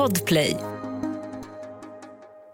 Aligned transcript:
Podplay. 0.00 0.56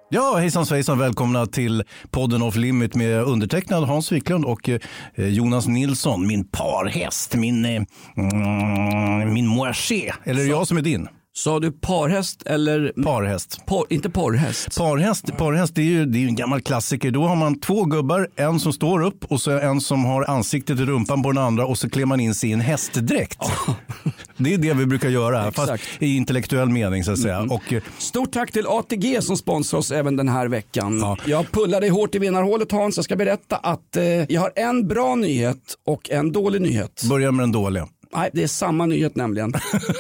Ja, 0.09 0.37
hejsan 0.37 0.67
svejsan, 0.67 0.99
välkomna 0.99 1.47
till 1.47 1.83
podden 2.11 2.43
Off 2.43 2.57
Limit 2.57 2.95
med 2.95 3.23
undertecknad 3.23 3.85
Hans 3.85 4.13
Wiklund 4.13 4.45
och 4.45 4.69
eh, 4.69 4.79
Jonas 5.17 5.67
Nilsson, 5.69 6.27
min 6.27 6.45
parhäst, 6.45 7.35
min, 7.35 7.65
eh, 7.65 7.83
mm, 8.17 9.35
min 9.35 9.47
moaché. 9.47 10.13
Eller 10.25 10.41
det 10.43 10.49
jag 10.49 10.67
som 10.67 10.77
är 10.77 10.83
din? 10.83 11.09
Sa 11.37 11.61
du 11.61 11.73
parhäst 11.73 12.43
eller? 12.47 12.93
Parhäst. 13.05 13.67
Por, 13.67 13.87
inte 13.91 14.11
porrhäst. 14.11 14.79
Parhäst, 14.79 15.37
parhäst 15.37 15.75
det 15.75 15.81
är 15.81 15.85
ju 15.85 16.07
det 16.07 16.19
är 16.19 16.27
en 16.27 16.35
gammal 16.35 16.61
klassiker. 16.61 17.11
Då 17.11 17.27
har 17.27 17.37
man 17.37 17.61
två 17.61 17.85
gubbar, 17.85 18.29
en 18.37 18.61
som 18.61 18.73
står 18.73 19.03
upp 19.03 19.25
och 19.25 19.41
så 19.41 19.51
en 19.59 19.81
som 19.81 20.05
har 20.05 20.31
ansiktet 20.31 20.81
i 20.81 20.85
rumpan 20.85 21.23
på 21.23 21.33
den 21.33 21.43
andra 21.43 21.67
och 21.67 21.79
så 21.79 21.91
klär 21.91 22.05
man 22.05 22.21
in 22.21 22.35
sig 22.35 22.51
i 22.51 22.53
en 22.53 22.61
hästdräkt. 22.61 23.39
Det 24.37 24.55
är 24.55 24.59
det 24.59 24.75
vi 24.75 24.87
brukar 24.87 25.09
göra, 25.09 25.53
fast 25.53 25.73
i 25.99 26.17
intellektuell 26.17 26.69
mening 26.69 27.05
så 27.05 27.13
att 27.13 27.19
säga. 27.19 27.41
Och, 27.41 27.73
eh, 27.73 27.83
Stort 27.99 28.33
tack 28.33 28.53
till 28.53 28.67
ATG 28.67 29.23
som 29.23 29.37
sponsrar 29.37 29.79
oss 29.79 29.91
även 29.91 30.17
den 30.17 30.29
här 30.29 30.49
veckan. 30.49 30.99
Ja. 31.01 31.17
Jag 31.27 31.53
pullade 31.53 31.91
hårt 31.91 32.15
i 32.15 32.19
vinnarhålet 32.19 32.73
Hans. 32.73 32.97
Jag 32.97 33.05
ska 33.05 33.17
berätta 33.17 33.57
att 33.57 33.97
eh, 33.97 34.05
jag 34.05 34.41
har 34.41 34.53
en 34.57 34.89
bra 34.89 35.15
nyhet 35.15 35.77
och 35.87 36.11
en 36.11 36.33
dålig 36.33 36.63
nyhet. 36.63 37.03
börja 37.11 37.33
med 37.33 37.43
den 37.43 37.53
dåliga. 37.53 37.89
Nej, 38.13 38.31
det 38.33 38.43
är 38.43 38.47
samma 38.47 38.87
nyhet 38.87 39.17
nämligen. 39.17 39.53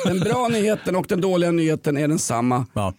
Den 0.04 0.20
bra 0.20 0.48
nyheten 0.52 0.96
och 0.96 1.06
den 1.08 1.20
dåliga 1.20 1.50
nyheten 1.50 1.96
är 1.96 2.08
densamma. 2.08 2.66
Ja. 2.72 2.94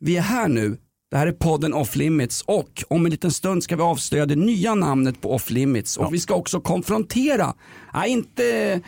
Vi 0.00 0.16
är 0.16 0.22
här 0.22 0.48
nu. 0.48 0.76
Det 1.10 1.16
här 1.16 1.26
är 1.26 1.32
podden 1.32 1.74
Off 1.74 1.96
Limits 1.96 2.42
och 2.42 2.84
om 2.88 3.04
en 3.04 3.10
liten 3.10 3.30
stund 3.30 3.62
ska 3.62 3.76
vi 3.76 3.82
avslöja 3.82 4.26
det 4.26 4.36
nya 4.36 4.74
namnet 4.74 5.20
på 5.20 5.34
Off 5.34 5.50
Limits 5.50 5.96
och 5.96 6.14
vi 6.14 6.18
ska 6.18 6.34
också 6.34 6.60
konfrontera, 6.60 7.54
nej 7.94 8.10
inte 8.10 8.80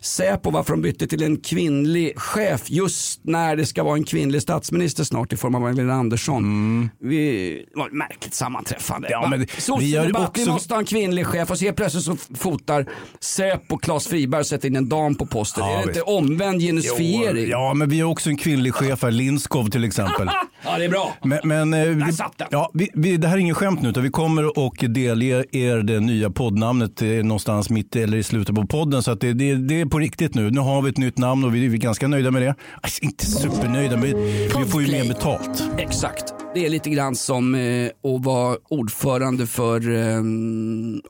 Säpo 0.00 0.50
varför 0.50 0.72
de 0.72 0.82
bytte 0.82 1.06
till 1.06 1.22
en 1.22 1.36
kvinnlig 1.36 2.18
chef 2.18 2.70
just 2.70 3.20
när 3.24 3.56
det 3.56 3.66
ska 3.66 3.82
vara 3.82 3.96
en 3.96 4.04
kvinnlig 4.04 4.42
statsminister 4.42 5.04
snart 5.04 5.32
i 5.32 5.36
form 5.36 5.54
av 5.54 5.60
Magdalena 5.60 5.94
Andersson. 5.94 6.90
Vi, 7.00 7.54
det 7.74 7.78
var 7.78 7.86
ett 7.86 7.92
märkligt 7.92 8.34
sammanträffande. 8.34 9.08
Mm. 9.08 9.20
Ja, 9.22 9.28
men 9.28 9.46
Sossarna 9.48 9.78
vi 9.78 9.90
gör 9.90 10.12
bara, 10.12 10.26
också- 10.26 10.44
vi 10.44 10.50
måste 10.50 10.74
ha 10.74 10.78
en 10.78 10.86
kvinnlig 10.86 11.26
chef 11.26 11.50
och 11.50 11.58
så 11.58 11.64
helt 11.64 11.76
plötsligt 11.76 12.04
så 12.04 12.16
fotar 12.34 12.86
Säpo 13.20 13.78
Claes 13.78 14.06
Friberg 14.06 14.40
och 14.40 14.46
sätter 14.46 14.68
in 14.68 14.76
en 14.76 14.88
dam 14.88 15.14
på 15.14 15.26
posten. 15.26 15.64
Ja, 15.66 15.72
är 15.72 15.80
det 15.80 15.86
visst. 15.86 15.98
inte 15.98 16.10
omvänd 16.10 16.60
genusfiering? 16.60 17.48
Ja, 17.50 17.74
men 17.74 17.88
vi 17.88 18.00
har 18.00 18.10
också 18.10 18.30
en 18.30 18.36
kvinnlig 18.36 18.74
chef 18.74 19.02
här, 19.02 19.10
Lindskov 19.10 19.70
till 19.70 19.84
exempel. 19.84 20.30
ja, 20.64 20.78
det 20.78 20.84
är 20.84 20.88
bra. 20.88 21.14
Men, 21.24 21.38
men 21.44 21.74
eh, 21.74 22.06
vi, 22.06 22.12
ja, 22.50 22.70
vi, 22.74 22.90
vi, 22.94 23.16
det 23.16 23.28
här 23.28 23.34
är 23.34 23.40
ingen 23.40 23.54
skämt 23.54 23.82
nu, 23.82 23.88
utan 23.88 24.02
vi 24.02 24.10
kommer 24.10 24.58
och 24.58 24.76
delge 24.88 25.44
er 25.52 25.76
det 25.76 26.00
nya 26.00 26.30
poddnamnet 26.30 27.02
eh, 27.02 27.08
någonstans 27.08 27.70
mitt 27.70 27.96
eller 27.96 28.18
i 28.18 28.22
slutet 28.22 28.54
på 28.54 28.66
podden. 28.66 29.02
Så 29.02 29.10
att 29.10 29.20
det, 29.20 29.32
det, 29.32 29.54
det 29.54 29.86
på 29.88 29.98
riktigt 29.98 30.34
nu. 30.34 30.50
Nu 30.50 30.60
har 30.60 30.82
vi 30.82 30.90
ett 30.90 30.98
nytt 30.98 31.18
namn 31.18 31.44
och 31.44 31.54
vi, 31.54 31.66
är 31.66 31.70
ganska 31.70 32.08
nöjda 32.08 32.30
med 32.30 32.42
det. 32.42 32.54
Alltså, 32.80 33.04
inte 33.04 33.26
supernöjda, 33.26 33.96
men 33.96 34.14
vi 34.58 34.64
får 34.68 34.82
ju 34.82 34.92
mer 34.92 35.08
betalt. 35.08 35.62
Exakt. 35.78 36.34
Det 36.54 36.66
är 36.66 36.70
lite 36.70 36.90
grann 36.90 37.14
som 37.16 37.54
eh, 37.54 37.86
att 37.86 38.24
vara 38.24 38.56
ordförande 38.68 39.46
för 39.46 39.96
eh, 39.96 40.22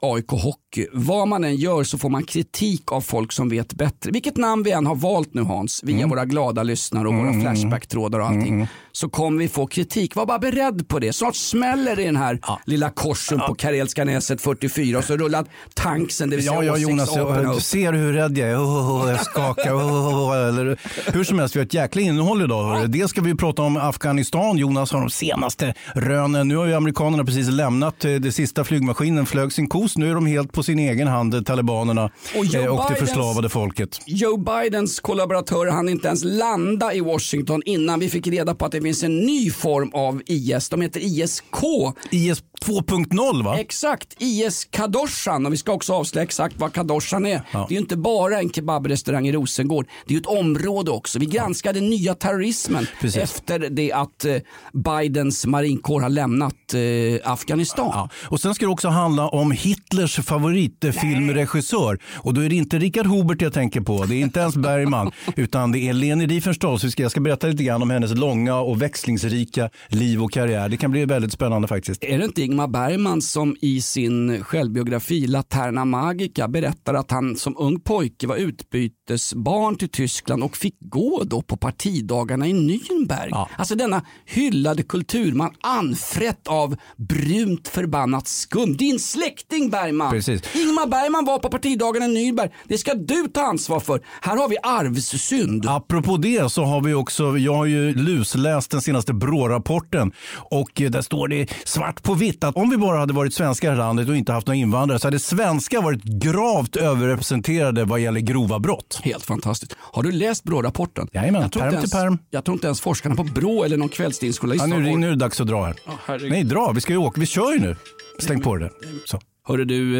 AIK 0.00 0.30
Hockey. 0.30 0.86
Vad 0.92 1.28
man 1.28 1.44
än 1.44 1.56
gör 1.56 1.84
så 1.84 1.98
får 1.98 2.08
man 2.08 2.22
kritik 2.24 2.92
av 2.92 3.00
folk 3.00 3.32
som 3.32 3.48
vet 3.48 3.74
bättre. 3.74 4.10
Vilket 4.10 4.36
namn 4.36 4.62
vi 4.62 4.70
än 4.70 4.86
har 4.86 4.94
valt 4.94 5.34
nu 5.34 5.42
Hans, 5.42 5.80
via 5.84 5.96
Mm. 5.96 6.10
våra 6.10 6.24
glada 6.24 6.62
lyssnare 6.62 7.08
och 7.08 7.14
våra 7.14 7.32
Flashback-trådar 7.32 8.18
och 8.20 8.26
allting, 8.26 8.66
så 9.00 9.08
kommer 9.08 9.38
vi 9.38 9.48
få 9.48 9.66
kritik. 9.66 10.14
Var 10.14 10.26
bara 10.26 10.38
beredd 10.38 10.88
på 10.88 10.98
det. 10.98 11.12
Snart 11.12 11.36
smäller 11.36 11.96
det 11.96 12.02
i 12.02 12.06
den 12.06 12.16
här 12.16 12.40
lilla 12.64 12.90
korsen 12.90 13.40
på 13.46 13.54
Karelska 13.54 14.04
näset 14.04 14.40
44 14.40 14.98
och 14.98 15.04
så 15.04 15.16
rullar 15.16 15.46
tanksen, 15.74 16.30
det 16.30 16.36
vill 16.36 16.44
säga 16.44 16.64
Ja, 16.64 16.64
ja 16.64 16.76
Jonas, 16.76 17.16
jag 17.16 17.54
upp. 17.54 17.62
ser 17.62 17.92
hur 17.92 18.12
rädd 18.12 18.38
jag 18.38 18.48
är. 18.48 18.56
Oh, 18.56 19.04
oh, 19.04 19.10
jag 19.10 19.20
skakar. 19.20 19.74
Oh, 19.74 20.48
eller, 20.48 20.78
hur 21.12 21.24
som 21.24 21.38
helst, 21.38 21.56
vi 21.56 21.60
har 21.60 21.66
ett 21.66 21.74
jäkla 21.74 22.00
innehåll 22.00 22.42
idag. 22.42 22.64
hörru. 22.64 22.86
Dels 22.86 23.10
ska 23.10 23.20
vi 23.20 23.34
prata 23.34 23.62
om 23.62 23.76
Afghanistan. 23.76 24.58
Jonas 24.58 24.92
har 24.92 25.00
de 25.00 25.10
senaste 25.10 25.74
rönen. 25.94 26.48
Nu 26.48 26.56
har 26.56 26.66
ju 26.66 26.74
amerikanerna 26.74 27.24
precis 27.24 27.48
lämnat 27.48 28.04
eh, 28.04 28.12
det 28.12 28.32
sista 28.32 28.64
flygmaskinen, 28.64 29.26
flög 29.26 29.52
sin 29.52 29.68
kos. 29.68 29.96
Nu 29.96 30.10
är 30.10 30.14
de 30.14 30.26
helt 30.26 30.52
på 30.52 30.62
sin 30.62 30.78
egen 30.78 31.08
hand, 31.08 31.34
eh, 31.34 31.40
talibanerna 31.40 32.10
Och 32.38 32.44
Joe 32.44 32.62
eh, 32.62 32.66
och 32.66 32.84
det 32.90 33.06
förslavade 33.06 33.48
folket. 33.48 34.00
Joe 34.06 34.36
Bidens 34.36 35.00
kollaboratörer 35.00 35.70
hann 35.70 35.88
inte 35.88 36.08
ens 36.08 36.24
landa 36.24 36.94
i 36.94 37.00
Washington 37.00 37.62
innan 37.64 38.00
vi 38.00 38.08
fick 38.08 38.26
reda 38.26 38.54
på 38.54 38.64
att 38.64 38.72
det 38.72 38.87
finns 38.88 39.02
en 39.02 39.20
ny 39.20 39.50
form 39.50 39.90
av 39.94 40.22
IS. 40.26 40.68
De 40.68 40.80
heter 40.80 41.00
ISK. 41.00 41.64
IS 42.10 42.42
2.0 42.64 43.44
va? 43.44 43.58
Exakt, 43.58 44.14
IS 44.18 44.64
Kadoshan 44.64 45.46
och 45.46 45.52
vi 45.52 45.56
ska 45.56 45.72
också 45.72 45.94
avslöja 45.94 46.24
exakt 46.24 46.54
vad 46.58 46.72
Kadoshan 46.72 47.26
är. 47.26 47.42
Ja. 47.50 47.66
Det 47.68 47.74
är 47.74 47.76
ju 47.76 47.80
inte 47.80 47.96
bara 47.96 48.38
en 48.38 48.50
kebabrestaurang 48.50 49.28
i 49.28 49.32
Rosengård, 49.32 49.86
det 50.06 50.12
är 50.12 50.14
ju 50.14 50.20
ett 50.20 50.26
område 50.26 50.90
också. 50.90 51.18
Vi 51.18 51.26
granskar 51.26 51.72
den 51.72 51.90
nya 51.90 52.14
terrorismen 52.14 52.86
Precis. 53.00 53.22
efter 53.22 53.58
det 53.58 53.92
att 53.92 54.24
eh, 54.24 54.36
Bidens 54.72 55.46
marinkår 55.46 56.00
har 56.00 56.08
lämnat 56.08 56.74
eh, 56.74 57.32
Afghanistan. 57.32 57.90
Ja. 57.92 58.08
Och 58.28 58.40
sen 58.40 58.54
ska 58.54 58.66
det 58.66 58.72
också 58.72 58.88
handla 58.88 59.28
om 59.28 59.50
Hitlers 59.50 60.16
favoritfilmregissör. 60.16 61.98
Och 62.16 62.34
då 62.34 62.40
är 62.40 62.48
det 62.48 62.54
inte 62.54 62.78
Richard 62.78 63.06
Hobert 63.06 63.42
jag 63.42 63.52
tänker 63.52 63.80
på, 63.80 64.04
det 64.04 64.14
är 64.14 64.20
inte 64.20 64.40
ens 64.40 64.56
Bergman, 64.56 65.12
utan 65.36 65.72
det 65.72 65.78
är 65.78 65.92
Leni 65.92 66.26
Riefenstahl. 66.26 66.78
Jag 66.96 67.10
ska 67.10 67.20
berätta 67.20 67.46
lite 67.46 67.64
grann 67.64 67.82
om 67.82 67.90
hennes 67.90 68.14
långa 68.14 68.56
och 68.56 68.82
växlingsrika 68.82 69.70
liv 69.88 70.22
och 70.22 70.32
karriär. 70.32 70.68
Det 70.68 70.76
kan 70.76 70.90
bli 70.90 71.04
väldigt 71.04 71.32
spännande 71.32 71.68
faktiskt. 71.68 72.04
Är 72.04 72.18
det 72.18 72.24
inte 72.24 72.42
Ingmar 72.58 72.68
Bergman 72.68 73.22
som 73.22 73.56
i 73.60 73.82
sin 73.82 74.44
självbiografi 74.44 75.26
Laterna 75.26 75.84
Magica 75.84 76.48
berättar 76.48 76.94
att 76.94 77.10
han 77.10 77.36
som 77.36 77.56
ung 77.58 77.80
pojke 77.80 78.26
var 78.26 78.36
utbytesbarn 78.36 79.76
till 79.76 79.88
Tyskland 79.88 80.42
och 80.42 80.56
fick 80.56 80.76
gå 80.80 81.22
då 81.24 81.42
på 81.42 81.56
partidagarna 81.56 82.46
i 82.46 82.52
Nürnberg. 82.52 83.28
Ja. 83.30 83.48
Alltså 83.56 83.74
denna 83.74 84.02
hyllade 84.26 84.82
kulturman 84.82 85.50
anfrätt 85.60 86.48
av 86.48 86.76
brunt 86.96 87.68
förbannat 87.68 88.28
skum. 88.28 88.76
Din 88.76 88.98
släkting 88.98 89.70
Bergman. 89.70 90.10
Precis. 90.10 90.42
Ingmar 90.54 90.86
Bergman 90.86 91.24
var 91.24 91.38
på 91.38 91.48
partidagarna 91.48 92.06
i 92.06 92.08
Nürnberg. 92.08 92.50
Det 92.64 92.78
ska 92.78 92.94
du 92.94 93.28
ta 93.28 93.42
ansvar 93.42 93.80
för. 93.80 94.00
Här 94.20 94.36
har 94.36 94.48
vi 94.48 94.56
arvssynd. 94.62 95.66
Apropå 95.68 96.16
det 96.16 96.52
så 96.52 96.64
har 96.64 96.80
vi 96.80 96.94
också, 96.94 97.38
jag 97.38 97.54
har 97.54 97.66
ju 97.66 97.94
lusläst 97.94 98.70
den 98.70 98.80
senaste 98.80 99.14
BRÅ-rapporten 99.14 100.12
och 100.50 100.80
eh, 100.80 100.90
där 100.90 101.02
står 101.02 101.28
det 101.28 101.50
svart 101.64 102.02
på 102.02 102.14
vitt 102.14 102.37
att 102.44 102.56
om 102.56 102.70
vi 102.70 102.76
bara 102.76 102.98
hade 102.98 103.12
varit 103.12 103.34
svenskar 103.34 103.72
i 103.72 103.76
landet 103.76 104.08
och 104.08 104.16
inte 104.16 104.32
haft 104.32 104.46
några 104.46 104.56
invandrare 104.56 104.98
så 104.98 105.06
hade 105.06 105.18
svenskar 105.18 105.82
varit 105.82 106.02
gravt 106.02 106.76
överrepresenterade 106.76 107.84
vad 107.84 108.00
gäller 108.00 108.20
grova 108.20 108.58
brott. 108.58 109.00
Helt 109.04 109.24
fantastiskt. 109.24 109.76
Har 109.80 110.02
du 110.02 110.12
läst 110.12 110.44
BRÅ-rapporten? 110.44 111.08
Jajamän, 111.12 111.42
Jag 111.42 111.52
tror 111.52 111.62
pärm 111.62 111.74
inte 111.74 111.88
till 111.88 111.96
ens- 111.96 112.04
pärm. 112.04 112.18
Jag 112.30 112.44
tror 112.44 112.54
inte 112.54 112.66
ens 112.66 112.80
forskarna 112.80 113.14
på 113.14 113.24
BRÅ 113.24 113.64
eller 113.64 113.76
någon 113.76 113.88
kvällstidningsjournalist 113.88 114.64
Ja, 114.68 114.76
nu, 114.78 114.96
nu 114.96 115.06
är 115.06 115.10
det 115.10 115.16
dags 115.16 115.40
att 115.40 115.46
dra 115.46 115.64
här. 115.64 115.74
herregud. 116.06 116.30
Nej, 116.30 116.44
dra. 116.44 116.72
Vi 116.74 116.80
ska 116.80 116.92
ju 116.92 116.98
åka. 116.98 117.20
Vi 117.20 117.26
kör 117.26 117.52
ju 117.52 117.60
nu. 117.60 117.76
Släng 118.18 118.40
på 118.40 118.56
det. 118.56 118.70
Så. 119.04 119.20
Hörru 119.48 119.64
du, 119.64 119.96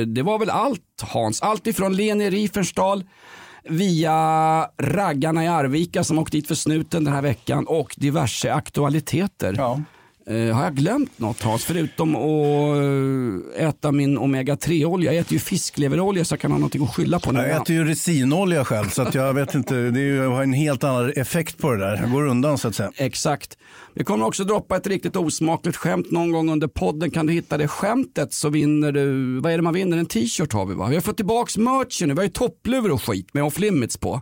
eh, 0.00 0.06
det 0.06 0.22
var 0.22 0.38
väl 0.38 0.50
allt 0.50 0.80
Hans. 1.02 1.42
Allt 1.42 1.66
ifrån 1.66 1.96
Leni 1.96 2.30
Riefenstahl 2.30 3.04
via 3.68 4.12
raggarna 4.82 5.44
i 5.44 5.48
Arvika 5.48 6.04
som 6.04 6.18
åkte 6.18 6.36
dit 6.36 6.48
för 6.48 6.54
snuten 6.54 7.04
den 7.04 7.14
här 7.14 7.22
veckan 7.22 7.66
och 7.66 7.94
diverse 7.96 8.52
aktualiteter. 8.52 9.54
Ja. 9.58 9.80
Eh, 10.26 10.54
har 10.54 10.64
jag 10.64 10.74
glömt 10.74 11.18
något 11.18 11.42
Hans? 11.42 11.64
Förutom 11.64 12.16
att 12.16 13.56
eh, 13.58 13.68
äta 13.68 13.92
min 13.92 14.18
omega-3-olja. 14.18 15.12
Jag 15.12 15.20
äter 15.20 15.32
ju 15.32 15.38
fiskleverolja 15.38 16.24
så 16.24 16.32
jag 16.32 16.40
kan 16.40 16.52
ha 16.52 16.58
någonting 16.58 16.84
att 16.84 16.94
skylla 16.94 17.20
på. 17.20 17.34
Jag 17.34 17.50
äter 17.50 17.76
ju 17.76 17.84
resinolja 17.84 18.64
själv 18.64 18.88
så 18.88 19.06
jag 19.12 19.34
vet 19.34 19.54
inte. 19.54 19.74
Det 19.74 20.00
är 20.00 20.04
ju, 20.04 20.26
har 20.26 20.42
en 20.42 20.52
helt 20.52 20.84
annan 20.84 21.12
effekt 21.16 21.58
på 21.58 21.72
det 21.72 21.78
där. 21.78 21.96
Jag 21.96 22.10
går 22.10 22.26
undan 22.26 22.58
så 22.58 22.68
att 22.68 22.74
säga. 22.74 22.92
Exakt. 22.96 23.58
Vi 23.94 24.04
kommer 24.04 24.26
också 24.26 24.44
droppa 24.44 24.76
ett 24.76 24.86
riktigt 24.86 25.16
osmakligt 25.16 25.76
skämt 25.76 26.10
någon 26.10 26.32
gång 26.32 26.50
under 26.50 26.68
podden. 26.68 27.10
Kan 27.10 27.26
du 27.26 27.32
hitta 27.32 27.56
det 27.56 27.68
skämtet 27.68 28.32
så 28.34 28.48
vinner 28.48 28.92
du, 28.92 29.38
vad 29.40 29.52
är 29.52 29.56
det 29.56 29.62
man 29.62 29.74
vinner? 29.74 29.96
En 29.96 30.06
t-shirt 30.06 30.52
har 30.52 30.66
vi 30.66 30.74
va? 30.74 30.86
Vi 30.88 30.94
har 30.94 31.02
fått 31.02 31.16
tillbaks 31.16 31.56
merchen 31.56 32.08
nu, 32.08 32.14
vi 32.14 32.18
har 32.18 32.24
ju 32.24 32.30
toppluvor 32.30 32.90
och 32.92 33.02
skit 33.02 33.34
med 33.34 33.44
off 33.44 33.58
limits 33.58 33.96
på. 33.96 34.20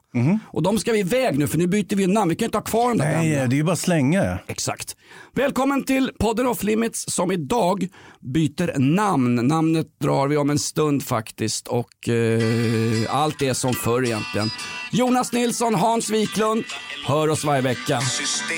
Och 0.52 0.62
de 0.62 0.78
ska 0.78 0.92
vi 0.92 0.98
iväg 0.98 1.38
nu 1.38 1.46
för 1.46 1.58
nu 1.58 1.66
byter 1.66 1.96
vi 1.96 2.06
namn, 2.06 2.28
vi 2.28 2.36
kan 2.36 2.46
inte 2.46 2.58
ha 2.58 2.62
kvar 2.64 2.88
den 2.88 2.98
där 2.98 3.16
Nej, 3.16 3.30
gamla. 3.30 3.46
det 3.46 3.54
är 3.54 3.56
ju 3.56 3.62
bara 3.64 3.72
att 3.72 3.78
slänga. 3.78 4.38
Exakt. 4.46 4.96
Välkommen 5.34 5.84
till 5.84 6.10
podden 6.18 6.46
Off 6.46 6.62
Limits 6.62 7.04
som 7.08 7.32
idag 7.32 7.88
byter 8.20 8.78
namn. 8.78 9.34
Namnet 9.34 9.86
drar 10.00 10.28
vi 10.28 10.36
om 10.36 10.50
en 10.50 10.58
stund 10.58 11.02
faktiskt 11.02 11.68
och 11.68 12.08
eh, 12.08 13.14
allt 13.14 13.42
är 13.42 13.52
som 13.54 13.74
förr 13.74 14.04
egentligen. 14.04 14.50
Jonas 14.92 15.32
Nilsson, 15.32 15.74
Hans 15.74 16.10
Wiklund, 16.10 16.64
hör 17.06 17.28
oss 17.28 17.44
varje 17.44 17.62
vecka. 17.62 18.00
system 18.00 18.56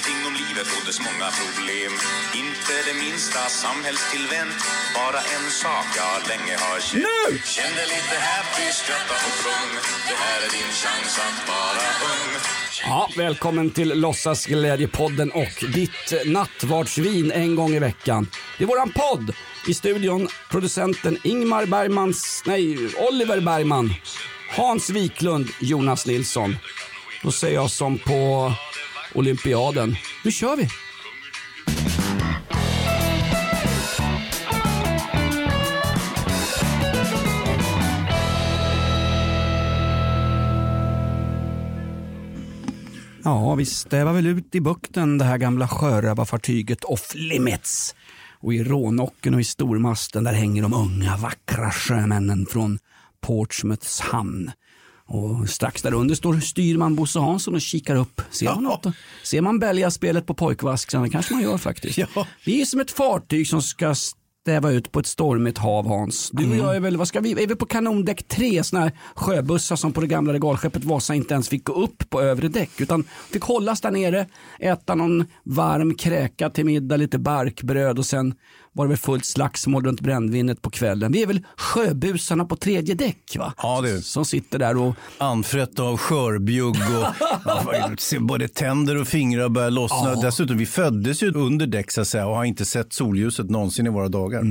Ingenting 0.00 0.26
om 0.26 0.34
livet 0.44 0.68
och 0.76 0.86
dess 0.86 1.00
många 1.08 1.28
problem 1.40 1.92
Inte 2.42 2.72
det 2.88 2.96
minsta 3.04 3.40
samhällstillvänt 3.62 4.58
Bara 4.94 5.20
en 5.36 5.46
sak 5.62 5.86
jag 6.00 6.16
länge 6.30 6.54
har 6.64 6.80
känt 6.80 7.04
Nu! 7.06 7.38
Känn 7.54 7.74
dig 7.78 7.86
lite 7.96 8.16
happy, 8.30 8.66
skratta 8.80 9.14
och 9.28 9.36
sjung 9.42 9.70
Det 10.08 10.18
här 10.24 10.38
är 10.46 10.50
din 10.58 10.72
chans 10.82 11.12
att 11.26 11.40
vara 11.48 11.86
ung 12.12 12.30
Ja, 12.84 13.10
välkommen 13.16 13.70
till 13.70 14.00
Låtsasglädjepodden 14.00 15.30
och 15.30 15.64
ditt 15.74 16.26
nattvardsvin 16.26 17.32
en 17.32 17.54
gång 17.56 17.70
i 17.74 17.78
veckan. 17.78 18.28
Det 18.58 18.64
är 18.64 18.68
våran 18.68 18.92
podd. 18.92 19.34
I 19.68 19.74
studion 19.74 20.28
producenten 20.50 21.18
Ingmar 21.22 21.66
Bergmans, 21.66 22.42
nej, 22.46 22.76
Oliver 23.08 23.40
Bergman, 23.40 23.94
Hans 24.56 24.90
Wiklund, 24.90 25.48
Jonas 25.60 26.06
Nilsson. 26.06 26.56
Då 27.22 27.32
säger 27.32 27.54
jag 27.54 27.70
som 27.70 27.98
på 27.98 28.52
olympiaden. 29.14 29.96
Nu 30.24 30.30
kör 30.30 30.56
vi! 30.56 30.68
Ja, 43.24 43.54
vi 43.54 43.66
stävar 43.66 44.12
väl 44.12 44.26
ut 44.26 44.54
i 44.54 44.60
bukten 44.60 45.18
det 45.18 45.24
här 45.24 45.38
gamla 45.38 45.68
sjörövarfartyget 45.68 46.84
Off 46.84 47.12
Limits. 47.14 47.94
Och 48.40 48.54
i 48.54 48.64
rånocken 48.64 49.34
och 49.34 49.40
i 49.40 49.44
stormasten 49.44 50.24
där 50.24 50.32
hänger 50.32 50.62
de 50.62 50.74
unga 50.74 51.16
vackra 51.16 51.70
sjömännen 51.70 52.46
från 52.46 52.78
Portsmouths 53.20 54.00
hamn. 54.00 54.50
Och 55.12 55.48
strax 55.48 55.82
där 55.82 55.94
under 55.94 56.14
står 56.14 56.40
styrman 56.40 56.96
Bosse 56.96 57.18
Hansson 57.18 57.54
och 57.54 57.60
kikar 57.60 57.96
upp. 57.96 58.22
Ser 58.30 58.46
man 58.46 58.64
något? 58.64 58.86
Ser 59.24 59.40
man 59.40 59.58
Belgia-spelet 59.58 60.26
på 60.26 60.34
pojkvasken? 60.34 61.02
Det 61.02 61.10
kanske 61.10 61.34
man 61.34 61.42
gör 61.42 61.58
faktiskt. 61.58 61.98
Ja. 61.98 62.26
Vi 62.44 62.60
är 62.60 62.64
som 62.64 62.80
ett 62.80 62.90
fartyg 62.90 63.48
som 63.48 63.62
ska 63.62 63.94
stäva 64.42 64.70
ut 64.70 64.92
på 64.92 65.00
ett 65.00 65.06
stormigt 65.06 65.58
hav 65.58 65.88
Hans. 65.88 66.30
Du 66.32 66.50
och 66.50 66.56
jag 66.56 66.76
är 66.76 66.80
väl, 66.80 66.96
vad 66.96 67.08
ska 67.08 67.20
vi, 67.20 67.42
är 67.42 67.46
vi 67.46 67.54
på 67.54 67.66
kanondäck 67.66 68.28
3, 68.28 68.64
såna 68.64 68.82
här 68.82 68.92
sjöbussar 69.14 69.76
som 69.76 69.92
på 69.92 70.00
det 70.00 70.06
gamla 70.06 70.32
regalskeppet 70.32 70.84
Vasa 70.84 71.14
inte 71.14 71.34
ens 71.34 71.48
fick 71.48 71.64
gå 71.64 71.72
upp 71.72 72.10
på 72.10 72.22
övre 72.22 72.48
däck 72.48 72.80
utan 72.80 73.04
fick 73.32 73.42
hållas 73.42 73.80
där 73.80 73.90
nere, 73.90 74.26
äta 74.58 74.94
någon 74.94 75.24
varm 75.44 75.94
kräka 75.94 76.50
till 76.50 76.64
middag, 76.64 76.96
lite 76.96 77.18
barkbröd 77.18 77.98
och 77.98 78.06
sen 78.06 78.34
var 78.72 78.84
det 78.84 78.88
väl 78.88 78.98
fullt 78.98 79.24
slagsmål 79.24 79.84
runt 79.84 80.00
brännvinet 80.00 80.62
på 80.62 80.70
kvällen. 80.70 81.12
Vi 81.12 81.22
är 81.22 81.26
väl 81.26 81.40
sjöbusarna 81.56 82.44
på 82.44 82.56
tredje 82.56 82.94
däck 82.94 83.36
va? 83.38 83.54
Ja, 83.56 83.86
är. 83.88 84.00
Som 84.00 84.24
sitter 84.24 84.58
där 84.58 84.76
och 84.76 84.94
Anfrätt 85.18 85.78
av 85.78 85.96
skörbjugg 85.96 86.76
och 86.76 87.06
ja, 87.44 88.20
både 88.20 88.48
tänder 88.48 89.00
och 89.00 89.08
fingrar 89.08 89.48
börjar 89.48 89.70
lossna. 89.70 90.14
Dessutom, 90.14 90.58
vi 90.58 90.66
föddes 90.66 91.22
ju 91.22 91.32
under 91.32 91.66
däck 91.66 91.90
så 91.90 92.00
att 92.00 92.08
säga, 92.08 92.26
och 92.26 92.36
har 92.36 92.44
inte 92.44 92.64
sett 92.64 92.92
solljuset 92.92 93.50
någonsin 93.50 93.86
i 93.86 93.90
våra 93.90 94.08
dagar. 94.08 94.42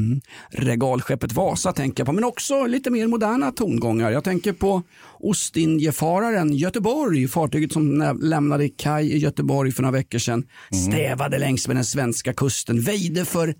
regalskeppet 0.49 1.33
Vasa 1.33 1.73
tänker 1.73 2.01
jag 2.01 2.05
på, 2.05 2.13
men 2.13 2.23
också 2.23 2.65
lite 2.65 2.89
mer 2.89 3.07
moderna 3.07 3.51
tongångar. 3.51 4.11
Jag 4.11 4.23
tänker 4.23 4.53
på 4.53 4.83
Ostindiefararen 5.19 6.53
Göteborg, 6.53 7.27
fartyget 7.27 7.73
som 7.73 8.17
lämnade 8.21 8.69
kaj 8.69 9.13
i 9.13 9.17
Göteborg 9.17 9.71
för 9.71 9.81
några 9.81 9.97
veckor 9.97 10.19
sedan. 10.19 10.43
Stävade 10.87 11.37
längs 11.37 11.67
med 11.67 11.77
den 11.77 11.85
svenska 11.85 12.33
kusten, 12.33 12.81
väjde 12.81 13.25
för 13.25 13.55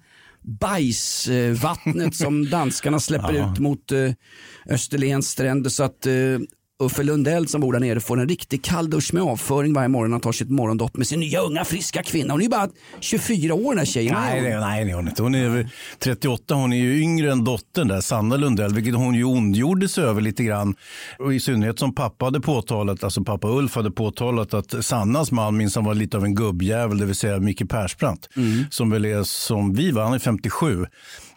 bajsvattnet 0.49 2.15
som 2.15 2.49
danskarna 2.49 2.99
släpper 2.99 3.33
ut 3.33 3.59
mot 3.59 3.91
eh, 3.91 4.11
Österlens 4.69 5.29
stränder. 5.29 5.69
Så 5.69 5.83
att 5.83 6.05
eh, 6.05 6.13
Uffe 6.83 7.03
Lundell 7.03 7.47
som 7.47 7.61
bor 7.61 7.73
där 7.73 7.79
nere 7.79 7.99
får 7.99 8.19
en 8.19 8.29
riktig 8.29 8.63
kalldusch 8.63 9.13
med 9.13 9.23
avföring 9.23 9.73
varje 9.73 9.87
morgon. 9.87 10.11
Han 10.11 10.21
tar 10.21 10.31
sitt 10.31 10.49
morgondopp 10.49 10.97
med 10.97 11.07
sin 11.07 11.19
nya 11.19 11.39
unga 11.39 11.65
friska 11.65 12.03
kvinna. 12.03 12.33
Hon 12.33 12.41
är 12.41 12.43
ju 12.43 12.49
bara 12.49 12.69
24 12.99 13.53
år 13.53 13.71
den 13.71 13.77
här 13.77 13.85
tjejen. 13.85 14.13
Nej, 14.13 14.41
nej, 14.41 14.59
nej, 14.59 14.85
det 14.85 14.91
är 14.91 14.95
hon 14.95 15.07
inte. 15.07 15.23
Hon 15.23 15.35
är 15.35 15.49
väl 15.49 15.67
38, 15.99 16.55
hon 16.55 16.73
är 16.73 16.77
ju 16.77 17.01
yngre 17.01 17.31
än 17.31 17.43
dottern 17.43 17.87
där, 17.87 18.01
Sanna 18.01 18.35
Lundell, 18.37 18.73
vilket 18.73 18.95
hon 18.95 19.15
ju 19.15 19.23
ondgjorde 19.23 19.89
sig 19.89 20.03
över 20.03 20.21
lite 20.21 20.43
grann. 20.43 20.75
Och 21.19 21.33
I 21.33 21.39
synnerhet 21.39 21.79
som 21.79 21.95
pappa 21.95 22.25
hade 22.25 22.41
påtalat, 22.41 23.03
alltså 23.03 23.23
pappa 23.23 23.47
Ulf 23.47 23.75
hade 23.75 23.91
påtalat 23.91 24.53
att 24.53 24.85
Sannas 24.85 25.31
man 25.31 25.57
minsann 25.57 25.83
var 25.85 25.93
lite 25.93 26.17
av 26.17 26.25
en 26.25 26.35
gubbjävel, 26.35 26.97
det 26.97 27.05
vill 27.05 27.15
säga 27.15 27.39
Micke 27.39 27.69
Persbrandt, 27.69 28.29
som 28.69 28.89
väl 28.89 29.05
är 29.05 29.23
som 29.23 29.73
vi 29.73 29.91
var, 29.91 30.03
han 30.03 30.13
är 30.13 30.19
57. 30.19 30.85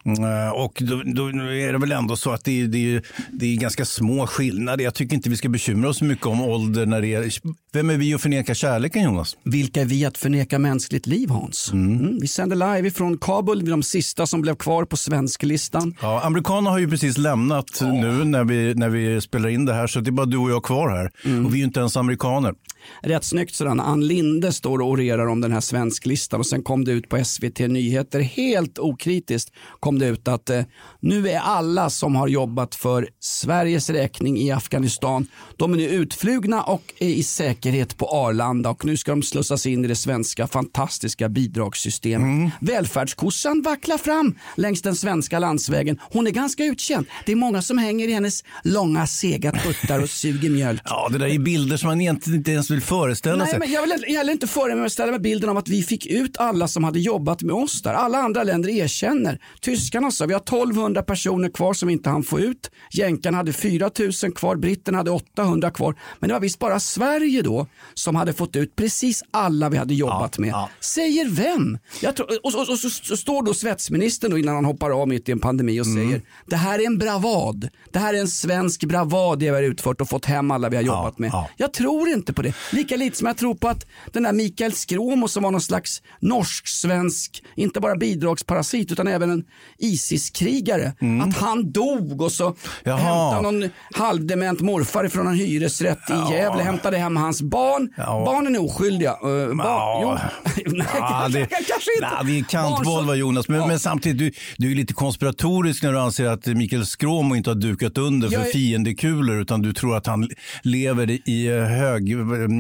Mm, 0.05 0.53
Och 0.53 0.83
då, 0.87 1.03
då 1.15 1.27
är 1.29 1.73
det 1.73 1.79
väl 1.79 1.93
ändå 1.93 2.17
så 2.17 2.31
att 2.31 2.45
det 2.45 2.61
är, 2.61 2.67
det, 2.67 3.03
det 3.33 3.47
är 3.47 3.57
ganska 3.57 3.85
små 3.85 4.27
skillnader. 4.27 4.85
Jag 4.85 4.95
tycker 4.95 5.17
inte 5.17 5.31
vi 5.31 5.37
ska 5.37 5.49
bekymra 5.49 5.89
oss 5.89 5.99
så 5.99 6.05
mycket 6.05 6.27
om 6.27 6.41
ålder. 6.41 6.87
När 6.87 7.01
det 7.01 7.15
är, 7.15 7.33
vem 7.73 7.91
är 7.91 7.97
vi 7.97 8.15
att 8.15 8.21
förneka 8.21 8.55
kärleken 8.55 9.03
Jonas? 9.03 9.37
Vilka 9.45 9.81
är 9.81 9.85
vi 9.85 10.05
att 10.05 10.19
förneka 10.19 10.59
mänskligt 10.59 11.07
liv 11.07 11.29
Hans? 11.29 11.71
Mm. 11.73 12.19
Vi 12.21 12.29
sänder 12.29 12.57
live 12.57 12.89
ifrån 12.89 13.19
Kabul, 13.19 13.61
vi 13.63 13.67
är 13.67 13.71
de 13.71 13.83
sista 13.83 14.27
som 14.27 14.41
blev 14.43 14.55
kvar 14.55 14.85
på 14.85 14.97
svensklistan. 14.97 15.95
Ja, 16.03 16.21
amerikanerna 16.25 16.71
har 16.71 16.79
ju 16.79 16.89
precis 16.91 17.19
lämnat 17.19 17.81
nu 17.81 18.25
när 18.25 18.45
vi, 18.45 18.75
när 18.75 18.89
vi 18.89 19.21
spelar 19.21 19.49
in 19.49 19.65
det 19.65 19.75
här 19.75 19.87
så 19.87 20.01
det 20.01 20.11
är 20.11 20.13
bara 20.13 20.27
du 20.27 20.37
och 20.37 20.51
jag 20.51 20.63
kvar 20.63 20.89
här. 20.91 21.07
Och 21.47 21.55
vi 21.55 21.57
är 21.57 21.59
ju 21.59 21.65
inte 21.65 21.81
ens 21.81 21.97
amerikaner. 21.97 22.55
Rätt 23.03 23.25
snyggt 23.25 23.55
sådär. 23.55 23.71
Ann 23.71 24.07
Linde 24.07 24.53
står 24.53 24.79
och 24.79 24.89
orerar 24.89 25.27
om 25.27 25.41
den 25.41 25.53
här 25.53 25.61
svensklistan 25.61 26.41
och 26.41 26.47
sen 26.47 26.63
kom 26.63 26.85
det 26.85 26.93
ut 26.93 27.09
på 27.09 27.25
SVT 27.25 27.59
Nyheter 27.59 28.21
helt 28.21 28.79
okritiskt 28.79 29.53
kom 29.81 29.99
det 29.99 30.07
ut 30.07 30.29
att 30.29 30.51
eh, 30.51 30.63
nu 31.01 31.29
är 31.29 31.39
alla 31.39 31.91
som 31.91 32.17
har 32.17 32.29
jobbat 32.29 32.75
för 32.75 33.09
Sveriges 33.21 33.91
räkning 33.91 34.39
i 34.39 34.51
Afghanistan, 34.51 35.27
de 35.57 35.73
är 35.73 35.77
nu 35.77 35.89
utflugna 35.89 36.63
och 36.63 36.95
är 36.99 37.09
i 37.09 37.23
säkerhet 37.23 37.97
på 37.97 38.07
Arlanda 38.07 38.71
och 38.71 38.85
nu 38.85 38.97
ska 38.97 39.13
de 39.13 39.23
slussas 39.23 39.67
in 39.67 39.85
i 39.85 39.89
det 39.89 39.97
svenska 39.97 40.47
fantastiska 40.47 41.29
bidragssystemet. 41.29 42.53
Välfärdskossan 42.61 43.63
vacklar 43.63 43.99
fram 43.99 44.35
längs 44.57 44.83
den 44.83 44.97
svenska 44.97 45.39
landsvägen. 45.39 45.99
Hon 46.11 46.27
är 46.27 46.31
ganska 46.31 46.65
utkänd. 46.65 47.07
Det 47.27 47.33
är 47.33 47.37
många 47.37 47.63
som 47.63 47.79
hänger 47.79 48.09
i 48.09 48.13
hennes 48.13 48.45
långa 48.65 49.07
sega 49.07 49.53
tuttar 49.53 50.03
och 50.03 50.11
suger 50.11 50.51
mjölk. 50.51 50.83
Ja, 50.85 51.09
det 51.13 51.19
där 51.19 51.27
är 51.27 51.39
bilder 51.39 51.77
som 51.77 51.89
man 51.89 52.01
egentligen 52.01 52.39
inte 52.39 52.51
ens 52.51 52.71
vill 52.73 52.83
föreställa 52.83 53.37
Nej, 53.37 53.47
sig. 53.51 53.59
men 53.59 53.71
jag 53.71 53.83
vill 53.83 54.17
heller 54.17 54.33
inte 54.33 54.47
föreställa 54.47 55.11
mig 55.13 55.21
bilden 55.21 55.51
av 55.51 55.57
att 55.59 55.69
vi 55.69 55.83
fick 55.83 56.07
ut 56.07 56.37
alla 56.39 56.69
som 56.69 56.85
hade 56.85 57.01
jobbat 57.01 57.43
med 57.43 57.55
oss 57.55 57.83
där. 57.83 57.93
Alla 57.95 58.19
andra 58.19 58.43
länder 58.45 58.69
erkänner. 58.71 59.39
Tyskarna 59.61 60.11
sa 60.11 60.27
vi 60.27 60.33
har 60.33 60.41
1200 60.41 61.03
personer 61.03 61.49
kvar 61.49 61.75
som 61.75 61.89
inte 61.91 62.11
hann 62.11 62.23
få 62.23 62.41
ut. 62.41 62.71
Jänkarna 62.93 63.37
hade 63.37 63.53
4000 63.53 64.33
kvar, 64.33 64.57
britterna 64.57 64.99
hade 64.99 65.11
800 65.11 65.71
kvar. 65.71 65.95
Men 66.19 66.29
det 66.29 66.35
var 66.35 66.41
visst 66.41 66.59
bara 66.59 66.81
Sverige 66.81 67.43
då 67.43 67.67
som 67.95 68.17
hade 68.17 68.33
fått 68.33 68.57
ut 68.57 68.77
precis 68.77 69.23
alla 69.31 69.69
vi 69.69 69.77
hade 69.77 69.95
jobbat 69.95 70.39
med. 70.39 70.49
ja. 70.51 70.69
Säger 70.81 71.29
vem? 71.29 71.79
Tror, 72.17 72.27
och, 72.47 72.55
och, 72.55 72.69
och, 72.71 72.79
så, 72.79 73.17
står 73.17 73.43
då 73.43 73.55
svetsministern 73.55 74.31
då 74.31 74.39
innan 74.39 74.55
han 74.55 74.65
hoppar 74.65 74.91
av 75.03 75.09
mitt 75.09 75.29
i 75.29 75.33
en 75.33 75.39
pandemi 75.41 75.81
och 75.81 75.87
Mm. 75.87 76.05
säger 76.09 76.23
det 76.47 76.57
här 76.57 76.79
är 76.79 76.87
en 76.87 76.99
bravad. 76.99 77.69
Det 77.93 77.99
här 77.99 78.15
är 78.15 78.19
en 78.19 78.29
svensk 78.29 78.85
bravad 78.85 79.39
det 79.39 79.45
vi 79.51 79.57
har 79.57 79.63
utfört 79.63 80.01
och 80.01 80.09
fått 80.09 80.25
hem 80.25 80.51
alla 80.51 80.69
vi 80.69 80.77
har 80.77 80.83
jobbat 80.83 81.19
med. 81.19 81.31
ja. 81.33 81.49
Jag 81.57 81.73
tror 81.73 82.09
inte 82.09 82.33
på 82.33 82.43
det. 82.43 82.55
Lika 82.71 82.97
lite 82.97 83.17
som 83.19 83.27
jag 83.27 83.37
tror 83.37 83.55
på 83.55 83.69
att 83.69 83.87
den 84.13 84.23
där 84.23 84.33
Mikael 84.33 84.73
Skråmo 84.73 85.29
som 85.29 85.43
var 85.43 85.51
någon 85.51 85.61
slags 85.61 86.03
norsk-svensk, 86.21 87.43
inte 87.57 87.81
bara 87.81 87.97
bidragsparasit 87.97 88.93
utan 88.93 89.09
även 89.09 89.31
en 89.31 89.45
ISIS-krigare. 89.79 90.93
Att 91.29 91.37
han 91.37 91.73
dog 91.73 92.23
och 92.23 92.33
så 92.33 92.43
Mm. 92.45 92.57
Jaha. 92.85 92.97
hämtade 93.33 93.43
någon 93.61 93.71
halvdement 93.95 94.61
morfar 94.61 95.09
från 95.09 95.27
en 95.27 95.35
hyresrätt 95.35 95.99
i 96.11 96.33
Gävle, 96.35 96.63
hämtade 96.63 96.99
hem 96.99 97.17
hans 97.17 97.43
barn. 97.43 97.89
Ja. 97.97 98.23
Barnen 98.27 98.55
är 98.55 98.65
oskyldiga. 98.65 99.11
Uh, 99.25 99.55
Ja. 99.59 100.19
Nej, 100.67 100.87
Ja, 100.95 101.29
det, 101.29 101.47
kanske 101.51 101.91
inte. 101.97 102.11
Nej, 102.25 102.25
det 102.51 102.57
är 102.57 102.85
Barn 102.85 103.19
Jonas, 103.19 103.49
men, 103.49 103.61
Ja. 103.61 103.67
men 103.67 103.79
samtidigt 103.81 104.19
du, 104.19 104.33
du 104.67 104.71
är 104.73 104.77
lite 104.77 104.95
konspiratorisk 104.95 105.83
när 105.83 105.93
du 105.93 105.99
anser 106.01 106.27
att 106.27 106.47
Mikael 106.47 106.87
Skråmo 106.87 107.37
inte 107.37 107.51
har 107.51 107.55
dukat 107.55 107.99
under 107.99 108.29
för 108.29 108.37
Jag 108.37 108.51
fiendekulor 108.53 109.41
utan 109.41 109.63
du 109.63 109.73
tror 109.73 109.97
att 109.97 110.07
han 110.07 110.29
lever 110.63 111.11
i 111.29 111.47
eh, 111.47 111.65
hög 111.65 112.11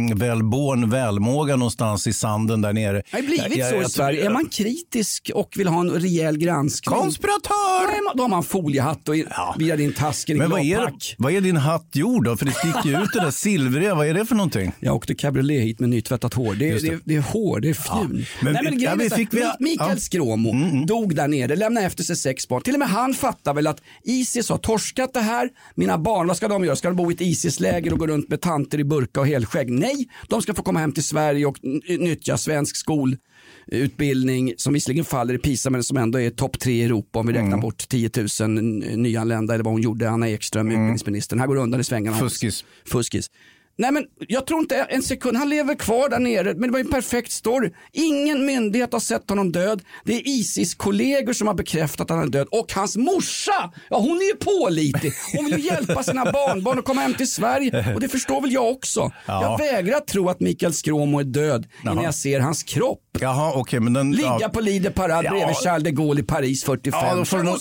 mm, 0.06 0.18
välborn 0.18 0.90
välmåga 0.90 1.56
någonstans 1.56 2.06
i 2.06 2.12
sanden 2.12 2.62
där 2.62 2.72
nere. 2.72 3.02
Det 3.10 3.16
har 3.16 3.22
blivit 3.22 3.56
Jag- 3.56 3.68
så 3.70 3.74
jag- 3.76 3.82
i 3.84 3.88
Sverige. 3.88 4.26
Är 4.26 4.30
man 4.30 4.46
kritisk 4.48 5.30
och 5.34 5.54
vill 5.56 5.68
ha 5.68 5.80
en 5.80 5.90
rejäl 5.90 6.38
granskning. 6.38 6.98
Konspiratör! 6.98 7.82
Är 7.98 8.04
man, 8.04 8.16
då 8.16 8.22
har 8.22 8.28
man 8.28 8.42
foliehatt 8.42 9.08
och 9.08 9.14
via 9.58 9.76
din 9.76 9.92
tasker 9.92 10.34
i 10.34 10.38
Men 10.38 10.50
vad 10.50 10.60
är, 10.60 10.92
vad 11.18 11.32
är 11.32 11.40
din 11.40 11.56
hatt 11.56 11.88
gjord 11.92 12.24
då? 12.24 12.36
För 12.36 12.46
det 12.46 12.52
sticker 12.52 12.84
ju 12.98 13.02
ut 13.02 13.12
det 13.12 13.20
där 13.20 13.30
silvriga. 13.30 13.94
Vad 13.94 14.06
är 14.06 14.14
det 14.14 14.26
för 14.26 14.34
någonting? 14.34 14.72
Jag 14.80 14.94
åkte 14.96 15.14
cabriolet 15.14 15.62
hit 15.62 15.80
med 15.80 15.88
nytvättat 15.88 16.34
hår. 16.34 16.54
Det, 16.54 16.64
Just 16.66 16.84
det. 16.86 16.90
det. 16.90 17.00
Det, 17.04 17.14
är 17.16 17.20
hår, 17.20 17.60
det 17.60 17.68
är 17.68 17.74
fjun. 17.74 18.26
Men- 18.42 18.52
Nej, 18.52 18.62
men 18.64 18.80
ja, 18.80 18.94
vi 18.98 19.06
är 19.06 19.10
fick 19.10 19.32
Mikael 19.58 19.90
ja. 19.90 19.96
Skråmo 19.96 20.52
dog 20.86 21.14
där 21.16 21.28
nere, 21.28 21.56
lämnade 21.56 21.86
efter 21.86 22.04
sig 22.04 22.16
sex 22.16 22.48
barn. 22.48 22.62
Till 22.62 22.72
och 22.72 22.78
med 22.78 22.88
han 22.88 23.14
fattar 23.14 23.54
väl 23.54 23.66
att 23.66 23.80
Isis 24.04 24.48
har 24.48 24.58
torskat 24.58 25.14
det 25.14 25.20
här. 25.20 25.48
Mina 25.74 25.98
barn, 25.98 26.26
vad 26.26 26.36
ska 26.36 26.48
de 26.48 26.64
göra? 26.64 26.76
Ska 26.76 26.88
de 26.88 26.96
bo 26.96 27.10
i 27.10 27.14
ett 27.14 27.20
Isis-läger 27.20 27.92
och 27.92 27.98
gå 27.98 28.06
runt 28.06 28.28
med 28.28 28.40
tanter 28.40 28.80
i 28.80 28.84
burka 28.84 29.20
och 29.20 29.26
helskägg? 29.26 29.70
Nej, 29.82 30.08
de 30.28 30.42
ska 30.42 30.54
få 30.54 30.62
komma 30.62 30.80
hem 30.80 30.92
till 30.92 31.04
Sverige 31.04 31.46
och 31.46 31.58
nyttja 31.98 32.36
svensk 32.36 32.76
skolutbildning 32.76 34.54
som 34.56 34.72
visserligen 34.72 35.04
faller 35.04 35.34
i 35.34 35.38
PISA 35.38 35.70
men 35.70 35.82
som 35.82 35.96
ändå 35.96 36.20
är 36.20 36.30
topp 36.30 36.58
tre 36.60 36.72
i 36.72 36.84
Europa 36.84 37.18
om 37.18 37.26
vi 37.26 37.32
räknar 37.32 37.58
bort 37.58 37.88
10 37.88 38.10
000 38.40 38.50
nyanlända 38.96 39.54
eller 39.54 39.64
vad 39.64 39.72
hon 39.72 39.82
gjorde, 39.82 40.10
Anna 40.10 40.28
Ekström, 40.28 40.68
utbildningsministern. 40.68 41.40
Här 41.40 41.46
går 41.46 41.54
det 41.54 41.60
undan 41.60 41.80
i 41.80 41.84
svängarna. 41.84 42.16
Fuskis. 42.16 42.64
Fuskis. 42.84 43.30
Nej 43.78 43.92
men 43.92 44.04
jag 44.28 44.46
tror 44.46 44.60
inte 44.60 44.76
en 44.76 45.02
sekund, 45.02 45.36
han 45.36 45.48
lever 45.48 45.74
kvar 45.74 46.08
där 46.08 46.18
nere, 46.18 46.44
men 46.54 46.60
det 46.62 46.70
var 46.70 46.78
en 46.80 46.90
perfekt 46.90 47.32
story. 47.32 47.70
Ingen 47.92 48.46
myndighet 48.46 48.92
har 48.92 49.00
sett 49.00 49.30
honom 49.30 49.52
död. 49.52 49.82
Det 50.04 50.14
är 50.16 50.22
Isis-kollegor 50.28 51.32
som 51.32 51.46
har 51.46 51.54
bekräftat 51.54 52.10
att 52.10 52.16
han 52.16 52.26
är 52.26 52.30
död. 52.32 52.46
Och 52.50 52.72
hans 52.74 52.96
morsa, 52.96 53.72
ja 53.90 53.98
hon 53.98 54.16
är 54.16 54.22
ju 54.26 54.34
pålitlig. 54.34 55.12
Hon 55.36 55.44
vill 55.44 55.58
ju 55.58 55.64
hjälpa 55.66 56.02
sina 56.02 56.24
barnbarn 56.24 56.78
att 56.78 56.84
komma 56.84 57.00
hem 57.00 57.14
till 57.14 57.30
Sverige. 57.30 57.94
Och 57.94 58.00
det 58.00 58.08
förstår 58.08 58.40
väl 58.40 58.52
jag 58.52 58.70
också. 58.72 59.12
Ja. 59.26 59.42
Jag 59.42 59.58
vägrar 59.58 60.00
tro 60.00 60.28
att 60.28 60.40
Mikael 60.40 60.72
Skråmo 60.72 61.20
är 61.20 61.24
död 61.24 61.66
innan 61.82 62.02
jag 62.04 62.14
ser 62.14 62.40
hans 62.40 62.62
kropp. 62.62 62.98
Jaha, 63.20 63.52
okej. 63.54 63.80
men 63.80 63.92
den... 63.92 64.12
Ligga 64.12 64.36
ja. 64.40 64.48
på 64.48 64.60
Lider 64.60 64.90
Parade 64.90 65.22
Ja. 65.24 65.30
bredvid 65.30 65.56
Charles 65.56 65.84
de 65.84 65.90
Gaulle 65.90 66.20
i 66.20 66.24
Paris 66.24 66.64
45. 66.64 67.00
Ja, 67.04 67.14
då 67.14 67.24
får 67.24 67.36
du 67.38 67.42
nog- 67.42 67.58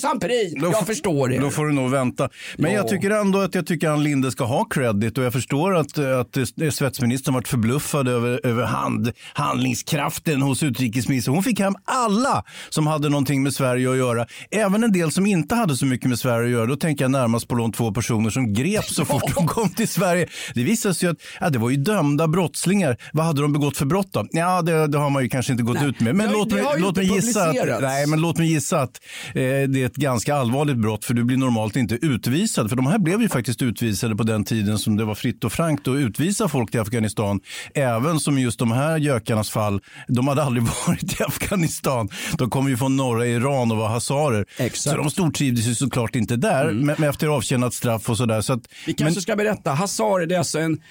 Jag 0.62 0.86
förstår 0.88 1.27
det. 1.30 1.38
Då 1.39 1.50
får 1.50 1.65
du 1.65 1.74
nog 1.74 1.91
vänta. 1.91 2.30
Men 2.58 2.72
Ja. 2.72 2.77
jag 2.77 2.88
tycker 2.88 3.10
ändå 3.10 3.39
att 3.39 3.56
jag 3.56 3.68
tycker 3.68 3.89
Ann 3.89 4.03
Linde 4.03 4.32
ska 4.32 4.44
ha 4.44 4.65
credit 4.65 5.18
och 5.18 5.24
jag 5.24 5.34
förstår 5.34 5.75
att, 5.75 5.98
att 6.20 6.38
eh, 6.38 6.70
svetsministern 6.72 7.34
varit 7.34 7.48
förbluffad 7.48 8.08
över, 8.08 8.46
över 8.46 8.63
hand, 8.63 9.12
handlingskraften 9.34 10.41
hos 10.41 10.63
utrikesministern. 10.63 11.34
Hon 11.34 11.44
fick 11.44 11.60
hem 11.60 11.75
alla 11.86 12.44
som 12.70 12.88
hade 12.88 13.10
någonting 13.10 13.44
med 13.44 13.53
Sverige 13.53 13.91
att 13.91 13.98
göra. 13.98 14.25
Även 14.51 14.84
en 14.84 14.91
del 14.91 15.12
som 15.12 15.25
inte 15.25 15.56
hade 15.56 15.75
så 15.77 15.86
mycket 15.86 16.10
med 16.10 16.20
Sverige 16.20 16.46
att 16.46 16.51
göra. 16.51 16.65
Då 16.65 16.75
tänker 16.75 17.03
jag 17.03 17.12
närmast 17.12 17.48
på 17.48 17.56
de 17.56 17.72
två 17.72 17.91
personer 17.94 18.30
som 18.30 18.53
greps 18.53 18.96
så 18.96 19.06
fort 19.06 19.36
de 19.36 19.48
kom 19.48 19.70
till 19.70 19.88
Sverige. 19.88 20.27
Det 20.53 20.63
visade 20.63 20.96
sig 20.96 21.10
att 21.10 21.18
ja, 21.39 21.50
det 21.50 21.60
var 21.60 21.70
ju 21.70 21.75
dömda 21.77 22.27
brottslingar. 22.27 22.98
Vad 23.13 23.25
hade 23.25 23.41
de 23.41 23.53
begått 23.53 23.77
för 23.77 23.86
brott 23.86 24.08
då? 24.12 24.27
Ja, 24.32 24.62
det, 24.62 24.88
det 24.88 24.98
har 24.98 25.10
man 25.10 25.24
ju 25.24 25.30
kanske 25.30 25.51
inte 25.51 25.63
gått 25.63 25.80
Nej, 25.80 25.89
ut 25.89 26.00
med. 26.00 26.15
Men 26.15 26.27
har- 26.27 26.34
låt 26.36 26.51
mig, 26.51 26.63
låt 26.77 26.96
mig 26.96 27.06
gissa 27.13 27.50
att, 27.50 27.82
nej, 27.82 28.08
men 28.08 28.22
låt 28.22 28.38
mig 28.38 28.51
gissa 28.51 28.82
att 28.82 29.01
eh, 29.27 29.34
det 29.41 29.82
är 29.82 29.86
ett 29.86 29.96
ganska 29.96 30.36
allvarligt 30.36 30.77
brott 30.77 31.06
för 31.06 31.13
du 31.13 31.24
blir 31.24 31.38
normalt 31.38 31.75
inte 31.75 31.96
utvisad. 31.96 32.70
För 32.70 32.75
de 32.75 32.86
här 32.88 33.00
blev 33.00 33.22
ju 33.22 33.30
faktiskt 33.30 33.62
utvisade 33.62 34.15
på 34.15 34.24
den 34.24 34.44
tiden 34.44 34.77
som 34.80 34.98
det 34.98 35.06
var 35.06 35.15
fritt 35.15 35.44
och 35.44 35.51
frankt 35.51 35.88
att 35.91 36.00
utvisa 36.00 36.48
folk 36.48 36.71
till 36.71 36.79
Afghanistan. 36.79 37.39
Även 37.74 38.19
som 38.19 38.39
just 38.39 38.60
de 38.60 38.71
här 38.71 38.98
gökarnas 38.98 39.50
fall, 39.50 39.81
de 40.07 40.27
hade 40.27 40.43
aldrig 40.43 40.63
varit 40.88 41.19
i 41.19 41.24
Afghanistan. 41.24 42.10
De 42.38 42.50
kom 42.50 42.69
ju 42.69 42.77
från 42.77 42.98
norra 42.98 43.27
Iran 43.27 43.71
och 43.71 43.77
var 43.77 43.88
hazarer. 43.88 44.45
Exakt. 44.57 44.86
Mm. 44.86 44.98
Så 44.98 45.03
de 45.03 45.12
stortrivdes 45.12 45.67
ju 45.67 45.75
såklart 45.75 46.15
inte 46.15 46.36
där, 46.36 46.71
men, 46.71 46.95
men 47.00 47.10
efter 47.10 47.27
avtjänat 47.27 47.74
straff 47.74 48.10
och 48.10 48.17
sådär. 48.17 48.41
Så 48.41 48.53
att, 48.53 48.62
Vi 48.86 48.93
kanske 48.93 49.21
ska 49.21 49.36
berätta. 49.36 49.71
Hazarer 49.71 50.25
det 50.25 50.36
är 50.36 50.39
alltså 50.39 50.60
en, 50.60 50.81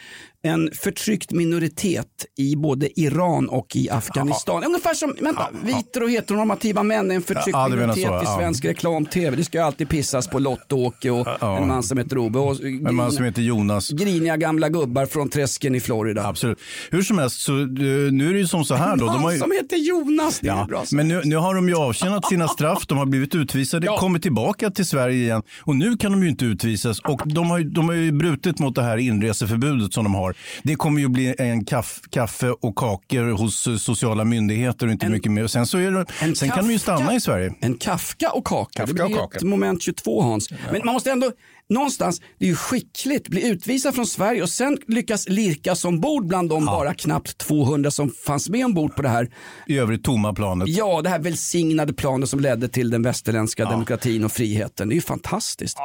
en 0.43 0.71
förtryckt 0.83 1.33
minoritet 1.33 2.07
i 2.39 2.57
både 2.57 3.01
Iran 3.01 3.49
och 3.49 3.77
i 3.77 3.91
Afghanistan. 3.91 4.65
Ungefär 4.65 4.95
som 4.95 5.15
vänta, 5.21 5.49
viter 5.65 6.03
och 6.03 6.11
heteronormativa 6.11 6.83
män 6.83 7.11
är 7.11 7.15
en 7.15 7.23
förtryckt 7.23 7.49
Ja, 7.53 7.69
minoritet 7.69 8.05
så, 8.05 8.15
i 8.15 8.25
ja. 8.25 8.37
svensk 8.39 8.65
reklam-tv. 8.65 9.37
Det 9.37 9.45
ska 9.45 9.63
alltid 9.65 9.89
pissas 9.89 10.29
på 10.29 10.39
Lotto-Åke 10.39 11.11
och 11.11 11.27
Ja. 11.41 11.59
en 11.59 11.69
man 11.69 11.83
som 11.83 11.99
heter 11.99 12.19
Ove. 12.19 12.39
Och 12.39 12.61
en 12.65 12.95
man 12.95 13.13
som 13.13 13.25
heter 13.25 13.43
Jonas. 13.43 13.91
griniga 13.91 14.37
gamla 14.37 14.69
gubbar 14.69 15.07
från 15.07 15.29
träsken 15.29 15.75
i 15.75 15.81
Florida. 15.81 16.27
Absolut. 16.27 16.59
Hur 16.91 17.03
som 17.03 17.19
helst, 17.19 17.41
så, 17.41 17.53
eh, 17.61 17.67
nu 18.13 18.29
är 18.29 18.33
det 18.33 18.39
ju 18.39 18.47
som 18.47 18.65
så 18.65 18.75
här 18.75 18.97
då. 18.97 19.09
En 19.09 19.23
man 19.23 19.33
ju... 19.33 19.39
som 19.39 19.53
heter 19.53 19.77
Jonas. 19.77 20.41
Det 20.41 20.49
är 20.49 20.53
Ja, 20.57 20.67
bra. 20.69 20.85
men 20.93 21.09
nu, 21.09 21.21
nu 21.25 21.37
har 21.37 21.55
de 21.55 21.69
ju 21.69 21.75
avtjänat 21.77 22.29
sina 22.29 22.49
straff, 22.59 22.87
de 22.87 22.99
har 22.99 23.07
blivit 23.07 23.35
utvisade, 23.35 23.87
Ja. 23.87 23.97
kommit 23.99 24.23
tillbaka 24.23 24.71
till 24.71 24.87
Sverige 24.87 25.23
igen 25.25 25.43
och 25.63 25.77
nu 25.77 25.97
kan 25.97 26.13
de 26.13 26.23
ju 26.23 26.29
inte 26.29 26.45
utvisas 26.45 27.01
och 27.01 27.21
de 27.25 27.51
har, 27.51 27.61
de 27.61 27.89
har 27.89 27.95
ju 27.95 28.13
brutit 28.13 28.59
mot 28.59 28.75
det 28.75 28.83
här 28.83 28.97
inreseförbudet 28.99 29.93
som 29.93 30.05
de 30.05 30.15
har. 30.15 30.30
Det 30.63 30.75
kommer 30.77 31.01
ju 31.01 31.09
bli 31.09 31.35
en 31.39 31.65
kaff, 31.65 32.01
kaffe 32.11 32.51
och 32.51 32.77
kakor 32.77 33.31
hos 33.39 33.67
eh, 33.67 33.77
sociala 33.77 34.25
myndigheter 34.25 34.87
och 34.87 34.93
inte 34.93 35.07
En- 35.07 35.13
mycket 35.13 35.33
mer. 35.33 35.47
Sen, 35.47 35.67
så 35.67 35.79
är 35.79 35.91
det, 35.91 36.05
en 36.21 36.37
sen 36.37 36.51
kan 36.51 36.67
de 36.67 36.73
ju 36.73 36.79
stanna 36.79 37.15
i 37.15 37.21
Sverige. 37.21 37.55
En 37.61 37.75
Kafka 37.75 38.31
och 38.31 38.47
kaka. 38.47 38.87
Kafka 38.87 38.95
det 38.95 39.03
och 39.05 39.15
kaka. 39.21 39.37
ett 39.37 39.43
moment 39.43 39.83
22 39.83 40.23
Hans. 40.23 40.51
Men 40.73 40.81
man 40.85 40.95
måste 40.95 41.11
ändå, 41.11 41.33
någonstans, 41.69 42.21
det 42.39 42.45
är 42.45 42.49
ju 42.49 42.57
skickligt, 42.57 43.29
bli 43.29 43.49
utvisad 43.49 43.95
från 43.95 44.07
Sverige 44.07 44.43
och 44.43 44.49
sen 44.51 44.79
lyckas 44.87 45.29
lirkas 45.29 45.85
ombord 45.85 46.27
bland 46.27 46.49
de 46.49 46.67
bara 46.67 46.95
knappt 46.95 47.39
200 47.39 47.91
som 47.91 48.11
fanns 48.27 48.49
med 48.49 48.65
ombord 48.65 48.97
på 48.97 49.03
det 49.03 49.09
här. 49.09 49.31
I 49.67 49.79
övrigt 49.79 50.05
tomma 50.05 50.33
planet. 50.33 50.69
Ja, 50.69 51.03
det 51.03 51.09
här 51.09 51.19
välsignade 51.19 51.93
planet 51.93 52.29
som 52.29 52.41
ledde 52.41 52.69
till 52.69 52.91
den 52.91 53.03
västerländska 53.03 53.65
demokratin 53.65 54.25
och 54.25 54.33
friheten. 54.33 54.89
Det 54.89 54.93
är 54.93 54.97
ju 54.97 55.01
fantastiskt. 55.03 55.77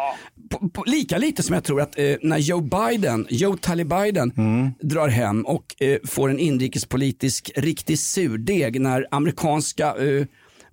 På, 0.50 0.70
på, 0.70 0.84
lika 0.84 1.18
lite 1.18 1.44
som 1.44 1.54
jag 1.54 1.64
tror 1.64 1.82
att 1.82 2.00
eh, 2.00 2.16
när 2.22 2.38
Joe 2.38 2.62
Biden, 2.62 3.28
Joe 3.30 3.58
Taliban 3.58 4.32
drar 4.80 5.08
hem 5.08 5.46
och 5.46 5.76
eh, 5.80 5.98
får 6.04 6.30
en 6.30 6.40
inrikespolitisk 6.40 7.52
riktig 7.56 8.00
surdeg 8.00 8.82
när 8.82 9.08
amerikanska 9.12 9.96
eh, 9.96 10.26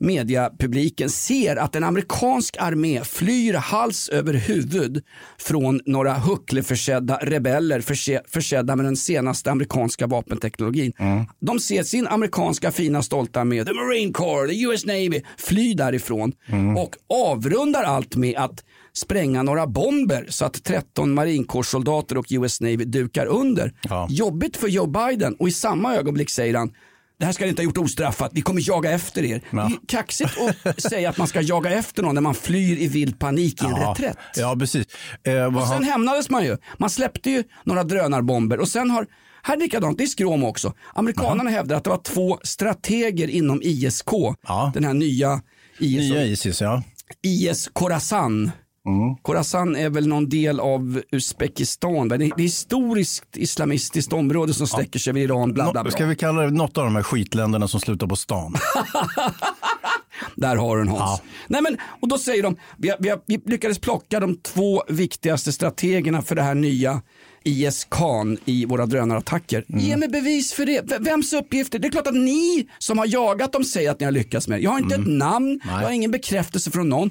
mediapubliken 0.03 1.11
ser 1.11 1.57
att 1.57 1.77
en 1.77 1.85
amerikansk 1.85 2.57
armé 2.61 3.05
flyr 3.05 3.55
hals 3.55 4.09
över 4.09 4.35
huvud 4.35 5.05
från 5.39 5.81
några 5.87 6.15
huckleförsedda 6.15 7.19
rebeller 7.23 7.81
förse, 7.81 8.21
försedda 8.29 8.77
med 8.77 8.85
den 8.85 8.97
senaste 8.97 9.51
amerikanska 9.51 10.07
vapenteknologin. 10.07 10.93
De 11.41 11.61
ser 11.61 11.83
sin 11.83 12.07
amerikanska 12.07 12.71
fina 12.71 13.03
stolta 13.03 13.41
armé, 13.41 13.65
the 13.65 13.73
Marine 13.73 14.13
Corps, 14.13 14.49
the 14.49 14.63
US 14.63 14.87
Navy, 14.87 15.23
fly 15.37 15.75
därifrån 15.75 16.33
och 16.77 16.97
avrundar 17.09 17.83
allt 17.83 18.17
med 18.17 18.37
att 18.37 18.65
spränga 18.97 19.43
några 19.43 19.67
bomber 19.67 20.27
så 20.29 20.45
att 20.45 20.65
13 20.65 21.15
marinkårssoldater 21.15 22.19
och 22.19 22.27
US 22.31 22.61
Navy 22.61 22.77
dukar 22.85 23.27
under. 23.27 23.73
Ja. 23.83 24.07
Jobbigt 24.11 24.57
för 24.57 24.69
Joe 24.69 24.87
Biden 24.87 25.35
och 25.35 25.49
i 25.49 25.53
samma 25.53 25.95
ögonblick 25.97 26.31
säger 26.31 26.55
han 26.55 26.73
det 27.19 27.27
här 27.27 27.33
ska 27.33 27.45
ni 27.45 27.51
inte 27.51 27.63
ha 27.63 27.65
gjort 27.65 27.79
ostraffat, 27.79 28.31
vi 28.35 28.41
kommer 28.43 28.69
jaga 28.69 28.91
efter 28.91 29.25
er. 29.25 29.43
Ja. 29.51 29.57
Det 29.57 29.63
är 29.63 29.87
kaxigt 29.87 30.31
att 30.65 30.83
säga 30.91 31.11
att 31.11 31.19
man 31.19 31.27
ska 31.27 31.41
jaga 31.41 31.71
efter 31.71 32.03
någon 32.03 32.15
när 32.15 32.23
man 32.23 32.35
flyr 32.35 32.79
i 32.79 32.89
vild 32.89 33.19
panik 33.19 33.63
i 33.63 33.65
en 33.65 33.71
Ja, 33.71 33.91
reträtt. 33.91 34.17
ja 34.37 34.57
precis. 34.59 34.87
Eh, 35.25 35.51
vad 35.53 35.65
Sen 35.65 35.73
han, 35.75 35.85
hämnades 35.85 36.31
man 36.31 36.45
ju. 36.45 36.57
Man 36.79 36.91
släppte 36.91 37.31
ju 37.31 37.45
några 37.65 37.85
drönarbomber 37.85 38.61
och 38.61 38.69
sen 38.69 38.91
har, 38.91 39.07
här 39.43 39.57
likadant, 39.57 39.99
det 39.99 40.05
är 40.05 40.09
skråm 40.09 40.45
också. 40.45 40.75
Amerikanerna 40.95 41.51
hävdar 41.51 41.77
att 41.77 41.85
det 41.85 41.91
var 41.91 42.03
två 42.03 42.39
strateger 42.43 43.29
inom 43.31 43.63
ISK, 43.63 44.09
Ja. 44.49 44.71
den 44.75 44.85
här 44.85 44.95
nya 44.95 45.41
IS, 45.79 45.99
nya 46.11 46.25
Isis, 46.25 46.61
ja. 46.61 46.83
IS 47.23 47.71
Khorasan. 47.73 48.51
Mm. 48.87 49.17
Khorasan 49.23 49.77
är 49.77 49.91
väl 49.91 50.09
någon 50.09 50.29
del 50.29 50.61
av 50.61 51.03
Uzbekistan. 51.13 52.09
Det 52.09 52.15
är 52.15 52.21
ett 52.23 52.33
historiskt 52.41 53.37
islamistiskt 53.37 54.13
område 54.13 54.55
som 54.55 54.67
sträcker 54.67 54.99
sig 54.99 55.13
vid 55.13 55.23
Iran. 55.25 55.53
Bla, 55.53 55.73
bla, 55.73 55.83
bla. 55.83 55.93
ska 55.93 56.07
vi 56.07 56.17
kalla 56.17 56.43
det 56.43 56.51
något 56.51 56.79
av 56.79 56.85
de 56.85 56.97
här 56.97 57.03
skitländerna 57.03 57.69
som 57.69 57.81
slutar 57.81 58.07
på 58.07 58.17
stan? 58.17 58.55
Där 60.37 60.57
har 60.57 60.77
du 60.77 60.83
den 60.85 60.93
Hans. 60.93 61.21
Ja. 61.25 61.29
Nej, 61.49 61.63
men, 61.63 61.77
och 62.01 62.09
då 62.09 62.19
säger 62.19 62.43
de, 62.43 62.57
vi, 62.77 62.89
har, 62.89 62.97
vi, 63.01 63.09
har, 63.09 63.21
vi 63.27 63.41
lyckades 63.47 63.79
plocka 63.79 64.21
de 64.21 64.37
två 64.37 64.83
viktigaste 64.89 65.53
strategerna 65.53 66.23
för 66.23 66.35
det 66.35 66.43
här 66.43 66.55
nya 66.55 67.03
IS-kan 67.45 68.39
i 68.45 68.65
våra 68.67 68.87
drönarattacker. 68.87 69.65
Mm. 69.69 69.81
Ge 69.85 69.97
mig 69.97 70.09
bevis 70.09 70.53
för 70.53 70.67
det. 70.67 70.81
V- 70.91 70.97
Vems 71.01 71.33
uppgifter? 71.33 71.79
Det 71.79 71.89
är 71.89 71.93
klart 71.93 72.07
att 72.07 72.15
ni 72.15 72.67
som 72.79 72.99
har 72.99 73.07
jagat 73.07 73.53
dem 73.53 73.65
säger 73.65 73.91
att 73.91 74.01
ni 74.01 74.05
har 74.05 74.13
lyckats 74.13 74.49
med 74.49 74.59
det. 74.59 74.63
Jag 74.63 74.71
har 74.71 74.79
inte 74.79 74.95
ett 74.95 75.07
namn, 75.07 75.47
Mm. 75.47 75.61
Nej. 75.65 75.75
jag 75.77 75.89
har 75.89 75.93
ingen 75.93 76.11
bekräftelse 76.11 76.71
från 76.71 76.89
någon. 76.89 77.11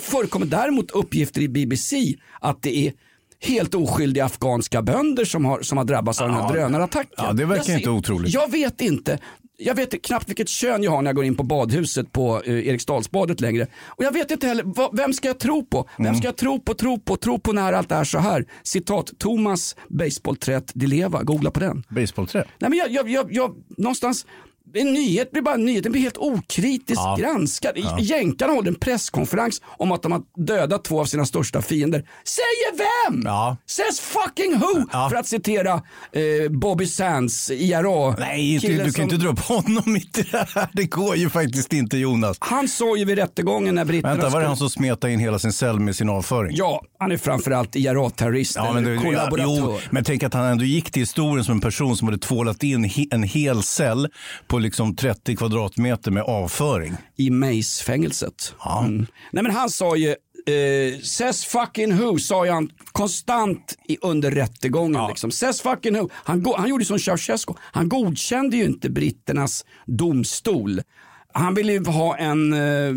Förekommer 0.00 0.46
däremot 0.46 0.90
uppgifter 0.90 1.40
i 1.40 1.48
BBC 1.48 1.96
att 2.40 2.62
det 2.62 2.76
är 2.86 2.92
helt 3.40 3.74
oskyldiga 3.74 4.24
afghanska 4.24 4.82
bönder 4.82 5.24
som 5.24 5.44
har, 5.44 5.62
som 5.62 5.78
har 5.78 5.84
drabbats 5.84 6.20
av 6.20 6.28
den 6.28 6.36
här 6.36 6.42
Ja. 6.44 6.52
drönarattacken. 6.52 7.10
Ja, 7.16 7.32
det 7.32 7.44
verkar 7.44 7.72
Jag 7.72 7.80
inte 7.80 7.90
otroligt. 7.90 8.34
Jag 8.34 8.50
vet 8.50 8.80
inte. 8.80 9.18
Jag 9.60 9.74
vet 9.74 10.02
knappt 10.02 10.28
vilket 10.28 10.48
kön 10.48 10.82
jag 10.82 10.90
har 10.90 11.02
när 11.02 11.08
jag 11.08 11.16
går 11.16 11.24
in 11.24 11.34
på 11.36 11.42
badhuset 11.42 12.12
på 12.12 12.42
eh, 12.44 12.68
Eriksdalsbadet 12.68 13.40
längre. 13.40 13.66
Och 13.86 14.04
jag 14.04 14.12
vet 14.12 14.30
inte 14.30 14.46
heller, 14.46 14.62
vad, 14.66 14.96
vem 14.96 15.12
ska 15.12 15.28
jag 15.28 15.38
tro 15.38 15.64
på? 15.66 15.88
Vem 15.98 16.06
Mm. 16.06 16.18
ska 16.18 16.28
jag 16.28 16.36
tro 16.36 16.60
på, 16.60 16.74
tro 16.74 16.98
på, 17.00 17.16
tro 17.16 17.38
på 17.38 17.52
när 17.52 17.72
allt 17.72 17.92
är 17.92 18.04
så 18.04 18.18
här? 18.18 18.44
Citat, 18.62 19.10
Thomas 19.18 19.76
baseballträtt 19.88 20.70
Dileva, 20.74 21.22
googla 21.22 21.50
på 21.50 21.60
den. 21.60 21.84
Baseballträ? 21.88 22.44
Nej 22.58 22.70
men 22.70 22.78
jag, 22.78 22.90
jag, 22.90 23.08
jag, 23.10 23.32
jag 23.32 23.54
någonstans, 23.76 24.26
en 24.74 24.92
nyhet 24.92 25.30
blir 25.30 25.42
bara 25.42 25.54
en 25.54 25.64
nyhet, 25.64 25.82
den 25.82 25.92
blir 25.92 26.02
helt 26.02 26.16
okritiskt 26.18 27.00
Ja. 27.04 27.16
granskad. 27.20 27.72
Ja. 27.76 27.98
Jänkarna 28.00 28.52
håller 28.52 28.68
en 28.68 28.74
presskonferens 28.74 29.62
om 29.64 29.92
att 29.92 30.02
de 30.02 30.12
har 30.12 30.22
dödat 30.46 30.84
två 30.84 31.00
av 31.00 31.04
sina 31.04 31.26
största 31.26 31.62
fiender. 31.62 32.00
Säger 32.24 32.78
vem? 33.10 33.22
Ja. 33.24 33.56
Says 33.66 34.00
fucking 34.00 34.58
who? 34.58 34.86
Ja. 34.92 35.08
För 35.10 35.16
att 35.16 35.26
citera 35.26 35.72
eh, 36.12 36.50
Bobby 36.50 36.86
Sands, 36.86 37.50
IRA. 37.50 38.16
Nej, 38.18 38.58
killen 38.60 38.76
du 38.78 38.84
kan 38.84 38.92
som- 38.92 39.02
inte 39.02 39.16
dra 39.16 39.28
upp 39.28 39.40
honom 39.40 39.82
mitt 39.86 40.18
i 40.18 40.22
det 40.22 40.46
här. 40.54 40.68
Det 40.72 40.84
går 40.84 41.16
ju 41.16 41.30
faktiskt 41.30 41.72
inte 41.72 41.98
Jonas. 41.98 42.36
Han 42.40 42.68
sa 42.68 42.96
ju 42.96 43.04
vid 43.04 43.18
rättegången 43.18 43.74
när 43.74 43.84
britterna 43.84 44.14
Vänta, 44.14 44.28
var 44.28 44.40
det 44.40 44.46
han 44.46 44.56
som 44.56 44.70
smetade 44.70 45.12
in 45.12 45.18
hela 45.20 45.38
sin 45.38 45.52
cell 45.52 45.80
med 45.80 45.96
sin 45.96 46.08
avföring? 46.08 46.52
Ja, 46.56 46.82
han 46.98 47.12
är 47.12 47.16
framförallt 47.16 47.76
IRA-terrorist 47.76 48.56
Ja, 48.56 48.72
men, 48.72 48.84
det, 48.84 48.96
kollaboratör. 48.96 49.44
jo, 49.58 49.78
men 49.90 50.04
tänk 50.04 50.22
att 50.22 50.34
han 50.34 50.44
ändå 50.46 50.64
gick 50.64 50.90
till 50.90 51.02
historien 51.02 51.44
som 51.44 51.54
en 51.54 51.60
person 51.60 51.96
som 51.96 52.08
hade 52.08 52.18
tvålat 52.18 52.62
in 52.62 52.90
en 53.10 53.22
hel 53.22 53.62
cell 53.62 54.08
på 54.46 54.57
liksom 54.58 54.96
30 54.96 55.36
kvadratmeter 55.36 56.10
med 56.10 56.22
avföring. 56.22 56.94
i 57.16 57.30
Mace-fängelset. 57.30 58.54
Ja. 58.64 58.84
Mm. 58.84 59.06
Nej 59.30 59.42
men 59.42 59.52
han 59.52 59.70
sa 59.70 59.96
ju, 59.96 60.08
eh, 60.08 61.00
says 61.02 61.44
fucking 61.44 61.96
who, 61.96 62.18
sa 62.18 62.44
ju 62.44 62.50
han 62.50 62.70
konstant 62.92 63.76
i, 63.88 63.98
under 64.02 64.30
rättegången. 64.30 65.08
Liksom. 65.08 65.30
Says 65.30 65.60
fucking 65.60 65.94
who. 65.94 66.08
Han, 66.12 66.46
han 66.56 66.68
gjorde 66.68 66.84
som 66.84 66.98
Ceausescu, 66.98 67.54
han 67.60 67.88
godkände 67.88 68.56
ju 68.56 68.64
inte 68.64 68.90
britternas 68.90 69.64
domstol. 69.86 70.80
Han 71.38 71.54
ville 71.54 71.72
ju 71.72 71.84
ha 71.84 72.16
en, 72.16 72.52
eh, 72.52 72.94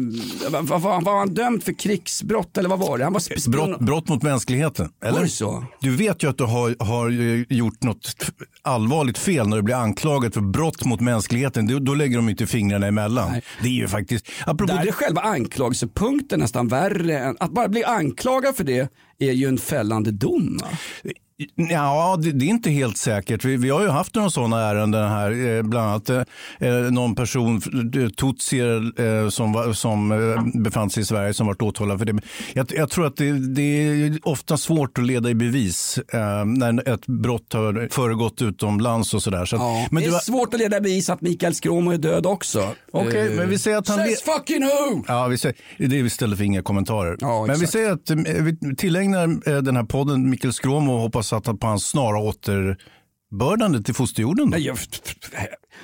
vad, 0.49 0.81
vad 0.81 1.03
var 1.03 1.17
han 1.19 1.33
dömd 1.33 1.63
för 1.63 1.73
krigsbrott 1.73 2.57
eller 2.57 2.69
vad 2.69 2.79
var 2.79 2.97
det? 2.97 3.03
Han 3.03 3.13
var 3.13 3.19
spion- 3.19 3.51
Brott, 3.51 3.79
brott 3.79 4.09
mot 4.09 4.23
mänskligheten. 4.23 4.89
Eller? 5.05 5.19
Var 5.19 5.25
så? 5.27 5.65
Du 5.81 5.95
vet 5.95 6.23
ju 6.23 6.29
att 6.29 6.37
du 6.37 6.43
har, 6.43 6.75
har 6.83 7.09
gjort 7.53 7.83
något 7.83 8.15
allvarligt 8.61 9.17
fel 9.17 9.47
när 9.47 9.57
du 9.57 9.63
blir 9.63 9.75
anklagad 9.75 10.33
för 10.33 10.41
brott 10.41 10.85
mot 10.85 10.99
mänskligheten. 11.01 11.67
Då, 11.67 11.79
då 11.79 11.93
lägger 11.93 12.15
de 12.17 12.29
inte 12.29 12.47
fingrarna 12.47 12.87
emellan. 12.87 13.31
Nej. 13.31 13.41
Det 13.61 13.67
är 13.67 13.73
ju 13.73 13.87
faktiskt... 13.87 14.27
Apropå 14.45 14.73
Där 14.73 14.87
är 14.87 14.91
själva 14.91 15.21
anklagelsepunkten 15.21 16.39
nästan 16.39 16.67
värre. 16.67 17.19
Än, 17.19 17.37
att 17.39 17.51
bara 17.51 17.67
bli 17.67 17.83
anklagad 17.83 18.55
för 18.55 18.63
det 18.63 18.89
är 19.19 19.31
ju 19.31 19.47
en 19.47 19.57
fällande 19.57 20.11
dom. 20.11 20.59
Ja, 21.55 22.17
det, 22.21 22.31
det 22.31 22.45
är 22.45 22.49
inte 22.49 22.69
helt 22.69 22.97
säkert. 22.97 23.45
Vi, 23.45 23.57
vi 23.57 23.69
har 23.69 23.81
ju 23.81 23.87
haft 23.87 24.15
några 24.15 24.29
sådana 24.29 24.61
ärenden 24.69 25.09
här. 25.09 25.47
Eh, 25.57 25.63
bland 25.63 25.87
annat 25.89 26.09
eh, 26.09 26.71
någon 26.91 27.15
person, 27.15 27.61
eh, 28.03 28.09
tutsier, 28.09 29.01
eh, 29.23 29.29
som, 29.29 29.53
var, 29.53 29.73
som 29.73 30.11
eh, 30.11 30.61
befann 30.61 30.89
sig 30.89 31.03
i 31.03 31.05
Sverige 31.05 31.33
som 31.33 31.47
varit 31.47 31.61
åtalad 31.61 31.99
för 31.99 32.05
det. 32.05 32.19
Jag, 32.53 32.71
jag 32.75 32.89
tror 32.89 33.05
att 33.07 33.15
det, 33.17 33.31
det 33.31 33.61
är 33.61 34.19
ofta 34.23 34.57
svårt 34.57 34.97
att 34.97 35.05
leda 35.05 35.29
i 35.29 35.35
bevis 35.35 35.99
eh, 36.13 36.45
när 36.45 36.89
ett 36.93 37.07
brott 37.07 37.53
har 37.53 37.87
föregått 37.91 38.41
utomlands 38.41 39.13
och 39.13 39.23
sådär. 39.23 39.45
Så 39.45 39.55
Ja. 39.55 39.87
men 39.91 40.03
det 40.03 40.09
är 40.09 40.11
har- 40.13 40.19
svårt 40.19 40.53
att 40.53 40.59
leda 40.59 40.77
i 40.77 40.81
bevis 40.81 41.09
att 41.09 41.21
Mikael 41.21 41.55
Skråmo 41.55 41.91
är 41.91 41.97
död 41.97 42.25
också. 42.25 42.67
Okej, 42.91 43.27
Eh, 43.31 43.37
men 43.37 43.49
vi 43.49 43.57
säger 43.57 43.77
att 43.77 43.87
han... 43.87 43.97
Says 43.97 44.21
fucking 44.21 44.61
who! 44.63 45.03
Ja, 45.07 45.27
vi 45.27 45.37
säger, 45.37 45.55
det 45.77 45.99
är 45.99 46.05
istället 46.05 46.37
för 46.37 46.45
inga 46.45 46.61
kommentarer. 46.61 47.17
Ja, 47.19 47.45
Men 47.47 47.59
vi 47.59 47.67
säger 47.67 47.91
att 47.91 48.09
eh, 48.09 48.15
vi 48.17 48.75
tillägnar 48.75 49.23
eh, 49.49 49.57
den 49.57 49.75
här 49.75 49.83
podden 49.83 50.29
Mikael 50.29 50.53
Skråmo 50.53 50.93
och 50.93 50.99
hoppas 50.99 51.30
att 51.33 51.59
på 51.59 51.67
hans 51.67 51.85
snara 51.87 52.17
återbördande 52.17 53.83
till 53.83 53.95
fosterjorden. 53.95 54.49
Då. 54.49 54.57
Jag, 54.57 54.77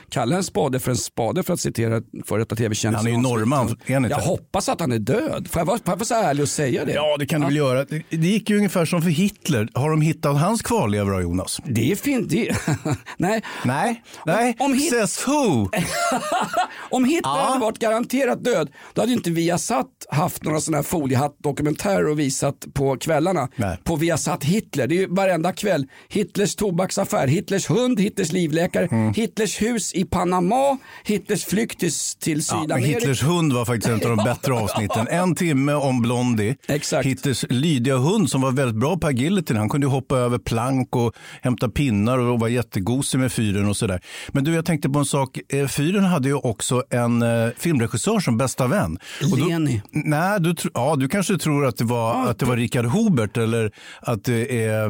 kalla 0.09 0.35
en 0.35 0.43
spade 0.43 0.79
för 0.79 0.91
en 0.91 0.97
spade 0.97 1.43
för 1.43 1.53
att 1.53 1.59
citera 1.59 2.01
före 2.25 2.39
detta 2.39 2.55
tv-kändisen. 2.55 2.95
Han 2.95 3.07
är 3.07 3.11
ju 3.11 3.17
norrman, 3.21 3.77
är 3.85 3.97
inte? 3.97 4.09
Jag 4.09 4.17
hoppas 4.17 4.69
att 4.69 4.79
han 4.79 4.91
är 4.91 4.99
död. 4.99 5.47
Får 5.51 5.59
jag 5.59 5.65
vara, 5.65 5.77
får 5.77 5.91
jag 5.91 5.95
vara 5.95 6.05
så 6.05 6.15
ärlig 6.15 6.43
och 6.43 6.49
säga 6.49 6.85
det? 6.85 6.93
Ja, 6.93 7.15
det 7.19 7.25
kan 7.25 7.41
du 7.41 7.47
väl 7.47 7.55
göra. 7.55 7.83
Det 7.83 8.03
det 8.09 8.27
gick 8.27 8.49
ju 8.49 8.57
ungefär 8.57 8.85
som 8.85 9.01
för 9.01 9.09
Hitler. 9.09 9.67
Har 9.73 9.89
de 9.89 10.01
hittat 10.01 10.37
hans 10.39 10.61
kvarlevor 10.61 11.21
Jonas? 11.21 11.61
Det 11.65 11.91
är 11.91 11.95
fint. 11.95 12.29
Det... 12.29 12.55
Nej. 13.17 13.41
Nej, 13.65 14.03
nej. 14.25 14.55
om 14.59 14.73
Hit- 14.73 14.89
Says 14.89 15.27
who? 15.27 15.69
Om 16.89 17.05
Hitler 17.05 17.21
Ja. 17.29 17.45
hade 17.49 17.59
varit 17.59 17.79
garanterat 17.79 18.43
död, 18.43 18.69
då 18.93 19.01
hade 19.01 19.13
inte 19.13 19.31
Viasat 19.31 19.87
haft 20.09 20.43
några 20.43 20.61
sådana 20.61 20.77
här 20.77 20.83
foliehatt-dokumentärer 20.83 22.07
och 22.09 22.19
visat 22.19 22.65
på 22.73 22.97
kvällarna. 22.97 23.47
Nej. 23.55 23.77
På 23.83 23.95
Viasat 23.95 24.43
Hitler, 24.43 24.87
det 24.87 24.95
är 24.95 24.99
ju 24.99 25.07
varenda 25.07 25.51
kväll. 25.53 25.85
Hitlers 26.09 26.55
tobaksaffär, 26.55 27.27
Hitlers 27.27 27.69
hund, 27.69 27.99
Hitlers 27.99 28.31
livläkare, 28.31 28.87
Mm. 28.91 29.13
Hitlers 29.13 29.61
hus 29.61 29.93
i 29.93 30.05
Panama, 30.05 30.77
Hitlers 31.03 31.45
flykt 31.45 31.79
till, 31.79 31.91
till 32.19 32.37
Ja, 32.37 32.61
Sydamerika. 32.61 32.99
Hitlers 32.99 33.23
hund 33.23 33.53
var 33.53 33.65
faktiskt 33.65 33.87
en 33.87 34.11
av 34.11 34.17
de 34.17 34.23
bättre 34.25 34.53
avsnitten. 34.53 35.07
En 35.07 35.35
timme 35.35 35.73
om 35.73 36.01
Blondie. 36.01 36.55
Exakt. 36.67 37.05
Hitlers 37.05 37.45
lydiga 37.49 37.97
hund 37.97 38.29
som 38.29 38.41
var 38.41 38.51
väldigt 38.51 38.75
bra 38.79 38.97
på 38.97 39.07
agility. 39.07 39.53
Han 39.53 39.69
kunde 39.69 39.87
ju 39.87 39.91
hoppa 39.91 40.17
över 40.17 40.37
plank 40.37 40.95
och 40.95 41.13
hämta 41.41 41.69
pinnar 41.69 42.17
och 42.17 42.39
var 42.39 42.47
jättegosig 42.47 43.19
med 43.19 43.31
fyren 43.31 43.69
och 43.69 43.77
sådär. 43.77 44.01
Men 44.31 44.43
du, 44.43 44.53
jag 44.53 44.65
tänkte 44.65 44.89
på 44.89 44.99
en 44.99 45.05
sak. 45.05 45.39
Eh, 45.53 45.67
Fyren 45.67 46.03
hade 46.03 46.27
ju 46.27 46.35
också 46.35 46.76
en 46.89 47.21
eh, 47.21 47.49
filmregissör 47.57 48.19
som 48.19 48.37
bästa 48.37 48.67
vän. 48.67 48.97
Och 49.31 49.37
då- 49.39 49.45
Leni. 49.45 49.81
Nej, 49.91 50.39
du, 50.41 50.55
ja, 50.73 50.95
du 50.95 51.07
kanske 51.07 51.37
tror 51.37 51.65
att 51.65 51.77
det 51.77 51.83
var, 51.83 52.27
att 52.29 52.39
det 52.39 52.45
var 52.45 52.55
Richard 52.57 52.85
Hobert 52.85 53.37
eller 53.37 53.71
att 54.01 54.23
det 54.23 54.65
är 54.65 54.83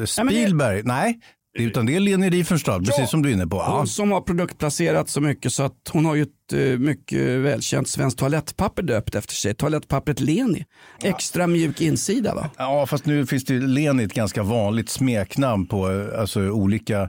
eh, 0.00 0.04
Spielberg. 0.04 0.82
Nej, 0.84 1.12
det- 1.12 1.18
utan 1.58 1.86
det 1.86 1.96
är 1.96 2.00
Leni 2.00 2.30
Riefenstahl, 2.30 2.84
precis 2.84 3.10
som 3.10 3.22
du 3.22 3.28
är 3.28 3.32
inne 3.32 3.46
på. 3.46 3.56
Ja. 3.56 3.76
Hon 3.78 3.86
som 3.86 4.12
har 4.12 4.20
produktplacerat 4.20 5.08
så 5.08 5.20
mycket 5.20 5.52
så 5.52 5.62
att 5.62 5.90
hon 5.92 6.04
har 6.04 6.14
ju 6.14 6.22
ett 6.22 6.52
eh, 6.52 6.78
mycket 6.78 7.40
välkänt 7.40 7.88
svenskt 7.88 8.18
toalettpapper 8.18 8.82
döpt 8.82 9.14
efter 9.14 9.34
sig. 9.34 9.54
Toalettpappret 9.54 10.20
Leni. 10.20 10.64
Extra 11.02 11.46
mjuk 11.46 11.80
insida 11.80 12.34
va? 12.34 12.50
Ja, 12.58 12.86
fast 12.86 13.06
nu 13.06 13.26
finns 13.26 13.44
det 13.44 13.54
Leni 13.60 14.04
ett 14.04 14.14
ganska 14.14 14.42
vanligt 14.42 14.88
smeknamn 14.88 15.66
på 15.66 15.90
eh, 15.90 16.20
alltså, 16.20 16.40
olika, 16.40 17.00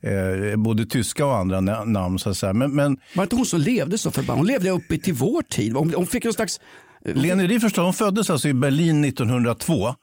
eh, 0.00 0.56
både 0.56 0.86
tyska 0.86 1.26
och 1.26 1.36
andra 1.36 1.60
na- 1.60 1.84
namn. 1.84 2.18
Så 2.18 2.30
att 2.30 2.36
säga. 2.36 2.52
Men, 2.52 2.74
men 2.74 2.92
Var 3.14 3.22
det 3.22 3.22
inte 3.22 3.36
hon 3.36 3.46
som 3.46 3.60
levde 3.60 3.98
så 3.98 4.10
förbannat? 4.10 4.38
Hon 4.38 4.46
levde 4.46 4.70
uppe 4.70 4.98
till 4.98 5.14
vår 5.14 5.42
tid. 5.42 5.72
Hon, 5.72 5.94
hon 5.94 6.06
fick 6.06 6.24
någon 6.24 6.32
slags... 6.32 6.60
Leni 7.04 7.46
Riefenstahl 7.46 7.84
hon 7.84 7.94
föddes 7.94 8.30
alltså 8.30 8.48
i 8.48 8.54
Berlin 8.54 9.04
1902 9.04 9.94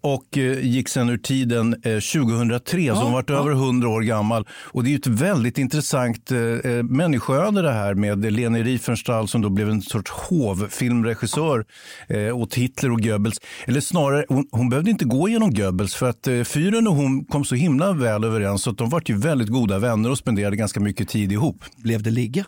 och 0.00 0.38
eh, 0.38 0.66
gick 0.66 0.88
sen 0.88 1.08
ur 1.08 1.18
tiden 1.18 1.72
eh, 1.82 1.92
2003, 1.92 2.94
så 2.94 3.02
hon 3.02 3.12
varit 3.12 3.30
över 3.30 3.50
100 3.50 3.88
år 3.88 4.00
gammal. 4.00 4.46
Och 4.64 4.84
det 4.84 4.94
är 4.94 4.98
ett 4.98 5.06
väldigt 5.06 5.58
intressant 5.58 6.30
eh, 6.30 6.38
människoöde 6.82 7.62
det 7.62 7.72
här 7.72 7.94
med 7.94 8.32
Leni 8.32 8.62
Riefenstahl 8.62 9.28
som 9.28 9.42
då 9.42 9.50
blev 9.50 9.70
en 9.70 9.82
sorts 9.82 10.10
hovfilmregissör 10.10 11.64
eh, 12.08 12.36
åt 12.36 12.54
Hitler 12.54 12.92
och 12.92 13.00
Goebbels. 13.02 13.38
Eller 13.66 13.80
snarare, 13.80 14.24
hon, 14.28 14.48
hon 14.50 14.68
behövde 14.68 14.90
inte 14.90 15.04
gå 15.04 15.28
genom 15.28 15.54
Goebbels 15.54 15.94
för 15.94 16.08
att 16.08 16.26
eh, 16.26 16.42
fyren 16.42 16.88
och 16.88 16.94
hon 16.94 17.24
kom 17.24 17.44
så 17.44 17.54
himla 17.54 17.92
väl 17.92 18.24
överens 18.24 18.62
så 18.62 18.70
att 18.70 18.78
de 18.78 18.90
var 18.90 19.02
ju 19.06 19.16
väldigt 19.16 19.48
goda 19.48 19.78
vänner 19.78 20.10
och 20.10 20.18
spenderade 20.18 20.56
ganska 20.56 20.80
mycket 20.80 21.08
tid 21.08 21.32
ihop. 21.32 21.64
Blev 21.76 22.02
det 22.02 22.10
ligga? 22.10 22.44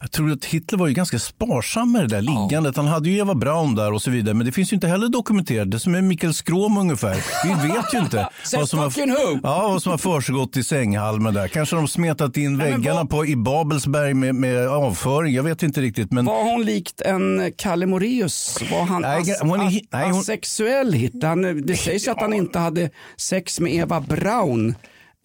Jag 0.00 0.10
tror 0.12 0.32
att 0.32 0.44
Hitler 0.44 0.78
var 0.78 0.86
ju 0.86 0.94
ganska 0.94 1.18
sparsam 1.18 1.92
med 1.92 2.02
det 2.02 2.08
där 2.08 2.22
liggandet. 2.22 2.76
Han 2.76 2.86
hade 2.86 3.08
ju 3.10 3.18
Eva 3.18 3.34
Braun 3.34 3.74
där 3.74 3.92
och 3.92 4.02
så 4.02 4.10
vidare. 4.10 4.34
Men 4.34 4.46
det 4.46 4.52
finns 4.52 4.72
ju 4.72 4.74
inte 4.74 4.88
heller 4.88 5.08
dokumenterat. 5.08 5.70
Det 5.70 5.76
är 5.76 5.78
som 5.78 5.92
med 5.92 6.04
Mikael 6.04 6.34
Skråm 6.34 6.78
ungefär. 6.78 7.16
Vi 7.44 7.68
vet 7.68 7.94
ju 7.94 7.98
inte 7.98 8.28
Says 8.44 8.70
som 8.70 8.78
har, 8.78 8.92
ja, 9.42 9.68
vad 9.68 9.82
som 9.82 9.90
har 9.90 9.98
försiggått 9.98 10.56
i 10.56 10.64
sänghalmen 10.64 11.34
där. 11.34 11.48
Kanske 11.48 11.76
de 11.76 11.88
smetat 11.88 12.36
in 12.36 12.56
men 12.56 12.70
väggarna 12.70 13.00
vad- 13.00 13.10
på, 13.10 13.26
i 13.26 13.36
Babelsberg 13.36 14.14
med, 14.14 14.34
med 14.34 14.68
avföring. 14.68 15.34
Jag 15.34 15.42
vet 15.42 15.62
inte 15.62 15.80
riktigt. 15.80 16.12
Men 16.12 16.24
Var 16.24 16.42
hon 16.52 16.64
likt 16.64 17.00
en 17.00 17.52
Kalle 17.58 17.86
Moreus? 17.86 18.58
Var 18.70 18.82
han 18.84 19.02
Nej, 19.02 19.20
as- 19.20 19.40
hon 19.40 19.60
är 19.60 19.80
nej, 19.92 20.10
hon- 20.10 20.20
asexuell? 20.20 21.10
Det 21.66 21.76
sägs 21.76 22.08
att 22.08 22.20
han 22.20 22.32
inte 22.32 22.58
hade 22.58 22.90
sex 23.16 23.60
med 23.60 23.74
Eva 23.74 24.00
Braun. 24.00 24.74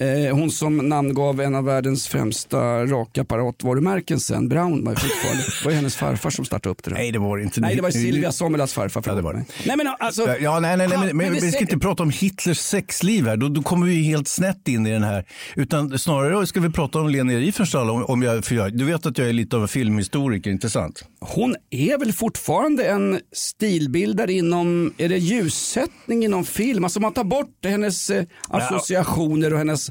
Eh, 0.02 0.36
hon 0.36 0.52
som 0.52 0.78
namngav 0.78 1.42
en 1.42 1.56
av 1.56 1.64
världens 1.64 2.08
främsta 2.08 2.86
rakapparatvarumärken 2.86 4.20
sen. 4.20 4.50
Braun 4.50 4.86
var 4.86 4.96
fortfarande, 4.96 5.44
det 5.62 5.66
var 5.66 5.72
hennes 5.72 5.96
farfar 5.96 6.30
som 6.30 6.46
startade 6.46 6.72
upp 6.72 6.84
det 6.84 6.90
där. 6.90 6.98
nej, 6.98 7.12
det 7.12 7.20
var 7.20 7.38
det 7.38 7.44
inte. 7.44 7.62
Nej, 7.62 7.76
det 7.76 7.82
var 7.82 7.92
Silvia 7.92 8.32
Sommerlas 8.32 8.74
farfar. 8.74 9.04
Ja, 9.06 9.14
det 9.16 9.22
var 9.22 9.34
mig. 9.34 9.46
Nej, 9.66 9.78
men 9.78 9.88
alltså, 10.00 10.38
Ja, 10.40 10.60
nej, 10.60 10.78
nej, 10.78 10.88
nej, 10.88 10.98
men, 10.98 11.18
men 11.18 11.34
det 11.34 11.40
vi 11.40 11.52
ska 11.52 11.60
inte 11.60 11.78
prata 11.78 12.04
om 12.04 12.10
Hitlers 12.10 12.58
sexliv 12.58 13.26
här. 13.26 13.38
Då, 13.38 13.48
då 13.48 13.62
kommer 13.62 13.88
vi 13.88 14.04
helt 14.04 14.28
snett 14.28 14.68
in 14.68 14.88
i 14.88 14.92
den 14.92 15.04
här. 15.04 15.26
Utan 15.56 16.00
snarare 16.00 16.48
ska 16.48 16.60
vi 16.60 16.70
prata 16.70 17.00
om 17.00 17.10
Leni 17.10 17.38
Riefenstahl. 17.38 17.90
Om, 17.90 18.06
om 18.06 18.24
jag, 18.24 18.46
för 18.46 18.56
jag, 18.56 18.78
du 18.78 18.86
vet 18.86 19.06
att 19.06 19.18
jag 19.18 19.30
är 19.30 19.34
lite 19.34 19.56
av 19.56 19.62
en 19.62 19.68
filmhistoriker, 19.68 20.52
inte 20.52 20.70
sant? 20.70 21.04
Hon 21.20 21.56
är 21.70 21.98
väl 21.98 22.14
fortfarande 22.14 22.84
en 22.86 23.20
stilbildare 23.32 24.34
inom, 24.34 24.94
är 24.98 25.10
det 25.10 25.18
ljussättning 25.18 26.26
inom 26.26 26.46
film? 26.46 26.84
Alltså 26.84 27.00
man 27.00 27.14
tar 27.14 27.24
bort 27.24 27.66
hennes 27.66 28.10
eh, 28.10 28.24
associationer 28.50 29.54
och 29.54 29.58
hennes 29.60 29.91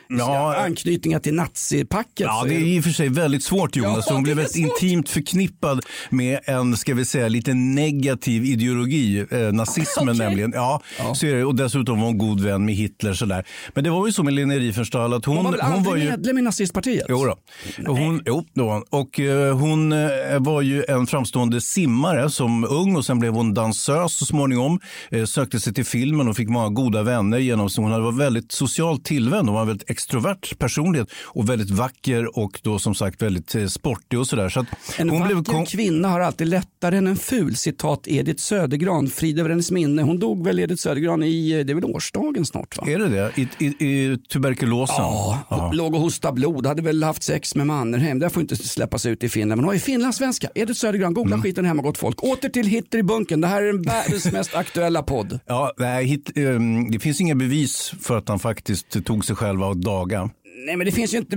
Ja. 0.19 0.55
anknytningar 0.55 1.19
till 1.19 1.33
nazipacket. 1.33 2.11
Ja, 2.19 2.43
det 2.47 2.55
är 2.55 2.59
i 2.59 2.79
och 2.79 2.83
för 2.83 2.91
sig 2.91 3.09
väldigt 3.09 3.43
svårt 3.43 3.75
Jonas. 3.75 4.05
Ja, 4.07 4.13
Hon 4.13 4.23
blev 4.23 4.45
svårt. 4.45 4.55
intimt 4.55 5.09
förknippad 5.09 5.85
med 6.09 6.39
en, 6.45 6.77
ska 6.77 6.93
vi 6.93 7.05
säga, 7.05 7.27
lite 7.27 7.53
negativ 7.53 8.45
ideologi. 8.45 9.25
Eh, 9.31 9.39
nazismen 9.39 10.09
Okej. 10.09 10.17
nämligen. 10.19 10.51
Ja, 10.55 10.81
Så 11.15 11.25
är 11.25 11.35
det. 11.35 11.45
Och 11.45 11.55
dessutom 11.55 11.99
var 11.99 12.07
hon 12.07 12.17
god 12.17 12.39
vän 12.41 12.65
med 12.65 12.75
Hitler. 12.75 13.13
Sådär. 13.13 13.45
Men 13.73 13.83
det 13.83 13.89
var 13.89 14.07
ju 14.07 14.13
så 14.13 14.23
med 14.23 14.33
Leni 14.33 14.59
Riefenstahl 14.59 15.13
att 15.13 15.25
hon, 15.25 15.35
hon 15.35 15.45
var 15.45 15.51
väl 15.51 15.61
aldrig 15.61 15.85
var 15.85 15.95
ju... 15.95 16.09
medlem 16.09 16.37
i 16.37 16.41
nazistpartiet? 16.41 17.05
Jo 17.09 17.25
då. 17.25 17.35
Och 17.91 17.97
hon, 17.97 18.21
jo, 18.25 18.45
var 18.53 18.73
hon. 18.73 18.83
Och 18.89 19.19
eh, 19.19 19.57
hon 19.57 19.91
eh, 19.91 19.99
var 20.39 20.61
ju 20.61 20.83
en 20.87 21.07
framstående 21.07 21.61
simmare 21.61 22.29
som 22.29 22.63
ung 22.69 22.95
och 22.95 23.05
sen 23.05 23.19
blev 23.19 23.33
hon 23.33 23.53
dansös 23.53 24.13
så 24.17 24.25
småningom. 24.25 24.79
Eh, 25.11 25.25
sökte 25.25 25.59
sig 25.59 25.73
till 25.73 25.85
filmen 25.85 26.27
och 26.27 26.35
fick 26.35 26.49
många 26.49 26.69
goda 26.69 27.03
vänner 27.03 27.37
genom 27.37 27.69
så 27.69 27.81
hon 27.81 28.03
var 28.03 28.11
väldigt 28.11 28.51
socialt 28.51 29.05
tillvänd. 29.05 29.47
Hon 29.47 29.55
var 29.55 29.65
väldigt 29.65 29.89
extrovert 30.01 30.57
personlighet 30.59 31.07
och 31.23 31.49
väldigt 31.49 31.69
vacker 31.69 32.37
och 32.37 32.59
då 32.63 32.79
som 32.79 32.95
sagt 32.95 33.21
väldigt 33.21 33.55
eh, 33.55 33.65
sportig 33.67 34.19
och 34.19 34.27
sådär. 34.27 34.49
Så 34.49 34.65
En 34.97 35.09
hon 35.09 35.19
vacker 35.21 35.35
blev 35.43 35.65
kvinna 35.65 36.07
har 36.07 36.19
alltid 36.19 36.47
lättare 36.47 36.97
än 36.97 37.07
en 37.07 37.15
ful, 37.15 37.55
citat 37.55 38.07
Edith 38.07 38.41
Södergran, 38.41 39.07
frid 39.07 39.39
över 39.39 39.49
hennes 39.49 39.71
minne. 39.71 40.01
Hon 40.01 40.19
dog 40.19 40.45
väl 40.45 40.59
Edith 40.59 40.81
Södergran 40.81 41.23
i, 41.23 41.51
eh, 41.51 41.65
det 41.65 41.73
är 41.73 41.75
väl 41.75 41.85
årsdagen 41.85 42.45
snart 42.45 42.77
va? 42.77 42.83
Är 42.87 42.99
det 42.99 43.09
det? 43.09 43.31
I, 43.35 43.47
i, 43.65 43.65
i 43.87 44.17
tuberkulosen? 44.17 44.95
Ja, 44.97 45.39
hon 45.49 45.75
låg 45.77 45.95
och 45.95 46.01
hostade 46.01 46.33
blod, 46.33 46.65
hade 46.65 46.81
väl 46.81 47.03
haft 47.03 47.23
sex 47.23 47.55
med 47.55 47.67
Mannerheim. 47.67 48.19
Det 48.19 48.29
får 48.29 48.41
inte 48.41 48.55
släppas 48.55 49.05
ut 49.05 49.23
i 49.23 49.29
Finland. 49.29 49.59
Men 49.59 49.65
hon 49.65 49.73
ju 49.73 49.79
finlandssvenska. 49.79 50.49
Edith 50.55 50.79
Södergran, 50.79 51.13
googla 51.13 51.31
Mm. 51.35 51.43
skiten 51.43 51.65
hemma 51.65 51.81
gott 51.81 51.97
folk. 51.97 52.23
Åter 52.23 52.49
till 52.49 52.67
Hitler 52.67 52.99
i 52.99 53.03
bunken. 53.03 53.41
Det 53.41 53.47
här 53.47 53.61
är 53.61 53.67
den 53.73 53.81
världens 53.91 54.31
mest 54.31 54.55
aktuella 54.55 55.03
podd. 55.03 55.39
Ja, 55.47 55.71
nej, 55.77 56.05
hit, 56.05 56.31
ehm, 56.37 56.91
det 56.91 56.99
finns 56.99 57.21
inga 57.21 57.35
bevis 57.35 57.93
för 58.01 58.17
att 58.17 58.29
han 58.29 58.39
faktiskt 58.39 59.05
tog 59.05 59.25
sig 59.25 59.35
själv 59.35 59.63
av 59.63 59.79
daga. 59.91 60.29
Nej 60.65 60.75
men 60.77 60.85
det 60.85 60.91
finns 60.91 61.13
ju 61.13 61.17
inte... 61.17 61.35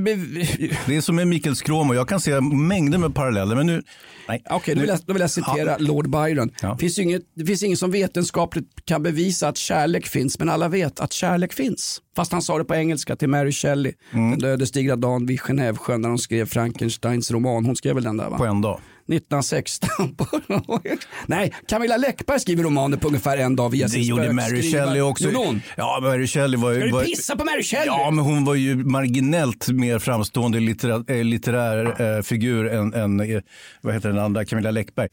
Det 0.86 0.96
är 0.96 1.00
som 1.00 1.16
med 1.16 1.28
Mikael 1.28 1.56
Skråmo. 1.56 1.94
Jag 1.94 2.08
kan 2.08 2.20
se 2.20 2.40
mängder 2.40 2.98
med 2.98 3.14
paralleller. 3.14 3.56
Men 3.56 3.66
nu, 3.66 3.82
nej. 4.28 4.42
Okej, 4.50 4.74
vill 4.74 4.88
jag- 4.88 4.98
då 5.06 5.12
vill 5.12 5.20
jag 5.20 5.30
citera 5.30 5.76
Lord 5.78 6.10
Byron. 6.10 6.50
Ja. 6.62 6.76
Finns 6.78 6.98
inget, 6.98 7.22
det 7.36 7.44
finns 7.46 7.62
ingen 7.62 7.76
som 7.76 7.90
vetenskapligt 7.90 8.68
kan 8.84 9.02
bevisa 9.02 9.48
att 9.48 9.56
kärlek 9.56 10.06
finns, 10.06 10.38
men 10.38 10.48
alla 10.48 10.68
vet 10.68 11.00
att 11.00 11.12
kärlek 11.12 11.52
finns. 11.52 12.00
Fast 12.16 12.32
han 12.32 12.42
sa 12.42 12.58
det 12.58 12.64
på 12.64 12.74
engelska 12.74 13.16
till 13.16 13.28
Mary 13.28 13.52
Shelley, 13.52 13.92
Mm. 14.12 14.38
den 14.38 14.50
ödesdigra 14.50 14.96
dagen 14.96 15.26
vid 15.26 15.40
Genèvesjön 15.40 15.98
när 16.00 16.08
hon 16.08 16.18
skrev 16.18 16.46
Frankensteins 16.46 17.30
roman. 17.30 17.64
Hon 17.66 17.76
skrev 17.76 17.94
väl 17.94 18.04
den 18.04 18.16
där 18.16 18.30
va? 18.30 18.38
På 18.38 18.44
en 18.44 18.60
dag. 18.60 18.80
1916. 19.08 19.88
Nej, 21.26 21.52
Camilla 21.68 21.96
Läckberg 21.96 22.40
skriver 22.40 22.64
romaner 22.64 22.96
på 22.96 23.08
ungefär 23.08 23.38
en 23.38 23.56
dag 23.56 23.70
via 23.70 23.86
Det 23.86 23.92
sin 23.92 24.02
gjorde 24.02 24.32
Mary. 24.32 24.72
Shelley 24.72 25.00
också. 25.00 25.24
Gjorde 25.24 25.36
hon? 25.36 25.62
Ja, 25.76 25.98
Mary 26.02 26.26
Shelley 26.26 26.60
var 26.60 26.70
ju... 26.72 26.88
Ska 26.88 26.98
du 26.98 27.04
pissa 27.04 27.36
på 27.36 27.44
Mary 27.44 27.62
Shelley? 27.62 27.86
Ja, 27.86 28.10
men 28.10 28.24
hon 28.24 28.44
var 28.44 28.54
ju 28.54 28.76
marginellt 28.76 29.68
mer 29.68 29.98
framstående 29.98 30.60
litterär, 30.60 31.10
eh, 31.10 31.24
litterär 31.24 32.16
eh, 32.16 32.22
figur 32.22 32.68
än, 32.72 32.94
än 32.94 33.20
eh, 33.20 33.40
vad 33.80 33.94
heter 33.94 34.08
den 34.08 34.18
andra, 34.18 34.44
Camilla 34.44 34.70
Läckberg. 34.70 35.08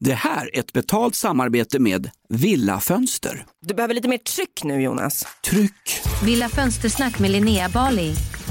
Det 0.00 0.14
här 0.14 0.50
är 0.56 0.60
ett 0.60 0.72
betalt 0.72 1.14
samarbete 1.14 1.78
med 1.78 2.10
Villa 2.28 2.80
Fönster. 2.80 3.44
Du 3.66 3.74
behöver 3.74 3.94
lite 3.94 4.08
mer 4.08 4.18
tryck 4.18 4.64
nu 4.64 4.82
Jonas. 4.82 5.26
Tryck! 5.50 6.00
Villa 6.24 6.48
Fönstersnack 6.48 7.18
med 7.18 7.30
Linnea 7.30 7.68
Bali. 7.68 8.14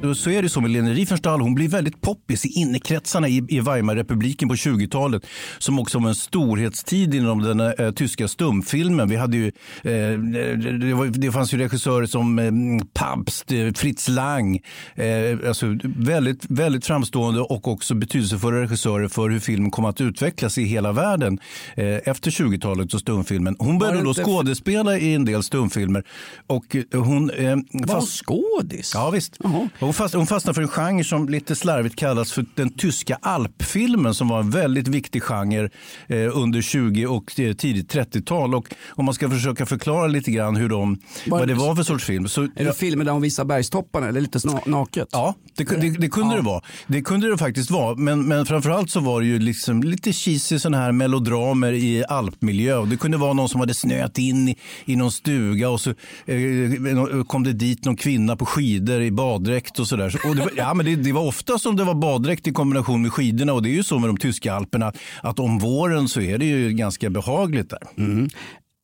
Så 0.00 0.30
är 0.30 0.42
det 0.42 0.48
så 0.48 0.60
med 0.60 0.70
Leni 0.70 0.94
Riefenstahl. 0.94 1.40
Hon 1.40 1.54
blir 1.54 1.68
väldigt 1.68 2.00
poppis 2.00 2.44
i 2.44 2.48
innekretsarna 2.48 3.28
i, 3.28 3.46
i 3.48 3.60
Weimarrepubliken 3.60 4.48
på 4.48 4.54
20-talet. 4.54 5.26
Som 5.58 5.78
också 5.78 5.98
var 5.98 6.08
en 6.08 6.14
storhetstid 6.14 7.14
inom 7.14 7.42
den 7.42 7.60
eh, 7.60 7.90
tyska 7.90 8.28
stumfilmen. 8.28 9.08
Vi 9.08 9.16
hade 9.16 9.36
ju, 9.36 9.46
eh, 9.46 10.18
det, 10.80 10.94
var, 10.94 11.06
det 11.06 11.32
fanns 11.32 11.54
ju 11.54 11.58
regissörer 11.58 12.06
som 12.06 12.38
eh, 12.38 12.52
Pabst, 12.94 13.52
eh, 13.52 13.72
Fritz 13.72 14.08
Lang. 14.08 14.60
Eh, 14.94 15.48
alltså 15.48 15.66
väldigt, 15.82 16.46
väldigt 16.48 16.86
framstående 16.86 17.40
och 17.40 17.68
också 17.68 17.94
betydelsefulla 17.94 18.60
regissörer 18.60 19.08
för 19.08 19.30
hur 19.30 19.40
filmen 19.40 19.70
kom 19.70 19.84
att 19.84 20.00
utvecklas 20.00 20.58
i 20.58 20.64
hela 20.64 20.92
världen 20.92 21.38
eh, 21.74 21.84
efter 21.86 22.30
20-talet 22.30 22.94
och 22.94 23.00
stumfilmen. 23.00 23.56
Hon 23.58 23.78
började 23.78 24.02
då 24.02 24.14
skådespela 24.14 24.98
i 24.98 25.14
en 25.14 25.24
del 25.24 25.42
stumfilmer. 25.42 26.04
Och 26.46 26.76
hon, 26.92 27.30
eh, 27.30 27.56
Var 27.72 27.94
hon 27.94 28.06
skådis? 28.06 28.92
Ja, 28.94 29.10
visst. 29.10 29.36
Jaha. 29.42 29.68
Hon, 29.90 29.94
fast, 29.94 30.14
hon 30.14 30.26
fastnade 30.26 30.54
för 30.54 30.62
en 30.62 30.68
genre 30.68 31.04
som 31.04 31.28
lite 31.28 31.54
slarvigt 31.56 31.96
kallas 31.96 32.32
för 32.32 32.44
den 32.54 32.70
tyska 32.70 33.18
alpfilmen 33.22 34.14
som 34.14 34.28
var 34.28 34.40
en 34.40 34.50
väldigt 34.50 34.88
viktig 34.88 35.22
genre 35.22 35.70
eh, 36.08 36.36
under 36.36 36.60
20 36.62 37.06
och 37.06 37.40
eh, 37.40 37.52
tidigt 37.54 37.94
30-tal. 37.94 38.54
Och 38.54 38.74
om 38.88 39.04
man 39.04 39.14
ska 39.14 39.30
försöka 39.30 39.66
förklara 39.66 40.06
lite 40.06 40.30
grann 40.30 40.56
hur 40.56 40.68
de, 40.68 40.98
Var- 41.26 41.38
vad 41.38 41.48
det 41.48 41.54
var 41.54 41.74
för 41.76 41.82
sorts 41.82 42.04
film. 42.04 42.28
Så, 42.28 42.42
Är 42.42 42.64
det 42.64 42.72
filmer 42.72 43.04
där 43.04 43.12
hon 43.12 43.22
visar 43.22 43.44
bergstopparna 43.44 44.08
eller 44.08 44.20
lite 44.20 44.38
sna- 44.38 44.68
naket? 44.68 45.08
Ja, 45.12 45.34
det, 45.56 45.64
det, 45.64 45.90
det 45.90 46.08
kunde 46.08 46.36
det 46.36 46.42
vara. 46.42 46.62
Det 46.86 47.02
kunde 47.02 47.30
det 47.30 47.38
faktiskt 47.38 47.70
vara. 47.70 47.96
Men, 47.96 48.28
men 48.28 48.46
framförallt 48.46 48.90
så 48.90 49.00
var 49.00 49.20
det 49.20 49.26
ju 49.26 49.38
liksom 49.38 49.82
lite 49.82 50.12
cheesy 50.12 50.58
sådana 50.58 50.78
här 50.78 50.92
melodramer 50.92 51.72
i 51.72 52.04
alpmiljö. 52.08 52.84
Det 52.84 52.96
kunde 52.96 53.16
vara 53.16 53.32
någon 53.32 53.48
som 53.48 53.60
hade 53.60 53.74
snöat 53.74 54.18
in 54.18 54.48
i, 54.48 54.56
i 54.84 54.96
någon 54.96 55.12
stuga 55.12 55.70
och 55.70 55.80
så 55.80 55.90
eh, 55.90 57.24
kom 57.26 57.44
det 57.44 57.52
dit 57.52 57.84
någon 57.84 57.96
kvinna 57.96 58.36
på 58.36 58.46
skidor 58.46 59.02
i 59.02 59.10
baddräkt 59.10 59.78
och 59.80 59.88
sådär. 59.88 60.20
Och 60.24 60.36
det, 60.36 60.42
var, 60.42 60.52
ja, 60.56 60.74
men 60.74 60.86
det, 60.86 60.96
det 60.96 61.12
var 61.12 61.26
ofta 61.26 61.58
som 61.58 61.76
det 61.76 61.84
var 61.84 61.94
baddräkt 61.94 62.46
i 62.46 62.52
kombination 62.52 63.02
med 63.02 63.12
skidorna 63.12 63.52
och 63.52 63.62
det 63.62 63.68
är 63.68 63.74
ju 63.74 63.82
så 63.82 63.98
med 63.98 64.08
de 64.08 64.16
tyska 64.16 64.54
alperna 64.54 64.92
att 65.22 65.38
om 65.38 65.58
våren 65.58 66.08
så 66.08 66.20
är 66.20 66.38
det 66.38 66.46
ju 66.46 66.72
ganska 66.72 67.10
behagligt 67.10 67.70
där. 67.70 67.82
Mm. 67.96 68.24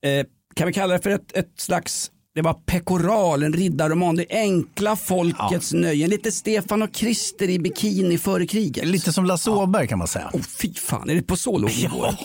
Eh, 0.07 0.27
kan 0.55 0.67
vi 0.67 0.73
kalla 0.73 0.95
det 0.95 1.03
för 1.03 1.11
ett, 1.11 1.33
ett 1.33 1.53
slags 1.57 2.11
det 2.37 2.43
var 2.43 2.55
pekoral, 2.55 3.43
en 3.43 3.53
riddarroman, 3.53 4.17
det 4.17 4.27
enkla 4.31 4.97
folkets 4.97 5.73
nöjen. 5.73 6.11
Lite 6.11 6.33
Stefan 6.33 6.83
och 6.83 6.93
Krister 6.93 7.51
i 7.51 7.59
bikini 7.59 8.19
före 8.19 8.47
kriget. 8.47 8.87
Lite 8.87 9.13
som 9.13 9.25
Lasse 9.25 9.51
Åberg 9.51 9.89
kan 9.89 9.99
man 9.99 10.09
säga. 10.09 10.31
Oh, 10.33 10.41
fy 10.43 10.75
fan, 10.75 11.11
är 11.11 11.15
det 11.15 11.23
på 11.23 11.37
så 11.37 11.59
låg 11.59 11.71
nivå? 11.71 12.05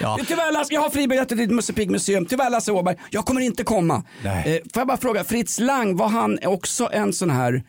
Ja. 0.00 0.18
Tyvärr 0.28 0.52
Lasse, 0.52 0.74
jag 0.74 0.80
har 0.80 0.90
fribiljetter 0.90 1.36
till 1.36 1.50
Musse 1.50 1.72
Pigg 1.72 1.90
museum. 1.90 2.26
Tyvärr 2.26 2.50
Lasse 2.50 2.72
Åberg, 2.72 2.96
jag 3.10 3.24
kommer 3.24 3.40
inte 3.40 3.64
komma. 3.64 4.04
Nej. 4.24 4.54
Eh, 4.56 4.72
får 4.74 4.80
jag 4.80 4.86
bara 4.86 4.96
fråga, 4.96 5.24
Fritz 5.24 5.60
Lang, 5.60 5.96
var 5.96 6.08
han 6.08 6.38
också 6.44 6.88
en 6.92 7.12
sån 7.12 7.30
här, 7.30 7.62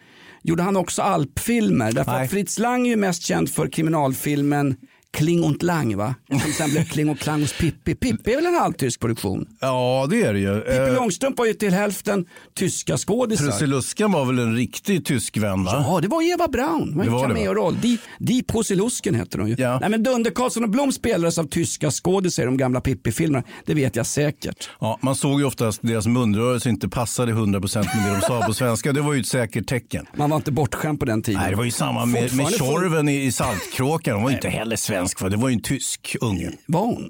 gjorde 0.44 0.64
han 0.64 0.78
också 0.78 1.02
alpfilmer? 1.02 1.92
Därför 1.92 2.12
Nej. 2.12 2.24
att 2.24 2.32
Fritz 2.32 2.60
Lang 2.60 2.86
är 2.86 2.90
ju 2.90 2.96
mest 2.96 3.24
känd 3.24 3.50
för 3.50 3.68
kriminalfilmen 3.68 4.76
Kling 5.14 5.44
und 5.44 5.64
Lang 5.64 5.98
va? 5.98 6.16
Som 6.30 6.40
sen 6.58 6.70
blev 6.70 6.84
Kling 6.86 7.10
och 7.10 7.20
Klang 7.20 7.42
hos 7.42 7.54
Pippi. 7.54 7.96
Pippi 7.96 8.32
är 8.32 8.36
väl 8.36 8.46
en 8.46 8.54
halvtysk 8.56 9.00
produktion? 9.00 9.46
Ja, 9.60 10.08
det 10.10 10.22
är 10.24 10.34
det 10.34 10.40
ju. 10.40 10.60
Pippi 10.62 10.78
Eh, 10.78 10.94
Långstrump 10.94 11.38
var 11.38 11.46
ju 11.46 11.54
till 11.54 11.74
hälften 11.74 12.26
tyska 12.56 12.98
skådisar. 12.98 13.46
Prussiluskan 13.46 14.12
var 14.12 14.26
väl 14.26 14.40
en 14.40 14.56
riktig 14.56 15.06
tysk 15.06 15.38
vän 15.38 15.64
va? 15.64 15.86
Ja, 15.88 16.00
det 16.02 16.08
var 16.08 16.34
Eva 16.34 16.48
Braun. 16.48 16.92
Det 16.92 16.98
var 16.98 17.04
Det 17.06 17.12
var 17.12 17.28
det, 17.28 17.34
cameo-roll. 17.34 17.78
Die, 17.82 17.98
Die 18.20 18.44
Pusselusken 18.44 19.16
hette 19.16 19.38
hon 19.38 19.48
ju. 19.50 19.56
Ja. 19.58 19.78
Nej, 19.80 19.90
men 19.90 20.04
Dunder 20.04 20.32
Karlsson 20.32 20.64
och 20.64 20.70
Blom 20.70 20.92
spelades 20.92 21.38
av 21.38 21.44
tyska 21.44 21.92
skådisar 21.92 22.44
i 22.44 22.46
de 22.46 22.58
gamla 22.58 22.82
Pippi-filmerna. 22.82 23.44
Det 23.66 23.74
vet 23.74 23.96
jag 23.96 24.06
säkert. 24.06 24.70
Ja, 24.80 25.00
man 25.02 25.16
såg 25.16 25.40
ju 25.40 25.46
ofta 25.46 25.68
att 25.68 25.80
deras 25.82 26.08
munrörelse 26.08 26.70
inte 26.70 26.90
passade 26.90 27.32
100% 27.34 27.46
med 27.46 28.06
det 28.14 28.20
de 28.20 28.22
sa 28.22 28.42
på 28.42 28.54
svenska. 28.54 28.94
Det 28.94 29.02
var 29.02 29.14
ju 29.14 29.20
ett 29.20 29.28
säkert 29.28 29.68
tecken. 29.68 30.06
Man 30.16 30.30
var 30.30 30.38
inte 30.38 30.52
bortskämd 30.52 31.00
på 31.00 31.06
den 31.06 31.22
tiden. 31.22 31.42
Nej, 31.42 31.50
det 31.52 31.58
var 31.58 31.64
ju 31.64 31.72
samma 31.72 32.06
med, 32.06 32.36
med 32.36 32.48
Tjorven 32.54 33.10
i, 33.10 33.24
i 33.26 33.32
Saltkråkan. 33.32 34.14
Hon 34.14 34.24
var 34.24 34.30
ju 34.30 34.36
inte 34.36 34.50
heller 34.50 34.76
svensk, 34.76 35.01
va? 35.22 35.30
det 35.30 35.38
var 35.38 35.50
ju 35.50 35.54
en 35.54 35.62
tysk 35.62 36.16
unge. 36.22 36.52
Var 36.68 36.86
hon? 36.86 37.10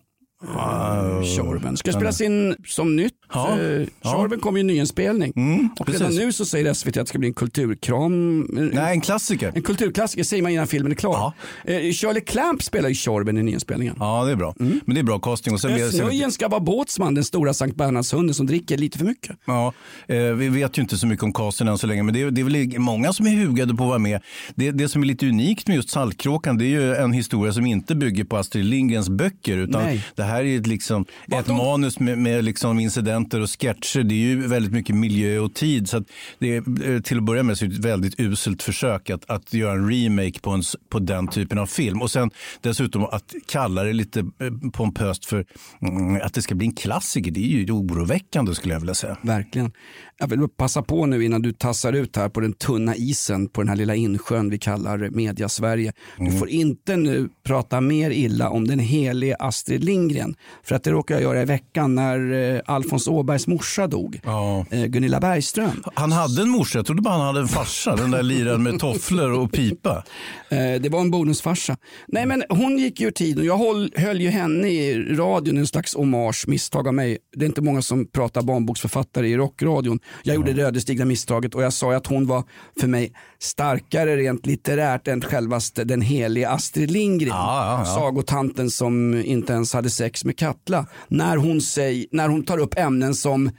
Tjorven. 1.36 1.78
Ska 1.78 1.92
spelas 1.92 2.22
in 2.22 2.56
som 2.66 2.96
nytt. 2.96 3.14
Ja. 3.34 3.58
Uh, 3.60 3.88
Ja. 4.02 4.30
Kommer 4.42 4.58
ju 4.58 4.62
en 4.62 4.68
nyinspelning. 4.68 5.34
Mm, 5.36 5.70
och 5.80 5.90
redan 5.90 6.16
nu 6.16 6.34
så 6.34 6.46
säger 6.46 6.74
SVT 6.74 6.88
att 6.88 6.94
det 6.94 7.06
ska 7.06 7.20
bli 7.20 7.28
en 7.28 7.34
kulturkram. 7.34 8.40
Nej, 8.74 8.94
en 8.94 9.02
klassiker. 9.02 9.52
En 9.56 9.62
kulturklassiker 9.62 10.24
säger 10.24 10.44
man 10.44 10.52
innan 10.52 10.68
filmen 10.68 10.92
är 10.92 10.96
klar. 10.96 11.34
Eh, 11.66 11.76
Shirley 11.76 12.22
Clamp 12.22 12.64
spelar 12.64 12.90
ju 12.90 12.96
Tjorven 12.96 13.38
i 13.38 13.44
nyinspelningen. 13.44 13.96
Ja, 14.00 14.26
det 14.26 14.32
är 14.32 14.36
bra. 14.36 14.54
Men 14.58 14.82
det 14.86 15.00
är 15.00 15.04
bra 15.04 15.20
casting. 15.20 15.58
Nujen 15.94 16.32
ska 16.32 16.48
vara 16.48 16.60
båtsman, 16.60 17.14
den 17.14 17.24
stora 17.24 17.54
Sankt 17.54 17.78
Bernhardshunden 17.78 18.34
som 18.34 18.46
dricker 18.46 18.78
lite 18.78 18.98
för 18.98 19.06
mycket. 19.06 19.36
Ja, 19.46 19.74
eh, 20.08 20.18
vi 20.18 20.50
vet 20.50 20.78
ju 20.78 20.82
inte 20.82 20.98
så 20.98 21.08
mycket 21.08 21.24
om 21.24 21.34
casten 21.34 21.68
än 21.68 21.78
så 21.78 21.88
länge, 21.88 22.04
men 22.04 22.14
det 22.14 22.22
är, 22.22 22.32
det 22.32 22.42
är 22.42 22.46
väl 22.46 22.80
många 22.80 23.14
som 23.14 23.28
är 23.28 23.32
hugade 23.32 23.74
på 23.74 23.84
att 23.84 23.90
vara 23.90 24.00
med. 24.00 24.22
Det, 24.56 24.72
det 24.72 24.90
som 24.90 25.02
är 25.02 25.06
lite 25.06 25.28
unikt 25.28 25.68
med 25.68 25.76
just 25.76 25.90
Saltkråkan, 25.90 26.58
det 26.58 26.66
är 26.66 26.70
ju 26.70 26.96
en 26.96 27.14
historia 27.14 27.54
som 27.54 27.66
inte 27.66 27.96
bygger 27.96 28.24
på 28.24 28.38
Astrid 28.38 28.66
Lindgrens 28.66 29.10
böcker, 29.10 29.58
utan 29.58 29.84
Nej. 29.84 30.06
det 30.16 30.24
här 30.24 30.44
är 30.44 30.60
ett, 30.60 30.68
liksom, 30.68 31.06
ett 31.32 31.48
manus 31.48 32.00
med, 32.00 32.18
med 32.18 32.44
liksom 32.44 32.80
incidenter 32.80 33.21
och 33.26 33.62
sketcher. 33.62 34.04
Det 34.04 34.16
är 34.16 34.20
ju 34.20 34.48
väldigt 34.48 34.72
mycket 34.72 34.96
miljö 34.96 35.40
och 35.40 35.54
tid, 35.54 35.90
så 35.90 35.98
att 35.98 36.04
det 36.40 36.56
är 36.56 36.90
eh, 36.90 37.02
till 37.02 37.18
att 37.18 37.24
börja 37.24 37.44
med 37.44 37.58
så 37.58 37.66
är 37.66 37.70
det 37.70 37.76
ett 37.76 37.86
väldigt 37.86 38.20
uselt 38.20 38.64
försök 38.64 39.10
att, 39.10 39.30
att 39.30 39.54
göra 39.54 39.74
en 39.74 39.92
remake 39.92 40.40
på, 40.40 40.50
en, 40.50 40.64
på 40.90 41.00
den 41.00 41.28
typen 41.28 41.58
av 41.58 41.66
film. 41.66 42.02
Och 42.02 42.12
sen 42.12 42.32
dessutom 42.62 43.04
att 43.04 43.34
kalla 43.48 43.84
det 43.84 43.94
lite 43.94 44.20
eh, 44.20 44.72
pompöst 44.74 45.26
för 45.26 45.46
mm, 45.82 46.22
att 46.24 46.34
det 46.34 46.42
ska 46.42 46.56
bli 46.56 46.66
en 46.68 46.74
klassiker, 46.74 47.32
det 47.32 47.40
är 47.40 47.48
ju 47.48 47.72
oroväckande 47.72 48.56
skulle 48.56 48.74
jag 48.74 48.80
vilja 48.80 48.96
säga. 48.96 49.18
Verkligen. 49.22 49.72
Jag 50.18 50.28
vill 50.28 50.48
passa 50.58 50.82
på 50.82 51.06
nu 51.06 51.26
innan 51.26 51.42
du 51.42 51.54
tassar 51.54 51.94
ut 51.94 52.16
här 52.16 52.30
på 52.30 52.40
den 52.40 52.54
tunna 52.54 52.96
isen 52.96 53.48
på 53.48 53.62
den 53.62 53.70
här 53.70 53.76
lilla 53.76 53.96
insjön 53.96 54.50
vi 54.50 54.58
kallar 54.58 55.10
media 55.10 55.50
Sverige. 55.50 55.94
Du 56.18 56.32
får 56.32 56.50
inte 56.50 56.98
nu 56.98 57.30
prata 57.44 57.82
mer 57.82 58.12
illa 58.12 58.50
om 58.50 58.68
den 58.68 58.80
helige 58.80 59.36
Astrid 59.40 59.84
Lindgren. 59.84 60.36
För 60.64 60.76
att 60.76 60.84
det 60.84 60.92
råkade 60.92 61.22
jag 61.22 61.32
göra 61.32 61.42
i 61.42 61.46
veckan 61.46 61.96
när 61.96 62.34
eh, 62.56 62.62
Alfons 62.66 63.08
Åbergs 63.12 63.48
morsa 63.48 63.88
dog. 63.88 64.20
Ja. 64.24 64.66
Eh, 64.72 64.86
Gunilla 64.86 65.20
Bergström. 65.20 65.84
Han 65.94 66.12
hade 66.12 66.42
en 66.42 66.50
morsa, 66.50 66.78
jag 66.80 66.86
trodde 66.86 67.02
bara 67.02 67.14
han 67.18 67.26
hade 67.28 67.40
en 67.40 67.48
farsa. 67.48 67.96
Den 67.96 68.12
där 68.12 68.24
liraren 68.24 68.64
med 68.64 68.80
tofflor 68.80 69.32
och 69.32 69.52
pipa. 69.52 70.04
Eh, 70.50 70.58
Det 70.82 70.90
var 70.92 71.02
en 71.02 71.12
bonusfarsa. 71.12 71.78
Nej 72.08 72.26
men 72.26 72.44
hon 72.50 72.78
gick 72.78 73.00
ju 73.00 73.08
ur 73.08 73.12
tiden. 73.12 73.46
Jag 73.46 73.58
höll, 73.58 73.92
höll 73.96 74.22
ju 74.22 74.30
henne 74.30 74.68
i 74.70 75.04
radion, 75.16 75.58
en 75.58 75.68
slags 75.68 75.96
hommage, 75.96 76.44
misstag 76.48 76.88
av 76.88 76.94
mig. 76.94 77.18
Det 77.36 77.46
är 77.46 77.48
inte 77.48 77.62
många 77.62 77.82
som 77.82 78.06
pratar 78.08 78.42
barnboksförfattare 78.42 79.28
i 79.28 79.38
rockradion. 79.38 80.00
Jag 80.24 80.36
gjorde 80.36 80.54
det 80.54 80.62
ödesdigra 80.62 81.06
misstaget 81.06 81.56
och 81.56 81.64
jag 81.64 81.74
sa 81.74 81.94
att 81.96 82.08
hon 82.08 82.28
var 82.28 82.44
för 82.80 82.88
mig 82.88 83.12
starkare 83.40 84.16
rent 84.18 84.46
litterärt 84.46 85.08
än 85.08 85.22
självaste 85.22 85.84
den 85.84 86.02
helige 86.02 86.50
Astrid 86.50 86.92
Lindgren. 86.92 87.30
Ja, 87.30 87.66
ja, 87.66 87.80
ja. 87.90 87.96
Sagotanten 87.96 88.70
som 88.70 89.22
inte 89.26 89.54
ens 89.54 89.74
hade 89.74 89.90
sex 89.90 90.26
med 90.26 90.38
Katla. 90.38 90.86
När 91.08 91.38
hon, 91.38 91.62
säg, 91.62 92.08
när 92.12 92.30
hon 92.30 92.44
tar 92.44 92.58
upp 92.58 92.74
ämnen 93.02 93.16
som 93.16 93.52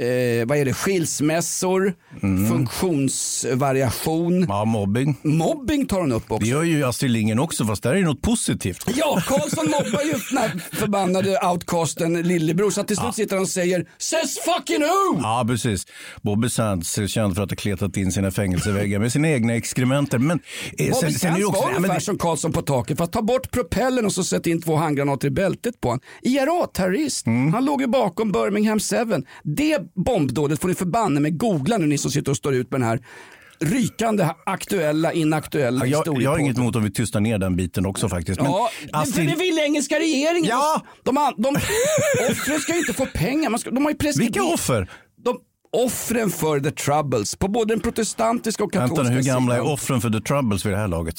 eh, 0.00 0.46
vad 0.46 0.58
är 0.58 0.64
det, 0.64 0.72
skilsmässor, 0.74 1.94
funktionsvariation, 2.50 4.46
Ja, 4.48 4.64
mobbing. 4.64 5.16
mobbing 5.22 5.86
tar 5.86 6.00
hon 6.00 6.12
upp 6.12 6.30
också. 6.32 6.44
Det 6.44 6.50
gör 6.50 6.62
ju 6.62 6.84
Astrid 6.84 7.10
Lindgren 7.10 7.38
också, 7.38 7.64
fast 7.64 7.82
där 7.82 7.90
är 7.90 7.94
det 7.94 8.02
något 8.02 8.22
positivt. 8.22 8.84
Ja, 8.96 9.22
Karlsson 9.26 9.64
mobbar 9.70 10.02
ju 10.04 10.12
den 10.30 10.38
här 10.38 10.60
förbannade 10.72 11.38
outcasten 11.52 12.22
lillebror 12.22 12.70
så 12.70 12.82
till 12.82 12.96
slut 12.96 13.14
sitter 13.14 13.36
han 13.36 13.42
och 13.42 13.48
säger 13.48 13.86
Says 13.98 14.38
fucking 14.38 14.80
who! 14.80 15.18
Ja, 15.22 15.44
precis. 15.48 15.86
Bobby 16.22 16.48
Sands 16.48 16.98
är 16.98 17.06
känd 17.06 17.34
för 17.36 17.42
att 17.42 17.50
ha 17.50 17.56
kletat 17.56 17.96
in 17.96 18.12
sina 18.12 18.30
fängelseväggar 18.30 18.98
med 18.98 19.12
sina 19.12 19.28
egna 19.28 19.54
exkrementer. 19.54 20.18
Men 20.18 20.40
eh, 20.78 20.90
Bobby 20.90 21.00
sen, 21.00 21.12
sen 21.12 21.20
Sands 21.20 21.46
också... 21.46 21.60
var 21.60 21.66
men 21.68 21.76
ungefär 21.76 21.94
det- 21.94 22.00
som 22.00 22.18
Karlsson 22.18 22.52
på 22.52 22.62
taket 22.62 22.96
för 22.96 23.04
att 23.04 23.12
ta 23.12 23.22
bort 23.22 23.50
propellen 23.50 24.06
och 24.06 24.12
så 24.12 24.24
sätta 24.24 24.50
in 24.50 24.62
två 24.62 24.76
handgranater 24.76 25.28
i 25.28 25.30
bältet 25.30 25.80
på 25.80 25.88
honom. 25.88 26.00
IRA-terrorist. 26.22 27.26
Mm. 27.26 27.52
Han 27.54 27.64
låg 27.64 27.80
ju 27.80 27.86
bakom 27.86 28.32
Birmingham 28.32 28.80
7. 28.80 28.96
Det 29.42 29.78
bombdådet 29.94 30.60
får 30.60 30.68
ni 30.68 30.74
förbanne 30.74 31.20
med 31.20 31.38
googla 31.38 31.78
nu 31.78 31.86
ni 31.86 31.98
som 31.98 32.10
sitter 32.10 32.30
och 32.30 32.36
står 32.36 32.54
ut 32.54 32.70
med 32.70 32.80
den 32.80 32.88
här 32.88 33.00
rykande 33.58 34.28
aktuella, 34.46 35.12
inaktuella 35.12 35.86
Ja, 35.86 36.02
jag, 36.06 36.22
jag 36.22 36.30
har 36.30 36.38
inget 36.38 36.58
emot 36.58 36.76
om 36.76 36.84
vi 36.84 36.90
tystar 36.90 37.20
ner 37.20 37.38
den 37.38 37.56
biten 37.56 37.86
också 37.86 38.08
faktiskt. 38.08 38.40
Men 38.40 38.50
Ja, 38.50 38.70
det, 38.82 39.12
för 39.12 39.22
det 39.22 39.36
vill 39.36 39.58
engelska 39.58 39.98
regeringen. 39.98 40.50
Ja! 40.50 40.82
De, 41.02 41.14
de, 41.36 41.48
offren 42.30 42.60
ska 42.60 42.72
ju 42.72 42.78
inte 42.78 42.92
få 42.92 43.06
pengar. 43.06 43.58
Ska, 43.58 43.70
de 43.70 43.84
har 43.84 43.90
ju 43.90 43.96
preskriberat. 43.96 44.36
Vilka 44.36 44.54
offer? 44.54 44.90
De, 45.24 45.38
offren 45.72 46.30
för 46.30 46.60
the 46.60 46.70
troubles 46.70 47.36
på 47.36 47.48
både 47.48 47.74
den 47.74 47.80
protestantiska 47.80 48.64
och 48.64 48.72
katolska 48.72 49.02
Vänta 49.02 49.14
hur 49.14 49.22
gamla 49.22 49.56
är 49.56 49.60
offren 49.60 50.00
för 50.00 50.10
the 50.10 50.20
troubles 50.20 50.66
vid 50.66 50.72
det 50.72 50.76
här 50.76 50.88
laget? 50.88 51.14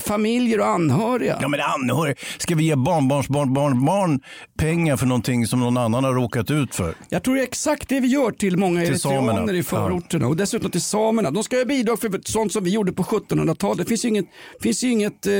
Familjer 0.00 0.60
och 0.60 0.66
anhöriga. 0.68 1.38
Ja 1.42 1.48
men 1.48 1.60
anhöriga, 1.60 2.16
ska 2.38 2.54
vi 2.54 2.64
ge 2.64 2.76
barnbarns 2.76 3.28
barn, 3.28 3.54
barn, 3.54 3.84
barn 3.84 4.20
pengar 4.58 4.96
för 4.96 5.06
någonting 5.06 5.46
som 5.46 5.60
någon 5.60 5.76
annan 5.76 6.04
har 6.04 6.14
råkat 6.14 6.50
ut 6.50 6.74
för? 6.74 6.94
Jag 7.08 7.22
tror 7.22 7.34
det 7.34 7.40
är 7.40 7.44
exakt 7.44 7.88
det 7.88 8.00
vi 8.00 8.08
gör 8.08 8.30
till 8.30 8.56
många 8.56 8.80
Till 8.80 8.90
eritreaner 8.90 9.32
samerna. 9.32 9.52
i 9.52 9.62
förorterna 9.62 10.26
och 10.26 10.36
dessutom 10.36 10.70
till 10.70 10.82
samerna. 10.82 11.30
De 11.30 11.44
ska 11.44 11.56
ha 11.56 11.64
bidrag 11.64 12.00
för 12.00 12.20
sånt 12.24 12.52
som 12.52 12.64
vi 12.64 12.70
gjorde 12.70 12.92
på 12.92 13.02
1700-talet. 13.02 13.78
Det 13.78 13.84
finns 13.84 14.04
ju 14.04 14.08
inget, 14.08 14.26
finns 14.62 14.84
ju 14.84 14.90
inget, 14.90 15.26
eh, 15.26 15.32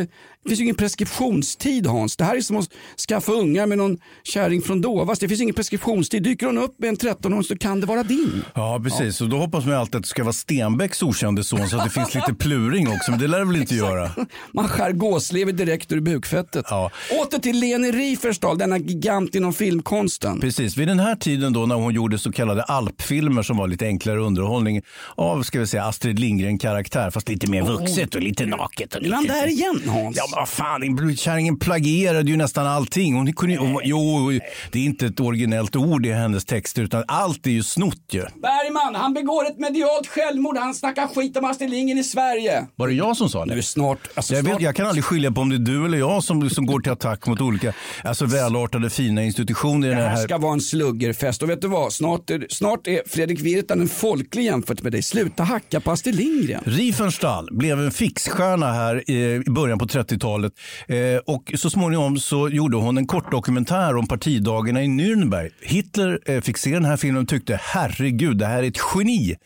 finns 0.49 0.61
ju 0.61 0.65
ingen 0.65 0.77
preskriptionstid 0.77 1.87
Hans. 1.87 2.17
Det 2.17 2.25
här 2.25 2.37
är 2.37 2.41
som 2.41 2.57
att 2.57 2.69
skaffa 3.09 3.33
ungar 3.33 3.67
med 3.67 3.79
någon 3.79 3.99
kärring 4.23 4.63
från 4.63 4.81
Dovas. 4.81 5.19
Det 5.19 5.29
finns 5.29 5.41
ingen 5.41 5.55
preskriptionstid. 5.55 6.23
Dyker 6.23 6.47
hon 6.47 6.59
upp 6.59 6.75
med 6.79 6.89
en 6.89 6.97
13-åring 6.97 7.43
så 7.45 7.59
kan 7.59 7.81
det 7.81 7.87
vara 7.87 8.03
din. 8.03 8.43
Ja 8.55 8.81
precis, 8.85 9.21
och 9.21 9.29
då 9.29 9.37
hoppas 9.37 9.65
man 9.65 9.75
alltid 9.75 9.97
att 9.97 10.03
det 10.03 10.09
ska 10.09 10.23
vara 10.25 10.33
Stenbecks 10.33 11.03
okände 11.03 11.45
son 11.45 11.69
så 11.69 11.77
att 11.79 11.85
det 11.85 11.91
finns 11.91 12.15
lite 12.15 12.35
pluring 12.35 12.89
också, 12.89 13.11
men 13.11 13.21
det 13.21 13.27
lär 13.27 13.39
det 13.39 13.45
väl 13.45 13.57
inte 13.57 13.75
göra? 13.75 14.11
Man 14.53 14.69
skär 14.69 14.93
gåslever 14.93 15.53
direkt 15.53 15.93
ur 15.93 16.01
bukfettet. 16.01 16.67
Ja. 16.71 16.91
Åter 17.21 17.39
till 17.39 17.61
Leni 17.61 17.93
Riefenstahl, 17.93 18.59
denna 18.59 18.79
gigant 18.79 19.35
inom 19.35 19.53
filmkonsten. 19.53 20.41
Precis, 20.41 20.77
vid 20.77 20.89
den 20.89 21.01
här 21.01 21.17
tiden 21.17 21.53
då 21.53 21.67
när 21.67 21.75
hon 21.75 21.95
gjorde 21.95 22.19
så 22.19 22.33
kallade 22.33 22.63
alpfilmer 22.63 23.43
som 23.43 23.57
var 23.57 23.69
lite 23.69 23.87
enklare 23.87 24.21
underhållning 24.21 24.83
av 25.15 25.43
ska 25.43 25.61
vi 25.61 25.67
säga, 25.67 25.85
Astrid 25.85 26.19
Lindgren-karaktär 26.19 27.11
fast 27.11 27.29
lite 27.29 27.51
mer 27.51 27.63
vuxet 27.63 28.15
och 28.15 28.23
lite 28.23 28.47
naket. 28.47 28.95
Och 28.95 29.03
lite... 29.03 29.17
där 29.29 29.47
igen 29.47 29.83
Hans? 29.87 30.17
Ja 30.17 30.25
men 30.31 30.39
vad 30.39 30.49
fan, 30.49 31.17
kärringen 31.17 31.59
plagierade 31.59 32.31
ju 32.31 32.37
nästan 32.37 32.67
allting. 32.67 33.15
Hon 33.15 33.33
kunde, 33.33 33.57
hon, 33.57 33.81
jo, 33.85 34.31
det 34.73 34.79
är 34.79 34.85
inte 34.85 35.07
ett 35.07 35.21
originellt 35.21 35.77
ord 35.77 36.07
i 36.07 36.13
hennes 36.13 36.45
texter 36.45 36.83
utan 36.83 37.05
allt 37.09 37.47
är 37.47 37.51
ju 37.51 37.63
snott 37.63 38.03
ju. 38.11 38.21
Bergman, 38.21 38.95
han 38.95 39.15
begår 39.15 39.47
ett 39.47 39.59
medialt 39.59 40.07
självmord. 40.07 40.57
Han 40.59 40.75
snackar 40.75 41.07
skit 41.07 41.37
om 41.37 41.45
Astrid 41.45 41.71
Lindgren 41.71 41.99
i 41.99 42.05
Sverige. 42.05 42.67
Var 42.77 42.89
det 42.89 42.95
jag 42.95 43.17
som 43.17 43.29
sa 43.29 43.45
Nu 43.45 43.57
det? 43.57 43.63
snart, 43.63 44.06
alltså 44.15 44.35
Jag, 44.35 44.43
vet, 44.43 44.61
jag 44.61 44.77
kan 44.77 44.87
aldrig 44.87 45.05
skilja 45.05 45.33
på 45.33 45.41
om 45.41 45.49
det 45.49 45.57
är 45.57 45.59
du 45.59 45.85
eller 45.85 45.99
jag 45.99 46.25
som, 46.25 46.51
som 46.51 46.67
går 46.67 46.81
till 46.81 46.93
attack 46.93 47.27
mot 47.27 47.41
olika 47.41 47.73
alltså 48.05 48.27
välartade 48.27 48.91
fina 48.91 49.25
institutioner 49.25 49.89
det 49.89 49.95
här 49.95 50.17
här. 50.17 50.25
ska 50.25 50.39
vara 50.39 50.53
en 50.53 50.61
sluggerfest. 50.61 51.43
Och 51.43 51.51
vet 51.51 51.61
du 51.61 51.69
vad? 51.69 51.93
Snart 51.93 52.31
är, 52.31 52.47
snart 52.51 52.87
är 52.87 53.03
Fredrik 53.07 53.41
Virtanen 53.41 53.89
folklig 53.89 54.45
jämfört 54.45 54.83
med 54.83 54.93
dig. 54.93 55.03
Sluta 55.03 55.43
hacka 55.43 55.81
på 55.81 55.91
Astrid 55.91 56.15
Lindgren. 56.15 56.63
Riefenstahl 56.67 57.49
blev 57.53 57.81
en 57.81 57.91
fixstjärna 57.91 58.73
här 58.73 59.11
i 59.11 59.43
början 59.47 59.79
på 59.79 59.87
30-talet 59.87 60.53
eh, 60.89 60.97
och 61.27 61.53
så 61.57 61.71
småningom 61.71 62.19
så 62.19 62.49
gjorde 62.49 62.77
hon 62.77 62.99
en 62.99 63.07
kort 63.07 63.31
dokumentär 63.31 63.97
om 63.97 64.07
partidagarna 64.07 64.83
i 64.83 64.87
Nürnberg. 64.87 65.51
Hitler 65.61 66.21
eh, 66.27 66.41
fick 66.41 66.57
se 66.57 66.71
den 66.71 66.85
här 66.85 66.97
filmen 66.97 67.23
och 67.23 67.29
tyckte 67.29 67.61
herregud, 67.63 68.39
det 68.39 68.47
här 68.47 68.63
är 68.63 68.69
ett 68.69 68.81
geni. 68.95 69.37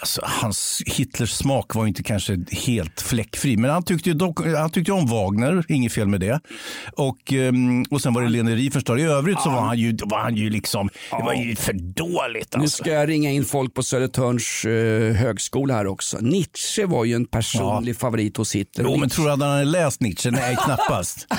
Alltså, 0.00 0.20
hans, 0.24 0.82
Hitlers 0.86 1.30
smak 1.30 1.74
var 1.74 1.86
inte 1.86 2.02
kanske 2.02 2.38
helt 2.66 3.00
fläckfri, 3.00 3.56
men 3.56 3.70
han 3.70 3.82
tyckte, 3.86 4.12
dock, 4.12 4.46
han 4.46 4.70
tyckte 4.70 4.92
om 4.92 5.06
Wagner, 5.06 5.64
inget 5.68 5.92
fel 5.92 6.08
med 6.08 6.20
det. 6.20 6.40
Och, 6.92 7.32
ehm, 7.32 7.82
och 7.90 8.00
sen 8.02 8.14
var 8.14 8.22
det 8.22 8.28
Leni 8.28 8.54
Riefenstahl. 8.54 9.00
I 9.00 9.02
övrigt 9.02 9.40
så 9.40 9.50
var 9.50 9.60
han 9.60 9.78
ju, 9.78 9.96
var 10.04 10.18
han 10.18 10.36
ju 10.36 10.50
liksom, 10.50 10.88
det 11.10 11.24
var 11.24 11.34
ju 11.34 11.56
för 11.56 11.72
dåligt. 11.72 12.54
Nu 12.56 12.60
Alltså. 12.62 12.82
ska 12.82 12.90
jag 12.92 13.08
ringa 13.08 13.30
in 13.30 13.44
folk 13.44 13.74
på 13.74 13.82
Södertörns 13.82 14.64
eh, 14.64 15.14
högskola 15.14 15.74
här 15.74 15.86
också. 15.86 16.18
Nietzsche 16.20 16.86
var 16.86 17.04
ju 17.04 17.14
en 17.14 17.26
personlig 17.26 17.96
favorit 17.96 18.36
hos 18.36 18.54
Hitler. 18.54 18.84
Jo, 18.84 18.96
men 18.96 19.08
tror 19.08 19.24
du 19.24 19.30
att 19.32 19.40
han 19.40 19.50
hade 19.50 19.64
läst 19.64 20.00
Nietzsche? 20.00 20.30
Nej, 20.30 20.56
knappast. 20.64 21.26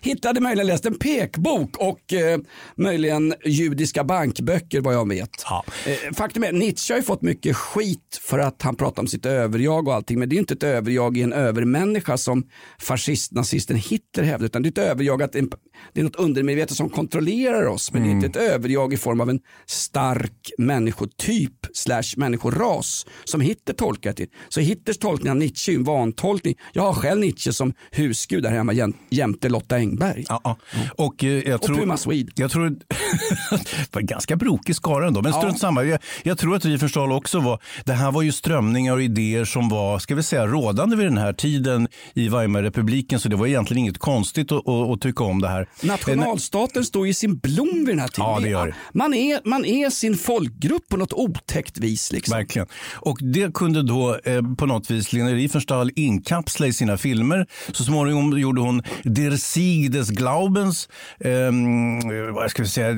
Hitler 0.00 0.28
hade 0.28 0.40
möjligen 0.40 0.66
läst 0.66 0.86
en 0.86 0.98
pekbok 0.98 1.76
och 1.76 2.12
eh, 2.12 2.38
möjligen 2.76 3.34
judiska 3.44 4.04
bankböcker 4.04 4.80
vad 4.80 4.94
jag 4.94 5.08
vet. 5.08 5.30
Ja. 5.44 5.64
Eh, 5.86 6.14
faktum 6.14 6.44
är 6.44 6.52
Nietzsche 6.52 6.94
har 6.94 6.98
ju 6.98 7.02
fått 7.04 7.22
mycket 7.22 7.56
skit 7.56 8.20
för 8.22 8.38
att 8.38 8.62
han 8.62 8.76
pratar 8.76 9.02
om 9.02 9.08
sitt 9.08 9.26
överjag 9.26 9.88
och 9.88 9.94
allting. 9.94 10.18
Men 10.18 10.28
det 10.28 10.32
är 10.32 10.36
ju 10.36 10.40
inte 10.40 10.54
ett 10.54 10.62
överjag 10.62 11.16
i 11.16 11.22
en 11.22 11.32
övermänniska 11.32 12.16
som 12.16 12.44
fascist-nazisten 12.80 13.76
Hitler 13.76 14.24
hävdar. 14.24 14.46
Utan 14.46 14.62
det 14.62 14.68
är 14.68 14.70
ett 14.70 14.90
överjag 14.90 15.22
att 15.22 15.34
en, 15.34 15.50
det 15.92 16.00
är 16.00 16.04
något 16.04 16.16
undermedvetet 16.16 16.76
som 16.76 16.88
kontrollerar 16.90 17.66
oss. 17.66 17.92
Men 17.92 18.02
det 18.02 18.08
är 18.08 18.10
inte 18.10 18.26
ett 18.26 18.36
överjag 18.36 18.92
i 18.92 18.96
form 18.96 19.20
av 19.20 19.30
en 19.30 19.40
stark 19.66 20.50
människotyp 20.58 21.66
slash 21.72 22.02
människoras 22.16 23.06
som 23.24 23.40
Hitler 23.40 23.74
tolkar 23.74 24.12
till. 24.12 24.28
Så 24.48 24.60
Hitlers 24.60 24.98
tolkning 24.98 25.30
av 25.30 25.36
Nietzsche 25.36 25.72
är 25.72 25.76
en 25.76 25.84
vantolkning. 25.84 26.54
Jag 26.72 26.82
har 26.82 26.92
själv 26.92 27.20
Nietzsche 27.20 27.52
som 27.52 27.72
husgud 27.90 28.42
där 28.42 28.50
hemma 28.50 28.72
jäm- 28.72 28.94
jämte 29.10 29.48
Lotta 29.48 29.75
Lotta 29.76 29.90
Engberg. 29.90 30.24
Ja, 30.28 30.40
ja. 30.44 30.56
Och, 30.96 31.24
eh, 31.24 31.30
jag 31.48 31.62
tror, 31.62 31.76
Puma 31.76 31.96
Swede. 31.96 32.32
Jag 32.34 32.50
tror 32.50 32.70
det 33.50 33.94
var 33.94 34.00
en 34.00 34.06
ganska 34.06 34.36
brokig 34.36 34.76
skara 34.76 35.06
ändå, 35.06 35.22
men 35.22 35.32
Ja. 35.32 35.38
strunt 35.38 35.58
samma. 35.60 35.84
Jag, 35.84 35.98
jag 36.22 36.38
tror 36.38 36.56
att 36.56 36.64
Riefenstahl 36.64 37.12
också 37.12 37.40
var, 37.40 37.60
det 37.84 37.92
här 37.92 38.12
var 38.12 38.22
ju 38.22 38.32
strömningar 38.32 38.92
och 38.92 39.02
idéer 39.02 39.44
som 39.44 39.68
var, 39.68 39.98
ska 39.98 40.14
vi 40.14 40.22
säga, 40.22 40.46
rådande 40.46 40.96
vid 40.96 41.06
den 41.06 41.18
här 41.18 41.32
tiden 41.32 41.88
i 42.14 42.28
Weimarrepubliken, 42.28 43.20
så 43.20 43.28
det 43.28 43.36
var 43.36 43.46
egentligen 43.46 43.78
inget 43.78 43.98
konstigt 43.98 44.52
att, 44.52 44.68
att, 44.68 44.90
att 44.90 45.00
tycka 45.00 45.24
om 45.24 45.40
det 45.40 45.48
här. 45.48 45.68
Nationalstaten 45.82 46.84
står 46.84 47.06
i 47.06 47.14
sin 47.14 47.38
blom 47.38 47.68
vid 47.74 47.86
den 47.88 47.98
här 47.98 48.08
tiden. 48.08 48.30
Ja, 48.30 48.40
det 48.42 48.48
gör 48.48 48.66
det. 48.66 48.74
Man, 48.94 49.14
är, 49.14 49.40
man 49.44 49.64
är 49.64 49.90
sin 49.90 50.16
folkgrupp 50.16 50.88
på 50.88 50.96
något 50.96 51.12
otäckt 51.12 51.78
vis. 51.78 52.12
Liksom. 52.12 52.36
Verkligen. 52.36 52.68
Och 52.94 53.18
det 53.20 53.54
kunde 53.54 53.82
då 53.82 54.18
eh, 54.24 54.42
på 54.58 54.66
något 54.66 54.90
vis 54.90 55.12
Lena 55.12 55.30
Riefenstahl 55.30 55.90
inkapsla 55.96 56.66
i 56.66 56.72
sina 56.72 56.96
filmer. 56.96 57.46
Så 57.72 57.84
småningom 57.84 58.38
gjorde 58.38 58.60
hon 58.60 58.82
Der 59.04 59.36
Sieg 59.66 59.90
des 59.92 60.10
Glaubens, 60.10 60.88
ehm, 61.20 62.34
vad 62.34 62.50
ska 62.50 62.62
vi 62.62 62.68
säga, 62.68 62.88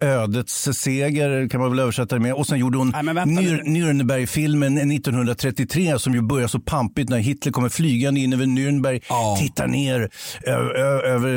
ödets 0.00 0.68
seger 0.72 1.48
kan 1.48 1.60
man 1.60 1.70
väl 1.70 1.78
översätta 1.78 2.14
det 2.16 2.20
med. 2.20 2.34
Och 2.34 2.46
sen 2.46 2.58
gjorde 2.58 2.78
hon. 2.78 2.92
Nürnbergfilmen 2.92 4.78
1933 4.92 5.98
som 5.98 6.14
ju 6.14 6.22
börjar 6.22 6.48
så 6.48 6.60
pampigt 6.60 7.08
när 7.10 7.18
Hitler 7.18 7.52
kommer 7.52 7.68
flygande 7.68 8.20
in 8.20 8.32
över 8.32 8.44
Nürnberg, 8.46 9.00
Ja. 9.08 9.36
tittar 9.40 9.66
ner 9.66 10.00
ö- 10.46 10.72
ö- 10.76 11.00
över, 11.00 11.30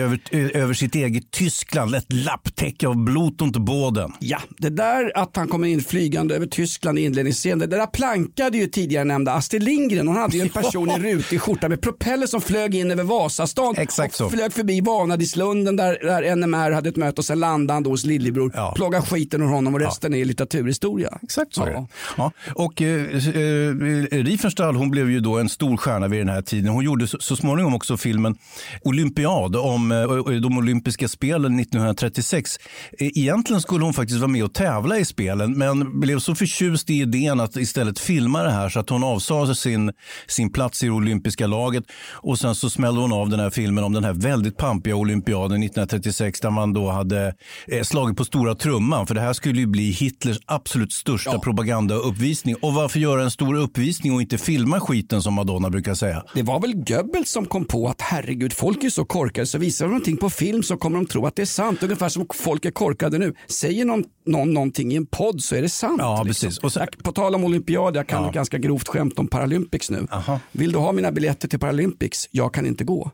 över, 0.00 0.20
över 0.56 0.74
sitt 0.74 0.94
eget 0.94 1.30
Tyskland, 1.30 1.94
ett 1.94 2.12
lapptäcke 2.12 2.88
av 2.88 2.96
blot 3.04 3.40
och 3.42 3.60
båden. 3.62 4.12
Ja, 4.18 4.38
det 4.58 4.70
där 4.70 5.12
att 5.18 5.36
han 5.36 5.48
kommer 5.48 5.68
in 5.68 5.80
flygande 5.80 6.34
över 6.36 6.46
Tyskland 6.46 6.98
i 6.98 7.02
inledningsscenen, 7.02 7.58
det 7.58 7.66
där 7.66 7.86
plankade 7.86 8.58
ju 8.58 8.66
tidigare 8.66 9.04
nämnda 9.04 9.32
Astrid 9.32 9.62
Lindgren. 9.62 10.08
Hon 10.08 10.16
hade 10.16 10.36
ju 10.36 10.42
en 10.42 10.48
person 10.62 10.90
i 10.90 10.98
rutig 10.98 11.40
skjorta 11.40 11.68
med 11.68 11.80
propeller 11.82 12.26
som 12.26 12.40
flög 12.40 12.74
in 12.74 12.90
över 12.90 13.04
Vasastan 13.04 13.74
Exakt 13.78 14.09
och 14.10 14.14
så. 14.16 14.30
flög 14.30 14.52
förbi 14.52 14.80
Vanadislunden 14.80 15.76
där, 15.76 15.98
där 16.02 16.36
NMR 16.36 16.70
hade 16.70 16.88
ett 16.88 16.96
möte 16.96 17.20
och 17.20 17.24
sen 17.24 17.40
landade 17.40 17.72
han 17.76 17.82
då 17.82 17.90
hos 17.90 18.04
lillebror, 18.04 18.52
Ja. 18.54 18.72
plågade 18.76 19.06
skiten 19.06 19.42
ur 19.42 19.46
honom 19.46 19.74
och 19.74 19.80
resten 19.80 20.14
är 20.14 20.24
litteraturhistoria. 20.24 21.18
Exakt 21.22 21.54
så 21.54 21.62
är 21.64 21.70
Ja. 21.70 21.78
det. 21.80 21.86
Ja. 22.16 22.32
Och 22.54 22.82
eh, 22.82 23.16
eh, 23.28 24.24
Riefenstahl 24.24 24.76
hon 24.76 24.90
blev 24.90 25.10
ju 25.10 25.20
då 25.20 25.38
en 25.38 25.48
stor 25.48 25.76
stjärna 25.76 26.08
vid 26.08 26.20
den 26.20 26.28
här 26.28 26.42
tiden. 26.42 26.68
Hon 26.72 26.84
gjorde 26.84 27.06
så, 27.06 27.16
så 27.20 27.36
småningom 27.36 27.74
också 27.74 27.96
filmen 27.96 28.36
Olympiad 28.82 29.56
om 29.56 29.92
eh, 29.92 29.98
de 30.40 30.58
olympiska 30.58 31.08
spelen 31.08 31.60
1936. 31.60 32.56
Eh, 32.98 33.06
egentligen 33.14 33.60
skulle 33.62 33.84
hon 33.84 33.94
faktiskt 33.94 34.20
vara 34.20 34.28
med 34.30 34.44
och 34.44 34.52
tävla 34.54 34.98
i 34.98 35.04
spelen 35.04 35.52
men 35.58 36.00
blev 36.00 36.18
så 36.18 36.34
förtjust 36.34 36.90
i 36.90 36.94
idén 36.94 37.40
att 37.40 37.56
istället 37.56 37.98
filma 37.98 38.42
det 38.42 38.50
här 38.50 38.68
så 38.68 38.80
att 38.80 38.90
hon 38.90 39.04
avsade 39.04 39.54
sin, 39.54 39.92
sin 40.26 40.52
plats 40.52 40.82
i 40.82 40.86
det 40.86 40.92
olympiska 40.92 41.46
laget 41.46 41.84
och 42.12 42.38
sen 42.38 42.54
så 42.54 42.70
smällde 42.70 43.00
hon 43.00 43.12
av 43.12 43.28
den 43.28 43.40
här 43.40 43.50
filmen 43.50 43.84
om 43.84 43.92
den 43.92 43.99
här 44.04 44.12
väldigt 44.12 44.56
pampiga 44.56 44.96
olympiaden 44.96 45.62
1936 45.62 46.40
där 46.40 46.50
man 46.50 46.72
då 46.72 46.90
hade 46.90 47.34
eh, 47.68 47.82
slagit 47.82 48.16
på 48.16 48.24
stora 48.24 48.54
trumman 48.54 49.06
för 49.06 49.14
det 49.14 49.20
här 49.20 49.32
skulle 49.32 49.60
ju 49.60 49.66
bli 49.66 49.90
Hitlers 49.90 50.38
absolut 50.46 50.92
största 50.92 51.30
Ja. 51.32 51.38
propagandauppvisning. 51.40 52.54
Och 52.62 52.74
varför 52.74 53.00
göra 53.00 53.22
en 53.22 53.30
stor 53.30 53.54
uppvisning 53.54 54.12
och 54.14 54.20
inte 54.22 54.38
filma 54.38 54.80
skiten 54.80 55.22
som 55.22 55.34
Madonna 55.34 55.70
brukar 55.70 55.94
säga? 55.94 56.24
Det 56.34 56.42
var 56.42 56.60
väl 56.60 56.74
Goebbels 56.74 57.30
som 57.30 57.46
kom 57.46 57.64
på 57.64 57.88
att 57.88 58.00
herregud, 58.00 58.52
folk 58.52 58.84
är 58.84 58.90
så 58.90 59.04
korkade 59.04 59.46
så 59.46 59.58
visar 59.58 59.84
de 59.84 59.88
någonting 59.90 60.16
på 60.16 60.30
film 60.30 60.62
så 60.62 60.76
kommer 60.76 60.96
de 60.96 61.06
tro 61.06 61.26
att 61.26 61.36
det 61.36 61.42
är 61.42 61.46
sant. 61.46 61.82
Ungefär 61.82 62.08
som 62.08 62.26
folk 62.34 62.64
är 62.64 62.70
korkade 62.70 63.18
nu. 63.18 63.34
Säger 63.48 63.84
någon, 63.84 64.04
någon 64.26 64.54
någonting 64.54 64.92
i 64.92 64.96
en 64.96 65.06
podd 65.06 65.42
så 65.42 65.54
är 65.56 65.62
det 65.62 65.68
sant. 65.68 65.96
Ja, 65.98 66.22
precis. 66.26 66.58
Och 66.58 66.72
sen- 66.72 66.86
jag, 66.92 67.04
på 67.04 67.12
tal 67.12 67.34
om 67.34 67.44
olympiad, 67.44 67.96
jag 67.96 68.06
kan 68.06 68.24
Ja. 68.24 68.30
ganska 68.30 68.58
grovt 68.58 68.88
skämt 68.88 69.18
om 69.18 69.28
Paralympics 69.28 69.90
nu. 69.90 70.06
Aha. 70.10 70.40
Vill 70.52 70.72
du 70.72 70.78
ha 70.78 70.92
mina 70.92 71.12
biljetter 71.12 71.48
till 71.48 71.58
Paralympics? 71.58 72.28
Jag 72.30 72.54
kan 72.54 72.66
inte 72.66 72.84
gå. 72.84 73.10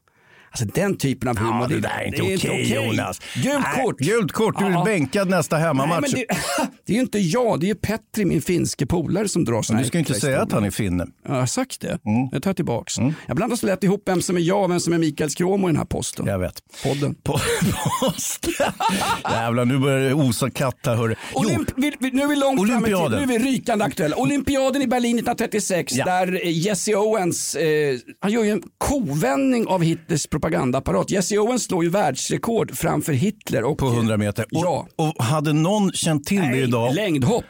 Alltså 0.62 0.80
den 0.80 0.96
typen 0.96 1.28
av 1.28 1.38
humor. 1.38 1.62
Ja, 1.62 1.66
det 1.68 1.80
där 1.80 1.90
är 2.00 2.04
inte 2.06 2.22
okej 2.22 2.36
okej. 2.36 2.74
Jonas. 2.74 3.20
Gult 3.34 3.44
Nej, 3.74 3.84
kort. 3.84 3.98
Gult 3.98 4.32
kort, 4.32 4.58
du 4.58 4.64
är 4.64 4.70
Ja. 4.70 4.84
bänkad 4.84 5.28
nästa 5.30 5.56
Nej, 5.56 5.64
hemmamatch. 5.66 6.00
men 6.12 6.20
det, 6.20 6.26
det 6.86 6.92
är 6.92 6.94
ju 6.94 7.00
inte 7.00 7.18
jag, 7.18 7.60
det 7.60 7.70
är 7.70 7.74
Petri, 7.74 8.24
min 8.24 8.42
finske 8.42 8.86
polare 8.86 9.28
som 9.28 9.44
drar 9.44 9.62
såna 9.62 9.78
Du 9.78 9.84
ska 9.84 9.98
inte 9.98 10.14
säga 10.14 10.42
att 10.42 10.52
han 10.52 10.64
är 10.64 10.70
finne. 10.70 11.06
Ja, 11.24 11.32
Jag 11.32 11.40
har 11.40 11.46
sagt 11.46 11.80
det. 11.80 11.98
Jag 12.32 12.42
tar 12.42 12.52
tillbaks. 12.54 12.94
Jag 13.26 13.36
blandar 13.36 13.56
så 13.56 13.66
lätt 13.66 13.84
ihop 13.84 14.02
vem 14.06 14.22
som 14.22 14.36
är 14.36 14.40
jag 14.40 14.64
och 14.64 14.70
vem 14.70 14.80
som 14.80 14.92
är 14.92 14.98
Mikael 14.98 15.30
Skråmo 15.30 15.68
i 15.68 15.72
den 15.72 15.76
här 15.76 15.84
posten. 15.84 16.26
Jag 16.26 16.38
vet. 16.38 16.62
Podden. 16.84 17.14
På, 17.14 17.40
post. 18.00 18.46
Jävlar, 19.30 19.64
nu 19.64 19.78
börjar 19.78 20.08
det 20.08 20.14
osa 20.14 20.50
katt 20.50 20.78
här. 20.86 20.96
Hörru. 20.96 21.14
Jo, 21.34 21.40
Olymp, 21.40 21.68
vi, 21.76 21.92
vi, 22.00 22.10
nu 22.10 22.22
är 22.22 22.26
vi 22.28 22.36
långt 22.36 22.58
fram 22.70 22.82
i 22.82 22.84
tiden. 22.84 22.94
Olympiaden. 23.00 23.28
Nu 23.28 23.34
är 23.34 23.38
vi 23.38 23.44
rykande 23.50 23.84
aktuella. 23.84 24.16
Olympiaden 24.16 24.82
i 24.82 24.86
Berlin 24.86 25.16
1936 25.18 25.92
Ja. 25.96 26.04
där 26.04 26.40
eh, 26.46 26.58
Jesse 26.58 26.94
Owens, 26.96 27.54
eh, 27.54 27.96
han 28.20 28.32
gör 28.32 28.44
ju 28.44 28.50
en 28.50 28.62
kovändning 28.78 29.66
av 29.66 29.82
Hitlers 29.82 30.26
propagandaapparat. 30.50 31.10
Jesse 31.10 31.38
Owens 31.38 31.64
slår 31.64 31.84
ju 31.84 31.90
världsrekord 31.90 32.76
framför 32.78 33.12
Hitler. 33.12 33.64
Och, 33.64 33.78
på 33.78 33.86
100 33.86 34.16
meter. 34.16 34.42
Och, 34.44 34.48
Ja. 34.64 34.86
och 34.96 35.24
hade 35.24 35.52
någon 35.52 35.92
känt 35.92 36.24
till 36.24 36.40
det 36.40 36.46
Nej, 36.48 36.62
idag 36.62 36.94
längdhopp. 36.94 37.44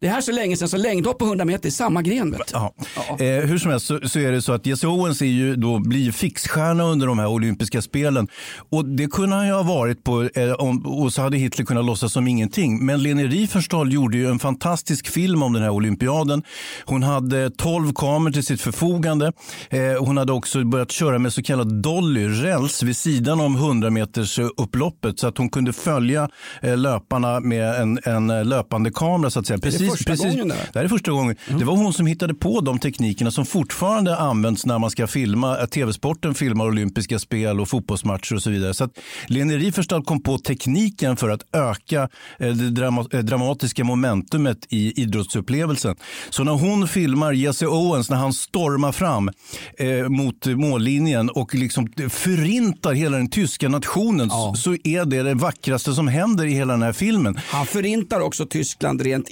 Det 0.00 0.08
här 0.08 0.16
är 0.16 0.20
så 0.20 0.32
länge 0.32 0.56
sedan 0.56 0.68
så 0.68 0.76
längdhopp 0.76 1.18
på 1.18 1.24
100 1.24 1.44
meter 1.44 1.66
är 1.66 1.70
samma 1.70 2.02
gren. 2.02 2.30
Vet 2.30 2.46
du. 2.46 2.52
Ja. 2.52 2.74
Eh, 3.18 3.46
hur 3.46 3.58
som 3.58 3.70
helst 3.70 3.86
så, 3.86 4.00
så 4.08 4.18
är 4.18 4.32
det 4.32 4.42
så 4.42 4.52
att 4.52 4.66
Jesse 4.66 4.86
Owens 4.86 5.22
är 5.22 5.26
ju 5.26 5.56
då, 5.56 5.78
blir 5.78 6.12
fixstjärna 6.12 6.84
under 6.84 7.06
de 7.06 7.18
här 7.18 7.26
olympiska 7.26 7.82
spelen. 7.82 8.28
Och 8.70 8.84
det 8.84 9.06
kunde 9.06 9.36
han 9.36 9.46
ju 9.46 9.52
ha 9.52 9.62
varit 9.62 10.04
på 10.04 10.28
eh, 10.34 10.52
om, 10.52 10.86
och 10.86 11.12
så 11.12 11.22
hade 11.22 11.36
Hitler 11.36 11.64
kunnat 11.64 11.84
låtsas 11.84 12.12
som 12.12 12.28
ingenting. 12.28 12.86
Men 12.86 13.02
Leni 13.02 13.26
Riefenstahl 13.26 13.92
gjorde 13.92 14.16
ju 14.16 14.28
en 14.30 14.38
fantastisk 14.38 15.08
film 15.08 15.42
om 15.42 15.52
den 15.52 15.62
här 15.62 15.70
olympiaden. 15.70 16.42
Hon 16.84 17.02
hade 17.02 17.50
12 17.50 17.92
kameror 17.92 18.32
till 18.32 18.44
sitt 18.44 18.60
förfogande. 18.60 19.32
Eh, 19.70 19.80
hon 20.04 20.16
hade 20.16 20.32
också 20.32 20.64
börjat 20.64 20.90
köra 20.90 21.18
med 21.18 21.32
så 21.32 21.42
kallad 21.42 21.82
dolly, 21.82 22.28
räls 22.28 22.82
vid 22.82 22.96
sidan 22.96 23.40
om 23.40 23.56
100 23.56 23.90
meters 23.90 24.38
eh, 24.38 24.48
upploppet 24.56 25.18
så 25.18 25.26
att 25.28 25.38
hon 25.38 25.48
kunde 25.50 25.72
följa 25.72 26.28
eh, 26.62 26.76
löparna 26.76 27.40
med 27.40 27.74
en, 27.74 27.98
en 28.04 28.30
eh, 28.30 28.44
löpande 28.44 28.90
kamera 28.90 29.30
så 29.30 29.40
att 29.40 29.46
säga. 29.46 29.58
Precis, 29.58 29.87
första 29.90 30.10
precis, 30.10 30.26
gången 30.26 30.48
det 30.48 30.54
här? 30.54 30.68
det 30.72 30.78
här 30.78 30.84
är 30.84 30.88
första 30.88 31.10
gången. 31.10 31.36
Det 31.58 31.64
var 31.64 31.76
hon 31.76 31.92
som 31.92 32.06
hittade 32.06 32.34
på 32.34 32.60
de 32.60 32.78
teknikerna 32.78 33.30
som 33.30 33.46
fortfarande 33.46 34.16
används 34.16 34.66
när 34.66 34.78
man 34.78 34.90
ska 34.90 35.06
filma, 35.06 35.56
att 35.56 35.70
tv-sporten 35.70 36.34
filmar 36.34 36.64
olympiska 36.66 37.18
spel 37.18 37.60
och 37.60 37.68
fotbollsmatcher 37.68 38.34
och 38.34 38.42
så 38.42 38.50
vidare. 38.50 38.74
Så 38.74 38.84
att 38.84 38.98
Leni 39.26 39.56
Riefenstahl 39.56 40.04
kom 40.04 40.22
på 40.22 40.38
tekniken 40.38 41.16
för 41.16 41.28
att 41.30 41.42
öka 41.52 42.08
eh, 42.38 42.48
det 42.48 42.70
drama, 42.70 43.06
eh, 43.12 43.20
dramatiska 43.20 43.84
momentumet 43.84 44.58
i 44.68 45.02
idrottsupplevelsen. 45.02 45.96
Så 46.30 46.44
när 46.44 46.52
hon 46.52 46.88
filmar 46.88 47.32
Jesse 47.32 47.66
Owens 47.66 48.10
när 48.10 48.16
han 48.16 48.32
stormar 48.32 48.92
fram 48.92 49.30
eh, 49.78 50.08
mot 50.08 50.46
mållinjen 50.46 51.30
och 51.30 51.54
liksom 51.54 51.88
förintar 52.08 52.92
hela 52.92 53.16
den 53.16 53.30
tyska 53.30 53.68
nationen 53.68 54.28
Ja. 54.30 54.54
så 54.56 54.76
är 54.84 55.04
det 55.04 55.22
det 55.22 55.34
vackraste 55.34 55.92
som 55.92 56.08
händer 56.08 56.46
i 56.46 56.50
hela 56.50 56.72
den 56.72 56.82
här 56.82 56.92
filmen. 56.92 57.38
Han 57.46 57.66
förintar 57.66 58.20
också 58.20 58.46
Tyskland 58.46 59.00
rent 59.00 59.28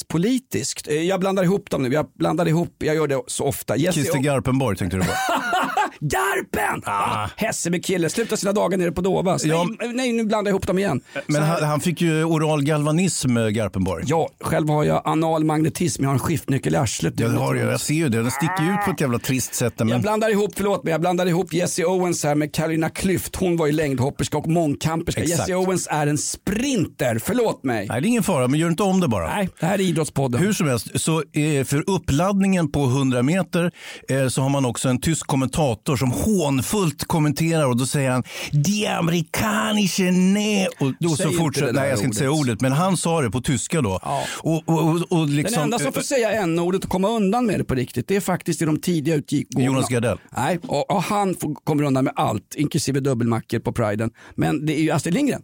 inrikespolitiskt. 0.00 0.88
Eh, 0.88 0.94
Jag 1.02 1.20
blandar 1.20 1.44
ihop 1.44 1.70
dem 1.70 1.82
nu. 1.82 1.92
Jag 1.92 2.06
blandar 2.18 2.48
ihop, 2.48 2.74
jag 2.78 2.94
gör 2.96 3.06
det 3.08 3.20
så 3.26 3.44
ofta. 3.44 3.76
Jesse 3.76 3.92
Christer 4.00 4.18
Garpenborg 4.18 4.76
tänkte 4.76 4.96
du 4.96 5.02
på. 5.02 5.08
Garpen! 6.00 6.82
Ah. 6.84 7.28
Hässelby-kille, 7.36 8.10
sluta 8.10 8.36
sina 8.36 8.52
dagar 8.52 8.78
nere 8.78 8.92
på 8.92 9.00
Dovas. 9.00 9.44
Ja. 9.44 9.66
Nej, 9.80 9.92
nej, 9.94 10.12
nu 10.12 10.24
blandar 10.24 10.50
jag 10.50 10.52
ihop 10.52 10.66
dem 10.66 10.78
igen. 10.78 11.00
Men 11.26 11.42
han, 11.42 11.62
han 11.62 11.80
fick 11.80 12.00
ju 12.00 12.24
oral 12.24 12.62
galvanism, 12.62 13.36
eh, 13.36 13.46
Garpenborg. 13.46 14.04
Ja, 14.06 14.28
själv 14.40 14.68
har 14.68 14.84
jag 14.84 15.02
anal 15.04 15.44
magnetism. 15.44 16.02
Jag 16.02 16.08
har 16.08 16.14
en 16.14 16.18
skiftnyckel 16.20 16.74
i 16.74 16.76
arslet. 16.76 17.14
Ja, 17.16 17.28
det 17.28 17.38
har 17.38 17.54
jag. 17.54 17.72
jag 17.72 17.80
ser 17.80 17.94
ju 17.94 18.08
det. 18.08 18.22
Den 18.22 18.30
sticker 18.30 18.62
ju 18.62 18.70
ut 18.70 18.84
på 18.84 18.90
ett 18.90 19.00
jävla 19.00 19.18
trist 19.18 19.54
sätt. 19.54 19.74
Jag 19.76 19.88
Men... 19.88 20.00
blandar 20.02 20.30
ihop, 20.30 20.50
förlåt 20.56 20.84
mig, 20.84 20.90
jag 20.90 21.00
blandar 21.00 21.26
ihop 21.26 21.52
Jesse 21.52 21.84
Owens 21.84 22.24
här 22.24 22.34
med 22.34 22.54
Carolina 22.54 22.88
Klüft. 22.88 23.36
Hon 23.36 23.56
var 23.56 23.66
ju 23.66 23.72
längdhopperska 23.72 24.38
och 24.38 24.48
mångkamperska. 24.48 25.22
Exakt. 25.22 25.38
Jesse 25.38 25.54
Owens 25.54 25.88
är 25.90 26.06
en 26.06 26.18
sprinter, 26.18 27.20
förlåt 27.24 27.64
mig. 27.64 27.86
Nej, 27.88 28.00
det 28.00 28.06
är 28.06 28.08
ingen 28.08 28.22
fara, 28.22 28.48
men 28.48 28.60
gör 28.60 28.68
inte 28.68 28.82
om 28.82 29.00
det 29.00 29.08
bara. 29.08 29.26
Nej, 29.26 29.48
det 29.60 29.66
här 29.66 29.74
är 29.74 29.82
Idrottspodden. 29.82 30.40
Hur 30.40 30.52
som 30.52 30.68
helst, 30.68 31.00
så 31.00 31.22
eh, 31.32 31.64
för 31.64 31.90
uppladdningen 31.90 32.72
på 32.72 32.84
100 32.84 33.22
meter 33.22 33.72
eh, 34.08 34.28
så 34.28 34.42
har 34.42 34.48
man 34.48 34.64
också 34.64 34.88
en 34.88 35.00
tysk 35.00 35.26
kommentator 35.26 35.89
som 35.96 36.10
hånfullt 36.10 37.04
kommenterar 37.04 37.66
och 37.66 37.76
då 37.76 37.86
säger 37.86 38.10
han 38.10 38.22
Die 38.52 38.86
amerikanische 38.86 40.10
ne 40.10 40.66
och 40.66 40.92
då 41.00 41.08
Säg 41.08 41.26
så 41.26 41.32
fortsätter, 41.32 41.66
det 41.72 41.80
nej 41.80 41.88
jag 41.88 41.98
ska 41.98 42.06
inte 42.06 42.18
säga 42.18 42.30
ordet. 42.30 42.40
ordet, 42.40 42.60
men 42.60 42.72
han 42.72 42.96
sa 42.96 43.20
det 43.20 43.30
på 43.30 43.40
tyska 43.40 43.80
då. 43.80 43.98
Ja. 44.02 44.22
Och, 44.38 44.62
och, 44.68 45.12
och, 45.12 45.28
liksom, 45.28 45.54
Den 45.54 45.64
enda 45.64 45.78
som 45.78 45.92
får 45.92 46.00
säga 46.00 46.30
n-ordet 46.32 46.84
och 46.84 46.90
komma 46.90 47.08
undan 47.08 47.46
med 47.46 47.60
det 47.60 47.64
på 47.64 47.74
riktigt, 47.74 48.08
det 48.08 48.16
är 48.16 48.20
faktiskt 48.20 48.62
i 48.62 48.64
de 48.64 48.80
tidiga 48.80 49.14
utgåvorna. 49.14 49.66
Jonas 49.66 49.88
Gardell. 49.88 50.18
Nej, 50.36 50.58
och, 50.66 50.90
och 50.90 51.02
han 51.02 51.34
får, 51.34 51.54
kommer 51.54 51.84
undan 51.84 52.04
med 52.04 52.12
allt, 52.16 52.54
inklusive 52.54 53.00
dubbelmackor 53.00 53.58
på 53.58 53.72
priden. 53.72 54.10
Men 54.34 54.66
det 54.66 54.78
är 54.80 54.82
ju 54.82 54.90
Astrid 54.90 55.14
Lindgren. 55.14 55.42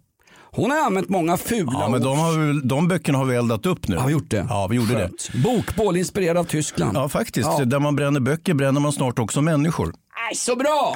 Hon 0.51 0.71
har 0.71 0.79
använt 0.79 1.09
många 1.09 1.37
fula 1.37 1.73
Ja, 1.73 1.89
men 1.89 2.03
de, 2.03 2.19
har, 2.19 2.67
de 2.69 2.89
böckerna 2.89 3.19
har 3.19 3.25
vi 3.25 3.37
eldat 3.37 3.67
upp 3.67 3.89
nu. 3.89 3.97
Har 3.97 4.07
vi 4.07 4.13
gjort 4.13 4.31
det? 4.31 4.47
Ja, 4.49 4.67
vi 4.67 4.77
gjorde 4.77 4.93
det. 4.93 4.99
Skönt. 4.99 5.31
Bokbål 5.45 5.97
inspirerad 5.97 6.37
av 6.37 6.45
Tyskland. 6.45 6.97
Ja, 6.97 7.09
faktiskt. 7.09 7.49
Ja. 7.59 7.65
Där 7.65 7.79
man 7.79 7.97
bränner 7.97 8.21
böcker 8.21 8.55
bränner 8.55 8.81
man 8.81 8.93
snart 8.93 9.19
också 9.19 9.43
människor. 9.43 9.95
Nej, 10.19 10.37
så 10.37 10.57
bra! 10.57 10.95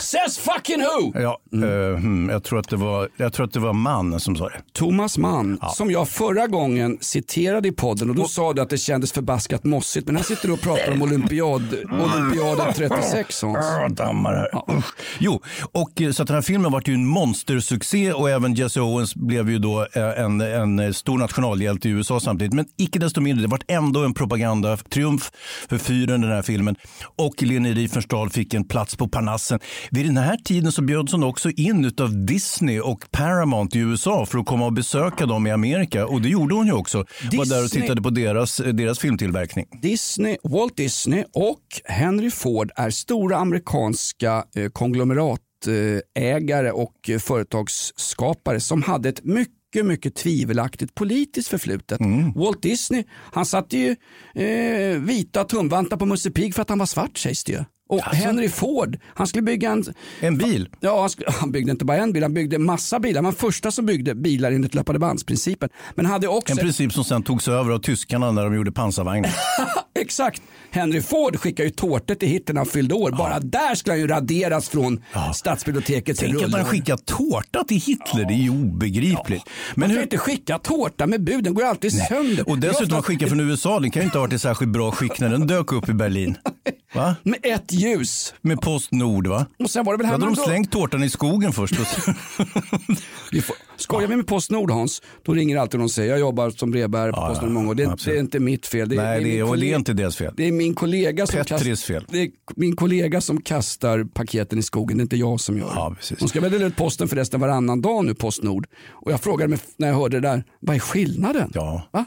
Says 0.00 0.38
fucking 0.38 0.80
who! 0.80 1.20
Ja, 1.20 1.40
eh, 1.52 1.96
hmm, 1.96 2.28
jag, 2.28 2.44
tror 2.44 2.58
att 2.58 2.68
det 2.68 2.76
var, 2.76 3.08
jag 3.16 3.32
tror 3.32 3.46
att 3.46 3.52
det 3.52 3.60
var 3.60 3.72
man 3.72 4.20
som 4.20 4.36
sa 4.36 4.48
det. 4.48 4.62
Thomas 4.72 5.18
Mann, 5.18 5.58
som 5.74 5.90
jag 5.90 6.08
förra 6.08 6.46
gången 6.46 6.98
citerade 7.00 7.68
i 7.68 7.72
podden 7.72 8.10
och 8.10 8.16
då 8.16 8.24
sa 8.24 8.52
du 8.52 8.62
att 8.62 8.70
det 8.70 8.78
kändes 8.78 9.12
förbaskat 9.12 9.64
mossigt. 9.64 10.06
Men 10.06 10.16
här 10.16 10.22
sitter 10.22 10.48
du 10.48 10.54
och 10.54 10.60
pratar 10.60 10.92
om 10.92 11.02
olympiad, 11.02 11.74
olympiaden 12.14 12.72
36 12.74 13.42
Hans. 13.42 13.96
Dammar 13.96 14.34
här. 14.34 14.76
Usch. 14.76 14.84
Jo, 15.18 15.40
och 15.72 16.02
eh, 16.02 16.12
så 16.12 16.22
att 16.22 16.28
den 16.28 16.34
här 16.34 16.42
filmen 16.42 16.72
var 16.72 16.82
ju 16.86 16.94
en 16.94 17.06
monstersuccé 17.06 18.12
och 18.12 18.30
även 18.30 18.54
Jesse 18.54 18.80
Owens 18.80 19.14
blev 19.14 19.50
ju 19.50 19.58
då 19.58 19.86
eh, 19.92 20.20
en, 20.20 20.40
en 20.40 20.94
stor 20.94 21.18
nationalhjälte 21.18 21.88
i 21.88 21.90
USA 21.90 22.20
samtidigt. 22.20 22.54
Men 22.54 22.66
icke 22.76 22.98
desto 22.98 23.20
mindre, 23.20 23.42
det 23.42 23.50
var 23.50 23.60
ändå 23.68 24.04
en 24.04 24.14
propagandatriumf 24.14 25.30
för 25.68 25.78
fyren 25.78 26.20
den 26.20 26.30
här 26.30 26.42
filmen. 26.42 26.76
Och 27.16 27.42
Leni 27.42 27.74
Riefenstahl 27.74 28.30
fick 28.30 28.54
en 28.54 28.59
plats 28.68 28.96
på 28.96 29.08
Parnassen. 29.08 29.60
Vid 29.90 30.06
den 30.06 30.16
här 30.16 30.36
tiden 30.36 30.72
så 30.72 30.82
bjöds 30.82 31.12
hon 31.12 31.22
också 31.22 31.50
in 31.50 31.92
av 32.00 32.26
Disney 32.26 32.80
och 32.80 33.04
Paramount 33.10 33.78
i 33.78 33.80
USA 33.80 34.26
för 34.26 34.38
att 34.38 34.46
komma 34.46 34.66
och 34.66 34.72
besöka 34.72 35.26
dem 35.26 35.46
i 35.46 35.50
Amerika. 35.50 36.06
Och 36.06 36.22
det 36.22 36.28
gjorde 36.28 36.54
hon 36.54 36.66
ju 36.66 36.72
också. 36.72 36.98
Var 37.32 37.46
där 37.46 37.58
och 37.58 37.64
Disney- 37.64 37.80
tittade 37.80 38.02
på 38.02 38.10
deras, 38.10 38.56
deras 38.56 38.98
filmtillverkning. 38.98 39.66
Disney, 39.82 40.36
Walt 40.44 40.76
Disney 40.76 41.24
och 41.32 41.62
Henry 41.84 42.30
Ford 42.30 42.70
är 42.76 42.90
stora 42.90 43.36
amerikanska 43.36 44.44
eh, 44.56 44.68
konglomeratägare 44.68 46.70
och 46.70 47.10
eh, 47.10 47.18
företagsskapare 47.18 48.60
som 48.60 48.82
hade 48.82 49.08
ett 49.08 49.24
mycket 49.24 49.54
mycket 49.84 50.14
tvivelaktigt 50.14 50.94
politiskt 50.94 51.48
förflutet. 51.48 52.00
Walt 52.34 52.62
Disney, 52.62 53.04
han 53.32 53.46
satte 53.46 53.78
ju 53.78 53.96
eh, 54.44 54.98
vita 55.00 55.44
tumvantar 55.44 55.96
på 55.96 56.06
Musse 56.06 56.30
Pigg 56.30 56.54
för 56.54 56.62
att 56.62 56.68
han 56.68 56.78
var 56.78 56.86
svart 56.86 57.18
sägs 57.18 57.44
det 57.44 57.52
ju. 57.52 57.64
Och 57.90 58.00
Henry 58.00 58.48
Ford, 58.48 58.98
han 59.14 59.26
skulle 59.26 59.42
bygga 59.42 59.70
en... 59.70 59.84
En 60.20 60.38
bil? 60.38 60.68
Ja, 60.80 61.00
han, 61.00 61.10
skulle, 61.10 61.30
han 61.40 61.52
byggde 61.52 61.70
inte 61.70 61.84
bara 61.84 61.96
en 61.96 62.12
bil, 62.12 62.22
han 62.22 62.34
byggde 62.34 62.58
massa 62.58 63.00
bilar. 63.00 63.18
Han 63.18 63.24
var 63.24 63.32
första 63.32 63.70
som 63.70 63.86
byggde 63.86 64.14
bilar 64.14 64.52
enligt 64.52 64.74
löpande 64.74 64.98
bandsprincipen. 64.98 65.68
Men 65.94 66.06
hade 66.06 66.28
också... 66.28 66.52
En 66.52 66.58
princip 66.58 66.92
som 66.92 67.04
sen 67.04 67.22
togs 67.22 67.48
över 67.48 67.72
av 67.72 67.78
tyskarna 67.78 68.32
när 68.32 68.44
de 68.44 68.54
gjorde 68.54 68.72
pansarvagnar. 68.72 69.30
Exakt. 69.98 70.42
Henry 70.70 71.00
Ford 71.02 71.36
skickade 71.36 71.68
ju 71.68 71.74
tårtor 71.74 72.14
till 72.14 72.28
Hitler 72.28 72.54
när 72.54 72.60
han 72.60 72.66
fyllde 72.66 72.94
år. 72.94 73.10
Bara 73.10 73.40
där 73.40 73.74
skulle 73.74 73.92
han 73.92 74.00
ju 74.00 74.06
raderas 74.06 74.68
från 74.68 75.02
stadsbibliotekets 75.34 76.20
Tänk 76.20 76.42
att 76.42 76.52
han 76.52 76.64
skickar 76.64 76.96
tårta 76.96 77.64
till 77.64 77.80
Hitler, 77.80 78.24
det 78.24 78.34
är 78.34 78.42
ju 78.42 78.50
obegripligt. 78.50 79.44
Man 79.74 79.74
Men 79.74 79.82
kan 79.82 79.90
ju 79.90 79.96
hur, 79.96 80.02
inte 80.02 80.18
skicka 80.18 80.58
tårta 80.58 81.06
med 81.06 81.24
bud, 81.24 81.44
den 81.44 81.54
går 81.54 81.64
ju 81.64 81.70
alltid 81.70 81.92
sönder. 81.92 82.48
och 82.48 82.58
dessutom 82.58 82.94
Jag- 82.94 83.04
skicka 83.04 83.26
från 83.26 83.40
USA, 83.40 83.80
den 83.80 83.90
kan 83.90 84.02
ju 84.02 84.04
inte 84.04 84.18
ha 84.18 84.22
varit 84.24 84.32
i 84.34 84.38
särskilt 84.38 84.72
bra 84.72 84.90
skick 84.90 85.20
när 85.20 85.28
den 85.28 85.46
dök 85.46 85.72
upp 85.72 85.88
i 85.88 85.92
Berlin. 85.92 86.36
Va? 86.94 87.16
Med 87.22 87.38
ett 87.42 87.72
ljus. 87.80 88.34
Med 88.40 88.60
Postnord 88.60 89.26
va? 89.26 89.46
Och 89.58 89.70
sen 89.70 89.84
var 89.84 89.92
det 89.92 89.98
väl 89.98 90.06
Då 90.06 90.12
hade 90.12 90.24
de 90.26 90.34
då- 90.34 90.42
slängt 90.42 90.72
tårtan 90.72 91.02
i 91.04 91.10
skogen 91.10 91.52
först. 91.52 91.74
Vi 93.32 93.40
får, 93.42 93.56
skojar 93.76 94.08
vi 94.08 94.16
med 94.16 94.26
Postnord 94.26 94.70
Hans, 94.70 95.02
då 95.22 95.34
ringer 95.34 95.56
alltid 95.58 95.80
någon 95.80 95.84
och 95.84 95.90
säger 95.90 96.10
jag 96.10 96.20
jobbar 96.20 96.50
som 96.50 96.70
brevbärare 96.70 97.12
på 97.12 97.18
Ja, 97.18 97.28
Postnord 97.28 97.50
många 97.50 97.70
år. 97.70 97.74
Det, 97.74 97.96
det 98.04 98.10
är 98.16 98.20
inte 98.20 98.40
mitt 98.40 98.66
fel. 98.66 98.88
Det, 98.88 98.96
Nej, 98.96 99.24
det 99.24 99.38
är, 99.38 99.42
och 99.42 99.48
det 99.48 99.52
är 99.52 99.56
kollega- 99.56 99.76
inte 99.76 99.92
deras 99.92 100.16
fel. 100.16 100.34
Det 100.36 100.48
är 100.48 100.52
min 100.52 100.74
kollega 100.74 101.26
som 101.26 101.44
Petris 101.44 101.84
fel. 101.84 102.06
Det 102.10 102.18
är 102.22 102.30
min 102.56 102.76
kollega 102.76 103.20
som 103.20 103.40
kastar 103.40 104.04
paketen 104.04 104.58
i 104.58 104.62
skogen, 104.62 104.96
det 104.98 105.00
är 105.00 105.02
inte 105.02 105.16
jag 105.16 105.40
som 105.40 105.58
gör 105.58 105.72
Ja, 105.74 105.94
precis. 105.98 106.18
De 106.18 106.28
ska 106.28 106.40
väl 106.40 106.52
dela 106.52 106.66
ut 106.66 106.76
posten 106.76 107.08
förresten 107.08 107.40
varannan 107.40 107.80
dag 107.82 108.04
nu, 108.04 108.14
Postnord. 108.14 108.66
Och 108.90 109.12
jag 109.12 109.20
frågade 109.20 109.48
mig 109.48 109.58
när 109.76 109.88
jag 109.88 109.94
hörde 109.94 110.20
det 110.20 110.28
där, 110.28 110.44
vad 110.60 110.76
är 110.76 110.80
skillnaden? 110.80 111.50
Ja. 111.54 111.88
Va? 111.92 112.04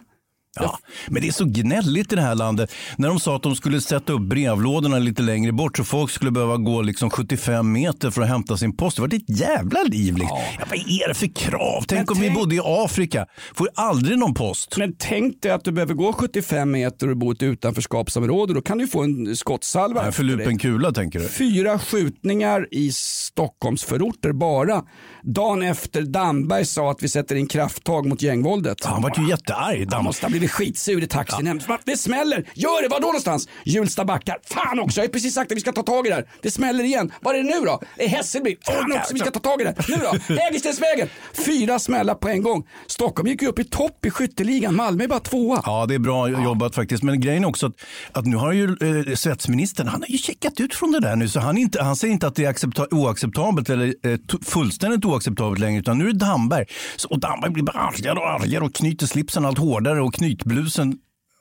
Ja, 0.55 0.79
men 1.07 1.21
det 1.21 1.27
är 1.27 1.31
så 1.31 1.45
gnälligt 1.45 2.13
i 2.13 2.15
det 2.15 2.21
här 2.21 2.35
landet. 2.35 2.71
När 2.97 3.07
de 3.07 3.19
sa 3.19 3.35
att 3.35 3.43
de 3.43 3.55
skulle 3.55 3.81
sätta 3.81 4.13
upp 4.13 4.21
brevlådorna 4.21 4.99
lite 4.99 5.21
längre 5.21 5.51
bort 5.51 5.77
så 5.77 5.83
folk 5.83 6.11
skulle 6.11 6.31
behöva 6.31 6.57
gå 6.57 6.81
liksom 6.81 7.09
75 7.09 7.71
meter 7.71 8.11
för 8.11 8.21
att 8.21 8.27
hämta 8.27 8.57
sin 8.57 8.77
post. 8.77 8.97
Det 8.97 9.01
var 9.01 9.13
ett 9.13 9.39
jävla 9.39 9.83
liv. 9.83 10.17
Liksom. 10.17 10.37
Ja. 10.59 10.65
vad 10.69 10.79
är 10.79 11.07
det 11.07 11.13
för 11.13 11.35
krav? 11.35 11.83
Tänk 11.87 12.11
om 12.11 12.17
vi 12.19 12.25
tänk- 12.27 12.39
bodde 12.39 12.55
i 12.55 12.59
Afrika. 12.63 13.25
Får 13.55 13.69
aldrig 13.75 14.17
någon 14.19 14.33
post. 14.33 14.77
Men 14.77 14.95
tänk 14.99 15.41
dig 15.41 15.51
att 15.51 15.63
du 15.63 15.71
behöver 15.71 15.93
gå 15.93 16.13
75 16.13 16.71
meter 16.71 17.09
och 17.09 17.17
bo 17.17 17.31
i 17.31 17.35
ett 17.35 17.43
utanförskapsområde. 17.43 18.53
Då 18.53 18.61
kan 18.61 18.77
du 18.77 18.87
få 18.87 19.03
en 19.03 19.35
skottsalva 19.35 20.01
efter 20.01 20.11
för 20.11 20.23
lupen 20.23 20.57
kula 20.57 20.91
tänker 20.91 21.19
du? 21.19 21.27
Fyra 21.27 21.79
skjutningar 21.79 22.67
i 22.71 22.91
Stockholmsförorter 22.91 24.31
bara. 24.31 24.83
Dagen 25.23 25.61
efter 25.61 26.01
Damberg 26.01 26.65
sa 26.65 26.91
att 26.91 27.03
vi 27.03 27.09
sätter 27.09 27.35
in 27.35 27.47
krafttag 27.47 28.05
mot 28.05 28.21
gängvåldet. 28.21 28.85
Han 28.85 29.01
var 29.01 29.13
ju 29.17 29.29
jättearg. 29.29 29.87
Han 29.93 30.05
blivit 30.43 30.51
skitsur 30.51 31.03
i 31.03 31.07
taxin. 31.07 31.47
hem. 31.47 31.59
Det 31.85 31.97
smäller! 31.97 32.49
Gör 32.53 32.81
det! 32.83 32.87
Var 32.87 32.99
då 32.99 33.07
någonstans? 33.07 33.47
Hjulsta 33.65 34.05
backar. 34.05 34.37
Fan 34.45 34.79
också! 34.79 34.99
Jag 34.99 35.07
har 35.07 35.11
precis 35.11 35.33
sagt 35.33 35.51
att 35.51 35.57
vi 35.57 35.61
ska 35.61 35.71
ta 35.71 35.83
tag 35.83 36.05
i 36.07 36.09
det 36.09 36.15
här. 36.15 36.25
Det 36.41 36.51
smäller 36.51 36.83
igen. 36.83 37.11
Var 37.21 37.33
är 37.33 37.37
det 37.37 37.43
nu 37.43 37.65
då? 37.65 37.81
Det 37.97 38.03
är 38.03 38.07
Hässelby. 38.09 38.57
Nu 38.87 38.95
också, 38.95 39.13
vi 39.13 39.19
ska 39.19 39.31
ta 39.31 39.39
tag 39.39 39.61
i 39.61 39.63
det. 39.63 39.75
Nu 39.87 39.95
då? 39.95 40.35
Hägerstensvägen. 40.35 41.07
Fyra 41.45 41.79
smällar 41.79 42.15
på 42.15 42.27
en 42.27 42.41
gång. 42.43 42.67
Stockholm 42.87 43.27
gick 43.29 43.41
ju 43.41 43.47
upp 43.47 43.59
i 43.59 43.63
topp 43.63 44.05
i 44.05 44.09
skytteligan. 44.09 44.75
Malmö 44.75 45.03
är 45.03 45.07
bara 45.07 45.19
tvåa. 45.19 45.61
Ja, 45.65 45.85
det 45.85 45.95
är 45.95 45.99
bra 45.99 46.29
jobbat 46.29 46.75
faktiskt. 46.75 47.03
Men 47.03 47.21
grejen 47.21 47.43
är 47.43 47.47
också 47.47 47.65
att, 47.67 47.73
att 48.11 48.25
nu 48.25 48.35
har 48.37 48.51
ju 48.51 48.63
eh, 49.09 49.15
svetsministern, 49.15 49.87
han 49.87 50.01
har 50.01 50.07
ju 50.09 50.17
checkat 50.17 50.59
ut 50.59 50.75
från 50.75 50.91
det 50.91 50.99
där 50.99 51.15
nu. 51.15 51.29
Så 51.29 51.39
han, 51.39 51.57
inte, 51.57 51.83
han 51.83 51.95
säger 51.95 52.13
inte 52.13 52.27
att 52.27 52.35
det 52.35 52.45
är 52.45 52.49
accepta- 52.53 52.87
oacceptabelt 52.93 53.69
eller 53.69 53.93
eh, 54.03 54.19
fullständigt 54.45 55.05
oacceptabelt 55.05 55.59
längre. 55.59 55.79
Utan 55.79 55.97
nu 55.97 56.09
är 56.09 56.13
det 56.13 56.19
Damberg. 56.19 56.65
Så, 56.95 57.07
och 57.09 57.19
Damberg 57.19 57.51
blir 57.51 57.63
bara 57.63 57.77
argare 57.79 58.19
och 58.19 58.29
argare 58.29 58.63
och 58.63 58.73
knyter 58.75 59.07
slipsen 59.07 59.45
allt 59.45 59.57
hårdare 59.57 60.01
och 60.01 60.13
knytblusen. 60.37 60.97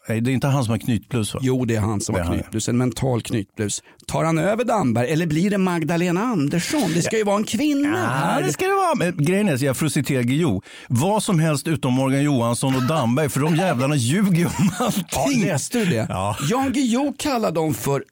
Nej, 0.09 0.21
det 0.21 0.31
är 0.31 0.33
inte 0.33 0.47
han 0.47 0.65
som 0.65 0.71
har 0.71 0.79
knytblus 0.79 1.35
va? 1.35 1.41
Jo, 1.43 1.65
det 1.65 1.77
är 1.77 1.81
han 1.81 2.01
som 2.01 2.15
Det 2.15 2.23
har 2.23 2.35
ja. 2.35 2.41
knytblus. 2.41 2.69
En 2.69 2.79
mental 2.79 3.23
knytblus. 3.23 3.83
Tar 4.07 4.25
han 4.25 4.39
över 4.39 4.65
Damberg 4.65 5.09
eller 5.13 5.27
blir 5.27 5.51
det 5.51 5.59
Magdalena 5.59 6.21
Andersson? 6.21 6.91
Det 6.95 7.03
ska 7.03 7.17
ju 7.19 7.25
vara 7.25 7.37
en 7.37 7.45
kvinna 7.45 7.89
Ja, 7.89 7.95
här. 8.07 8.43
det 8.43 8.53
ska 8.53 8.65
det 8.67 8.73
vvara. 8.75 8.95
Men 8.95 9.25
grejen 9.25 9.49
är, 9.49 9.65
jag 9.65 9.77
får 9.77 9.89
citera 9.89 10.23
Guillou, 10.23 10.61
vad 10.89 11.23
som 11.23 11.39
helst 11.41 11.67
utom 11.69 11.95
Morgan 11.95 12.23
Johansson 12.23 12.77
och 12.77 12.83
Damberg, 12.83 13.29
för 13.29 13.41
de 13.41 13.57
jävlarna 13.57 13.97
ljuger 13.97 14.37
ju 14.39 14.47
om 14.47 14.71
Ja, 14.79 14.85
allting. 14.87 15.45
läste 15.45 15.79
du 15.79 15.85
det? 15.85 16.07
Ja. 16.09 16.37
Jan 16.51 16.73
Guillou 16.73 17.15
kallar 17.19 17.53
dem 17.53 17.75
för 17.75 18.05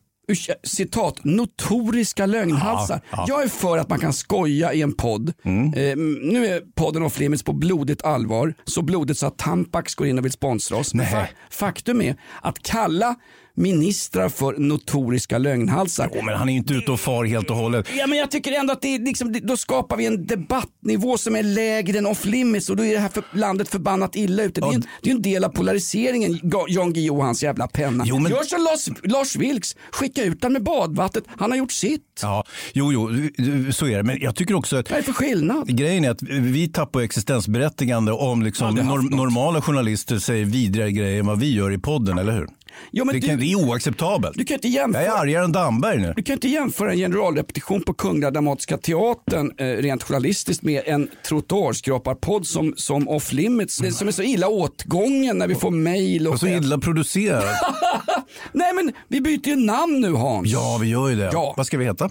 citat, 0.65 1.25
notoriska 1.25 2.27
lögnhalsar. 2.27 3.01
Ja, 3.11 3.17
ja. 3.17 3.25
Jag 3.29 3.43
är 3.43 3.49
för 3.49 3.79
att 3.79 3.89
man 3.89 3.99
kan 3.99 4.13
skoja 4.13 4.73
i 4.73 4.83
en 4.83 4.93
podd. 4.93 5.29
Eh, 5.29 5.97
nu 6.23 6.47
är 6.47 6.61
podden 6.75 7.03
Off 7.03 7.19
Limits 7.19 7.43
på 7.43 7.53
blodigt 7.53 8.03
allvar. 8.05 8.55
Så 8.65 8.83
blodigt 8.83 9.19
så 9.19 9.27
att 9.27 9.39
Tampax 9.39 9.95
går 9.95 10.07
in 10.07 10.19
och 10.19 10.25
vill 10.25 10.33
sponsra 10.33 10.77
oss. 10.77 10.95
Nej. 10.95 11.07
fa- 11.07 11.27
faktum 11.51 12.01
är 12.03 12.17
att 12.43 12.63
kalla 12.63 13.15
ministrar 13.55 14.29
för 14.29 14.55
notoriska 14.59 15.39
lögnhalsar. 15.39 16.11
Jo, 16.15 16.23
men 16.23 16.37
han 16.37 16.49
är 16.49 16.53
ju 16.53 16.59
inte 16.59 16.75
ute 16.75 16.93
och 16.93 17.01
far 17.01 17.25
helt 17.25 17.51
och 17.51 17.57
hållet. 17.57 17.87
Ja, 17.97 18.07
men 18.07 18.19
jag 18.19 18.31
tycker 18.31 18.53
ändå 18.53 18.73
att 18.73 18.83
det 18.83 18.95
är 18.95 18.99
liksom, 18.99 19.37
då 19.43 19.57
skapar 19.57 19.97
vi 19.97 20.07
en 20.07 20.27
debattnivå 20.27 21.19
som 21.19 21.37
är 21.37 21.43
lägre 21.43 21.99
än 21.99 22.07
off 22.07 22.25
limits 22.25 22.71
och 22.71 22.77
då 22.77 22.85
är 22.85 22.93
det 22.95 22.99
här 23.01 23.09
för, 23.09 23.25
landet 23.35 23.69
förbannat 23.69 24.17
illa 24.17 24.43
ute. 24.43 24.61
Det 24.61 24.67
är, 24.67 24.75
en, 24.75 24.85
det 25.03 25.11
är 25.11 25.15
en 25.15 25.23
del 25.23 25.45
av 25.45 25.49
polariseringen, 25.49 26.41
Jan 26.69 26.93
Guillou 26.93 27.17
och 27.19 27.25
hans 27.25 27.43
jävla 27.43 27.69
penna. 27.69 28.05
Jo, 28.07 28.19
men- 28.19 28.33
Gör 28.33 28.43
som 28.43 28.63
Lars, 28.63 29.13
Lars 29.13 29.37
Vilks, 29.37 29.77
skicka 29.93 30.23
ut 30.25 30.41
den 30.41 30.53
med 30.53 30.63
badvattnet. 30.63 31.25
Han 31.37 31.51
har 31.51 31.59
gjort 31.59 31.73
sitt. 31.73 32.03
Ja, 32.23 32.45
jo, 32.73 32.93
jo, 32.93 33.73
så 33.73 33.87
är 33.87 33.97
det. 33.97 34.03
Men 34.03 34.19
jag 34.21 34.37
tycker 34.37 34.55
också 34.55 34.77
att 34.77 34.91
Vad 34.91 34.99
är 34.99 35.03
det 35.03 35.07
för 35.07 35.13
skillnad? 35.13 35.77
Grejen 35.77 36.05
är 36.05 36.11
att 36.11 36.23
vi 36.23 36.69
tappar 36.69 37.01
existensberättigande 37.01 38.13
om 38.13 38.43
liksom 38.43 38.77
haft 38.77 38.89
norm- 38.89 39.17
normala 39.17 39.63
journalister 39.63 40.19
säger 40.19 40.45
vidriga 40.45 40.89
grejer 40.89 41.21
än 41.21 41.27
vad 41.27 41.39
vi 41.41 41.55
gör 41.55 41.73
i 41.73 41.79
podden, 41.79 42.19
eller 42.19 42.33
hur? 42.33 42.49
Jo, 42.93 43.05
men 43.05 43.15
det, 43.15 43.21
kan, 43.21 43.31
du, 43.39 43.45
det 43.45 43.53
är 43.53 43.57
oacceptabelt. 43.57 44.37
du 44.39 44.45
kan 44.45 44.55
inte 44.55 44.69
Jag 44.69 44.77
är 44.77 44.83
jämföra. 44.83 45.13
argare 45.13 45.45
än 45.45 45.53
Damberg 45.53 45.99
nu. 46.01 46.13
Du 46.17 46.23
kan 46.23 46.33
inte 46.35 46.49
jämföra 46.49 46.93
en 46.93 46.99
generalrepetition 46.99 47.83
på 47.83 47.95
Kungliga 47.95 48.31
Dramatiska 48.31 48.79
Teatern 48.79 49.53
eh, 49.59 49.65
rent 49.67 50.03
journalistiskt 50.03 50.63
med 50.63 50.83
en 50.87 51.09
trottoarskraparpodd 51.29 52.47
som, 52.47 52.75
som 52.77 53.09
Off 53.09 53.33
Limits. 53.33 53.79
Det 53.79 53.93
som 53.93 54.09
är 54.09 54.13
så 54.13 54.23
illa 54.23 54.49
åtgången 54.49 55.39
när 55.39 55.47
vi 55.49 55.55
får 55.55 55.71
mail 55.71 56.27
och 56.27 56.33
Och 56.33 56.41
så 56.41 56.47
illa 56.47 56.79
producerat. 56.79 57.45
Nej 58.53 58.73
men 58.75 58.93
vi 59.09 59.21
byter 59.21 59.49
ju 59.49 59.57
namn 59.57 60.01
nu 60.01 60.13
Hans. 60.13 60.49
Ja, 60.53 60.79
vi 60.81 60.89
gör 60.89 61.09
ju 61.09 61.17
det. 61.17 61.31
Ja. 61.33 61.55
Vad 61.57 61.67
ska 61.67 61.79
vi 61.79 61.85
heta? 61.85 62.11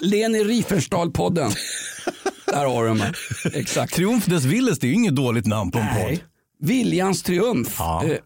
Leni 0.00 0.44
Riefenstahl-podden. 0.44 1.50
Där 2.46 2.64
har 2.66 2.84
du 2.88 2.94
mig. 2.94 3.12
Exakt. 3.54 3.94
Triumf 3.94 4.26
des 4.26 4.44
Willes, 4.44 4.78
det 4.78 4.86
är 4.86 4.88
ju 4.88 4.94
inget 4.94 5.16
dåligt 5.16 5.46
namn 5.46 5.70
på 5.70 5.78
en 5.78 5.86
podd. 5.86 6.04
Nej. 6.04 6.24
Viljans 6.62 7.22
triumf. 7.22 7.76
Ja. 7.78 8.04
Eh, 8.04 8.16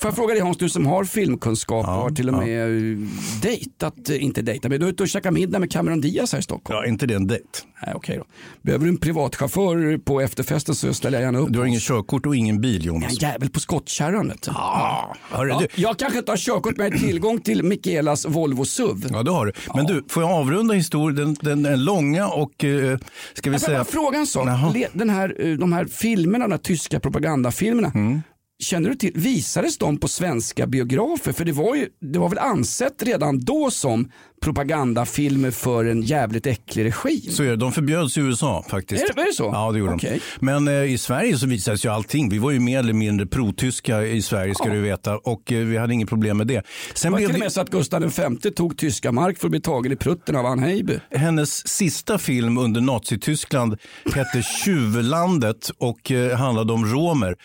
Får 0.00 0.08
jag 0.08 0.14
fråga 0.16 0.34
dig 0.34 0.42
Hans, 0.42 0.56
du 0.58 0.68
som 0.68 0.86
har 0.86 1.04
filmkunskap 1.04 1.86
och 1.86 1.92
har 1.92 2.10
till 2.10 2.28
och 2.28 2.34
med 2.34 2.92
eh, 2.92 2.98
dejtat, 3.42 4.10
eh, 4.10 4.24
inte 4.24 4.42
dejtat, 4.42 4.70
men 4.70 4.80
du 4.80 4.86
är 4.86 4.90
ute 4.90 5.02
och 5.02 5.08
käkat 5.08 5.32
middag 5.34 5.58
med 5.58 5.70
Cameron 5.72 6.00
Diaz 6.00 6.32
här 6.32 6.38
i 6.38 6.42
Stockholm. 6.42 6.76
Ja, 6.82 6.86
inte 6.86 7.06
det 7.06 7.14
en 7.14 7.26
dejt. 7.26 7.44
Nej, 7.86 7.94
okej 7.96 8.16
då. 8.16 8.24
Behöver 8.62 8.84
du 8.84 8.90
en 8.90 8.96
privatchaufför 8.96 9.98
på 9.98 10.20
efterfesten 10.20 10.74
så 10.74 10.94
ställer 10.94 11.18
jag 11.18 11.24
gärna 11.24 11.38
upp. 11.38 11.52
Du 11.52 11.58
har 11.58 11.66
ingen 11.66 11.80
körkort 11.80 12.26
och 12.26 12.36
ingen 12.36 12.60
bil, 12.60 12.84
Jonas. 12.86 13.22
jävel 13.22 13.50
på 13.50 13.60
skottkärran 13.60 14.28
vet. 14.28 14.46
Ja, 14.46 15.14
hörru, 15.30 15.48
Ja, 15.48 15.58
du. 15.74 15.82
jag 15.82 15.98
kanske 15.98 16.18
inte 16.18 16.32
har 16.32 16.36
körkort 16.36 16.76
men 16.76 16.86
jag 16.86 16.92
har 16.92 16.98
tillgång 17.06 17.40
till 17.40 17.62
Mikaelas 17.62 18.26
Volvo 18.26 18.64
SUV. 18.64 19.06
Ja, 19.10 19.22
det 19.22 19.30
har 19.30 19.46
du. 19.46 19.52
Men 19.74 19.86
du, 19.86 20.04
får 20.08 20.22
jag 20.22 20.32
avrunda 20.32 20.74
historien? 20.74 21.16
Den, 21.16 21.62
den 21.62 21.72
är 21.72 21.76
långa 21.76 22.28
och, 22.28 22.64
eh, 22.64 22.98
ska 23.34 23.50
vi 23.50 23.54
Jag 23.54 23.60
säga... 23.60 23.84
fråga 23.84 24.18
en 24.18 24.26
sak. 24.26 24.48
Den 24.92 25.10
här, 25.10 25.56
de 25.58 25.72
här 25.72 25.84
filmerna, 25.84 26.44
de 26.44 26.50
här 26.52 26.58
tyska 26.58 27.00
propagandafilmerna. 27.00 27.92
Mm. 27.94 28.22
Känner 28.58 28.88
du 28.88 28.94
till, 28.94 29.12
visades 29.14 29.78
de 29.78 29.98
på 29.98 30.08
svenska 30.08 30.66
biografer? 30.66 31.32
För 31.32 31.44
det 31.44 31.52
var, 31.52 31.74
ju, 31.74 31.88
det 32.00 32.18
var 32.18 32.28
väl 32.28 32.38
ansett 32.38 33.02
redan 33.02 33.40
då 33.40 33.70
som 33.70 34.10
propagandafilmer 34.44 35.50
för 35.50 35.84
en 35.84 36.02
jävligt 36.02 36.46
äcklig 36.46 36.84
regim. 36.84 37.32
Så 37.32 37.42
är 37.42 37.46
det. 37.48 37.56
De 37.56 37.72
förbjöds 37.72 38.16
i 38.16 38.20
USA 38.20 38.64
faktiskt. 38.70 39.02
Är 39.10 39.14
det- 39.14 39.20
är 39.22 39.26
det 39.26 39.32
så? 39.32 39.44
Ja, 39.52 39.72
det 39.72 39.78
gjorde 39.78 39.94
Okej. 39.94 40.20
de. 40.40 40.46
Men 40.46 40.68
eh, 40.68 40.74
i 40.92 40.98
Sverige 40.98 41.38
så 41.38 41.46
visades 41.46 41.84
ju 41.84 41.88
allting. 41.88 42.28
Vi 42.28 42.38
var 42.38 42.50
ju 42.50 42.60
mer 42.60 42.78
eller 42.78 42.92
mindre 42.92 43.26
pro-tyska 43.26 44.02
i 44.06 44.22
Sverige 44.22 44.54
ska 44.54 44.68
Ja. 44.68 44.74
du 44.74 44.80
veta 44.80 45.16
och 45.16 45.52
eh, 45.52 45.58
vi 45.66 45.76
hade 45.76 45.94
inget 45.94 46.08
problem 46.08 46.36
med 46.36 46.46
det. 46.46 46.62
Sen 46.94 47.10
Det 47.10 47.12
var 47.12 47.18
blev 47.18 47.26
till 47.28 47.36
och 47.36 47.40
med 47.40 47.52
så 47.52 47.60
att 47.60 47.70
Gustav 47.70 48.02
V 48.42 48.50
tog 48.50 48.76
tyska 48.78 49.12
mark 49.12 49.38
för 49.38 49.46
att 49.46 49.50
bli 49.50 49.60
tagen 49.60 49.92
i 49.92 49.96
prutten 49.96 50.36
av 50.36 50.46
Ann 50.46 50.58
Heiby. 50.58 50.98
hennes 51.10 51.68
sista 51.68 52.18
film 52.18 52.58
under 52.58 52.80
Nazityskland 52.80 53.76
hette 54.14 54.42
Tjuvlandet 54.64 55.70
och 55.78 56.10
eh, 56.12 56.36
handlade 56.38 56.72
om 56.72 56.86
romer. 56.86 57.36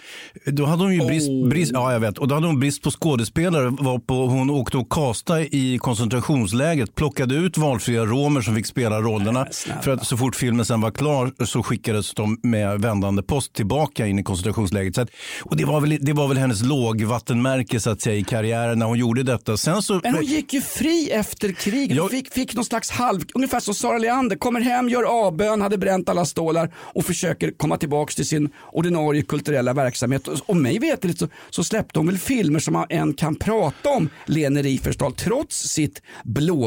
Då 0.45 0.65
hade 0.65 0.83
hon 0.83 0.93
ju 0.93 1.05
brist, 1.07 1.29
Oh. 1.29 1.49
brist, 1.49 1.71
ja, 1.73 1.93
jag 1.93 1.99
vet. 1.99 2.17
Och 2.17 2.27
då 2.27 2.35
hade 2.35 2.47
hon 2.47 2.59
brist 2.59 2.81
på 2.83 2.91
skådespelare 2.91 3.69
varpå 3.79 4.25
hon 4.27 4.49
åkte 4.49 4.77
och 4.77 4.91
kastade 4.91 5.55
i 5.55 5.79
koncentrationslägret, 6.89 6.95
plockade 6.95 7.35
ut 7.35 7.57
valfria 7.57 8.05
romer 8.05 8.41
som 8.41 8.55
fick 8.55 8.65
spela 8.65 9.01
rollerna. 9.01 9.47
För 9.81 9.91
att 9.91 10.07
så 10.07 10.17
fort 10.17 10.35
filmen 10.35 10.65
sen 10.65 10.81
var 10.81 10.91
klar 10.91 11.45
så 11.45 11.63
skickades 11.63 12.13
de 12.13 12.39
med 12.43 12.81
vändande 12.81 13.21
post 13.23 13.53
tillbaka 13.53 14.07
in 14.07 14.19
i 14.19 14.23
koncentrationslägret. 14.23 14.95
Så 14.95 15.01
att, 15.01 15.09
och 15.43 15.57
det 15.57 15.65
var, 15.65 15.81
väl, 15.81 15.97
det 16.01 16.13
var 16.13 16.27
väl 16.27 16.37
hennes 16.37 16.63
lågvattenmärke 16.63 17.79
så 17.79 17.89
att 17.89 18.01
säga 18.01 18.15
i 18.15 18.23
karriären 18.23 18.79
när 18.79 18.85
hon 18.85 18.97
gjorde 18.97 19.23
detta. 19.23 19.57
Sen 19.57 19.81
så, 19.81 19.99
Men 20.03 20.13
hon 20.13 20.23
gick 20.25 20.53
ju 20.53 20.61
fri 20.61 21.09
efter 21.11 21.51
kriget. 21.51 21.89
Hon 21.89 21.97
Jag- 21.97 22.11
fick, 22.11 22.33
fick 22.33 22.55
någon 22.55 22.65
slags 22.65 22.89
halv, 22.91 23.21
ungefär 23.33 23.59
som 23.59 23.73
Sara 23.73 23.97
Leander, 23.97 24.35
kommer 24.35 24.61
hem, 24.61 24.89
gör 24.89 25.03
avbön, 25.03 25.61
hade 25.61 25.77
bränt 25.77 26.09
alla 26.09 26.25
stålar 26.25 26.73
och 26.77 27.05
försöker 27.05 27.51
komma 27.57 27.77
tillbaka 27.77 28.11
till 28.13 28.25
sin 28.25 28.49
ordinarie 28.71 29.21
kulturella 29.21 29.73
verksamhet. 29.73 30.27
Och, 30.27 30.55
mig 30.57 30.79
veterligt 30.79 31.19
så, 31.19 31.27
så 31.49 31.63
släppte 31.63 31.99
hon 31.99 32.07
väl 32.07 32.17
filmer 32.17 32.59
som 32.59 32.73
man 32.73 32.85
än 32.89 33.13
kan 33.13 33.35
prata 33.35 33.89
om 33.89 34.09
Lene 34.25 34.61
Riefenstahl 34.61 35.13
trots 35.13 35.57
sitt 35.69 36.01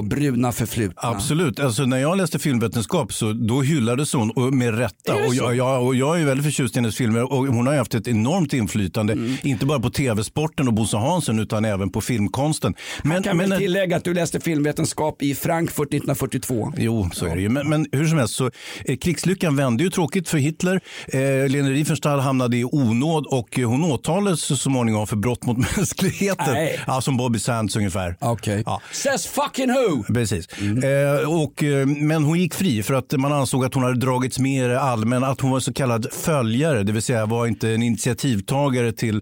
blåbruna 0.03 0.53
förflutna. 0.53 1.09
Absolut. 1.09 1.61
Alltså, 1.61 1.82
när 1.82 1.98
jag 1.98 2.16
läste 2.16 2.38
filmvetenskap 2.38 3.12
så 3.12 3.32
då 3.32 3.62
hyllades 3.62 4.12
hon 4.12 4.30
och 4.30 4.55
med 4.55 4.78
rätta. 4.78 5.14
Och 5.14 5.34
jag, 5.34 5.57
jag, 5.57 5.86
och 5.86 5.94
jag 5.94 6.20
är 6.20 6.24
väldigt 6.24 6.46
förtjust 6.46 6.76
i 6.76 6.78
hennes 6.78 6.96
filmer 6.96 7.32
och 7.32 7.46
hon 7.46 7.66
har 7.66 7.76
haft 7.76 7.94
ett 7.94 8.09
enormt 8.09 8.53
inflytande. 8.53 9.12
Mm. 9.12 9.36
Inte 9.42 9.66
bara 9.66 9.80
på 9.80 9.90
tv-sporten 9.90 10.68
och 10.68 10.74
Bosse 10.74 10.96
Hansson 10.96 11.38
utan 11.38 11.64
även 11.64 11.90
på 11.90 12.00
filmkonsten. 12.00 12.74
Men, 13.03 13.22
kan 13.22 13.36
men, 13.36 13.50
väl 13.50 13.59
tillägga 13.59 13.96
att 13.96 14.05
du 14.05 14.14
läste 14.14 14.40
filmvetenskap 14.40 15.22
i 15.22 15.34
Frankfurt 15.34 15.88
1942. 15.88 16.72
Jo, 16.76 17.11
så 17.12 17.26
är 17.26 17.34
det 17.34 17.42
ju. 17.42 17.48
Men, 17.48 17.68
men 17.68 17.86
hur 17.92 18.07
som 18.07 18.18
helst, 18.18 18.34
så, 18.34 18.50
eh, 18.84 18.96
krigslyckan 18.96 19.57
vände 19.57 19.84
ju 19.84 19.90
tråkigt 19.90 20.28
för 20.28 20.38
Hitler. 20.38 20.80
Eh, 21.09 21.20
Lene 21.48 21.70
Riefenstahl 21.70 22.20
hamnade 22.20 22.57
i 22.57 22.64
onåd 22.64 23.26
och 23.26 23.59
eh, 23.59 23.68
hon 23.68 23.84
åtalades 23.84 24.40
så 24.40 24.57
småningom 24.57 25.07
för 25.07 25.16
brott 25.16 25.46
mot 25.46 25.59
mänskligheten. 25.76 26.55
Nej. 26.55 26.80
Ja, 26.86 27.00
som 27.00 27.16
Bobby 27.16 27.38
Sands 27.38 27.76
ungefär. 27.76 28.16
Okej. 28.20 28.62
Ja. 28.66 28.80
Says 28.92 29.26
fucking 29.26 29.68
who? 29.68 29.91
Precis. 30.14 30.47
Eh, 30.49 31.43
och, 31.43 31.62
eh, 31.62 31.86
men 31.86 32.24
hon 32.24 32.38
gick 32.40 32.55
fri 32.55 32.82
för 32.82 32.95
att 32.95 33.12
man 33.12 33.32
ansåg 33.32 33.64
att 33.64 33.74
hon 33.74 33.82
hade 33.82 33.99
dragits 33.99 34.38
med 34.38 34.64
i 34.64 34.68
det 34.68 34.80
allmänna, 34.80 35.26
att 35.26 35.40
hon 35.40 35.51
var 35.51 35.61
så 35.61 35.72
kallad 35.72 36.07
följare, 36.12 36.82
det 36.82 36.93
vill 36.93 37.03
säga 37.03 37.26
var 37.26 37.47
inte 37.47 37.70
en 37.70 37.82
initiativtagare 37.82 38.93
till, 38.93 39.20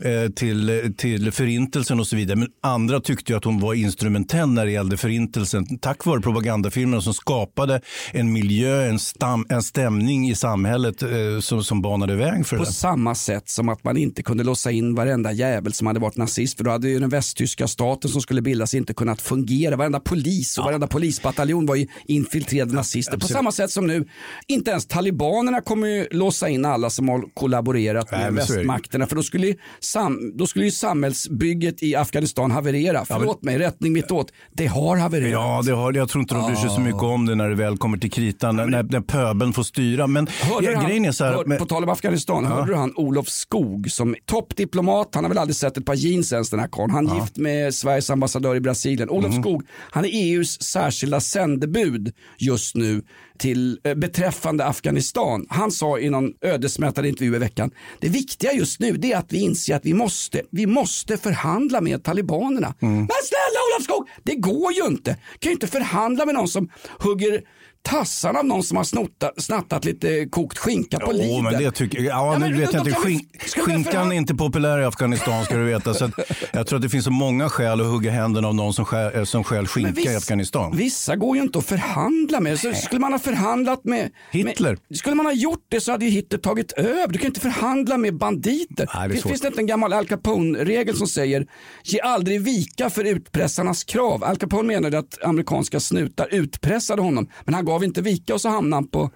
eh, 0.00 0.32
till, 0.32 0.94
till 0.96 1.32
förintelsen 1.32 2.00
och 2.00 2.06
så 2.06 2.16
vidare. 2.16 2.36
Men 2.36 2.48
andra 2.62 3.00
tyckte 3.00 3.36
att 3.36 3.44
hon 3.44 3.60
var 3.60 3.74
instrumentell 3.74 4.48
när 4.48 4.64
det 4.66 4.72
gällde 4.72 4.96
förintelsen 4.96 5.78
tack 5.78 6.04
vare 6.04 6.20
propagandafilmerna 6.20 7.02
som 7.02 7.14
skapade 7.14 7.80
en 8.12 8.32
miljö, 8.32 8.88
en, 8.88 8.98
stam, 8.98 9.46
en 9.48 9.62
stämning 9.62 10.30
i 10.30 10.34
samhället 10.34 11.02
som, 11.40 11.64
som 11.64 11.82
banade 11.82 12.16
väg 12.16 12.46
för 12.46 12.56
På 12.56 12.64
det. 12.64 12.72
samma 12.72 13.14
sätt 13.14 13.48
som 13.48 13.68
att 13.68 13.84
man 13.84 13.96
inte 13.96 14.22
kunde 14.22 14.44
låsa 14.44 14.70
in 14.70 14.94
varenda 14.94 15.32
jävel 15.32 15.72
som 15.72 15.86
hade 15.86 16.00
varit 16.00 16.16
nazist. 16.16 16.56
För 16.56 16.64
då 16.64 16.70
hade 16.70 16.88
ju 16.88 16.98
den 17.00 17.08
västtyska 17.08 17.68
staten 17.68 18.10
som 18.10 18.20
skulle 18.20 18.42
bildas 18.42 18.74
inte 18.74 18.94
kunnat 18.94 19.20
fungera. 19.20 19.76
Varenda 19.76 20.00
polis 20.06 20.58
och 20.58 20.64
varenda 20.64 20.86
polisbataljon 20.86 21.66
var 21.66 21.74
ju 21.74 21.86
infiltrerade 22.06 22.74
nazister. 22.74 23.18
På 23.18 23.26
samma 23.26 23.52
sätt 23.52 23.70
som 23.70 23.86
nu, 23.86 24.08
inte 24.46 24.70
ens 24.70 24.86
talibanerna 24.86 25.60
kommer 25.60 25.86
ju 25.88 26.06
låsa 26.10 26.48
in 26.48 26.64
alla 26.64 26.90
som 26.90 27.08
har 27.08 27.22
kollaborerat 27.34 28.08
Nej, 28.10 28.20
med 28.20 28.26
men 28.32 28.36
västmakterna. 28.36 29.06
För 29.06 29.16
då 29.16 29.22
skulle, 29.22 29.46
ju 29.46 29.54
sam, 29.80 30.32
då 30.36 30.46
skulle 30.46 30.64
ju 30.64 30.70
samhällsbygget 30.70 31.82
i 31.82 31.94
Afghanistan 31.96 32.50
haverera. 32.50 33.04
Förlåt 33.04 33.42
mig, 33.42 33.58
rättning 33.58 33.92
mitt 33.92 34.10
åt. 34.10 34.32
Det 34.52 34.66
har 34.66 34.96
havererat. 34.96 35.30
Ja, 35.32 35.62
det 35.66 35.72
har, 35.72 35.92
jag 35.92 36.08
tror 36.08 36.22
inte 36.22 36.34
de 36.34 36.46
bryr 36.46 36.56
sig 36.56 36.70
så 36.70 36.80
mycket 36.80 37.02
om 37.02 37.26
det 37.26 37.34
när 37.34 37.48
det 37.48 37.54
väl 37.54 37.78
kommer 37.78 37.98
till 37.98 38.10
kritan, 38.10 38.56
när, 38.56 38.66
när 38.82 39.00
pöbeln 39.00 39.52
får 39.52 39.62
styra. 39.62 40.06
Men 40.06 40.26
Hörde 40.40 40.72
ja, 40.72 40.82
grejen 40.82 41.04
är 41.04 41.12
så 41.12 41.24
här, 41.24 41.32
hör, 41.32 41.44
men- 41.44 41.58
på 41.58 41.66
tal 41.66 41.82
om 41.84 41.88
Afghanistan, 41.90 42.44
hörde 42.46 42.72
du 42.72 42.76
han 42.76 42.92
Olof 42.96 43.28
Skog 43.28 43.90
som 43.90 44.14
toppdiplomat, 44.24 45.08
han 45.14 45.24
har 45.24 45.28
väl 45.28 45.38
aldrig 45.38 45.56
sett 45.56 45.76
ett 45.76 45.84
par 45.86 45.94
jeans 45.94 46.32
ens 46.32 46.50
den 46.50 46.60
här 46.60 46.68
karln. 46.72 46.90
Han 46.90 47.08
är 47.10 47.14
gift 47.20 47.36
med 47.36 47.74
Sveriges 47.74 48.10
ambassadör 48.10 48.54
i 48.56 48.60
Brasilien. 48.60 49.10
Olof 49.10 49.32
Mhm. 49.32 49.42
Skog, 49.42 49.62
han 49.96 50.04
är 50.04 50.10
EUs 50.12 50.62
särskilda 50.62 51.20
sändebud 51.20 52.14
just 52.38 52.74
nu 52.74 53.02
till, 53.38 53.80
eh, 53.84 53.94
beträffande 53.94 54.66
Afghanistan. 54.66 55.46
Han 55.50 55.70
sa 55.70 55.98
i 55.98 56.10
någon 56.10 56.32
ödesmättad 56.40 57.06
intervju 57.06 57.36
i 57.36 57.38
veckan, 57.38 57.70
det 58.00 58.08
viktiga 58.08 58.52
just 58.52 58.80
nu 58.80 58.98
är 59.02 59.16
att 59.16 59.32
vi 59.32 59.38
inser 59.38 59.76
att 59.76 59.84
vi 59.84 59.94
måste, 59.94 60.42
vi 60.50 60.66
måste 60.66 61.16
förhandla 61.16 61.80
med 61.80 62.04
talibanerna. 62.04 62.74
Mm. 62.82 62.96
Men 62.96 63.08
snälla 63.08 63.60
Olof 63.74 63.84
Skog, 63.84 64.08
det 64.22 64.34
går 64.34 64.72
ju 64.72 64.86
inte. 64.86 65.16
kan 65.38 65.50
ju 65.50 65.52
inte 65.52 65.66
förhandla 65.66 66.26
med 66.26 66.34
någon 66.34 66.48
som 66.48 66.68
hugger 66.98 67.42
tassarna 67.86 68.38
av 68.38 68.44
någon 68.44 68.62
som 68.62 68.76
har 68.76 68.84
snottat, 68.84 69.42
snattat 69.42 69.84
lite 69.84 70.26
kokt 70.30 70.58
skinka 70.58 70.98
på 70.98 71.12
livet. 71.12 71.42
men 71.44 71.62
det 71.62 71.70
tycker 71.70 71.98
jag. 71.98 72.06
Ja, 72.06 72.32
Ja, 72.32 72.38
men 72.38 72.58
vet 72.58 72.70
då- 72.72 72.76
jag 72.78 72.86
inte. 72.86 73.00
Skink, 73.00 73.28
skinkan 73.66 74.12
är 74.12 74.16
inte 74.16 74.34
populär 74.34 74.78
i 74.78 74.84
Afghanistan 74.84 75.44
ska 75.44 75.56
du 75.56 75.64
veta. 75.64 75.94
Så 75.94 76.10
jag 76.52 76.66
tror 76.66 76.76
att 76.76 76.82
det 76.82 76.88
finns 76.88 77.04
så 77.04 77.10
många 77.10 77.48
skäl 77.48 77.80
att 77.80 77.86
hugga 77.86 78.10
händerna 78.10 78.48
av 78.48 78.54
någon 78.54 78.72
som 78.74 78.84
som 79.24 79.44
stjäl 79.44 79.58
Men 79.58 79.66
skinka 79.66 79.90
viss- 79.92 80.12
i 80.12 80.16
Afghanistan. 80.16 80.76
Vissa 80.76 81.16
går 81.16 81.36
ju 81.36 81.42
inte 81.42 81.58
att 81.58 81.64
förhandla 81.66 82.40
med. 82.40 82.58
Så 82.58 82.72
skulle 82.74 83.00
man 83.00 83.12
ha 83.12 83.18
förhandlat 83.18 83.84
med 83.84 84.10
Hitler. 84.30 84.78
Med, 84.88 84.98
skulle 84.98 85.14
man 85.14 85.26
ha 85.26 85.32
gjort 85.32 85.64
det 85.68 85.80
så 85.80 85.92
hade 85.92 86.04
ju 86.04 86.10
Hitler 86.10 86.38
tagit 86.38 86.72
över. 86.72 87.08
Du 87.12 87.18
kan 87.18 87.26
inte 87.26 87.40
förhandla 87.40 87.96
med 87.96 88.16
banditer. 88.18 88.90
Nej, 88.94 89.08
det 89.08 89.16
finns 89.22 89.40
det 89.40 89.46
inte 89.48 89.60
en 89.60 89.66
gammal 89.66 89.92
Al 89.92 90.06
Capone-regel 90.06 90.96
som 90.96 91.06
säger 91.06 91.46
ge 91.84 92.00
aldrig 92.00 92.40
vika 92.40 92.90
för 92.90 93.04
utpressarnas 93.04 93.84
krav. 93.84 94.24
Al 94.24 94.36
Capone 94.36 94.66
menade 94.66 94.98
att 94.98 95.24
amerikanska 95.24 95.80
snutar 95.80 96.28
utpressade 96.34 97.02
honom. 97.02 97.28
Men 97.44 97.54
han 97.54 97.64
gav 97.64 97.75
inte 97.84 98.02
vika 98.02 98.34
och 98.34 98.40
så 98.40 98.48
hamnade 98.48 98.76
han 98.76 98.88
på 98.88 99.10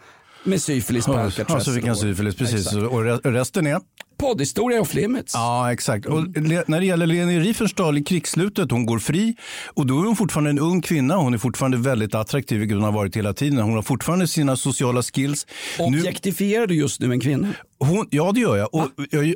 med 0.45 0.63
syfilis 0.63 1.07
på 1.07 1.13
Ja, 1.13 1.21
Alcatraz. 1.21 1.65
så 1.65 1.73
fick 1.73 1.87
han 1.87 1.97
syfilis, 1.97 2.35
precis. 2.35 2.55
Exakt. 2.67 2.77
Och 2.77 3.05
re- 3.05 3.33
resten 3.33 3.67
är? 3.67 3.81
Poddhistoria 4.19 4.81
off 4.81 4.95
limits. 4.95 5.35
Ja, 5.35 5.73
exakt. 5.73 6.07
Och 6.07 6.23
när 6.69 6.81
det 6.81 6.87
gäller 6.87 7.07
Leni 7.07 7.41
Riefenstahl 7.41 7.99
i 7.99 8.03
krigsslutet, 8.05 8.71
hon 8.71 8.87
går 8.87 8.99
fri 8.99 9.37
och 9.75 9.87
då 9.87 10.01
är 10.03 10.07
hon 10.07 10.17
fortfarande 10.17 10.51
en 10.51 10.59
ung 10.59 10.83
kvinna. 10.83 11.17
Hon 11.17 11.35
är 11.35 11.39
fortfarande 11.39 11.77
väldigt 11.77 12.15
attraktiv, 12.15 12.59
vilket 12.61 12.75
hon 12.77 12.85
har 12.85 12.93
varit 12.93 13.17
hela 13.17 13.33
tiden. 13.35 13.59
Hon 13.59 13.75
har 13.75 13.83
fortfarande 13.83 14.29
sina 14.29 14.57
sociala 14.57 15.03
skills. 15.03 15.47
Objektifierar 15.79 16.67
du 16.67 16.75
just 16.75 17.01
nu 17.01 17.13
en 17.13 17.21
kvinna? 17.21 17.49
Hon, 17.81 18.07
ja, 18.11 18.33
det 18.33 18.41
gör 18.41 18.57
jag. 18.57 18.75
Och, 18.75 18.89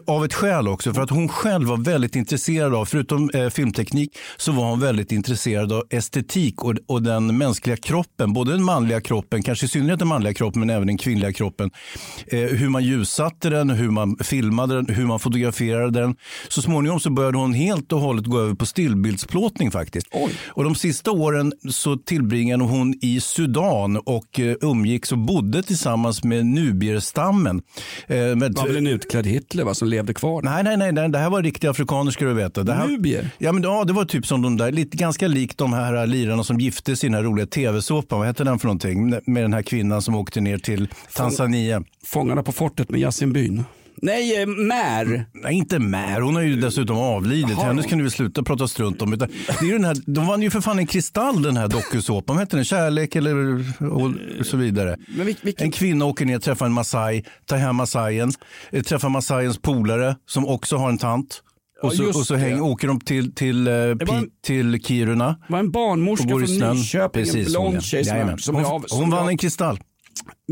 av 0.06 0.24
ett 0.24 0.34
skäl 0.34 0.68
också. 0.68 0.94
För 0.94 1.02
att 1.02 1.10
hon 1.10 1.28
själv 1.28 1.68
var 1.68 1.76
väldigt 1.76 2.16
intresserad 2.16 2.74
av, 2.74 2.84
förutom 2.84 3.30
eh, 3.34 3.48
filmteknik, 3.48 4.18
så 4.36 4.52
var 4.52 4.64
hon 4.64 4.80
väldigt 4.80 5.12
intresserad 5.12 5.72
av 5.72 5.84
estetik 5.90 6.64
och, 6.64 6.74
och 6.86 7.02
den 7.02 7.38
mänskliga 7.38 7.76
kroppen. 7.76 8.32
Både 8.32 8.52
den 8.52 8.64
manliga 8.64 9.00
kroppen, 9.00 9.42
kanske 9.42 9.66
i 9.66 9.68
synnerhet 9.68 9.98
den 9.98 10.08
manliga 10.08 10.34
kroppen, 10.34 10.60
men 10.60 10.70
även 10.70 10.86
den 10.86 10.98
kvinnliga 10.98 11.32
kroppen. 11.32 11.70
Eh, 12.26 12.38
hur 12.38 12.68
man 12.68 12.84
ljussatte 12.84 13.50
den, 13.50 13.70
hur 13.70 13.90
man 13.90 14.16
filmade 14.16 14.74
den, 14.74 14.94
hur 14.94 15.06
man 15.06 15.20
fotograferade 15.20 16.00
den. 16.00 16.16
Så 16.48 16.62
småningom 16.62 17.00
så 17.00 17.10
började 17.10 17.38
hon 17.38 17.54
helt 17.54 17.92
och 17.92 18.00
hållet 18.00 18.26
gå 18.26 18.40
över 18.40 18.54
på 18.54 18.66
stillbildsplåtning 18.66 19.70
faktiskt. 19.70 20.06
Och 20.46 20.64
de 20.64 20.74
sista 20.74 21.10
åren 21.10 21.52
så 21.70 21.96
tillbringade 21.96 22.64
hon 22.64 22.94
i 23.02 23.20
Sudan 23.20 23.96
och 23.96 24.40
eh, 24.40 24.56
umgicks 24.60 25.12
och 25.12 25.18
bodde 25.18 25.62
tillsammans 25.62 26.24
med 26.24 26.46
nubierstammen. 26.46 27.62
Eh, 28.06 28.33
med, 28.36 28.52
Det 28.52 28.60
var 28.60 28.66
väl 28.66 28.76
en 28.76 28.86
utklädd 28.86 29.26
Hitler 29.26 29.64
va, 29.64 29.74
som 29.74 29.88
levde 29.88 30.14
kvar? 30.14 30.42
Nej, 30.42 30.64
nej, 30.64 30.76
nej, 30.76 30.92
nej, 30.92 31.08
det 31.08 31.18
här 31.18 31.30
var 31.30 31.42
riktiga 31.42 31.70
afrikaner 31.70 32.10
ska 32.10 32.24
du 32.24 32.34
veta. 32.34 32.62
Det 32.62 32.72
här, 32.72 32.86
Nubier? 32.86 33.30
Ja, 33.38 33.52
men 33.52 33.62
ja, 33.62 33.84
det 33.84 33.92
var 33.92 34.04
typ 34.04 34.26
som 34.26 34.42
de 34.42 34.56
där, 34.56 34.72
lite 34.72 34.96
ganska 34.96 35.28
likt 35.28 35.58
de 35.58 35.72
här 35.72 36.06
lirarna 36.06 36.44
som 36.44 36.60
giftes 36.60 37.04
i 37.04 37.06
den 37.06 37.14
här 37.14 37.22
roliga 37.22 37.46
tv-såpan. 37.46 38.18
Vad 38.18 38.28
hette 38.28 38.44
den 38.44 38.58
för 38.58 38.66
någonting? 38.66 39.10
Med 39.10 39.44
den 39.44 39.52
här 39.52 39.62
kvinnan 39.62 40.02
som 40.02 40.14
åkte 40.14 40.40
ner 40.40 40.58
till 40.58 40.88
Tanzania. 41.14 41.82
Fångarna 42.04 42.42
på 42.42 42.52
fortet 42.52 42.90
med 42.90 43.00
Yasin 43.00 43.32
Byn. 43.32 43.64
Nej, 44.02 44.42
eh, 44.42 44.46
Mär. 44.46 45.26
Nej, 45.32 45.54
inte 45.54 45.78
Mär. 45.78 46.20
Hon 46.20 46.34
har 46.34 46.42
ju 46.42 46.56
dessutom 46.56 46.96
avlidit. 46.96 47.46
Jaha. 47.50 47.64
Hennes 47.66 47.86
kan 47.86 47.98
du 47.98 48.04
väl 48.04 48.10
sluta 48.10 48.42
prata 48.42 48.68
strunt 48.68 49.02
om. 49.02 49.12
Utan 49.12 49.28
det 49.60 49.68
är 49.68 49.72
den 49.72 49.84
här, 49.84 49.96
de 50.06 50.26
vann 50.26 50.42
ju 50.42 50.50
för 50.50 50.60
fan 50.60 50.78
en 50.78 50.86
kristall 50.86 51.42
den 51.42 51.56
här 51.56 51.68
dokusåpan. 51.68 52.36
Vad 52.36 52.42
hette 52.42 52.56
den? 52.56 52.64
Kärlek 52.64 53.16
eller 53.16 53.34
och 54.40 54.46
så 54.46 54.56
vidare. 54.56 54.96
Vil- 55.18 55.36
vilken- 55.42 55.64
En 55.66 55.72
kvinna 55.72 56.04
åker 56.04 56.24
ner, 56.26 56.38
träffar 56.38 56.66
en 56.66 56.72
masai, 56.72 57.24
tar 57.46 57.56
hem 57.56 57.76
masaien, 57.76 58.32
eh, 58.72 58.82
träffar 58.82 59.08
masaiens 59.08 59.58
polare 59.58 60.16
som 60.26 60.46
också 60.46 60.76
har 60.76 60.88
en 60.88 60.98
tant. 60.98 61.42
Och 61.82 61.92
Ja, 61.92 61.96
så, 61.96 62.02
just 62.02 62.18
och 62.18 62.26
så 62.26 62.34
det. 62.34 62.40
häng, 62.40 62.60
åker 62.60 62.88
de 62.88 63.00
till, 63.00 63.34
till, 63.34 63.66
eh, 63.66 63.74
en- 63.74 63.96
till 64.46 64.82
Kiruna. 64.84 65.36
var 65.48 65.58
en 65.58 65.70
barnmorska 65.70 66.28
från. 66.28 66.40
Nyköping, 66.40 67.22
en 67.22 67.26
Precis, 67.26 67.56
hon, 67.56 67.62
blond 67.62 67.76
ja. 67.76 67.80
tjej 67.80 68.04
som, 68.04 68.38
som 68.38 68.54
hon, 68.54 68.64
av... 68.64 68.84
hon 68.90 69.10
vann 69.10 69.28
en 69.28 69.38
kristall. 69.38 69.78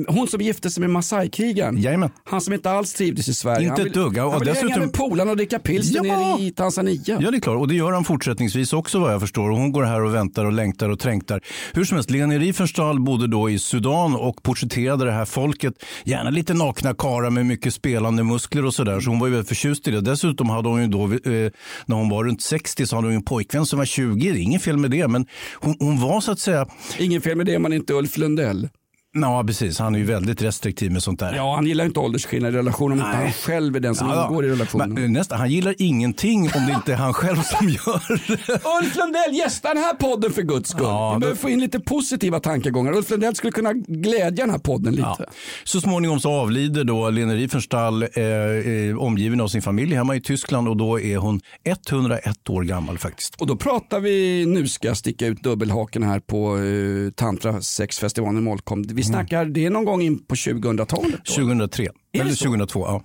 Hon 0.08 0.28
som 0.28 0.40
gifte 0.40 0.70
sig 0.70 0.80
med 0.80 0.90
Masai-krigaren. 0.90 1.78
Jajamän. 1.82 2.10
Han 2.24 2.40
som 2.40 2.54
inte 2.54 2.70
alls 2.70 2.92
trivdes 2.94 3.28
i 3.28 3.34
Sverige. 3.34 3.68
Inte 3.68 3.80
han 3.80 3.86
ett 3.88 3.94
dugg. 3.94 4.16
Ja, 4.16 4.30
Han 4.30 4.38
vill 4.40 4.48
dessutom- 4.48 4.70
hänga 4.70 4.84
med 4.84 4.92
polarna 4.94 5.30
och 5.30 5.36
dricka 5.36 5.58
pilsner 5.58 6.04
Ja. 6.04 6.18
nere 6.36 6.42
i 6.42 6.50
Tanzania. 6.50 7.00
Ja, 7.06 7.30
det 7.30 7.36
är 7.36 7.40
klart. 7.40 7.58
Och 7.58 7.68
det 7.68 7.74
gör 7.74 7.92
han 7.92 8.04
fortsättningsvis 8.04 8.72
också 8.72 8.98
vad 9.00 9.12
jag 9.12 9.20
förstår. 9.20 9.50
Och 9.50 9.56
hon 9.56 9.72
går 9.72 9.82
här 9.82 10.02
och 10.04 10.14
väntar 10.14 10.44
och 10.44 10.52
längtar 10.52 10.88
och 10.88 10.98
trängtar. 10.98 11.40
Hur 11.72 11.84
som 11.84 11.94
helst, 11.96 12.10
Leni 12.10 12.38
Riefenstahl 12.38 13.00
bodde 13.00 13.26
då 13.26 13.50
i 13.50 13.58
Sudan 13.58 14.14
och 14.16 14.42
porträtterade 14.42 15.04
det 15.04 15.12
här 15.12 15.24
folket. 15.24 15.74
Gärna 16.04 16.30
lite 16.30 16.54
nakna 16.54 16.94
karar 16.94 17.30
med 17.30 17.46
mycket 17.46 17.74
spelande 17.74 18.24
muskler 18.24 18.64
och 18.64 18.74
sådär. 18.74 19.00
Så 19.00 19.10
hon 19.10 19.18
var 19.18 19.26
ju 19.26 19.32
väldigt 19.32 19.48
förtjust 19.48 19.88
i 19.88 19.90
det. 19.90 20.00
Dessutom 20.00 20.50
hade 20.50 20.68
hon 20.68 20.80
ju 20.82 20.86
då, 20.88 21.04
eh, 21.04 21.50
när 21.86 21.96
hon 21.96 22.08
var 22.08 22.24
runt 22.24 22.42
60 22.42 22.86
så 22.86 22.96
hade 22.96 23.06
hon 23.06 23.12
ju 23.12 23.16
en 23.16 23.24
pojkvän 23.24 23.66
som 23.66 23.78
var 23.78 23.86
20. 23.86 24.32
Det 24.32 24.38
är 24.38 24.42
inget 24.42 24.62
fel 24.62 24.76
med 24.76 24.90
det. 24.90 25.08
Men 25.08 25.26
hon, 25.54 25.76
hon 25.78 26.00
var 26.00 26.20
så 26.20 26.32
att 26.32 26.38
säga, 26.38 26.66
Ingen 26.98 27.20
fel 27.22 27.36
med 27.36 27.46
det 27.46 27.56
om 27.56 27.62
man 27.62 27.72
inte 27.72 27.94
Ulf 27.94 28.16
Lundell. 28.18 28.68
Ja 29.12 29.44
precis, 29.46 29.78
han 29.78 29.94
är 29.94 29.98
ju 29.98 30.04
väldigt 30.04 30.42
restriktiv 30.42 30.92
med 30.92 31.02
sånt 31.02 31.20
där. 31.20 31.34
Ja, 31.34 31.54
han 31.54 31.66
gillar 31.66 31.84
inte 31.84 32.00
åldersskillnad 32.00 32.54
i 32.54 32.56
relationen 32.56 33.00
om 33.00 33.06
inte 33.06 33.16
han 33.18 33.32
själv 33.32 33.76
är 33.76 33.80
den 33.80 33.94
som 33.94 34.08
Ja, 34.08 34.26
ingår 34.28 34.44
i 34.44 34.48
relationen. 34.48 34.94
Men, 34.94 35.04
eh, 35.04 35.10
nästan, 35.10 35.38
han 35.38 35.50
gillar 35.50 35.74
ingenting 35.78 36.42
om 36.54 36.66
det 36.66 36.72
inte 36.72 36.92
är 36.92 36.96
han 36.96 37.14
själv 37.14 37.36
som 37.42 37.68
gör 37.68 38.26
det. 38.36 38.52
Ulf 38.82 38.96
Lundell, 38.96 39.34
gästa 39.34 39.68
den 39.74 39.82
här 39.82 39.94
podden 39.94 40.32
för 40.32 40.42
guds 40.42 40.70
skull. 40.70 40.82
Ja, 40.84 41.08
Vi 41.10 41.14
då- 41.14 41.20
behöver 41.20 41.38
få 41.40 41.48
in 41.50 41.60
lite 41.60 41.80
positiva 41.80 42.40
tankegångar. 42.40 42.92
Ulf 42.92 43.10
Lundell 43.10 43.34
skulle 43.34 43.52
kunna 43.52 43.72
glädja 43.72 44.44
den 44.44 44.50
här 44.50 44.58
podden 44.58 44.92
lite. 44.94 45.14
Ja. 45.18 45.26
Så 45.64 45.80
småningom 45.80 46.20
så 46.20 46.30
avlider 46.30 46.84
då 46.84 47.10
Lene 47.10 47.34
Riefenstahl 47.34 48.02
eh, 48.02 48.08
eh, 48.22 48.98
omgiven 48.98 49.40
av 49.40 49.48
sin 49.48 49.62
familj 49.62 49.94
hemma 49.94 50.16
i 50.16 50.20
Tyskland 50.20 50.68
och 50.68 50.76
då 50.76 51.00
är 51.00 51.16
hon 51.16 51.40
101 51.64 52.50
år 52.50 52.62
gammal 52.62 52.98
faktiskt. 52.98 53.34
Och 53.40 53.46
då 53.46 53.56
pratar 53.56 54.00
vi, 54.00 54.46
nu 54.46 54.68
ska 54.68 54.88
jag 54.88 54.96
sticka 54.96 55.26
ut 55.26 55.42
dubbelhaken 55.42 56.02
här 56.02 56.20
på 56.20 56.56
uh, 56.56 57.10
Tantra 57.10 57.60
sexfestivalen 57.62 58.38
i 58.38 58.40
Molkom. 58.42 58.82
Vi 59.02 59.06
snackar, 59.06 59.44
det 59.44 59.64
är 59.66 59.70
någon 59.70 59.84
gång 59.84 60.02
in 60.02 60.18
på 60.26 60.34
2000-talet. 60.34 61.20
då. 61.24 61.32
2003, 61.34 61.88
det 62.12 62.18
eller 62.20 62.32
så? 62.32 62.44
2002. 62.44 62.80
Ja. 62.86 63.04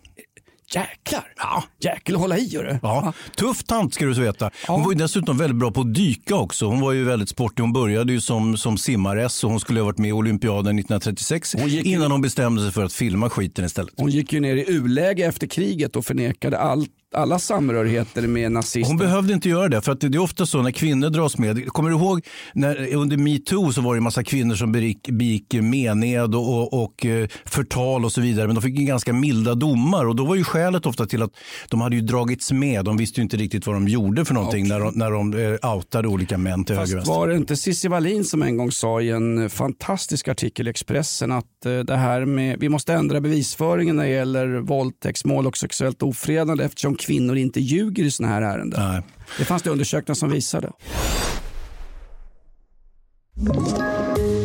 Jäklar, 0.75 1.23
ja. 1.37 1.63
jäkel 1.79 2.15
hålla 2.15 2.37
i 2.37 2.45
gör 2.45 2.79
Ja, 2.81 3.13
tuff 3.35 3.63
tant 3.63 3.93
ska 3.93 4.05
du 4.05 4.15
så 4.15 4.21
veta. 4.21 4.51
Hon 4.67 4.83
var 4.83 4.91
ju 4.91 4.97
dessutom 4.97 5.37
väldigt 5.37 5.57
bra 5.59 5.71
på 5.71 5.81
att 5.81 5.93
dyka 5.93 6.35
också. 6.35 6.65
Hon 6.65 6.79
var 6.81 6.91
ju 6.93 7.03
väldigt 7.03 7.29
sportig. 7.29 7.63
Hon 7.63 7.73
började 7.73 8.13
ju 8.13 8.21
som, 8.21 8.57
som 8.57 8.77
simmares 8.77 9.43
och 9.43 9.49
hon 9.49 9.59
skulle 9.59 9.79
ha 9.79 9.85
varit 9.85 9.97
med 9.97 10.09
i 10.09 10.11
olympiaden 10.11 10.79
1936 10.79 11.55
Hon 11.59 11.67
gick 11.69 11.85
ju- 11.85 11.91
innan 11.91 12.11
hon 12.11 12.21
bestämde 12.21 12.61
sig 12.63 12.71
för 12.71 12.83
att 12.83 12.93
filma 12.93 13.29
skiten 13.29 13.65
istället. 13.65 13.93
Hon 13.97 14.09
gick 14.09 14.33
ju 14.33 14.39
ner 14.39 14.55
i 14.55 14.65
uläge 14.67 15.25
efter 15.25 15.47
kriget 15.47 15.95
och 15.95 16.05
förnekade 16.05 16.57
all, 16.59 16.85
alla 17.15 17.39
samrörigheter 17.39 18.27
med 18.27 18.51
nazister. 18.51 18.87
Hon 18.89 18.97
behövde 18.97 19.33
inte 19.33 19.49
göra 19.49 19.69
det, 19.69 19.81
för 19.81 19.91
att 19.91 20.01
det 20.01 20.07
är 20.07 20.19
ofta 20.19 20.45
så 20.45 20.61
när 20.61 20.71
kvinnor 20.71 21.09
dras 21.09 21.37
med. 21.37 21.67
Kommer 21.67 21.89
du 21.89 21.95
ihåg 21.95 22.25
när, 22.53 22.95
under 22.95 23.17
metoo 23.17 23.73
så 23.73 23.81
var 23.81 23.93
det 23.93 23.99
en 23.99 24.03
massa 24.03 24.23
kvinnor 24.23 24.55
som 24.55 24.71
begick, 24.71 25.53
mened 25.53 26.35
och, 26.35 26.73
och, 26.73 26.83
och 26.83 27.05
eh, 27.05 27.27
förtal 27.45 28.05
och 28.05 28.11
så 28.11 28.21
vidare. 28.21 28.47
Men 28.47 28.55
de 28.55 28.61
fick 28.61 28.75
ganska 28.75 29.13
milda 29.13 29.55
domar 29.55 30.05
och 30.05 30.15
då 30.15 30.25
var 30.25 30.35
ju 30.35 30.43
skälet 30.43 30.85
ofta 30.85 31.05
till 31.05 31.21
att 31.21 31.31
de 31.69 31.81
hade 31.81 31.95
ju 31.95 32.01
dragits 32.01 32.51
med. 32.51 32.85
De 32.85 32.97
visste 32.97 33.19
ju 33.19 33.23
inte 33.23 33.37
riktigt 33.37 33.67
vad 33.67 33.75
de 33.75 33.87
gjorde 33.87 34.25
för 34.25 34.33
någonting 34.33 34.67
när 34.67 34.79
de, 34.79 34.93
när 34.95 35.11
de 35.11 35.33
eh, 35.33 35.75
outade 35.75 36.07
olika 36.07 36.37
män 36.37 36.65
till 36.65 36.75
höger 36.75 36.97
och 36.97 37.05
var 37.05 37.27
det 37.27 37.35
inte 37.35 37.55
Cissi 37.55 37.87
Wallin 37.87 38.25
som 38.25 38.41
en 38.43 38.57
gång 38.57 38.71
sa 38.71 39.01
i 39.01 39.09
en 39.09 39.49
fantastisk 39.49 40.27
artikel 40.27 40.67
i 40.67 40.69
Expressen 40.69 41.31
att 41.31 41.65
eh, 41.65 41.79
det 41.79 41.95
här 41.95 42.25
med, 42.25 42.59
vi 42.59 42.69
måste 42.69 42.93
ändra 42.93 43.21
bevisföringen 43.21 43.95
när 43.95 44.03
det 44.03 44.09
gäller 44.09 44.47
våldtäktsmål 44.47 45.47
och 45.47 45.57
sexuellt 45.57 46.03
ofredande 46.03 46.63
eftersom 46.63 46.96
kvinnor 46.99 47.37
inte 47.37 47.59
ljuger 47.59 48.03
i 48.03 48.11
sådana 48.11 48.33
här 48.33 48.41
ärenden. 48.41 48.79
Nej. 48.91 49.01
Det 49.37 49.45
fanns 49.45 49.63
det 49.63 49.69
undersökningar 49.69 50.15
som 50.15 50.29
visade. 50.29 50.71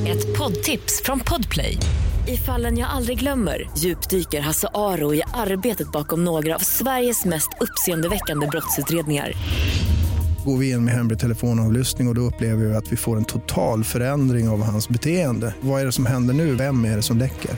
Ett 0.07 0.39
poddtips 0.39 1.03
från 1.05 1.21
Podplay. 1.21 1.79
I 2.29 2.37
fallen 2.37 2.79
jag 2.79 2.91
aldrig 2.91 3.19
glömmer 3.19 3.71
djupdyker 3.79 4.41
Hasse 4.41 4.69
Aro 4.75 5.15
i 5.15 5.23
arbetet 5.35 5.93
bakom 5.93 6.25
några 6.25 6.55
av 6.55 6.59
Sveriges 6.59 7.25
mest 7.25 7.49
uppseendeväckande 7.61 8.47
brottsutredningar. 8.47 9.33
Går 10.45 10.59
vi 10.59 10.71
in 10.71 10.85
med 10.85 10.95
hemlig 10.95 11.19
telefonavlyssning 11.19 12.09
och, 12.09 12.11
och 12.11 12.15
då 12.15 12.21
upplever 12.21 12.65
vi 12.65 12.75
att 12.75 12.93
vi 12.93 12.97
får 12.97 13.17
en 13.17 13.25
total 13.25 13.85
förändring 13.85 14.49
av 14.49 14.63
hans 14.63 14.89
beteende. 14.89 15.55
Vad 15.61 15.81
är 15.81 15.87
det 15.87 15.93
som 15.93 16.07
händer 16.07 16.35
nu? 16.35 16.55
Vem 16.55 16.85
är 16.85 16.97
det 16.97 17.03
som 17.03 17.19
läcker? 17.19 17.51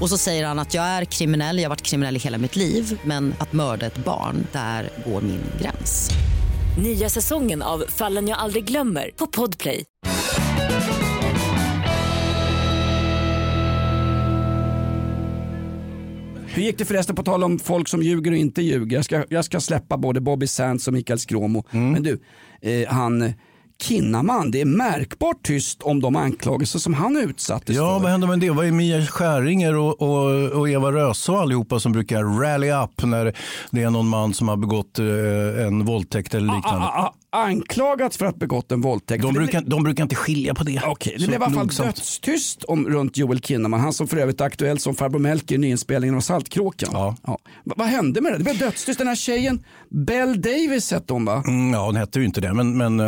Och 0.00 0.08
så 0.08 0.18
säger 0.18 0.46
han 0.46 0.58
att 0.58 0.74
jag 0.74 0.84
är 0.84 1.04
kriminell, 1.04 1.56
jag 1.56 1.64
har 1.64 1.68
varit 1.68 1.82
kriminell 1.82 2.16
i 2.16 2.18
hela 2.18 2.38
mitt 2.38 2.56
liv 2.56 3.00
men 3.04 3.34
att 3.38 3.52
mörda 3.52 3.86
ett 3.86 4.04
barn, 4.04 4.46
där 4.52 4.88
går 5.06 5.20
min 5.20 5.40
gräns. 5.60 6.10
Nya 6.82 7.08
säsongen 7.08 7.62
av 7.62 7.84
Fallen 7.88 8.28
jag 8.28 8.38
aldrig 8.38 8.64
glömmer 8.64 9.10
på 9.16 9.26
Podplay. 9.26 9.84
Hur 16.46 16.62
gick 16.62 16.78
det 16.78 16.84
förresten 16.84 17.16
på 17.16 17.22
tal 17.22 17.44
om 17.44 17.58
folk 17.58 17.88
som 17.88 18.02
ljuger 18.02 18.30
och 18.30 18.36
inte 18.36 18.62
ljuger? 18.62 18.96
Jag 18.96 19.04
ska, 19.04 19.24
jag 19.28 19.44
ska 19.44 19.60
släppa 19.60 19.96
både 19.96 20.20
Bobby 20.20 20.46
Sands 20.46 20.88
och 20.88 20.94
Mikael 20.94 21.18
Skråmo. 21.18 21.64
Mm. 21.70 21.92
Men 21.92 22.02
du, 22.02 22.20
eh, 22.62 22.88
han 22.88 23.32
Kinnaman, 23.82 24.50
det 24.50 24.60
är 24.60 24.64
märkbart 24.64 25.42
tyst 25.42 25.82
om 25.82 26.00
de 26.00 26.16
anklagelser 26.16 26.78
som 26.78 26.94
han 26.94 27.16
utsattes 27.16 27.76
Ja, 27.76 27.96
för. 27.96 28.02
vad 28.02 28.10
hände 28.10 28.26
med 28.26 28.40
det? 28.40 28.50
Vad 28.50 28.66
är 28.66 28.70
Mia 28.72 29.06
Skäringer 29.06 29.76
och, 29.76 30.02
och, 30.02 30.50
och 30.52 30.68
Eva 30.68 30.92
Röse 30.92 31.32
och 31.32 31.40
allihopa 31.40 31.80
som 31.80 31.92
brukar 31.92 32.22
rally 32.40 32.70
up 32.70 33.02
när 33.04 33.32
det 33.70 33.82
är 33.82 33.90
någon 33.90 34.08
man 34.08 34.34
som 34.34 34.48
har 34.48 34.56
begått 34.56 34.98
eh, 34.98 35.66
en 35.66 35.84
våldtäkt 35.84 36.34
eller 36.34 36.54
liknande? 36.54 36.86
A- 36.86 36.92
a- 37.06 37.14
anklagats 37.30 38.16
för 38.16 38.26
att 38.26 38.36
begått 38.36 38.72
en 38.72 38.80
våldtäkt. 38.80 39.22
De 39.22 39.34
För 39.34 39.40
det 39.40 39.46
brukar, 39.46 39.60
de 39.70 39.82
brukar 39.82 40.02
inte 40.02 40.16
skilja 40.16 40.54
på 40.54 40.64
det. 40.64 40.80
Okej, 40.86 41.16
det 41.18 41.26
blev 41.26 41.40
i 41.40 41.44
alla 41.44 41.54
fall 41.54 41.66
dödstyst 41.68 42.64
om, 42.64 42.88
runt 42.88 43.16
Joel 43.16 43.40
Kinnaman. 43.40 43.80
Han 43.80 43.92
som 43.92 44.06
för 44.08 44.16
övrigt 44.16 44.40
är 44.40 44.44
aktuell 44.44 44.78
som 44.78 44.94
farbror 44.94 45.18
Melker 45.20 45.54
i 45.54 45.58
nyinspelningen 45.58 46.16
av 46.16 46.20
Saltkråkan. 46.20 46.90
Ja. 46.92 47.16
Va- 47.24 47.38
vad 47.76 47.86
hände 47.86 48.20
med 48.20 48.32
det? 48.32 48.38
Det 48.38 48.44
blev 48.44 48.58
dödstyst. 48.58 48.98
Den 48.98 49.08
här 49.08 49.14
tjejen, 49.14 49.64
Belle 49.90 50.34
Davis 50.34 50.90
hette 50.92 51.12
hon 51.12 51.24
va? 51.24 51.42
Mm, 51.46 51.72
ja, 51.72 51.86
hon 51.86 51.96
hette 51.96 52.18
ju 52.18 52.24
inte 52.24 52.40
det, 52.40 52.52
men, 52.54 52.76
men 52.76 53.00
eh, 53.00 53.06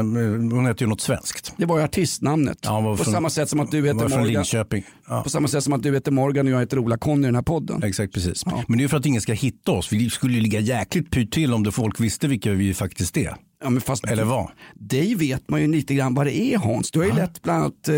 hon 0.57 0.67
hette 0.67 0.85
ju 0.85 0.89
något 0.89 1.01
svenskt. 1.01 1.55
Det 1.57 1.67
var 1.67 1.79
ju 1.79 1.85
artistnamnet. 1.85 2.59
Ja, 2.63 2.81
var 2.81 2.97
på 2.97 3.05
från- 3.05 3.15
samma 3.15 3.31
sätt 3.31 3.49
som 3.49 3.61
att 3.61 3.71
du 3.71 3.77
heter 3.87 4.09
Morgan. 4.09 4.45
Ja. 5.09 5.23
På 5.23 5.31
samma 5.31 5.49
sätt 5.49 5.65
som 5.65 5.73
att 5.73 5.83
du 5.83 5.95
heter 5.95 6.11
Morgan 6.13 6.47
och 6.47 6.53
jag 6.53 6.61
heter 6.61 6.79
Ola-Conny 6.79 7.23
i 7.23 7.27
den 7.27 7.35
här 7.35 7.43
podden. 7.43 7.83
Exakt 7.83 8.15
precis. 8.15 8.45
Men 8.69 8.79
det 8.79 8.85
är 8.85 8.89
för 8.89 8.97
att 8.97 9.07
ingen 9.07 9.21
ska 9.21 9.33
hitta 9.33 9.73
oss. 9.73 9.93
Vi 9.93 10.11
skulle 10.11 10.35
ju 10.35 10.41
ligga 10.41 10.61
jäkligt 10.61 11.11
pyrt 11.11 11.31
till 11.33 11.55
om 11.55 11.63
det 11.63 11.73
folk 11.73 12.01
visste 12.01 12.29
vilka 12.29 12.53
vi 12.53 12.75
faktiskt 12.75 13.17
är. 13.17 13.37
Ja, 13.63 13.71
men 13.71 13.81
fast 13.81 14.05
Eller 14.05 14.25
vad? 14.25 14.51
Dig 14.75 15.15
vet 15.15 15.51
man 15.51 15.61
ju 15.63 15.69
lite 15.73 15.95
grann 15.95 16.15
vad 16.15 16.27
det 16.27 16.41
är 16.41 16.59
Hans. 16.59 16.91
Du 16.91 16.99
har 16.99 17.07
ju 17.07 17.13
lett 17.13 17.43
bland 17.43 17.63
annat 17.63 17.89
eh, 17.89 17.95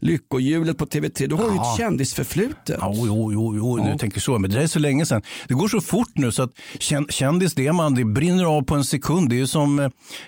Lyckohjulet 0.00 0.78
på 0.78 0.86
TV3. 0.86 1.26
Du 1.26 1.34
har 1.34 1.50
ju 1.50 1.56
ett 1.56 1.76
kändisförflutet. 1.78 2.76
Ja, 2.80 2.92
jo, 2.96 3.32
jo, 3.32 3.54
jo, 3.56 3.76
du 3.92 3.98
tänker 3.98 4.20
så. 4.20 4.38
Men 4.38 4.50
det 4.50 4.56
där 4.56 4.62
är 4.62 4.66
så 4.66 4.78
länge 4.78 5.06
sedan. 5.06 5.22
Det 5.48 5.54
går 5.54 5.68
så 5.68 5.80
fort 5.80 6.10
nu 6.14 6.32
så 6.32 6.42
att 6.42 6.50
kän- 6.78 7.10
kändis 7.10 7.54
det 7.54 7.72
man. 7.72 7.94
Det 7.94 8.04
brinner 8.04 8.44
av 8.44 8.62
på 8.62 8.74
en 8.74 8.84
sekund. 8.84 9.28
Det 9.28 9.34
är 9.34 9.38
ju 9.38 9.46
som, 9.46 9.78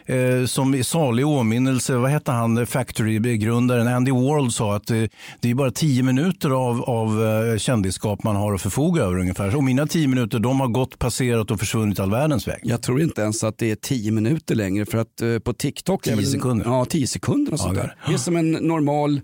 eh, 0.07 0.47
som 0.47 0.75
i 0.75 0.85
salig 0.85 1.27
åminnelse. 1.27 1.97
Vad 1.97 2.11
hette 2.11 2.33
han, 2.33 2.67
Factory-grundaren 2.67 3.89
Andy 3.89 4.11
Warhol 4.11 4.53
sa 4.53 4.77
att 4.77 4.91
eh, 4.91 5.03
det 5.41 5.51
är 5.51 5.55
bara 5.55 5.71
tio 5.71 6.03
minuter 6.03 6.51
av, 6.51 6.83
av 6.83 7.25
eh, 7.27 7.59
kändisskap 7.59 8.23
man 8.25 8.37
har 8.37 8.55
att 8.55 8.63
förfoga 8.63 9.03
över 9.03 9.19
ungefär. 9.19 9.57
Och 9.57 9.65
mina 9.65 9.87
tio 9.87 10.09
minuter 10.09 10.39
de 10.39 10.61
har 10.61 10.69
gått, 10.69 10.99
passerat 10.99 11.51
och 11.51 11.59
försvunnit 11.61 12.01
all 12.01 12.11
världens 12.11 12.49
väg. 12.49 12.61
Jag 12.63 12.83
tror 12.83 13.03
inte 13.03 13.21
ens 13.23 13.45
att 13.45 13.59
det 13.59 13.71
är 13.71 13.75
tio 13.77 14.13
minuter 14.13 14.55
längre 14.55 14.87
för 14.87 14.99
att 14.99 15.23
eh, 15.23 15.39
på 15.39 15.53
TikTok... 15.53 16.03
Tio 16.03 16.27
sekunder. 16.27 16.67
Ja, 16.67 16.85
tio 16.85 17.07
sekunder 17.07 17.53
och 17.53 17.61
sånt 17.61 17.75
det 17.75 17.81
är 17.81 17.85
där. 17.85 17.97
Det 18.07 18.15
är 18.15 18.19
som 18.19 18.37
en 18.37 18.51
normal 18.53 19.21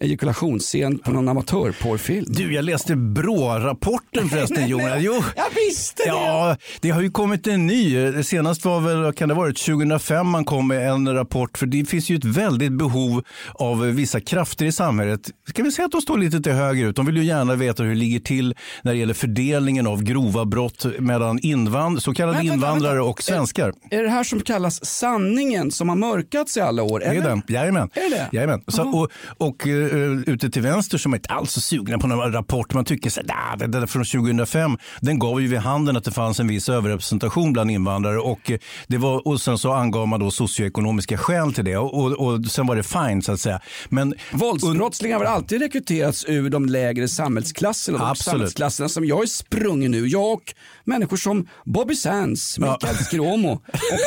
ejaculationsscen 0.00 0.98
på 0.98 1.10
någon 1.10 1.28
amatörporrfilm. 1.28 2.26
Du, 2.28 2.54
jag 2.54 2.64
läste 2.64 2.96
BRÅ-rapporten 2.96 4.28
förresten 4.30 4.68
Jonas. 4.68 4.98
Jo. 5.00 5.22
Jag 5.36 5.44
visste 5.68 6.02
Ja, 6.06 6.56
det 6.80 6.90
har 6.90 7.02
ju 7.02 7.10
kommit 7.10 7.46
en 7.46 7.66
ny. 7.66 8.22
Senast 8.22 8.64
var 8.64 8.80
väl, 8.80 9.12
kan 9.12 9.28
det 9.28 9.34
varit, 9.34 9.58
2005 9.58 10.26
man 10.26 10.44
kom 10.44 10.68
med 10.68 10.90
en 10.90 11.14
rapport. 11.14 11.58
För 11.58 11.66
det 11.66 11.84
finns 11.84 12.10
ju 12.10 12.16
ett 12.16 12.24
väldigt 12.24 12.72
behov 12.72 13.22
av 13.54 13.80
vissa 13.80 14.20
krafter 14.20 14.64
i 14.66 14.72
samhället. 14.72 15.30
Ska 15.48 15.62
vi 15.62 15.72
säga 15.72 15.86
att 15.86 15.92
de 15.92 16.00
står 16.00 16.18
lite 16.18 16.40
till 16.40 16.52
höger 16.52 16.86
ut? 16.86 16.96
De 16.96 17.06
vill 17.06 17.16
ju 17.16 17.24
gärna 17.24 17.54
veta 17.54 17.82
hur 17.82 17.90
det 17.90 17.96
ligger 17.96 18.20
till 18.20 18.54
när 18.82 18.92
det 18.92 18.98
gäller 18.98 19.14
fördelningen 19.14 19.86
av 19.86 20.02
grova 20.02 20.44
brott 20.44 20.86
mellan 20.98 21.38
invand 21.38 22.02
så 22.02 22.14
kallade 22.14 22.38
Vänta, 22.38 22.54
invandrare 22.54 22.94
vänta. 22.94 23.10
och 23.10 23.22
svenskar. 23.22 23.72
Är 23.90 24.02
det 24.02 24.08
här 24.08 24.24
som 24.24 24.40
kallas 24.40 24.84
sanningen 24.84 25.70
som 25.70 25.88
har 25.88 25.96
mörkats 25.96 26.56
i 26.56 26.60
alla 26.60 26.82
år? 26.82 27.00
Det 27.00 27.06
är 27.06 27.10
eller? 27.10 27.28
den. 27.28 27.42
Jajamän. 27.48 27.90
Är 27.94 28.10
det? 28.10 28.28
Jajamän. 28.32 28.62
Så, 28.68 28.82
och 28.82 29.10
och 29.38 29.66
uh, 29.66 29.81
ute 30.26 30.50
till 30.50 30.62
vänster 30.62 30.98
som 30.98 31.12
är 31.12 31.16
inte 31.16 31.28
alls 31.32 31.52
så 31.52 31.60
sugna 31.60 31.98
på 31.98 32.06
någon 32.06 32.32
rapport. 32.32 32.74
Man 32.74 32.84
tycker 32.84 33.10
så 33.10 33.20
"Nah, 33.22 33.56
det 33.58 33.66
där 33.66 33.86
från 33.86 34.04
2005, 34.04 34.78
den 35.00 35.18
gav 35.18 35.40
ju 35.40 35.48
vid 35.48 35.58
handen 35.58 35.96
att 35.96 36.04
det 36.04 36.10
fanns 36.12 36.40
en 36.40 36.48
viss 36.48 36.68
överrepresentation 36.68 37.52
bland 37.52 37.70
invandrare. 37.70 38.18
Och, 38.18 38.50
eh, 38.50 38.58
det 38.86 38.98
var, 38.98 39.28
och 39.28 39.40
sen 39.40 39.58
så 39.58 39.72
angav 39.72 40.08
man 40.08 40.20
då 40.20 40.30
socioekonomiska 40.30 41.18
skäl 41.18 41.54
till 41.54 41.64
det. 41.64 41.76
Och, 41.76 41.94
och, 41.94 42.12
och 42.12 42.46
sen 42.46 42.66
var 42.66 42.76
det 42.76 42.82
fine 42.82 43.22
så 43.22 43.32
att 43.32 43.40
säga. 43.40 43.60
Men 43.88 44.14
Våldsbrottslingar 44.32 45.18
har 45.18 45.24
alltid 45.24 45.60
rekryterats 45.60 46.24
ur 46.28 46.50
de 46.50 46.66
lägre 46.66 47.08
samhällsklasserna. 47.08 47.98
De 47.98 48.16
samhällsklasserna 48.16 48.88
som 48.88 49.04
jag 49.04 49.22
är 49.22 49.26
sprungen 49.26 49.90
nu. 49.90 50.06
Jag 50.08 50.32
och 50.32 50.54
människor 50.84 51.16
som 51.16 51.48
Bobby 51.64 51.94
Sands, 51.94 52.58
Mikael 52.58 52.96
Skråmo 52.96 53.52
och 53.52 53.60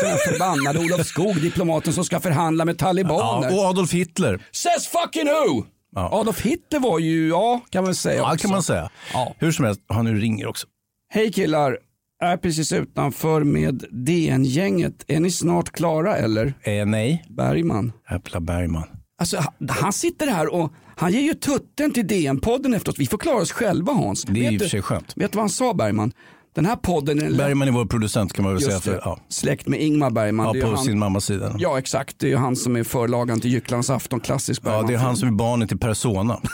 den 0.04 0.18
förbannade 0.18 0.80
Olof 0.80 1.08
Skog, 1.08 1.42
diplomaten 1.42 1.94
som 1.94 2.06
ska 2.06 2.20
förhandla 2.20 2.66
med 2.66 2.74
ja, 2.74 2.78
talibaner. 2.80 3.54
och 3.60 3.66
Adolf 3.66 3.94
Hitler. 3.94 4.40
Says 4.52 4.88
fucking 4.88 5.26
who! 5.28 5.66
Ja. 5.96 6.10
Adolf 6.20 6.42
Hitler 6.42 6.80
var 6.80 7.00
ju, 7.00 7.28
ja 7.30 7.62
kan 7.70 7.84
man 7.84 7.96
säga 7.96 8.18
Ja, 8.18 8.34
också. 8.34 8.42
kan 8.48 8.52
man 8.52 8.64
säga. 8.64 8.90
Ja. 9.14 9.36
Hur 9.40 9.52
som 9.52 9.66
helst, 9.66 9.82
han 9.88 10.06
nu 10.06 10.20
ringer 10.20 10.48
också. 10.48 10.68
Hej 11.14 11.32
killar, 11.34 11.78
är 12.24 12.38
precis 12.38 12.72
utanför 12.72 13.44
med 13.44 13.84
DN-gänget. 13.92 15.06
Är 15.08 15.20
ni 15.20 15.32
snart 15.32 15.72
klara 15.72 16.18
eller? 16.18 16.54
Eh, 16.62 16.86
nej, 16.86 17.26
Bergman. 17.30 17.92
Äppla 18.12 18.40
Bergman. 18.40 18.84
Alltså, 19.20 19.38
han- 19.70 19.94
sitter 19.94 20.28
här 20.28 20.54
och 20.54 20.74
han 20.96 21.12
ger 21.12 21.22
ju 21.22 21.34
tutten 21.34 21.92
till 21.92 22.08
DN-podden 22.08 22.74
efteråt. 22.76 23.00
Vi 23.00 23.08
får 23.08 23.18
klara 23.18 23.38
oss 23.42 23.52
själva 23.52 23.94
Hans. 23.94 24.24
Det 24.24 24.32
är 24.32 24.44
vet 24.44 24.54
i 24.54 24.58
och 24.58 24.62
för 24.62 24.70
sig 24.70 24.82
skönt. 24.82 25.14
Vet 25.16 25.32
du 25.32 25.36
vad 25.36 25.44
han 25.44 25.50
sa 25.50 25.74
Bergman? 25.74 26.12
Den 26.56 26.66
här 26.66 26.76
podden 26.76 27.22
är 27.22 27.38
Bergman 27.38 27.68
är 27.68 27.72
vår 27.72 27.86
producent 27.86 28.34
kan 28.34 28.46
man 28.46 28.54
väl 28.54 28.64
säga. 28.64 28.80
För, 28.80 29.02
ja. 29.06 29.20
släkt 29.30 29.68
med 29.68 29.82
Ingmar 29.82 30.10
Bergman. 30.10 30.58
Ja, 30.58 30.66
på 30.66 30.76
han, 30.76 30.86
sin 30.86 31.00
mammas 31.00 31.26
sida. 31.26 31.56
Ja 31.60 31.80
exakt, 31.80 32.20
det 32.20 32.28
är 32.28 32.30
ju 32.30 32.38
han 32.38 32.56
som 32.56 32.76
är 32.76 32.84
förlagan 32.84 33.42
till 33.42 33.52
Gycklans 33.52 33.90
afton, 33.90 34.20
klassisk 34.20 34.62
Ja, 34.66 34.70
Bergman. 34.70 34.88
det 34.88 34.94
är 34.94 34.98
han 34.98 35.18
som 35.18 35.28
är 35.28 35.32
barnet 35.32 35.70
till 35.70 35.78
Persona. 35.78 36.40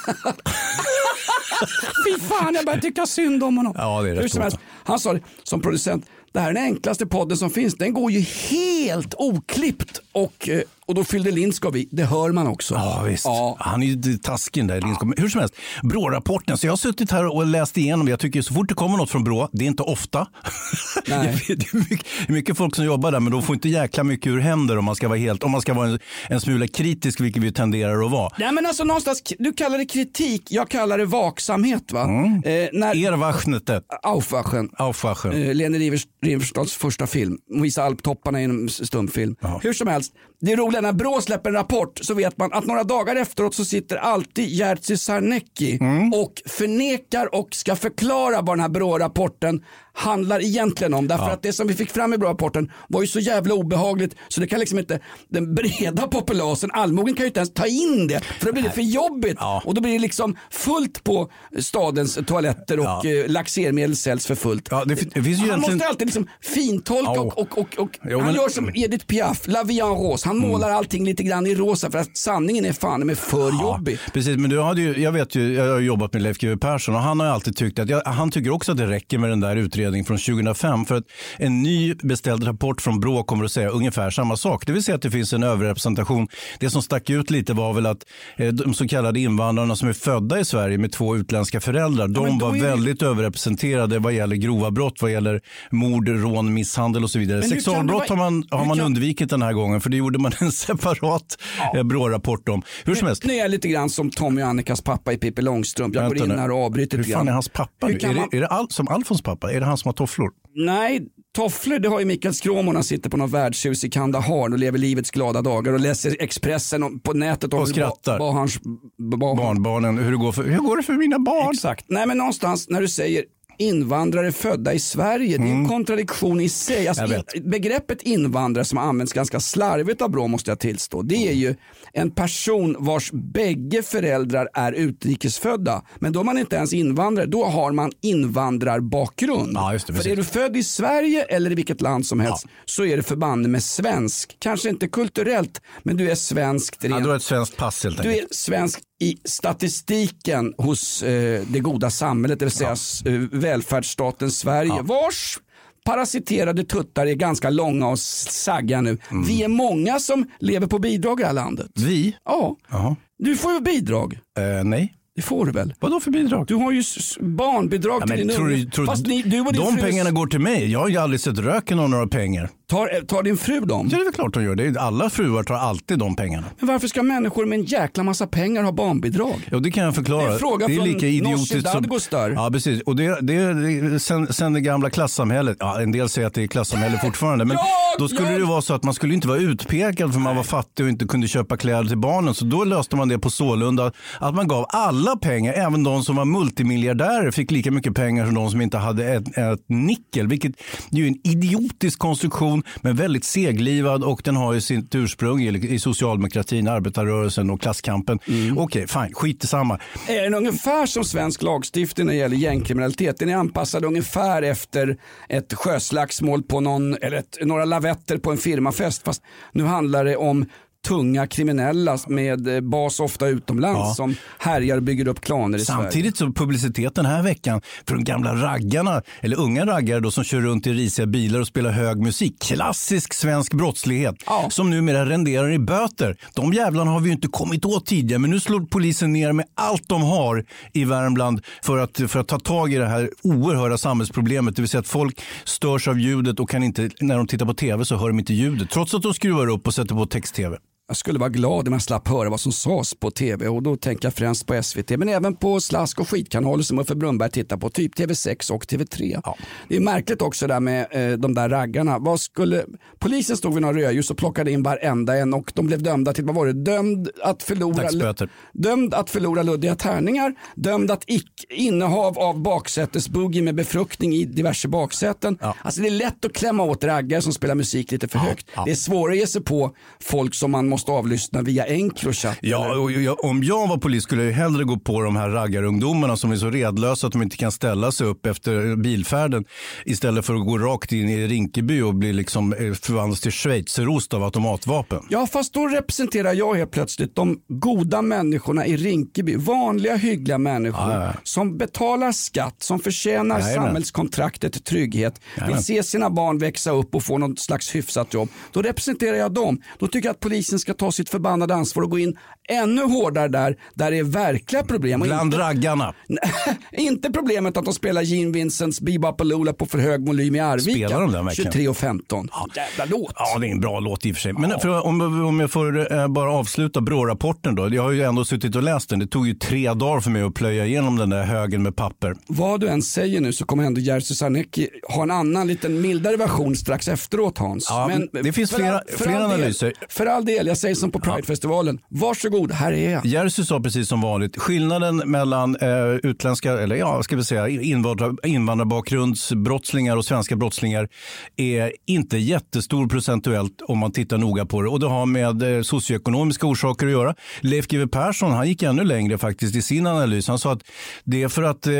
Fy 2.05 2.19
fan, 2.19 2.55
jag 2.55 2.65
börjar 2.65 2.79
tycka 2.79 3.05
synd 3.05 3.43
om 3.43 3.57
honom. 3.57 3.73
Ja, 3.77 4.01
det 4.01 4.09
är 4.09 4.15
rätt 4.15 4.31
som 4.31 4.49
Han 4.83 4.99
sa 4.99 5.13
det 5.13 5.21
som 5.43 5.61
producent, 5.61 6.05
det 6.31 6.39
här 6.39 6.49
är 6.49 6.53
den 6.53 6.63
enklaste 6.63 7.05
podden 7.05 7.37
som 7.37 7.49
finns. 7.49 7.75
Den 7.75 7.93
går 7.93 8.11
ju 8.11 8.19
helt 8.19 9.13
oklippt 9.17 10.01
och, 10.11 10.49
eh, 10.49 10.61
och 10.85 10.95
då 10.95 11.03
fyllde 11.03 11.31
Lindskov 11.31 11.77
i. 11.77 11.87
Det 11.91 12.03
hör 12.05 12.31
man 12.31 12.47
också. 12.47 12.73
Ja, 12.75 13.03
visst. 13.07 13.25
Ja. 13.25 13.55
Han 13.59 13.83
är 13.83 13.87
ju 13.87 14.17
taskig 14.17 14.67
där. 14.67 14.81
Lindskog. 14.81 15.07
Men 15.07 15.17
Hur 15.17 15.29
som 15.29 15.39
helst, 15.39 15.55
BRÅ-rapporten. 15.83 16.57
Så 16.57 16.67
jag 16.67 16.71
har 16.71 16.77
suttit 16.77 17.11
här 17.11 17.35
och 17.35 17.45
läst 17.45 17.77
igenom. 17.77 18.07
Jag 18.07 18.19
tycker 18.19 18.41
så 18.41 18.53
fort 18.53 18.67
det 18.69 18.73
kommer 18.75 18.97
något 18.97 19.09
från 19.09 19.23
BRÅ, 19.23 19.49
det 19.51 19.65
är 19.65 19.67
inte 19.67 19.83
ofta. 19.83 20.27
Nej. 21.07 21.43
det 21.47 21.73
är 21.73 21.77
mycket, 21.89 22.07
mycket 22.29 22.57
folk 22.57 22.75
som 22.75 22.85
jobbar 22.85 23.11
där, 23.11 23.19
men 23.19 23.31
de 23.31 23.41
får 23.43 23.55
inte 23.55 23.69
jäkla 23.69 24.03
mycket 24.03 24.27
ur 24.27 24.39
händer 24.39 24.77
om 24.77 24.85
man 24.85 24.95
ska 24.95 25.07
vara, 25.07 25.19
helt, 25.19 25.43
om 25.43 25.51
man 25.51 25.61
ska 25.61 25.73
vara 25.73 25.89
en, 25.89 25.99
en 26.29 26.41
smula 26.41 26.67
kritisk, 26.67 27.19
vilket 27.21 27.43
vi 27.43 27.51
tenderar 27.51 28.05
att 28.05 28.11
vara. 28.11 28.29
Nej 28.37 28.51
men 28.51 28.65
alltså 28.65 28.83
någonstans, 28.83 29.23
du 29.39 29.53
kallar 29.53 29.77
det 29.77 29.85
kritik, 29.85 30.43
jag 30.49 30.69
kallar 30.69 30.97
det 30.97 31.05
vaksamhet 31.05 31.91
va? 31.91 32.01
Eh, 32.01 32.69
när 32.73 33.05
Erwachnetet, 33.05 33.83
Aufwachen, 34.03 34.69
Aufwachen. 34.77 35.31
eh, 35.31 35.53
Leni 35.55 35.99
Riefenstahls 36.25 36.73
första 36.73 37.07
film, 37.07 37.37
hon 37.49 37.61
visar 37.61 37.83
alptopparna 37.83 38.41
i 38.41 38.43
en 38.43 38.69
stumfilm. 38.69 39.35
Hur 39.61 39.73
som 39.73 39.87
helst, 39.87 40.13
det 40.41 40.51
är 40.51 40.57
roliga 40.57 40.81
när 40.81 40.93
Brå 40.93 41.21
släpper 41.21 41.49
en 41.49 41.55
rapport 41.55 41.99
så 42.01 42.13
vet 42.13 42.37
man 42.37 42.53
att 42.53 42.65
några 42.65 42.83
dagar 42.83 43.15
efteråt 43.15 43.55
så 43.55 43.65
sitter 43.65 43.97
alltid 43.97 44.49
Jerzy 44.49 44.97
Sarnecki 44.97 45.79
och 46.13 46.41
förnekar 46.45 47.35
och 47.35 47.55
ska 47.55 47.75
förklara 47.75 48.41
vad 48.41 48.55
den 48.55 48.59
här 48.59 48.69
Brå-rapporten 48.69 49.63
handlar 49.93 50.43
egentligen 50.43 50.93
om. 50.93 51.07
Därför 51.07 51.29
att 51.29 51.43
det 51.43 51.53
som 51.53 51.67
vi 51.67 51.73
fick 51.73 51.91
fram 51.91 52.13
i 52.13 52.17
Brå-rapporten 52.17 52.71
var 52.87 53.01
ju 53.01 53.07
så 53.07 53.19
jävla 53.19 53.53
obehagligt 53.53 54.15
så 54.27 54.41
det 54.41 54.47
kan 54.47 54.59
liksom 54.59 54.79
inte 54.79 54.99
den 55.29 55.55
breda 55.55 56.07
populasen, 56.07 56.69
allmogen 56.73 57.15
kan 57.15 57.23
ju 57.23 57.27
inte 57.27 57.39
ens 57.39 57.53
ta 57.53 57.65
in 57.65 58.07
det 58.07 58.21
för 58.39 58.45
då 58.45 58.53
blir 58.53 58.63
det 58.63 58.71
för 58.71 58.81
jobbigt 58.81 59.37
Ja. 59.39 59.61
och 59.65 59.73
då 59.73 59.81
blir 59.81 59.93
det 59.93 59.99
liksom 59.99 60.37
fullt 60.51 61.03
på 61.03 61.31
stadens 61.59 62.19
toaletter 62.27 62.79
och 62.79 62.85
Ja. 62.85 63.01
eh, 63.05 63.27
laxermedel 63.31 63.95
säljs 63.95 64.25
för 64.27 64.35
fullt. 64.35 64.67
Ja, 64.71 64.85
det 64.85 64.95
fin- 64.95 65.11
det 65.13 65.23
finns 65.23 65.37
ju 65.37 65.41
han 65.41 65.49
egentligen- 65.49 65.77
måste 65.77 65.87
alltid 65.89 66.07
liksom 66.07 66.27
fintolka 66.41 67.11
Ja. 67.15 67.21
och, 67.21 67.37
och, 67.37 67.57
och, 67.57 67.77
och 67.77 67.99
Jo, 68.09 68.17
han 68.17 68.25
men- 68.27 68.35
gör 68.35 68.49
som 68.49 68.71
Edith 68.75 69.05
Piaf, 69.05 69.47
La 69.47 69.63
Vie 69.63 69.83
en 69.83 69.89
Rose. 69.89 70.27
Han 70.31 70.49
målar 70.49 70.69
allting 70.69 71.05
lite 71.05 71.23
grann 71.23 71.47
i 71.47 71.55
rosa 71.55 71.91
för 71.91 71.99
att 71.99 72.17
sanningen 72.17 72.65
är 72.65 72.73
fan 72.73 73.05
med 73.07 73.17
för 73.17 73.61
jobbig. 73.61 73.97
Precis, 74.13 74.37
men 74.37 74.49
du 74.49 74.61
hade 74.61 74.81
ju, 74.81 74.99
jag 75.01 75.11
vet 75.11 75.35
ju, 75.35 75.53
jag 75.53 75.71
har 75.73 75.79
jobbat 75.79 76.13
med 76.13 76.21
Leif 76.21 76.37
GW 76.37 76.57
Persson 76.57 76.95
och 76.95 77.01
han 77.01 77.19
har 77.19 77.27
ju 77.27 77.33
alltid 77.33 77.55
tyckt 77.55 77.79
att, 77.79 77.89
jag, 77.89 78.01
han 78.05 78.31
tycker 78.31 78.51
också 78.51 78.71
att 78.71 78.77
det 78.77 78.87
räcker 78.87 79.17
med 79.17 79.29
den 79.29 79.39
där 79.39 79.55
utredningen 79.55 80.05
från 80.05 80.17
2005 80.17 80.85
för 80.85 80.95
att 80.95 81.03
en 81.37 81.61
ny 81.63 81.93
beställd 81.93 82.47
rapport 82.47 82.81
från 82.81 82.99
Brå 82.99 83.23
kommer 83.23 83.45
att 83.45 83.51
säga 83.51 83.69
ungefär 83.69 84.09
samma 84.09 84.37
sak. 84.37 84.65
Det 84.65 84.71
vill 84.73 84.83
säga 84.83 84.95
att 84.95 85.01
det 85.01 85.11
finns 85.11 85.33
en 85.33 85.43
överrepresentation. 85.43 86.27
Det 86.59 86.69
som 86.69 86.81
stack 86.81 87.09
ut 87.09 87.29
lite 87.29 87.53
var 87.53 87.73
väl 87.73 87.85
att 87.85 87.97
eh, 88.37 88.47
de 88.47 88.73
så 88.73 88.87
kallade 88.87 89.19
invandrarna 89.19 89.75
som 89.75 89.89
är 89.89 89.93
födda 89.93 90.39
i 90.39 90.45
Sverige 90.45 90.77
med 90.77 90.91
två 90.91 91.15
utländska 91.15 91.59
föräldrar, 91.61 92.07
men 92.07 92.13
de 92.13 92.39
var 92.39 92.55
är 92.55 92.61
väldigt 92.61 93.01
överrepresenterade 93.01 93.99
vad 93.99 94.13
gäller 94.13 94.35
grova 94.35 94.71
brott, 94.71 95.01
vad 95.01 95.11
gäller 95.11 95.41
mord, 95.71 96.07
rån, 96.09 96.53
misshandel 96.53 97.03
och 97.03 97.09
så 97.11 97.19
vidare. 97.19 97.41
Sexualbrott 97.43 98.09
vara- 98.09 98.19
har 98.19 98.31
man, 98.31 98.43
har 98.51 98.65
man 98.65 98.77
kan- 98.77 98.85
undvikit 98.85 99.29
den 99.29 99.41
här 99.41 99.53
gången 99.53 99.81
för 99.81 99.89
det 99.89 99.97
gjorde 99.97 100.19
man 100.21 100.31
en 100.39 100.51
separat 100.51 101.37
eh, 101.75 101.83
Brå-rapport 101.83 102.49
om. 102.49 102.61
Hur 102.85 102.95
som 102.95 103.07
helst. 103.07 103.23
Nu 103.25 103.33
är 103.33 103.37
jag 103.37 103.51
lite 103.51 103.67
grann 103.67 103.89
som 103.89 104.09
Tommy 104.09 104.41
och 104.41 104.47
Annikas 104.47 104.81
pappa 104.81 105.13
i 105.13 105.17
Pippi 105.17 105.41
Långstrump. 105.41 105.95
Jag 105.95 106.03
går 106.03 106.09
Vänta 106.09 106.23
in 106.23 106.29
nu. 106.29 106.37
här 106.37 106.51
och 106.51 106.65
avbryter 106.65 106.97
Hur 106.97 107.03
lite 107.03 107.13
fan 107.13 107.19
grann. 107.25 107.27
är 107.27 107.33
hans 107.33 107.49
pappa? 107.49 107.87
Hur 107.87 107.93
nu? 107.93 108.07
Är, 108.09 108.13
man- 108.13 108.27
det, 108.31 108.37
är 108.37 108.41
det 108.41 108.47
Al 108.47 108.69
som 108.69 108.87
Alfons 108.87 109.21
pappa? 109.21 109.51
Är 109.53 109.59
det 109.59 109.65
han 109.65 109.77
som 109.77 109.87
har 109.89 109.93
tofflor? 109.93 110.29
Nej, 110.55 111.01
tofflor 111.35 111.79
det 111.79 111.89
har 111.89 111.99
ju 111.99 112.05
Mikael 112.05 112.33
Skråmo 112.33 112.61
när 112.61 112.73
han 112.73 112.83
sitter 112.83 113.09
på 113.09 113.17
något 113.17 113.31
värdshus 113.31 113.83
i 113.83 113.89
Kandahar 113.89 114.51
och 114.51 114.59
lever 114.59 114.77
livets 114.77 115.11
glada 115.11 115.41
dagar 115.41 115.73
och 115.73 115.79
läser 115.79 116.15
Expressen 116.19 116.99
på 116.99 117.13
nätet 117.13 117.53
om 117.53 117.59
Och 117.61 117.69
skrattar. 117.69 118.19
Hans, 118.19 118.59
vad, 118.97 119.37
Barnbarnen, 119.37 119.97
hur, 119.97 120.15
går 120.15 120.31
för, 120.31 120.43
hur 120.43 120.57
går 120.57 120.77
det 120.77 120.83
för 120.83 120.93
mina 120.93 121.19
barn? 121.19 121.51
Exakt. 121.53 121.85
Nej 121.87 122.05
men 122.07 122.17
någonstans 122.17 122.69
när 122.69 122.81
du 122.81 122.87
säger 122.87 123.23
invandrare 123.61 124.31
födda 124.31 124.73
i 124.73 124.79
Sverige, 124.79 125.37
det 125.37 125.43
är 125.43 125.47
en 125.53 125.67
kontradiktion 125.69 126.41
i 126.41 126.49
sig. 126.49 126.87
Alltså, 126.87 127.03
Mm. 127.03 127.23
In, 127.35 127.49
begreppet 127.49 128.01
invandrare 128.01 128.65
som 128.65 128.77
används 128.77 129.13
ganska 129.13 129.39
slarvigt 129.39 130.01
av 130.01 130.09
Brå 130.09 130.27
måste 130.27 130.51
jag 130.51 130.59
tillstå, 130.59 131.01
det 131.01 131.15
är 131.29 131.33
ju 131.33 131.55
en 131.93 132.11
person 132.11 132.75
vars 132.79 133.11
bägge 133.11 133.83
föräldrar 133.83 134.47
är 134.53 134.71
utrikesfödda. 134.71 135.83
Men 135.99 136.13
då 136.13 136.19
är 136.19 136.23
man 136.23 136.37
inte 136.37 136.55
ens 136.55 136.73
invandrare, 136.73 137.25
då 137.25 137.45
har 137.45 137.71
man 137.71 137.91
invandrarbakgrund. 138.01 139.51
Ja, 139.53 139.71
det, 139.87 139.93
För 139.93 140.07
är 140.07 140.15
du 140.15 140.23
född 140.23 140.57
i 140.57 140.63
Sverige 140.63 141.23
eller 141.23 141.51
i 141.51 141.55
vilket 141.55 141.81
land 141.81 142.05
som 142.05 142.19
helst 142.19 142.45
så 142.65 142.85
är 142.85 142.97
du 142.97 143.03
förbanne 143.03 143.47
med 143.47 143.63
svensk. 143.63 144.35
Kanske 144.39 144.69
inte 144.69 144.87
kulturellt, 144.87 145.61
men 145.83 145.97
du 145.97 146.11
är 146.11 146.15
svenskt 146.15 146.83
Ja, 146.83 146.99
du 146.99 147.09
har 147.09 147.15
ett 147.15 147.23
svenskt 147.23 147.57
pass 147.57 147.83
helt 147.83 148.03
du 148.03 148.09
enkelt. 148.09 148.31
är 148.31 148.35
svensk 148.35 148.79
i 149.01 149.17
statistiken 149.25 150.53
hos 150.57 151.03
eh, 151.03 151.43
det 151.47 151.59
goda 151.59 151.89
samhället, 151.89 152.39
det 152.39 152.45
vill 152.45 152.51
säga 152.51 152.75
eh, 153.05 153.21
välfärdsstaten 153.31 154.31
Sverige, 154.31 154.81
vars 154.81 155.39
parasiterade 155.85 156.63
tuttar 156.63 157.05
är 157.05 157.13
ganska 157.13 157.49
långa 157.49 157.87
och 157.87 157.99
sagga 157.99 158.81
nu. 158.81 158.97
Mm. 159.11 159.23
Vi 159.23 159.43
är 159.43 159.47
många 159.47 159.99
som 159.99 160.25
lever 160.39 160.67
på 160.67 160.79
bidrag 160.79 161.19
i 161.19 161.21
det 161.23 161.27
här 161.27 161.33
landet. 161.33 161.71
Vi? 161.75 162.17
Ja, 162.25 162.55
Jaha. 162.69 162.95
du 163.19 163.35
får 163.37 163.53
ju 163.53 163.59
bidrag. 163.59 164.19
Eh, 164.37 164.63
nej. 164.63 164.93
Det 165.15 165.21
får 165.21 165.45
du 165.45 165.51
väl? 165.51 165.73
Vadå 165.79 165.99
för 165.99 166.11
bidrag? 166.11 166.47
Du 166.47 166.55
har 166.55 166.71
ju 166.71 166.83
barnbidrag 167.19 168.01
Ja, 168.01 168.07
till 168.07 168.27
din 168.27 168.35
tror 168.35 168.47
du, 168.47 168.65
tror, 168.65 168.85
Fast 168.85 169.07
ni, 169.07 169.21
du 169.21 169.39
och 169.41 169.53
din 169.53 169.61
de 169.61 169.73
fru 169.73 169.81
pengarna 169.81 170.11
går 170.11 170.27
till 170.27 170.39
mig. 170.39 170.71
Jag 170.71 170.79
har 170.79 170.89
ju 170.89 170.97
aldrig 170.97 171.19
sett 171.19 171.37
röken 171.37 171.79
av 171.79 171.89
några 171.89 172.07
pengar. 172.07 172.49
Tar, 172.71 172.95
eh, 172.95 173.01
tar 173.01 173.23
din 173.23 173.37
fru 173.37 173.59
dem. 173.59 173.89
Ja, 173.91 173.97
det 173.97 174.03
är 174.03 174.05
väl 174.05 174.13
klart 174.13 174.33
de 174.33 174.43
gör. 174.43 174.55
Det 174.55 174.79
alla 174.79 175.09
fruar 175.09 175.43
tar 175.43 175.55
alltid 175.55 175.99
de 175.99 176.15
pengarna. 176.15 176.47
Men 176.59 176.67
varför 176.67 176.87
ska 176.87 177.03
människor 177.03 177.45
med 177.45 177.59
en 177.59 177.65
jäkla 177.65 178.03
massa 178.03 178.27
pengar 178.27 178.63
ha 178.63 178.71
barnbidrag? 178.71 179.49
Ja, 179.51 179.59
det 179.59 179.71
kan 179.71 179.83
jag 179.83 179.95
förklara. 179.95 180.21
Det 180.21 180.29
är 180.29 180.33
en 180.33 180.39
fråga 180.39 180.67
det 180.67 180.73
är 180.73 180.75
från 180.75 180.87
lika 180.87 181.07
idiotiskt 181.07 181.51
som... 181.51 181.81
Dadgostar. 181.81 182.29
Ja, 182.29 182.49
precis. 182.51 182.81
Och 182.81 182.95
det, 182.95 183.21
det, 183.21 183.53
det, 183.53 183.99
sen, 183.99 184.33
sen 184.33 184.53
det 184.53 184.61
gamla 184.61 184.89
klassamhället. 184.89 185.57
Ja, 185.59 185.81
en 185.81 185.91
del 185.91 186.09
säger 186.09 186.27
att 186.27 186.33
det 186.33 186.43
är 186.43 186.47
klassamhälle 186.47 186.99
fortfarande. 187.03 187.45
Men 187.45 187.57
Ja, 187.57 187.95
då 187.99 188.07
skulle 188.07 188.31
ja. 188.31 188.37
det 188.37 188.45
vara 188.45 188.61
så 188.61 188.73
att 188.73 188.83
man 188.83 188.93
skulle 188.93 189.13
inte 189.13 189.27
vara 189.27 189.37
utpekad 189.37 190.13
för 190.13 190.19
man 190.19 190.35
var 190.35 190.43
fattig 190.43 190.85
och 190.85 190.89
inte 190.89 191.05
kunde 191.05 191.27
köpa 191.27 191.57
kläder 191.57 191.85
till 191.85 191.97
barnen. 191.97 192.33
Så 192.33 192.45
då 192.45 192.63
löste 192.63 192.95
man 192.95 193.07
det 193.07 193.19
på 193.19 193.29
Sålunda. 193.29 193.91
Att 194.19 194.35
man 194.35 194.47
gav 194.47 194.65
alla 194.69 195.15
pengar, 195.15 195.53
även 195.53 195.83
de 195.83 196.03
som 196.03 196.15
var 196.15 196.25
multimiljardärer 196.25 197.31
fick 197.31 197.51
lika 197.51 197.71
mycket 197.71 197.95
pengar 197.95 198.25
som 198.25 198.35
de 198.35 198.49
som 198.49 198.61
inte 198.61 198.77
hade 198.77 199.13
ett, 199.13 199.37
ett 199.37 199.63
nickel. 199.67 200.27
Vilket 200.27 200.51
är 200.91 200.97
ju 200.97 201.07
en 201.07 201.27
idiotisk 201.27 201.99
konstruktion 201.99 202.60
men 202.81 202.95
väldigt 202.95 203.23
seglivad 203.23 204.03
och 204.03 204.21
den 204.23 204.35
har 204.35 204.53
ju 204.53 204.61
sitt 204.61 204.95
ursprung 204.95 205.41
i, 205.41 205.73
i 205.73 205.79
socialdemokratin, 205.79 206.67
arbetarrörelsen 206.67 207.49
och 207.49 207.61
klasskampen. 207.61 208.19
Okej, 208.57 208.87
fine, 208.87 209.13
skit 209.13 209.43
i 209.43 209.47
samma. 209.47 209.79
Är 210.07 210.23
den 210.23 210.33
ungefär 210.33 210.85
som 210.85 211.03
svensk 211.03 211.43
lagstiftning 211.43 212.07
när 212.07 212.13
det 212.13 212.19
gäller 212.19 212.37
gängkriminalitet? 212.37 213.19
Den 213.19 213.29
är 213.29 213.35
anpassad 213.35 213.85
ungefär 213.85 214.41
efter 214.41 214.97
ett 215.29 215.53
sjöslagsmål 215.53 216.43
på 216.43 216.59
någon, 216.59 216.95
eller 217.01 217.17
ett, 217.17 217.37
några 217.41 217.65
lavetter 217.65 218.17
på 218.17 218.31
en 218.31 218.37
firmafest. 218.37 219.03
Fast 219.03 219.23
nu 219.51 219.63
handlar 219.63 220.05
det 220.05 220.15
om 220.15 220.45
tunga 220.87 221.27
kriminella 221.27 221.97
med 222.07 222.47
eh, 222.55 222.61
bas 222.61 222.99
ofta 222.99 223.27
utomlands 223.27 223.79
Ja. 223.79 223.93
som 223.93 224.15
härjar 224.39 224.77
och 224.77 224.83
bygger 224.83 225.07
upp 225.07 225.21
klaner 225.21 225.57
i 225.57 225.61
Sverige. 225.65 225.81
Samtidigt 225.81 226.17
så 226.17 226.31
publicitet 226.31 226.95
den 226.95 227.05
här 227.05 227.23
veckan 227.23 227.61
för 227.87 227.95
de 227.95 228.03
gamla 228.03 228.35
raggarna, 228.35 229.01
eller 229.21 229.39
unga 229.39 229.65
raggare 229.65 229.99
då 229.99 230.11
som 230.11 230.23
kör 230.23 230.41
runt 230.41 230.67
i 230.67 230.73
risiga 230.73 231.05
bilar 231.05 231.39
och 231.39 231.47
spelar 231.47 231.71
hög 231.71 231.97
musik. 231.97 232.39
Klassisk 232.39 233.13
svensk 233.13 233.53
brottslighet 233.53 234.15
Ja. 234.25 234.47
som 234.51 234.69
numera 234.69 235.05
renderar 235.05 235.51
i 235.51 235.59
böter. 235.59 236.17
De 236.33 236.53
jävlarna 236.53 236.91
har 236.91 236.99
vi 236.99 237.05
ju 237.09 237.13
inte 237.15 237.27
kommit 237.27 237.65
åt 237.65 237.85
tidigare 237.85 238.19
men 238.19 238.29
nu 238.29 238.39
slår 238.39 238.59
polisen 238.59 239.13
ner 239.13 239.33
med 239.33 239.45
allt 239.55 239.89
de 239.89 240.01
har 240.01 240.45
i 240.73 240.85
Värmland 240.85 241.41
för 241.63 241.77
att, 241.77 242.01
för 242.07 242.19
att 242.19 242.27
ta 242.27 242.39
tag 242.39 242.73
i 242.73 242.77
det 242.77 242.87
här 242.87 243.09
oerhörda 243.23 243.77
samhällsproblemet. 243.77 244.55
Det 244.55 244.61
vill 244.61 244.69
säga 244.69 244.79
att 244.81 244.87
folk 244.87 245.21
störs 245.43 245.87
av 245.87 245.99
ljudet 245.99 246.39
och 246.39 246.49
kan 246.49 246.63
inte, 246.63 246.89
när 247.01 247.17
de 247.17 247.27
tittar 247.27 247.45
på 247.45 247.53
tv 247.53 247.85
så 247.85 247.95
hör 247.97 248.07
de 248.07 248.19
inte 248.19 248.33
ljudet. 248.33 248.69
Trots 248.69 248.93
att 248.93 249.01
de 249.01 249.13
skruvar 249.13 249.47
upp 249.47 249.67
och 249.67 249.73
sätter 249.73 249.95
på 249.95 250.05
text-tv. 250.05 250.57
Jag 250.91 250.97
skulle 250.97 251.19
vara 251.19 251.29
glad 251.29 251.67
om 251.67 251.73
jag 251.73 251.81
slapp 251.81 252.07
höra 252.07 252.29
vad 252.29 252.39
som 252.39 252.51
sades 252.51 252.93
på 252.93 253.11
tv 253.11 253.47
och 253.47 253.63
då 253.63 253.75
tänker 253.75 254.05
jag 254.05 254.13
främst 254.13 254.47
på 254.47 254.63
SVT 254.63 254.89
men 254.89 255.09
även 255.09 255.35
på 255.35 255.59
slask 255.59 255.99
och 255.99 256.09
skitkanaler 256.09 256.63
som 256.63 256.79
Uffe 256.79 256.95
Brunnberg 256.95 257.31
tittar 257.31 257.57
på, 257.57 257.69
typ 257.69 257.95
TV6 257.95 258.51
och 258.51 258.65
TV3. 258.65 259.21
Det 259.67 259.75
är 259.75 259.79
märkligt 259.79 260.21
också 260.21 260.47
där 260.47 260.59
med 260.59 260.87
eh, 260.91 261.17
de 261.17 261.33
där 261.33 261.49
raggarna. 261.49 261.99
Vad 261.99 262.19
skulle, 262.19 262.65
polisen 262.99 263.37
stod 263.37 263.53
vid 263.53 263.61
några 263.61 263.77
rödljus 263.77 264.11
och 264.11 264.17
plockade 264.17 264.51
in 264.51 264.63
varenda 264.63 265.17
en 265.17 265.33
och 265.33 265.51
de 265.55 265.67
blev 265.67 265.83
dömda 265.83 266.13
till, 266.13 266.25
vad 266.25 266.35
var 266.35 266.45
det, 266.45 266.53
dömd 266.53 267.09
att 267.23 267.43
förlora, 267.43 267.83
Dagsböter. 267.83 268.29
dömd 268.53 268.93
att 268.93 269.09
förlora 269.09 269.43
luddiga 269.43 269.75
tärningar, 269.75 270.35
dömd 270.55 270.91
att 270.91 271.03
ick, 271.07 271.45
innehav 271.49 272.19
av 272.19 272.41
baksätesboogie 272.41 273.41
med 273.41 273.55
befruktning 273.55 274.13
i 274.13 274.25
diverse 274.25 274.67
baksäten. 274.67 275.37
Alltså 275.61 275.81
det 275.81 275.87
är 275.87 275.91
lätt 275.91 276.25
att 276.25 276.33
klämma 276.33 276.63
åt 276.63 276.83
raggare 276.83 277.21
som 277.21 277.33
spelar 277.33 277.55
musik 277.55 277.91
lite 277.91 278.07
för 278.07 278.19
högt. 278.19 278.47
Det 278.65 278.71
är 278.71 278.75
svårare 278.75 279.13
att 279.13 279.19
ge 279.19 279.27
sig 279.27 279.41
på 279.43 279.75
folk 279.99 280.35
som 280.35 280.51
man 280.51 280.67
måste 280.69 280.80
avlyssna 280.89 281.41
via 281.41 281.65
Encrochat. 281.65 282.37
Ja, 282.41 282.75
och 282.79 282.91
jag, 282.91 283.23
om 283.25 283.43
jag 283.43 283.67
var 283.67 283.77
polis 283.77 284.03
skulle 284.03 284.23
jag 284.23 284.31
hellre 284.31 284.63
gå 284.63 284.79
på 284.79 285.01
de 285.01 285.15
här 285.15 285.29
raggarungdomarna 285.29 286.17
som 286.17 286.31
är 286.31 286.35
så 286.35 286.49
redlösa 286.49 287.07
att 287.07 287.13
de 287.13 287.21
inte 287.21 287.37
kan 287.37 287.51
ställa 287.51 287.91
sig 287.91 288.07
upp 288.07 288.25
efter 288.25 288.75
bilfärden 288.75 289.45
istället 289.85 290.25
för 290.25 290.35
att 290.35 290.45
gå 290.45 290.57
rakt 290.57 290.91
in 290.91 291.09
i 291.09 291.27
Rinkeby 291.27 291.81
och 291.81 291.95
bli 291.95 292.13
liksom 292.13 292.53
eh, 292.53 292.73
förvandlas 292.73 293.21
till 293.21 293.31
schweizerost 293.31 294.13
av 294.13 294.23
automatvapen. 294.23 294.99
Ja, 295.09 295.27
fast 295.27 295.53
då 295.53 295.67
representerar 295.67 296.33
jag 296.33 296.55
helt 296.55 296.71
plötsligt 296.71 297.15
de 297.15 297.39
goda 297.47 298.01
människorna 298.01 298.65
i 298.65 298.77
Rinkeby. 298.77 299.35
Vanliga, 299.35 299.95
hyggliga 299.95 300.37
människor 300.37 300.91
Ja, 300.91 301.03
ja. 301.05 301.13
som 301.23 301.57
betalar 301.57 302.11
skatt, 302.11 302.55
som 302.59 302.79
förtjänar 302.79 303.39
Jajamän. 303.39 303.65
samhällskontraktet 303.65 304.65
trygghet, 304.65 305.13
vill 305.35 305.41
Jajamän. 305.41 305.63
se 305.63 305.83
sina 305.83 306.09
barn 306.09 306.37
växa 306.37 306.71
upp 306.71 306.95
och 306.95 307.03
få 307.03 307.17
något 307.17 307.39
slags 307.39 307.75
hyfsat 307.75 308.13
jobb. 308.13 308.29
Då 308.51 308.61
representerar 308.61 309.17
jag 309.17 309.33
dem. 309.33 309.61
Då 309.79 309.87
tycker 309.87 310.07
jag 310.07 310.13
att 310.13 310.19
polisen 310.19 310.59
ska 310.59 310.70
ta 310.77 310.91
sitt 310.91 311.09
förbannade 311.09 311.53
ansvar 311.55 311.83
och 311.83 311.89
gå 311.89 311.99
in 311.99 312.17
ännu 312.49 312.81
hårdare 312.83 313.27
där, 313.27 313.57
där 313.73 313.91
det 313.91 313.97
är 313.97 314.03
verkliga 314.03 314.63
problem. 314.63 315.01
Och 315.01 315.07
Bland 315.07 315.33
inte, 315.33 315.37
raggarna. 315.37 315.93
inte 316.71 317.11
problemet 317.11 317.57
att 317.57 317.65
de 317.65 317.73
spelar 317.73 318.01
Gene 318.01 318.31
Vincents 318.31 318.81
Bebop 318.81 319.21
Lula 319.23 319.53
på 319.53 319.65
för 319.65 319.77
hög 319.79 320.05
volym 320.07 320.35
i 320.35 320.39
Arvika. 320.39 320.87
Spelar 320.87 321.01
de 321.01 321.11
den 321.11 321.25
verkligen? 321.25 321.51
23 321.51 321.67
och 321.67 321.77
15. 321.77 322.29
Jävla 322.55 322.97
låt. 322.97 323.13
Ja, 323.15 323.39
det 323.39 323.47
är 323.47 323.51
en 323.51 323.59
bra 323.59 323.79
låt 323.79 324.05
i 324.05 324.11
och 324.11 324.15
för 324.15 324.21
sig. 324.21 324.33
Men 324.33 324.59
för, 324.59 324.85
om, 324.85 325.25
om 325.25 325.39
jag 325.39 325.51
får 325.51 325.93
eh, 325.93 326.07
bara 326.07 326.31
avsluta 326.31 326.81
BRÅ-rapporten 326.81 327.55
då. 327.55 327.73
Jag 327.75 327.83
har 327.83 327.91
ju 327.91 328.01
ändå 328.01 328.25
suttit 328.25 328.55
och 328.55 328.63
läst 328.63 328.89
den. 328.89 328.99
Det 328.99 329.07
tog 329.07 329.27
ju 329.27 329.33
tre 329.33 329.73
dagar 329.73 329.99
för 329.99 330.09
mig 330.09 330.21
att 330.21 330.33
plöja 330.33 330.65
igenom 330.65 330.97
den 330.97 331.09
där 331.09 331.23
högen 331.23 331.63
med 331.63 331.75
papper. 331.75 332.15
Vad 332.27 332.59
du 332.59 332.67
än 332.67 332.81
säger 332.81 333.21
nu 333.21 333.33
så 333.33 333.45
kommer 333.45 333.63
ändå 333.63 333.81
Jerzy 333.81 334.15
Sarnecki 334.15 334.69
ha 334.89 335.03
en 335.03 335.11
annan 335.11 335.47
liten 335.47 335.81
mildare 335.81 336.17
version 336.17 336.55
strax 336.55 336.87
efteråt 336.87 337.37
Hans. 337.37 337.67
Ja, 337.69 337.91
det 338.23 338.33
finns 338.33 338.51
flera- 338.51 338.81
för 338.89 338.97
flera 339.03 339.23
all 339.23 339.29
del- 339.29 339.39
analyser. 339.39 339.73
För 339.89 340.05
all 340.05 340.25
del, 340.25 340.47
jag 340.47 340.57
säger 340.61 340.75
som 340.75 340.91
på 340.91 340.99
Pridefestivalen. 340.99 341.79
Varsågod, 341.89 342.51
här 342.51 342.71
är 342.71 342.91
jag. 342.91 343.05
Jerzy 343.05 343.45
sa 343.45 343.59
precis 343.59 343.87
som 343.87 344.01
vanligt, 344.01 344.37
skillnaden 344.37 344.97
mellan 344.97 345.55
eh, 345.55 345.69
utländska, 346.03 346.51
eller 346.51 346.75
ja, 346.75 347.03
ska 347.03 347.15
vi 347.15 347.23
säga 347.23 347.47
invandrar, 347.47 348.27
invandrarbakgrundsbrottslingar 348.27 349.97
och 349.97 350.05
svenska 350.05 350.35
brottslingar 350.35 350.89
är 351.37 351.73
inte 351.85 352.17
jättestor 352.17 352.87
procentuellt 352.87 353.61
om 353.67 353.77
man 353.77 353.91
tittar 353.91 354.17
noga 354.17 354.45
på 354.45 354.61
det. 354.61 354.69
Och 354.69 354.79
det 354.79 354.87
har 354.87 355.05
med 355.05 355.57
eh, 355.57 355.61
socioekonomiska 355.61 356.47
orsaker 356.47 356.85
att 356.85 356.91
göra. 356.91 357.15
Leif 357.39 357.67
GW 357.67 357.87
Persson 357.87 358.31
han 358.31 358.47
gick 358.47 358.63
ännu 358.63 358.83
längre 358.83 359.17
faktiskt 359.17 359.55
i 359.55 359.61
sin 359.61 359.87
analys. 359.87 360.27
Han 360.27 360.39
sa 360.39 360.51
att 360.51 360.63
det 361.03 361.23
är 361.23 361.27
för 361.27 361.43
att 361.43 361.67
eh, 361.67 361.73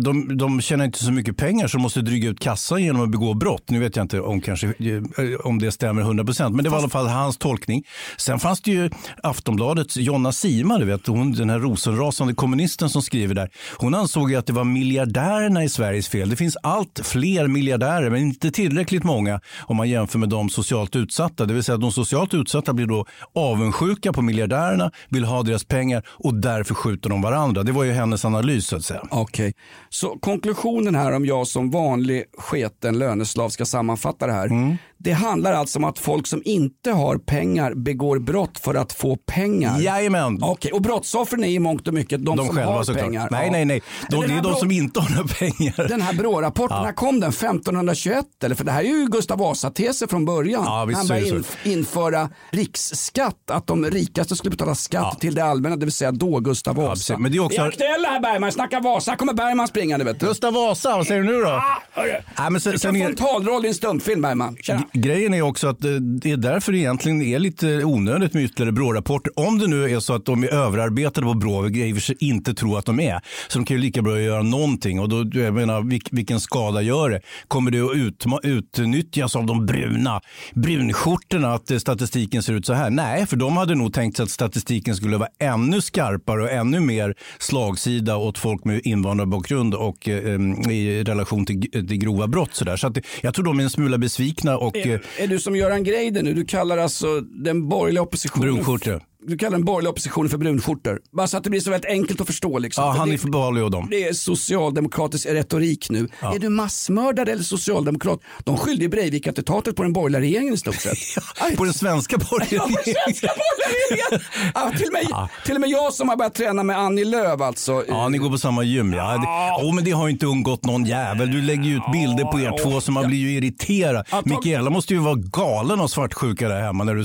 de, 0.00 0.36
de 0.38 0.60
tjänar 0.60 0.84
inte 0.84 1.04
så 1.04 1.12
mycket 1.12 1.36
pengar 1.36 1.68
så 1.68 1.76
de 1.76 1.82
måste 1.82 2.00
dryga 2.00 2.28
ut 2.28 2.40
kassan 2.40 2.82
genom 2.82 3.02
att 3.02 3.10
begå 3.10 3.34
brott. 3.34 3.70
Nu 3.70 3.78
vet 3.78 3.96
jag 3.96 4.04
inte 4.04 4.20
om, 4.20 4.40
kanske, 4.40 4.66
eh, 4.66 5.40
om 5.44 5.58
det 5.58 5.72
stämmer 5.72 6.02
100 6.02 6.24
procent, 6.24 6.54
men 6.56 6.64
det 6.64 6.70
var 6.70 6.78
i 6.78 6.80
alla 6.80 6.88
fall 6.88 7.06
hans 7.06 7.38
tolkning. 7.38 7.84
Sen 8.16 8.38
fanns 8.38 8.60
det 8.60 8.70
ju 8.70 8.90
Aftonbladets 9.22 9.96
Jonna 9.96 10.32
Sima, 10.32 10.78
du 10.78 10.84
vet, 10.84 11.06
hon, 11.06 11.32
den 11.32 11.50
här 11.50 11.58
rosenrasande 11.58 12.34
kommunisten 12.34 12.90
som 12.90 13.02
skriver 13.02 13.34
där. 13.34 13.50
Hon 13.76 13.94
ansåg 13.94 14.30
ju 14.30 14.36
att 14.36 14.46
det 14.46 14.52
var 14.52 14.64
miljardärerna 14.64 15.64
i 15.64 15.68
Sveriges 15.68 16.08
fel. 16.08 16.30
Det 16.30 16.36
finns 16.36 16.56
allt 16.62 17.00
fler 17.04 17.48
miljardärer, 17.48 18.10
men 18.10 18.20
inte 18.20 18.50
tillräckligt 18.50 19.04
många 19.04 19.40
om 19.60 19.76
man 19.76 19.88
jämför 19.88 20.18
med 20.18 20.28
de 20.28 20.50
socialt 20.50 20.96
utsatta. 20.96 21.46
Det 21.46 21.54
vill 21.54 21.62
säga 21.62 21.74
att 21.74 21.80
de 21.80 21.92
socialt 21.92 22.34
utsatta 22.34 22.72
blir 22.72 22.86
då 22.86 23.06
avundsjuka 23.34 24.12
på 24.12 24.22
miljardärerna, 24.22 24.90
vill 25.08 25.24
ha 25.24 25.42
deras 25.42 25.64
pengar 25.64 26.02
och 26.08 26.34
därför 26.34 26.74
skjuter 26.74 27.10
de 27.10 27.22
varandra. 27.22 27.62
Det 27.62 27.72
var 27.72 27.84
ju 27.84 27.92
hennes 27.92 28.24
analys 28.24 28.66
så 28.66 28.76
att 28.76 28.84
säga. 28.84 29.02
Okej, 29.10 29.54
så 29.88 30.18
konklusionen 30.20 30.94
här 30.94 31.12
om 31.12 31.26
jag 31.26 31.46
som 31.46 31.70
vanlig 31.70 32.24
sketen 32.38 32.98
löneslav 32.98 33.48
ska 33.48 33.64
sammanfatta 33.64 34.26
det 34.26 34.32
här. 34.32 34.46
Mm. 34.46 34.76
Det 35.02 35.12
handlar 35.12 35.52
alltså 35.52 35.78
om 35.78 35.84
att 35.84 35.98
folk 35.98 36.26
som 36.26 36.42
inte 36.44 36.90
har 36.90 37.16
pengar 37.18 37.74
begår 37.74 38.18
brott 38.18 38.58
för 38.58 38.74
att 38.74 38.92
få 38.92 39.16
pengar. 39.16 39.80
Jajamän. 39.80 40.38
Okej, 40.42 40.72
och 40.72 40.82
brottsoffren 40.82 41.44
är 41.44 41.48
i 41.48 41.58
mångt 41.58 41.88
och 41.88 41.94
mycket 41.94 42.24
de, 42.24 42.36
De 42.36 42.46
som 42.46 42.56
själva 42.56 42.72
har 42.72 42.82
såklart. 42.84 43.04
pengar. 43.04 43.28
Nej, 43.30 43.46
Ja. 43.46 43.52
nej, 43.52 43.64
nej. 43.64 43.82
De, 44.10 44.20
det 44.26 44.34
är 44.34 44.42
de 44.42 44.54
som 44.54 44.70
inte 44.70 45.00
har 45.00 45.10
några 45.10 45.28
pengar. 45.28 45.88
Den 45.88 46.00
här 46.02 46.12
BRÅ-rapporten, 46.14 46.76
Ja. 46.76 46.82
när 46.84 46.92
kom 46.92 47.20
den? 47.20 47.30
1521? 47.32 48.24
Eller? 48.44 48.54
För 48.54 48.64
det 48.64 48.72
här 48.72 48.80
är 48.84 48.88
ju 48.88 49.06
Gustav 49.06 49.38
Vasa-teser 49.38 50.06
från 50.06 50.24
början. 50.24 50.62
Ja, 50.64 50.84
visst 50.84 50.98
Han 50.98 51.06
började 51.08 51.28
så. 51.28 51.36
in, 51.36 51.44
införa 51.78 52.28
riksskatt, 52.50 53.50
att 53.50 53.66
de 53.66 53.84
rikaste 53.84 54.36
skulle 54.36 54.50
betala 54.50 54.74
skatt 54.74 55.20
till 55.20 55.34
det 55.34 55.44
allmänna, 55.44 55.76
det 55.76 55.86
vill 55.86 55.92
säga 55.92 56.12
då 56.12 56.40
Gustav 56.40 56.74
Vasa. 56.76 56.90
precis. 56.94 57.18
Men 57.18 57.32
det 57.32 57.38
är 57.38 57.44
också- 57.44 57.56
Vi 57.60 57.64
är 57.64 57.68
aktuella 57.68 58.08
här 58.08 58.20
Bergman, 58.20 58.52
snacka 58.52 58.80
Vasa, 58.80 59.16
kommer 59.16 59.32
Bergman 59.34 59.68
springande 59.68 60.04
vet 60.04 60.20
du. 60.20 60.26
Gustav 60.26 60.52
Vasa, 60.54 60.96
vad 60.96 61.06
säger 61.06 61.22
du 61.22 61.26
nu 61.26 61.40
då? 61.42 61.48
Ah, 61.48 61.82
hörru. 61.92 62.10
Nej, 62.38 62.50
men 62.50 62.60
sen, 62.60 62.78
sen 62.78 62.92
kan 62.92 62.96
är, 63.02 63.04
få 63.04 63.10
en 63.10 63.16
talroll 63.16 63.64
i 63.64 63.68
en 63.68 63.74
stumfilm 63.74 64.22
Bergman. 64.22 64.56
Tjena. 64.62 64.82
Grejen 64.92 65.34
är 65.34 65.42
också 65.42 65.68
att 65.68 65.84
eh, 65.84 65.90
det 65.92 66.30
är 66.30 66.36
därför 66.36 66.72
det 66.72 66.78
egentligen 66.78 67.22
är 67.22 67.38
lite 67.38 67.84
onödigt 67.84 68.34
med 68.34 68.44
ytterligare 68.44 68.72
BRÅ-rapporter. 68.72 69.32
Om 69.36 69.58
det 69.58 69.66
nu 69.66 69.84
är 69.84 70.00
så 70.00 70.14
att 70.14 70.24
de 70.24 70.44
är 70.44 70.48
överarbetade 70.48 71.26
på 71.26 71.34
BRÅ, 71.34 71.60
vilket 71.60 71.80
jag 71.80 71.88
i 71.88 71.92
och 71.92 71.96
för 71.96 72.02
sig 72.02 72.16
inte 72.20 72.54
tror 72.54 72.78
att 72.78 72.84
de 72.84 73.00
är. 73.00 73.20
Så 73.48 73.58
de 73.58 73.64
kan 73.64 73.76
ju 73.76 73.82
lika 73.82 74.02
bra 74.02 74.20
göra 74.20 74.42
någonting. 74.42 75.00
Och 75.00 75.08
då, 75.08 75.40
jag 75.40 75.54
menar, 75.54 76.12
vilken 76.16 76.40
skada 76.40 76.82
gör 76.82 77.10
det? 77.10 77.20
Kommer 77.48 77.70
det 77.70 77.80
att 77.80 77.96
utma, 77.96 78.40
utnyttjas 78.42 79.36
av 79.36 79.46
de 79.46 79.66
bruna 79.66 80.20
brunskjortorna 80.54 81.54
att 81.54 81.70
eh, 81.70 81.78
statistiken 81.78 82.42
ser 82.42 82.52
ut 82.52 82.66
så 82.66 82.72
här? 82.72 82.90
Nej, 82.90 83.26
för 83.26 83.36
de 83.36 83.56
hade 83.56 83.74
nog 83.74 83.92
tänkt 83.92 84.16
sig 84.16 84.22
att 84.24 84.30
statistiken 84.30 84.96
skulle 84.96 85.16
vara 85.16 85.28
ännu 85.38 85.80
skarpare 85.80 86.42
och 86.42 86.50
ännu 86.50 86.80
mer 86.80 87.14
slagsida 87.38 88.16
åt 88.16 88.38
folk 88.38 88.64
med 88.64 88.80
invandrarbakgrund 88.84 89.74
och 89.74 90.08
eh, 90.08 90.40
i 90.70 91.04
relation 91.04 91.46
till, 91.46 91.70
till 91.70 91.98
grova 91.98 92.26
brott. 92.26 92.54
Så, 92.54 92.64
där. 92.64 92.76
så 92.76 92.86
att, 92.86 92.98
jag 93.20 93.34
tror 93.34 93.44
de 93.44 93.58
är 93.58 93.64
en 93.64 93.70
smula 93.70 93.98
besvikna 93.98 94.58
och 94.58 94.79
är, 94.86 95.02
är 95.18 95.26
du 95.26 95.38
som 95.38 95.56
Göran 95.56 95.84
Greider 95.84 96.22
nu? 96.22 96.34
Du 96.34 96.44
kallar 96.44 96.78
alltså 96.78 97.20
den 97.20 97.68
borgerliga 97.68 98.02
oppositionen 98.02 98.54
Brunskjortor. 98.54 99.02
Du 99.26 99.38
kallar 99.38 99.50
den 99.52 99.64
borgerliga 99.64 99.90
oppositionen 99.90 100.30
för 100.30 100.38
brunskjortor. 100.38 101.00
Bara 101.12 101.26
så 101.26 101.36
att 101.36 101.44
det 101.44 101.50
blir 101.50 101.60
så 101.60 101.70
väldigt 101.70 101.90
enkelt 101.90 102.20
att 102.20 102.26
förstå. 102.26 102.58
Liksom. 102.58 102.84
Ja, 102.84 102.92
För 102.92 102.98
Hanif 102.98 103.22
det, 103.22 103.30
Bali 103.30 103.60
och 103.60 103.70
dem. 103.70 103.88
det 103.90 104.04
är 104.08 104.12
socialdemokratisk 104.12 105.26
retorik 105.26 105.90
nu. 105.90 106.08
Är 106.20 106.38
du 106.38 106.48
massmördare 106.48 107.32
eller 107.32 107.42
socialdemokrat? 107.42 108.20
De 108.44 108.56
skyllde 108.56 108.82
ju 108.84 108.88
Breivik-attentatet 108.88 109.76
på 109.76 109.82
den 109.82 109.92
borgerliga 109.92 110.20
regeringen 110.20 110.54
i 110.54 110.56
stort 110.56 110.74
sett. 110.74 110.98
På 111.56 111.64
den 111.64 111.74
svenska 111.74 112.16
Ja, 112.20 112.26
på 112.26 112.36
borgerliga 112.36 112.64
den 112.66 112.94
svenska 112.94 113.26
borgerliga 113.26 113.78
regeringen. 113.90 114.20
Ja, 114.54 114.72
till, 114.76 114.86
och 114.86 114.92
med, 114.92 115.28
till 115.44 115.54
och 115.54 115.60
med 115.60 115.70
jag 115.70 115.92
som 115.92 116.08
har 116.08 116.16
börjat 116.16 116.34
träna 116.34 116.62
med 116.62 116.78
Annie 116.78 117.04
Lööf 117.04 117.40
alltså. 117.40 117.84
Ja, 117.88 118.08
ni 118.08 118.18
går 118.18 118.30
på 118.30 118.38
samma 118.38 118.62
gym. 118.62 118.92
Ja. 118.92 119.12
Det, 119.12 119.64
oh, 119.66 119.74
men 119.74 119.84
det 119.84 119.90
har 119.90 120.06
ju 120.06 120.12
inte 120.12 120.26
undgått 120.26 120.64
någon 120.64 120.84
jävel. 120.84 121.30
Du 121.30 121.42
lägger 121.42 121.64
ju 121.64 121.76
ut 121.76 121.82
bilder 121.92 122.24
på 122.24 122.40
er 122.40 122.62
två 122.62 122.80
så 122.80 122.92
man 122.92 123.06
blir 123.06 123.18
ju 123.18 123.30
irriterad. 123.32 124.06
Ja, 124.10 124.22
Mikaela 124.24 124.70
måste 124.70 124.94
ju 124.94 125.00
vara 125.00 125.14
galen 125.14 125.80
av 125.80 125.88
svartsjuka 125.88 126.48
där 126.48 126.60
hemma 126.60 126.84
när 126.84 126.94
du 126.94 127.04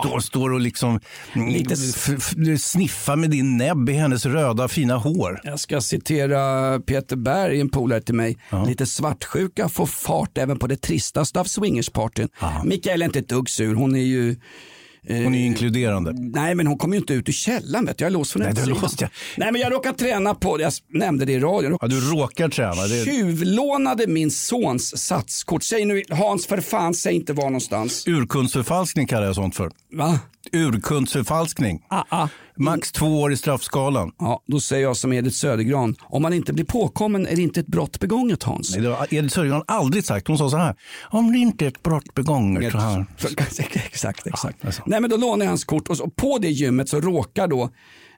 står, 0.00 0.20
står 0.20 0.52
och 0.52 0.60
liksom 0.60 1.00
Lite- 1.58 2.58
sniffar 2.58 3.16
med 3.16 3.30
din 3.30 3.56
näbb 3.56 3.88
i 3.88 3.92
hennes 3.92 4.26
röda 4.26 4.68
fina 4.68 4.96
hår. 4.96 5.40
Jag 5.44 5.60
ska 5.60 5.80
citera 5.80 6.80
Peter 6.80 7.16
Berg, 7.16 7.60
en 7.60 7.68
polare 7.68 8.00
till 8.00 8.14
mig. 8.14 8.36
Lite 8.66 8.86
svartsjuka 8.86 9.68
får 9.68 9.86
fart 9.86 10.38
även 10.38 10.58
på 10.58 10.66
det 10.66 10.76
tristaste 10.76 11.40
av 11.40 11.44
swingerspartyn. 11.44 12.28
Mikael 12.64 13.02
är 13.02 13.06
inte 13.06 13.18
ett 13.18 13.28
dugg 13.28 13.50
sur. 13.50 13.74
Hon 13.74 13.96
är 13.96 14.00
ju... 14.00 14.30
eh, 15.06 15.16
Hon 15.22 15.34
är 15.34 15.46
inkluderande. 15.46 16.12
Nej 16.18 16.54
men 16.54 16.66
hon 16.66 16.78
kommer 16.78 16.94
ju 16.96 17.00
inte 17.00 17.14
ut 17.14 17.28
ur 17.28 17.32
källaren 17.32 17.86
vet 17.86 17.98
du. 17.98 18.04
Jag 18.04 18.10
är 18.10 18.12
låst 18.12 18.32
från 18.32 18.42
Nej, 18.42 18.52
utsidan. 18.52 18.68
låst, 18.82 19.00
ja. 19.00 19.08
Nej 19.36 19.52
men 19.52 19.60
jag 19.60 19.72
råkar 19.72 19.92
träna 19.92 20.34
på, 20.34 20.60
jag 20.60 20.72
nämnde 20.92 21.24
det 21.24 21.32
i 21.32 21.38
radion. 21.40 21.78
Ja, 21.80 21.86
du 21.88 22.00
råkar 22.00 22.48
träna. 22.48 22.82
Det, 22.86 23.04
Tjuvlånade 23.04 24.06
min 24.06 24.30
sons 24.30 24.98
satskort. 24.98 25.62
Säg 25.62 25.84
nu 25.84 26.02
Hans 26.10 26.46
för 26.46 26.60
fan, 26.60 26.94
säg 26.94 27.14
inte 27.14 27.32
var 27.32 27.44
någonstans. 27.44 28.06
urkundsförfalskning 28.06 29.06
kallar 29.06 29.26
jag 29.26 29.34
sånt 29.34 29.56
för. 29.56 29.70
Va? 29.92 30.20
Urkundsförfalskning. 30.52 31.82
Ah, 31.88 32.02
ah. 32.08 32.28
Max 32.58 32.92
två 32.92 33.20
år 33.20 33.32
i 33.32 33.36
straffskalan. 33.36 34.12
Ja, 34.18 34.42
då 34.46 34.60
säger 34.60 34.82
jag 34.82 34.96
som 34.96 35.12
Edith 35.12 35.36
Södergran. 35.36 35.94
Om 36.02 36.22
man 36.22 36.32
inte 36.32 36.52
blir 36.52 36.64
påkommen 36.64 37.26
är 37.26 37.36
det 37.36 37.42
inte 37.42 37.60
ett 37.60 37.66
brott 37.66 38.00
begånget 38.00 38.42
Hans. 38.42 38.70
Nej, 38.74 38.80
det 38.80 38.88
har 38.88 39.06
Edith 39.14 39.34
Södergran 39.34 39.62
aldrig 39.66 40.04
sagt. 40.04 40.28
Hon 40.28 40.38
sa 40.38 40.50
så 40.50 40.56
här. 40.56 40.74
Om 41.10 41.32
det 41.32 41.38
inte 41.38 41.64
är 41.64 41.68
ett 41.68 41.82
brott 41.82 42.14
begånget 42.14 42.72
så 42.72 42.78
här. 42.78 43.06
Exakt, 43.86 44.26
exakt. 44.26 44.64
alltså. 44.64 44.82
Nej 44.86 45.00
men 45.00 45.10
då 45.10 45.16
lånar 45.16 45.44
jag 45.44 45.50
hans 45.50 45.64
kort 45.64 45.88
och 45.88 45.96
så, 45.96 46.10
på 46.10 46.38
det 46.38 46.48
gymmet 46.48 46.88
så 46.88 47.00
råkar 47.00 47.48
då 47.48 47.70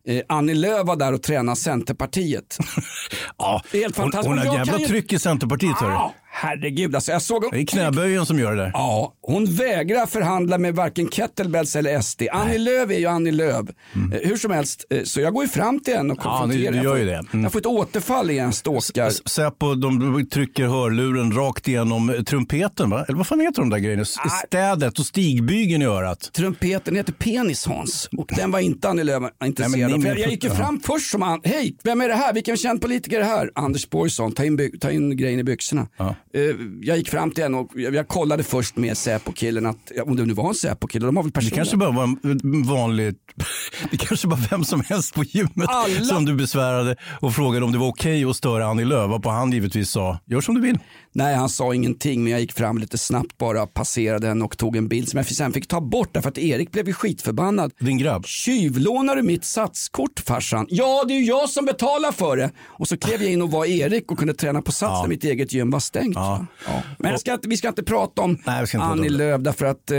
eh, 0.06 0.20
Annie 0.28 0.54
Lööf 0.54 0.86
vara 0.86 0.96
där 0.96 1.12
och 1.12 1.22
träna 1.22 1.56
Centerpartiet. 1.56 2.58
Ja, 3.38 3.62
Det 3.72 3.78
är 3.78 3.82
helt 3.82 3.96
hon, 3.96 4.02
fantastiskt. 4.04 4.28
hon 4.28 4.38
har 4.38 4.44
Jag 4.44 4.54
kan 4.54 4.64
jävla 4.66 4.80
ju- 4.80 4.86
tryck 4.86 5.12
i 5.12 5.18
Centerpartiet. 5.18 5.82
Ah, 5.82 6.12
herregud 6.42 6.94
alltså 6.94 7.12
jag 7.12 7.22
såg... 7.22 7.44
Det 7.52 7.58
är 7.60 7.66
knäböjen 7.66 8.26
som 8.26 8.38
gör 8.38 8.50
det 8.56 8.62
där. 8.62 8.70
Ja, 8.74 9.14
Hon 9.22 9.44
vägrar 9.46 10.06
förhandla 10.06 10.58
med 10.58 10.74
varken 10.74 11.08
kettlebells 11.08 11.76
eller 11.76 12.00
SD. 12.00 12.22
Annie 12.32 12.58
Lööf 12.58 12.90
är 12.90 12.98
ju 12.98 13.06
Annie 13.06 13.30
Lööf. 13.32 13.66
Eh, 14.12 14.28
Hur 14.28 14.36
som 14.36 14.50
helst, 14.50 14.84
eh, 14.90 15.02
så 15.04 15.20
jag 15.20 15.34
går 15.34 15.44
ju 15.44 15.48
fram 15.48 15.80
till 15.80 15.96
henne 15.96 16.12
och 16.12 16.18
Mm. 16.18 16.32
Ja, 16.32 16.38
konfronterar. 16.38 16.72
du- 16.72 16.78
du 16.78 16.84
gör 16.84 16.96
ju 16.96 17.04
det. 17.04 17.24
Mm. 17.32 17.42
jag 17.42 17.52
får 17.52 17.58
ett 17.60 17.66
återfall 17.66 18.30
i 18.30 18.38
en 18.38 18.52
stalkar. 18.52 19.10
Säpo 19.28 19.74
de 19.74 20.26
trycker 20.32 20.64
hörluren 20.66 21.32
rakt 21.32 21.68
igenom 21.68 22.10
eh, 22.10 22.22
trumpeten, 22.22 22.90
va? 22.90 23.04
eller 23.08 23.16
vad 23.18 23.26
fan 23.26 23.40
heter 23.40 23.62
de 23.62 23.70
där 23.70 23.78
grejerna? 23.78 24.02
S- 24.02 24.16
Städet 24.46 24.98
och 24.98 25.06
stigbygeln 25.06 25.82
i 25.82 25.86
örat. 25.86 26.30
Trumpeten 26.32 26.96
heter 26.96 27.12
Penis 27.12 27.66
Hans 27.66 28.08
och 28.18 28.26
den 28.36 28.50
var 28.50 28.60
inte 28.60 28.88
Annie 28.88 29.04
Lööf 29.04 29.22
intresserad 29.44 29.78
Nej, 29.80 29.90
men 29.90 30.00
ni- 30.00 30.08
För 30.14 30.16
Jag, 30.16 30.30
gick 30.30 30.44
ju 30.44 30.50
fram 30.50 30.80
först 30.80 31.10
som 31.10 31.22
han, 31.22 31.40
hej, 31.44 31.76
vem 31.82 32.00
är 32.00 32.08
det 32.08 32.14
här? 32.14 32.32
Vilken 32.32 32.56
känd 32.56 32.80
politiker 32.80 33.16
är 33.16 33.20
det 33.20 33.26
här? 33.26 33.50
Anders 33.54 33.90
Borgsson, 33.90 34.32
ta 34.32 34.44
in, 34.44 34.78
ta 34.80 34.90
in 34.90 35.16
grejen 35.16 35.40
i 35.40 35.44
byxorna. 35.44 35.86
Ja. 35.96 36.14
Eh, 36.34 36.40
jag 36.82 36.96
gick 36.98 37.08
fram 37.10 37.30
till 37.30 37.42
henne 37.44 37.56
och 37.56 37.70
jag, 37.74 38.08
kollade 38.08 38.42
först 38.42 38.76
med 38.76 38.96
Säpo-killen 38.96 39.66
att, 39.66 39.90
om 40.04 40.16
det 40.16 40.24
nu 40.24 40.32
var 40.34 40.48
en 40.48 40.54
Säpo-kille, 40.54 41.06
de 41.06 41.16
har 41.16 41.22
väl 41.22 41.30
Det 41.32 41.34
personer. 41.40 41.56
kanske 41.56 41.76
bara 41.76 41.90
var 41.90 42.04
en 42.04 42.62
vanlig, 42.62 43.14
det 43.90 43.96
kanske 43.96 44.28
bara 44.28 44.40
vem 44.50 44.64
som 44.64 44.82
helst 44.88 45.14
på 45.14 45.24
gymmet 45.24 45.68
Alla- 45.68 46.04
som 46.04 46.24
du 46.24 46.34
besvärade 46.34 46.96
och 47.20 47.34
frågade 47.34 47.64
om 47.64 47.72
det 47.72 47.78
var 47.78 47.88
okej 47.88 48.24
att 48.24 48.36
störa 48.36 48.66
Annie 48.66 48.84
Lööf. 48.84 49.10
Varpå 49.10 49.30
han 49.30 49.52
givetvis 49.52 49.90
sa, 49.90 50.18
gör 50.26 50.40
som 50.40 50.54
du 50.54 50.60
vill. 50.60 50.78
Nej, 51.12 51.34
han 51.34 51.48
sa 51.48 51.74
ingenting 51.74 52.22
men 52.22 52.32
jag 52.32 52.40
gick 52.40 52.52
fram 52.52 52.78
lite 52.78 52.98
snabbt 52.98 53.38
bara, 53.38 53.66
passerade 53.66 54.26
henne 54.26 54.44
och 54.44 54.58
tog 54.58 54.76
en 54.76 54.88
bild 54.88 55.08
som 55.08 55.16
jag 55.16 55.26
sen 55.26 55.52
fick 55.52 55.68
ta 55.68 55.80
bort 55.80 56.08
därför 56.12 56.28
att 56.28 56.38
Erik 56.38 56.72
blev 56.72 56.86
ju 56.86 56.92
skitförbannad. 56.92 57.72
Din 57.80 57.98
grabb. 57.98 58.26
Tjuvlånar 58.26 59.16
du 59.16 59.22
mitt 59.22 59.44
satskort 59.44 60.20
farsan? 60.20 60.66
Ja, 60.68 61.04
det 61.08 61.14
är 61.14 61.18
ju 61.18 61.24
jag 61.24 61.48
som 61.48 61.64
betalar 61.64 62.12
för 62.12 62.36
det. 62.36 62.50
Och 62.66 62.88
så 62.88 62.96
klev 62.96 63.22
jag 63.22 63.32
in 63.32 63.42
och 63.42 63.50
var 63.50 63.66
Erik 63.66 64.12
och 64.12 64.18
kunde 64.18 64.34
träna 64.34 64.62
på 64.62 64.72
sats 64.72 65.02
när 65.02 65.08
mitt 65.08 65.24
eget 65.24 65.52
gym 65.52 65.70
var 65.70 65.80
stängt. 65.80 66.14
Ja. 66.14 66.46
Ja. 66.66 66.82
Men 66.98 67.18
ska 67.18 67.32
inte, 67.34 67.48
vi 67.48 67.56
ska 67.56 67.68
inte 67.68 67.82
prata 67.82 68.22
om 68.22 68.38
Nej, 68.46 68.60
inte 68.60 68.72
prata 68.72 68.84
om 68.92 68.98
Annie. 68.98 69.08
Lööf 69.08 69.40
därför 69.40 69.66
att 69.66 69.90
eh, 69.90 69.98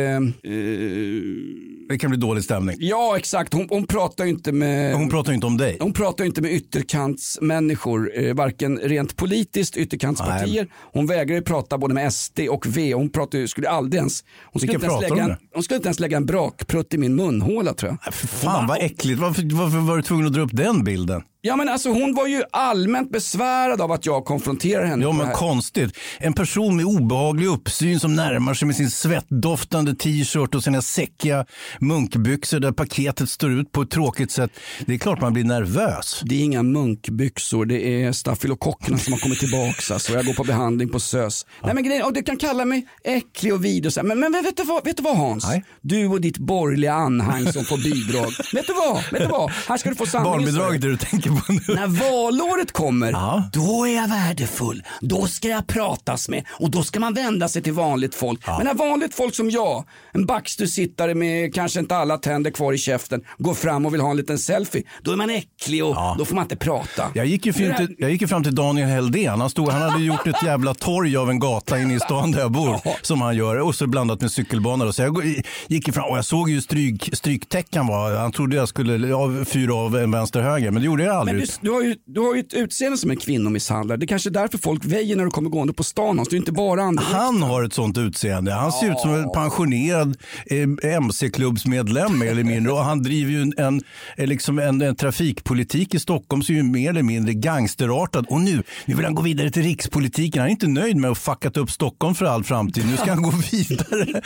Det 1.89 1.97
kan 1.97 2.09
bli 2.09 2.19
dålig 2.19 2.43
stämning. 2.43 2.75
Ja, 2.79 3.17
exakt. 3.17 3.53
Hon, 3.53 3.67
hon 3.69 3.87
pratar 3.87 4.23
ju 4.23 4.29
inte 4.29 4.51
med 4.51 4.95
Hon 4.95 5.09
pratar 5.09 5.31
ju 5.31 5.35
inte 5.35 5.47
om 5.47 5.57
dig. 5.57 5.77
hon 5.79 5.93
pratar 5.93 6.23
ju 6.23 6.27
inte 6.27 6.41
med 6.41 6.53
ytterkantsmänniskor, 6.53 8.11
eh, 8.15 8.33
varken 8.33 8.77
rent 8.77 9.15
politiskt, 9.15 9.77
ytterkantspartier. 9.77 10.67
Hon 10.99 11.05
vägrar 11.05 11.35
ju 11.35 11.41
prata 11.41 11.77
både 11.77 11.93
med 11.93 12.13
SD 12.13 12.39
och 12.49 12.65
V. 12.67 12.93
Hon 12.93 13.09
pratar 13.09 13.37
ju, 13.37 13.47
skulle 13.47 13.69
aldrig 13.69 13.99
ens, 13.99 14.23
hon 14.43 14.59
skulle, 14.59 14.73
inte 14.73 14.85
ens, 14.85 15.01
lägga 15.01 15.13
hon 15.13 15.23
en, 15.23 15.27
med? 15.27 15.37
hon 15.53 15.63
skulle 15.63 15.75
inte 15.75 15.87
ens 15.87 15.99
lägga 15.99 16.17
en 16.17 16.25
brakprutt 16.25 16.93
i 16.93 16.97
min 16.97 17.15
munhåla 17.15 17.73
tror 17.73 17.97
jag. 18.03 18.13
För 18.13 18.27
fan 18.27 18.67
vad 18.67 18.77
äckligt. 18.77 19.21
Varför, 19.21 19.55
varför 19.55 19.77
var 19.77 19.97
du 19.97 20.03
tvungen 20.03 20.25
att 20.25 20.33
dra 20.33 20.41
upp 20.41 20.49
den 20.53 20.83
bilden? 20.83 21.21
Ja 21.41 21.55
men 21.55 21.69
alltså 21.69 21.89
hon 21.89 22.13
var 22.15 22.27
ju 22.27 22.43
allmänt 22.51 23.11
besvärad 23.11 23.81
av 23.81 23.91
att 23.91 24.05
jag 24.05 24.25
konfronterar 24.25 24.85
henne 24.85 25.03
Ja 25.03 25.11
men 25.11 25.33
konstigt. 25.33 25.97
En 26.17 26.33
person 26.33 26.75
med 26.75 26.85
obehaglig 26.85 27.47
uppsyn 27.47 27.99
som 27.99 28.15
närmar 28.15 28.53
sig 28.53 28.65
med 28.65 28.75
sin 28.75 28.91
svettdoftande 28.91 29.95
t-shirt 29.95 30.55
och 30.55 30.63
sina 30.63 30.81
säckiga 30.81 31.45
munkbyxor 31.79 32.59
där 32.59 32.71
paketet 32.71 33.29
står 33.29 33.51
ut 33.51 33.71
på 33.71 33.81
ett 33.81 33.89
tråkigt 33.89 34.31
sätt. 34.31 34.51
Det 34.85 34.93
är 34.93 34.97
klart 34.97 35.21
man 35.21 35.33
blir 35.33 35.43
nervös. 35.43 36.21
Det 36.25 36.35
är 36.35 36.43
inga 36.43 36.63
munkbyxor, 36.63 37.65
det 37.65 38.03
är 38.03 38.11
stafylokockerna 38.11 38.97
som 38.97 39.13
har 39.13 39.19
kommit 39.19 39.39
tillbaka. 39.39 39.93
Alltså. 39.93 40.13
Jag 40.13 40.25
går 40.25 40.33
på 40.33 40.43
behandling 40.43 40.89
på 40.89 40.99
SÖS. 40.99 41.45
Nej, 41.63 41.73
men 41.73 41.83
grejen, 41.83 42.05
och 42.05 42.13
du 42.13 42.23
kan 42.23 42.37
kalla 42.37 42.65
mig 42.65 42.87
äcklig 43.03 43.53
och 43.53 43.65
vid 43.65 43.85
och 43.85 43.93
så. 43.93 44.03
Men, 44.03 44.19
men, 44.19 44.31
vet, 44.31 44.57
du 44.57 44.63
vad, 44.63 44.85
vet 44.85 44.97
du 44.97 45.03
vad 45.03 45.17
Hans? 45.17 45.47
Nej. 45.47 45.63
Du 45.81 46.07
och 46.07 46.21
ditt 46.21 46.37
borgerliga 46.37 46.93
anhang 46.93 47.53
som 47.53 47.65
får 47.65 47.77
bidrag. 47.77 48.31
vet 48.53 48.67
du 48.67 48.73
vad? 48.73 49.03
Vet 49.11 49.21
du 49.21 49.27
vad? 49.27 49.51
Här 49.51 49.77
ska 49.77 49.89
du 49.89 49.95
få 49.95 50.05
sanningen. 50.05 50.37
Barnbidraget 50.37 50.83
är 50.83 50.87
du 50.87 50.97
tänker 50.97 51.28
på 51.29 51.53
nu. 51.53 51.75
När 51.75 51.87
valåret 51.87 52.71
kommer, 52.71 53.11
Ja. 53.11 53.43
då 53.53 53.85
är 53.87 53.95
jag 53.95 54.07
värdefull. 54.07 54.83
Då 55.01 55.27
ska 55.27 55.47
jag 55.47 55.67
pratas 55.67 56.29
med 56.29 56.43
och 56.49 56.71
då 56.71 56.83
ska 56.83 56.99
man 56.99 57.13
vända 57.13 57.47
sig 57.47 57.61
till 57.61 57.73
vanligt 57.73 58.15
folk. 58.15 58.47
Men 58.47 58.65
när 58.65 58.73
vanligt 58.73 59.15
folk 59.15 59.35
som 59.35 59.49
jag, 59.49 59.83
en 60.11 60.25
backstusittare 60.25 61.15
med 61.15 61.53
kanske 61.53 61.79
inte 61.79 61.95
alla 61.95 62.17
tänder 62.17 62.51
kvar 62.51 62.73
i 62.73 62.77
käften, 62.77 63.21
går 63.37 63.53
fram 63.53 63.85
och 63.85 63.93
vill 63.93 64.01
ha 64.01 64.11
en 64.11 64.17
liten 64.17 64.37
selfie, 64.39 64.83
då 65.01 65.11
är 65.11 65.15
man 65.15 65.29
äcklig 65.29 65.85
och 65.85 65.95
då 66.17 66.25
får 66.25 66.35
man 66.35 66.43
inte 66.43 66.55
prata. 66.55 67.03
Jag 67.13 67.25
gick, 67.25 67.45
ju 67.45 67.53
fram 67.53 67.75
till, 67.75 67.95
jag 67.97 68.11
gick 68.11 68.29
fram 68.29 68.43
till 68.43 68.55
Daniel 68.55 68.87
Heldén. 68.87 69.39
Han, 69.41 69.49
stod, 69.49 69.69
han 69.69 69.81
hade 69.81 70.03
gjort 70.03 70.27
ett 70.27 70.43
jävla 70.43 70.73
torg 70.73 71.17
av 71.17 71.29
en 71.29 71.39
gata 71.39 71.79
inne 71.79 71.95
i 71.95 71.99
stan 71.99 72.31
där 72.31 72.39
jag 72.39 72.51
bor. 72.51 72.79
Som 73.05 73.21
han 73.21 73.35
gör. 73.35 73.59
Och 73.59 73.75
så 73.75 73.87
blandat 73.87 74.21
med 74.21 74.31
cykelbanor. 74.31 74.91
Så 74.91 75.01
jag 75.01 75.23
gick 75.67 75.93
fram 75.93 76.05
och 76.11 76.17
jag 76.17 76.25
såg 76.25 76.49
ju 76.49 76.61
stryk, 76.61 77.09
stryktäckan 77.13 77.87
var. 77.87 78.15
Han 78.15 78.31
trodde 78.31 78.55
jag 78.55 78.69
skulle 78.69 79.45
fyra 79.45 79.75
av 79.75 79.97
en 79.97 80.11
vänster 80.11 80.41
höger. 80.41 80.71
Men 80.71 80.81
det 80.81 80.85
gjorde 80.85 81.03
jag 81.03 81.15
Men 81.25 81.35
aldrig. 81.35 81.49
du, 81.61 81.69
du, 81.69 81.71
har 81.71 81.81
ju, 81.81 81.95
du 82.05 82.21
har 82.21 82.35
ju 82.35 82.39
ett 82.39 82.53
utseende 82.53 82.97
som 82.97 83.09
en 83.09 83.17
kvinnomisshandlare. 83.17 83.97
Det 83.97 84.05
är 84.05 84.07
kanske 84.07 84.29
är 84.29 84.31
därför 84.31 84.57
folk 84.57 84.85
väjer 84.85 85.15
när 85.15 85.25
du 85.25 85.31
kommer 85.31 85.49
gående 85.49 85.73
på 85.73 85.83
stan. 85.83 86.17
Hans. 86.17 86.29
Du 86.29 86.35
är 86.35 86.39
inte 86.39 86.51
bara 86.51 86.83
andedräkt. 86.83 87.13
Han 87.13 87.41
har 87.41 87.63
ett 87.63 87.73
sånt 87.73 87.97
utseende. 87.97 88.53
Han 88.53 88.71
ser 88.71 88.91
ut 88.91 88.99
som 88.99 89.13
en 89.13 89.31
pensionerad 89.31 90.17
eh, 90.45 90.95
MC-klubbsmedlem 90.95 92.19
mer 92.19 92.31
eller 92.31 92.43
mindre. 92.43 92.73
Och 92.73 92.79
han 92.79 93.03
driver 93.03 93.31
ju 93.31 93.41
en, 93.41 93.53
en, 93.57 93.81
eh, 94.17 94.27
liksom 94.27 94.59
en, 94.59 94.81
en 94.81 94.95
trafikpolitik 94.95 95.95
i 95.95 95.99
Stockholm 95.99 96.43
som 96.43 96.55
är 96.55 96.59
ju 96.59 96.63
mer 96.63 96.89
eller 96.89 97.03
mindre 97.03 97.33
gangsterartad. 97.33 98.25
Och 98.29 98.41
nu, 98.41 98.63
nu 98.85 98.95
vill 98.95 99.05
han 99.05 99.15
gå 99.15 99.21
vidare 99.21 99.51
till 99.51 99.63
rikspolitiken. 99.63 100.39
Han 100.39 100.47
är 100.47 100.51
inte 100.51 100.67
nöjd 100.67 100.97
med 100.97 101.11
att 101.11 101.17
ha 101.17 101.33
fuckat 101.33 101.57
upp 101.57 101.71
Stockholm 101.71 102.15
för 102.15 102.25
all 102.25 102.43
framtid. 102.43 102.85
Nu 102.87 102.97
ska 102.97 103.11
han 103.11 103.21
gå 103.21 103.33
vidare. 103.51 104.21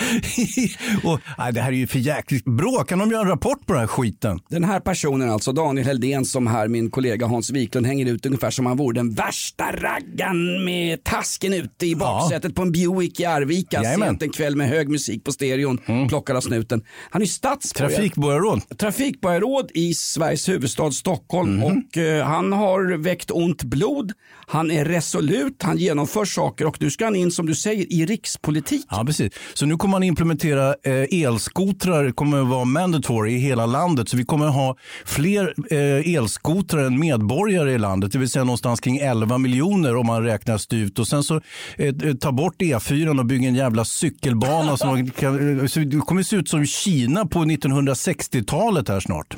och, 1.04 1.20
nej, 1.38 1.54
det 1.54 1.62
här 1.62 1.72
är 1.72 1.76
ju 1.76 1.88
för 1.88 2.00
jäkligt. 2.00 2.46
Bra, 2.46 2.84
kan 2.84 3.00
de 3.00 3.12
göra 3.12 3.22
en 3.22 3.28
rapport 3.28 3.66
på 3.66 3.74
den 3.74 3.80
här 3.80 3.88
skiten? 3.88 4.40
Den 4.50 4.64
här 4.64 4.80
personen 4.80 5.30
alltså, 5.30 5.52
Daniel 5.52 5.88
Heldén 5.88 6.26
som 6.26 6.48
här 6.48 6.68
min 6.68 6.83
kollega 6.92 7.26
Hans 7.26 7.50
Wiklund 7.52 7.86
hänger 7.88 8.06
ut 8.06 8.26
ungefär 8.26 8.50
som 8.52 8.66
han 8.66 8.78
vore 8.78 8.96
den 8.96 9.14
värsta 9.14 9.72
raggan 9.72 10.64
med 10.66 11.04
tasken 11.04 11.54
ute 11.54 11.86
i 11.86 11.96
baksätet 11.96 12.56
på 12.56 12.62
en 12.62 12.72
Buick 12.72 13.20
i 13.20 13.26
Arvika 13.26 13.84
Jajamän. 13.84 14.08
sent 14.10 14.22
en 14.24 14.30
kväll 14.30 14.56
med 14.56 14.70
hög 14.70 14.90
musik 14.90 15.24
på 15.24 15.32
stereon, 15.32 15.80
plockad 16.10 16.38
av 16.38 16.42
snuten. 16.42 16.82
Han 17.10 17.22
är 17.22 17.26
stadsborgare. 17.26 17.94
Trafikborgarråd. 17.96 18.78
Trafikborgarråd 18.78 19.72
i 19.74 19.94
Sveriges 19.94 20.50
huvudstad 20.50 20.92
Stockholm 20.92 21.56
Mhm. 21.56 21.64
och 21.64 21.98
eh, 21.98 22.26
han 22.26 22.54
har 22.54 22.98
väckt 22.98 23.32
ont 23.32 23.64
blod. 23.64 24.12
Han 24.48 24.72
är 24.72 24.86
resolut, 24.86 25.64
han 25.64 25.78
genomför 25.78 26.26
saker 26.26 26.66
och 26.66 26.82
nu 26.82 26.92
ska 26.92 27.06
han 27.06 27.16
in 27.16 27.32
som 27.32 27.46
du 27.46 27.56
säger 27.56 27.94
i 27.94 28.06
rikspolitik. 28.06 28.86
Ja, 28.90 29.04
precis. 29.06 29.34
Så 29.54 29.66
nu 29.66 29.78
kommer 29.78 29.92
man 29.92 30.04
implementera 30.04 30.76
eh, 30.84 31.24
elskotrar, 31.24 32.12
kommer 32.12 32.42
att 32.42 32.48
vara 32.48 32.66
mandatory 32.66 33.32
i 33.32 33.38
hela 33.38 33.66
landet. 33.66 34.10
Så 34.10 34.18
vi 34.18 34.26
kommer 34.26 34.46
att 34.46 34.56
ha 34.56 34.78
fler 35.06 35.54
eh, 35.70 36.16
elskotrar 36.16 36.84
än 36.84 37.00
medborgare 37.00 37.72
i 37.74 37.78
landet. 37.78 38.12
Det 38.12 38.20
vill 38.20 38.30
säga 38.30 38.44
någonstans 38.44 38.80
kring 38.80 38.98
11 38.98 39.38
miljoner 39.38 39.96
om 39.96 40.08
man 40.08 40.24
räknar 40.24 40.58
styvt. 40.58 41.00
Och 41.00 41.08
sen 41.08 41.24
så 41.24 41.42
eh, 41.78 41.88
eh, 41.88 42.14
ta 42.14 42.32
bort 42.32 42.62
E4 42.62 43.20
och 43.20 43.26
bygga 43.26 43.48
en 43.48 43.56
jävla 43.56 43.86
cykelbana. 43.86 44.78
som 44.78 45.10
kan, 45.10 45.60
eh, 45.60 45.66
så 45.66 45.80
det 45.80 45.98
kommer 45.98 46.24
se 46.24 46.36
ut 46.36 46.50
som 46.50 46.66
Kina 46.66 47.26
på 47.26 47.40
1960-talet 47.40 48.88
här 48.90 49.00
snart. 49.00 49.36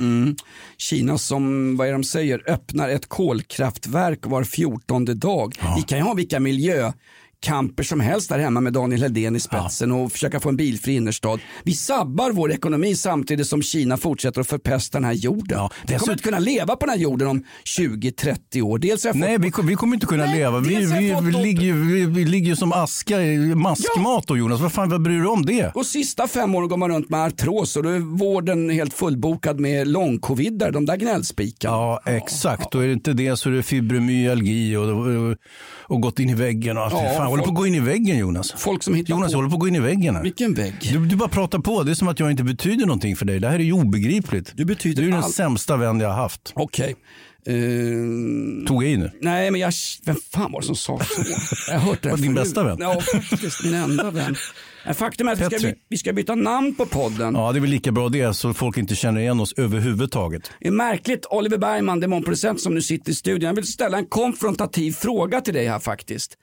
Kina 0.77 1.17
som, 1.17 1.77
vad 1.77 1.87
är 1.87 1.91
de 1.91 2.03
säger, 2.03 2.43
öppnar 2.47 2.89
ett 2.89 3.09
kolkraftverk 3.09 4.19
var 4.25 4.43
dag. 5.13 5.53
Vi 5.75 5.81
kan 5.81 5.97
ju 5.97 6.03
ha 6.03 6.13
vilka 6.13 6.39
miljökamper 7.41 7.83
som 7.83 7.99
helst 7.99 8.29
där 8.29 8.39
hemma 8.39 8.61
med 8.61 8.73
Daniel 8.73 9.01
Heldén 9.01 9.35
i 9.35 9.39
spetsen 9.39 9.91
och 9.91 10.11
försöka 10.11 10.39
få 10.39 10.49
en 10.49 10.57
bilfri 10.57 10.95
innerstad. 10.95 11.39
Vi 11.63 11.73
sabbar 11.73 12.31
vår 12.31 12.51
ekonomi 12.51 12.95
samtidigt 12.95 13.47
som 13.47 13.61
Kina 13.61 13.97
fortsätter 13.97 14.41
att 14.41 14.47
förpesta 14.47 14.97
den 14.97 15.05
här 15.05 15.13
jorden. 15.13 15.57
Ja, 15.57 15.69
vi 15.87 15.95
kommer 15.97 16.13
inte 16.13 16.23
kunna 16.23 16.39
leva 16.39 16.75
på 16.75 16.85
den 16.85 16.89
här 16.89 17.01
jorden 17.01 17.27
om 17.27 17.43
20-30 17.79 18.61
år. 18.61 18.79
Dels 18.79 19.03
fått 19.03 19.15
Nej, 19.15 19.37
vi, 19.37 19.51
vi 19.63 19.75
kommer 19.75 19.93
inte 19.93 20.05
kunna 20.05 20.25
Nej, 20.25 20.35
leva. 20.37 20.59
Vi, 20.59 20.75
vi, 20.75 21.09
jag 21.09 21.21
vi, 21.21 21.31
fått 21.33 21.41
ligger, 21.41 21.61
ju- 21.61 21.83
vi, 21.93 22.05
vi 22.05 22.25
ligger 22.25 22.55
som 22.55 22.73
aska 22.73 23.21
i 23.21 23.55
maskmat 23.55 24.27
då 24.27 24.37
Jonas. 24.37 24.61
Vad 24.61 24.73
fan 24.73 24.89
vad 24.89 25.01
bryr 25.01 25.19
du 25.19 25.27
om 25.27 25.45
det? 25.45 25.71
Och 25.75 25.85
sista 25.85 26.27
fem 26.27 26.55
åren 26.55 26.67
går 26.69 26.77
man 26.77 26.89
runt 26.91 27.09
med 27.09 27.23
artros 27.25 27.75
och 27.75 27.83
då 27.83 27.89
är 27.89 27.99
vården 27.99 28.69
helt 28.69 28.93
fullbokad 28.93 29.59
med 29.59 29.87
långcovidare, 29.87 30.71
de 30.71 30.85
där 30.85 30.97
gnällspikarna. 30.97 31.75
Ja, 31.75 32.01
exakt. 32.05 32.75
Och 32.75 32.83
är 32.83 32.87
det 32.87 32.93
inte 32.93 33.13
det 33.13 33.37
så 33.37 33.49
är 33.49 33.53
det 33.53 33.63
fibromyalgi 33.63 34.75
och, 34.75 34.83
och, 34.89 35.35
och 35.87 36.01
gått 36.01 36.19
in 36.19 36.29
i 36.29 36.33
väggen. 36.33 36.77
Och 36.77 36.83
allt. 36.83 36.93
Ja, 36.93 37.13
Fan, 37.17 37.34
håller 37.35 37.43
på 37.43 37.49
att 37.49 37.55
gå 37.55 37.67
in 37.67 37.75
i 37.75 37.79
väggen 37.79 38.17
Jonas. 38.17 38.53
Folk 38.57 38.83
som 38.83 38.93
hittar 38.93 39.09
Jonas, 39.09 39.27
på... 39.27 39.31
jag 39.33 39.37
håller 39.37 39.49
på 39.49 39.55
att 39.55 39.59
gå 39.59 39.67
in 39.67 39.75
i 39.75 39.79
väggen 39.79 40.15
här. 40.15 40.23
Vilken 40.23 40.53
vägg? 40.53 40.73
Du, 40.93 41.05
du 41.05 41.15
bara 41.15 41.29
pratar 41.29 41.59
på. 41.59 41.83
Det 41.83 41.91
är 41.91 41.95
som 41.95 42.07
att 42.07 42.19
jag 42.19 42.31
inte 42.31 42.43
betyder 42.43 42.85
någonting 42.85 43.15
för 43.15 43.25
dig. 43.25 43.39
Det 43.39 43.47
här 43.47 43.59
är 43.59 43.63
ju 43.63 43.73
obegripligt. 43.73 44.51
Du 44.55 44.65
betyder 44.65 45.01
du 45.01 45.07
är 45.07 45.11
den 45.11 45.23
allt. 45.23 45.33
sämsta 45.35 45.77
vän 45.77 45.99
jag 45.99 46.09
har 46.09 46.15
haft. 46.15 46.53
Okej. 46.55 46.95
Eh, 47.47 47.53
Tog 48.67 48.83
jag 48.83 48.91
i 48.91 48.97
nu? 48.97 49.11
Nej, 49.21 49.51
men 49.51 49.61
jag, 49.61 49.73
vem 50.05 50.15
fan 50.33 50.51
var 50.51 50.61
det 50.61 50.65
som 50.65 50.75
sa 50.75 50.99
så? 50.99 51.23
Jag 51.71 51.79
har 51.79 51.87
hört 51.89 52.01
det 52.01 52.15
din 52.15 52.33
bästa 52.33 52.63
vän? 52.63 52.77
Ja, 52.79 53.01
faktiskt 53.01 53.63
min 53.63 53.73
enda 53.73 54.11
vän. 54.11 54.35
Faktum 54.93 55.27
är 55.27 55.31
att 55.31 55.53
vi 55.53 55.59
ska, 55.59 55.73
vi 55.89 55.97
ska 55.97 56.13
byta 56.13 56.35
namn 56.35 56.75
på 56.75 56.85
podden. 56.85 57.35
Ja, 57.35 57.51
det 57.51 57.59
är 57.59 57.61
väl 57.61 57.69
lika 57.69 57.91
bra 57.91 58.09
det 58.09 58.33
så 58.33 58.53
folk 58.53 58.77
inte 58.77 58.95
känner 58.95 59.21
igen 59.21 59.39
oss 59.39 59.53
överhuvudtaget. 59.57 60.51
Det 60.59 60.67
är 60.67 60.71
märkligt, 60.71 61.25
Oliver 61.29 61.57
Bergman, 61.57 61.99
demonproducent 61.99 62.61
som 62.61 62.73
nu 62.73 62.81
sitter 62.81 63.11
i 63.11 63.15
studion. 63.15 63.47
Jag 63.47 63.55
vill 63.55 63.67
ställa 63.67 63.97
en 63.97 64.05
konfrontativ 64.05 64.91
fråga 64.91 65.41
till 65.41 65.53
dig 65.53 65.67
här 65.67 65.79
faktiskt. 65.79 66.37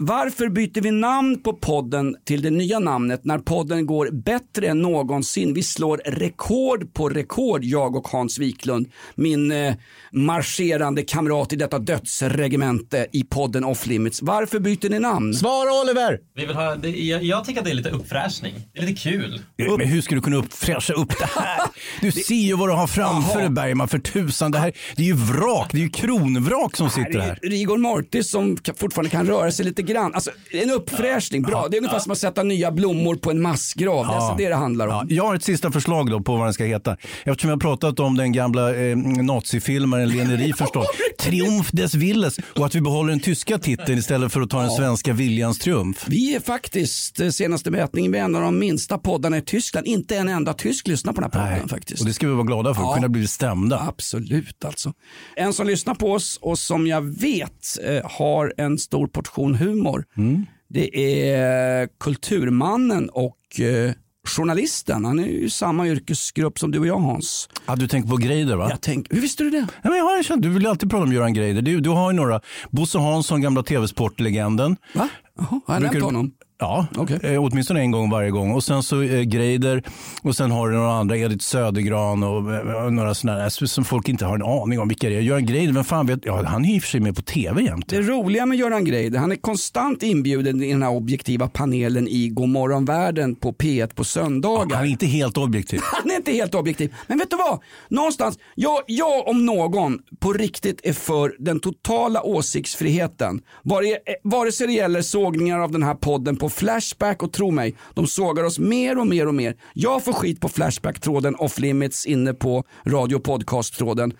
Varför 0.00 0.48
byter 0.48 0.80
vi 0.80 0.90
namn 0.90 1.42
på 1.42 1.52
podden 1.52 2.16
till 2.24 2.42
det 2.42 2.50
nya 2.50 2.78
namnet 2.78 3.24
när 3.24 3.38
podden 3.38 3.86
går 3.86 4.10
bättre 4.12 4.66
än 4.66 4.82
någonsin? 4.82 5.54
Vi 5.54 5.62
slår 5.62 6.00
rekord 6.04 6.94
på 6.94 7.08
rekord, 7.08 7.64
jag 7.64 7.96
och 7.96 8.08
Hans 8.08 8.38
Wiklund, 8.38 8.88
min 9.14 9.52
eh, 9.52 9.74
marscherande 10.12 11.02
kamrat 11.02 11.52
i 11.52 11.56
detta 11.56 11.78
dödsregemente 11.78 13.06
i 13.12 13.24
podden 13.24 13.64
Off 13.64 13.86
Limits. 13.86 14.22
Varför 14.22 14.58
byter 14.58 14.90
ni 14.90 14.98
namn? 14.98 15.34
Svara 15.34 15.82
Oliver! 15.82 16.18
Vi 16.34 16.46
vill 16.46 16.56
ha, 16.56 16.76
det, 16.76 16.90
jag, 16.90 17.22
jag 17.22 17.44
tycker 17.44 17.60
att 17.60 17.64
det 17.64 17.70
är 17.70 17.74
lite 17.74 17.90
uppfräschning. 17.90 18.54
Det 18.72 18.78
är 18.78 18.86
lite 18.86 19.02
kul. 19.02 19.42
Men 19.56 19.88
hur 19.88 20.00
ska 20.00 20.14
du 20.14 20.20
kunna 20.20 20.36
uppfräscha 20.36 20.92
upp 20.92 21.18
det 21.18 21.28
här? 21.40 21.60
Du 22.00 22.12
ser 22.12 22.34
ju 22.34 22.56
vad 22.56 22.68
du 22.68 22.72
har 22.72 22.86
framför 22.86 23.40
dig 23.40 23.50
Bergman, 23.50 23.88
för 23.88 23.98
tusan. 23.98 24.50
Det, 24.50 24.58
här, 24.58 24.72
det 24.96 25.02
är 25.02 25.06
ju 25.06 25.14
vrak, 25.14 25.68
det 25.72 25.78
är 25.78 25.82
ju 25.82 25.90
kronvrak 25.90 26.76
som 26.76 26.90
sitter 26.90 27.18
här. 27.18 27.38
Rigor 27.42 27.78
Mortis 27.78 28.30
som 28.30 28.58
fortfarande 28.76 29.10
kan 29.10 29.26
röra 29.26 29.52
sig 29.52 29.64
lite 29.64 29.87
grann. 29.92 30.14
Alltså, 30.14 30.30
en 30.50 30.70
uppfräschning, 30.70 31.42
bra. 31.42 31.68
Det 31.70 31.76
är 31.76 31.78
ungefär 31.78 31.98
som 31.98 32.12
att 32.12 32.18
sätta 32.18 32.42
nya 32.42 32.70
blommor 32.72 33.14
på 33.16 33.30
en 33.30 33.42
massgrav. 33.42 34.06
Det 34.06 34.12
är 34.12 34.16
alltså 34.16 34.34
det 34.38 34.48
det 34.48 34.54
handlar 34.54 34.86
om. 34.86 34.92
Ja, 34.92 35.04
jag 35.16 35.24
har 35.24 35.34
ett 35.34 35.44
sista 35.44 35.72
förslag 35.72 36.10
då 36.10 36.20
på 36.20 36.36
vad 36.36 36.46
den 36.46 36.54
ska 36.54 36.64
heta. 36.64 36.96
Eftersom 37.24 37.48
vi 37.48 37.52
har 37.52 37.60
pratat 37.60 38.00
om 38.00 38.16
den 38.16 38.32
gamla 38.32 38.74
eh, 38.76 38.96
nazifilmaren 38.96 40.08
Leni 40.08 40.36
Riefenstahl. 40.36 40.84
Triumf 41.18 41.70
des 41.72 41.94
Willes 41.94 42.38
och 42.56 42.66
att 42.66 42.74
vi 42.74 42.80
behåller 42.80 43.10
den 43.10 43.20
tyska 43.20 43.58
titeln 43.58 43.98
istället 43.98 44.32
för 44.32 44.40
att 44.40 44.50
ta 44.50 44.60
den 44.60 44.70
svenska 44.70 45.12
viljans 45.12 45.58
triumf. 45.58 46.04
Vi 46.08 46.34
är 46.34 46.40
faktiskt, 46.40 47.20
eh, 47.20 47.28
senaste 47.28 47.70
mätningen, 47.70 48.12
vi 48.12 48.18
är 48.18 48.22
en 48.24 48.36
av 48.36 48.42
de 48.42 48.58
minsta 48.58 48.98
poddarna 48.98 49.36
i 49.38 49.42
Tyskland. 49.42 49.86
Inte 49.86 50.16
en 50.16 50.28
enda 50.28 50.54
tysk 50.54 50.88
lyssnar 50.88 51.12
på 51.12 51.20
den 51.20 51.30
här 51.32 51.52
podden 51.54 51.68
faktiskt. 51.68 52.00
Och 52.00 52.06
det 52.06 52.12
ska 52.12 52.26
vi 52.28 52.32
vara 52.34 52.46
glada 52.46 52.74
för, 52.74 52.82
Ja. 52.82 52.94
kunna 52.94 53.08
bli 53.08 53.26
stämda. 53.26 53.84
Absolut 53.88 54.64
alltså. 54.64 54.92
En 55.36 55.52
som 55.52 55.66
lyssnar 55.66 55.94
på 55.94 56.12
oss 56.12 56.38
och 56.42 56.58
som 56.58 56.86
jag 56.86 57.00
vet 57.20 57.78
eh, 57.84 58.10
har 58.10 58.54
en 58.56 58.78
stor 58.78 59.06
portion 59.06 59.54
humor. 59.54 59.77
Mm. 60.16 60.46
Det 60.68 60.98
är 61.30 61.88
kulturmannen 62.00 63.08
och 63.08 63.60
eh, 63.60 63.92
journalisten. 64.28 65.04
Han 65.04 65.18
är 65.18 65.26
ju 65.26 65.50
samma 65.50 65.88
yrkesgrupp 65.88 66.58
som 66.58 66.70
du 66.70 66.78
och 66.78 66.86
jag 66.86 66.98
Hans. 66.98 67.48
Ja, 67.66 67.76
du 67.76 67.88
tänker 67.88 68.10
på 68.10 68.16
Greider 68.16 68.56
va? 68.56 68.66
Jag 68.70 68.80
tänk, 68.80 69.06
hur 69.10 69.20
visste 69.20 69.44
du 69.44 69.50
det? 69.50 69.66
Ja, 69.82 69.90
men 69.90 69.98
jag 69.98 70.04
har 70.04 70.32
en 70.32 70.40
du 70.40 70.48
vill 70.48 70.66
alltid 70.66 70.90
prata 70.90 71.02
om 71.02 71.12
Göran 71.12 71.34
Greider. 71.34 71.62
Du, 71.62 71.80
du 71.80 71.90
har 71.90 72.10
ju 72.10 72.16
några. 72.16 72.40
Bosse 72.70 72.98
Hansson, 72.98 73.40
gamla 73.40 73.62
tv-sportlegenden. 73.62 74.76
Va? 74.94 75.08
Jaha, 75.38 75.60
har 75.66 75.74
jag 75.74 75.82
nämnt 75.82 76.02
honom? 76.02 76.32
Ja, 76.60 76.86
Okej. 76.96 77.18
eh, 77.22 77.44
åtminstone 77.44 77.80
en 77.80 77.90
gång 77.90 78.10
varje 78.10 78.30
gång. 78.30 78.52
Och 78.52 78.64
sen 78.64 78.82
så 78.82 79.02
eh, 79.02 79.22
Greider 79.22 79.82
och 80.22 80.36
sen 80.36 80.50
har 80.50 80.68
du 80.68 80.76
några 80.76 80.92
andra, 80.92 81.16
Edith 81.16 81.44
Södergran 81.44 82.22
och, 82.22 82.54
eh, 82.54 82.90
några 82.90 83.14
sådana 83.14 83.38
där 83.38 83.66
som 83.66 83.84
folk 83.84 84.08
inte 84.08 84.24
har 84.24 84.34
en 84.34 84.42
aning 84.42 84.80
om 84.80 84.88
vilka 84.88 85.08
det 85.08 85.16
är. 85.16 85.20
Göran 85.20 85.46
Greider, 85.46 85.72
vem 85.72 85.84
fan 85.84 86.06
vet? 86.06 86.26
Ja, 86.26 86.42
han 86.46 86.64
är 86.64 86.74
i 86.76 86.78
och 86.78 86.82
för 86.82 86.88
sig 86.88 87.00
med 87.00 87.16
på 87.16 87.22
tv 87.22 87.62
jämt. 87.62 87.88
Det 87.88 88.00
roliga 88.00 88.46
med 88.46 88.58
Göran 88.58 88.84
Greider, 88.84 89.18
han 89.18 89.32
är 89.32 89.36
konstant 89.36 90.02
inbjuden 90.02 90.62
i 90.62 90.72
den 90.72 90.82
här 90.82 90.90
objektiva 90.90 91.48
panelen 91.48 92.08
i 92.08 92.28
Godmorgon 92.28 92.84
världen 92.84 93.34
på 93.34 93.52
P1 93.52 93.94
på 93.94 94.04
söndagar. 94.04 94.76
Han 94.76 94.86
är 94.86 94.90
inte 94.90 95.06
helt 95.06 95.36
objektiv. 95.36 95.80
Han 96.02 96.10
är 96.10 96.16
inte 96.16 96.32
helt 96.32 96.54
objektiv. 96.54 96.94
Men 97.06 97.18
vet 97.18 97.30
du 97.30 97.36
vad? 97.36 97.60
Någonstans, 97.88 98.38
jag, 98.54 98.80
jag 98.86 99.28
om 99.28 99.46
någon 99.46 99.98
på 100.20 100.32
riktigt 100.32 100.80
är 100.84 100.92
för 100.92 101.36
den 101.38 101.60
totala 101.60 102.22
åsiktsfriheten. 102.22 103.40
Vare, 103.62 103.98
vare 104.22 104.52
sig 104.52 104.66
det 104.66 104.72
gäller 104.72 105.02
sågningar 105.02 105.58
av 105.58 105.72
den 105.72 105.82
här 105.82 105.94
podden 105.94 106.36
på 106.36 106.47
Flashback 106.50 107.22
och 107.22 107.32
tro 107.32 107.50
mig, 107.50 107.76
de 107.94 108.06
sågar 108.06 108.44
oss 108.44 108.58
mer 108.58 108.98
och 108.98 109.06
mer 109.06 109.26
och 109.28 109.34
mer. 109.34 109.56
Jag 109.72 110.04
får 110.04 110.12
skit 110.12 110.40
på 110.40 110.48
Flashback-tråden 110.48 111.34
off 111.34 111.58
limits 111.58 112.06
inne 112.06 112.34
på 112.34 112.64
radio 112.86 113.18
podcast-tråden. 113.18 114.12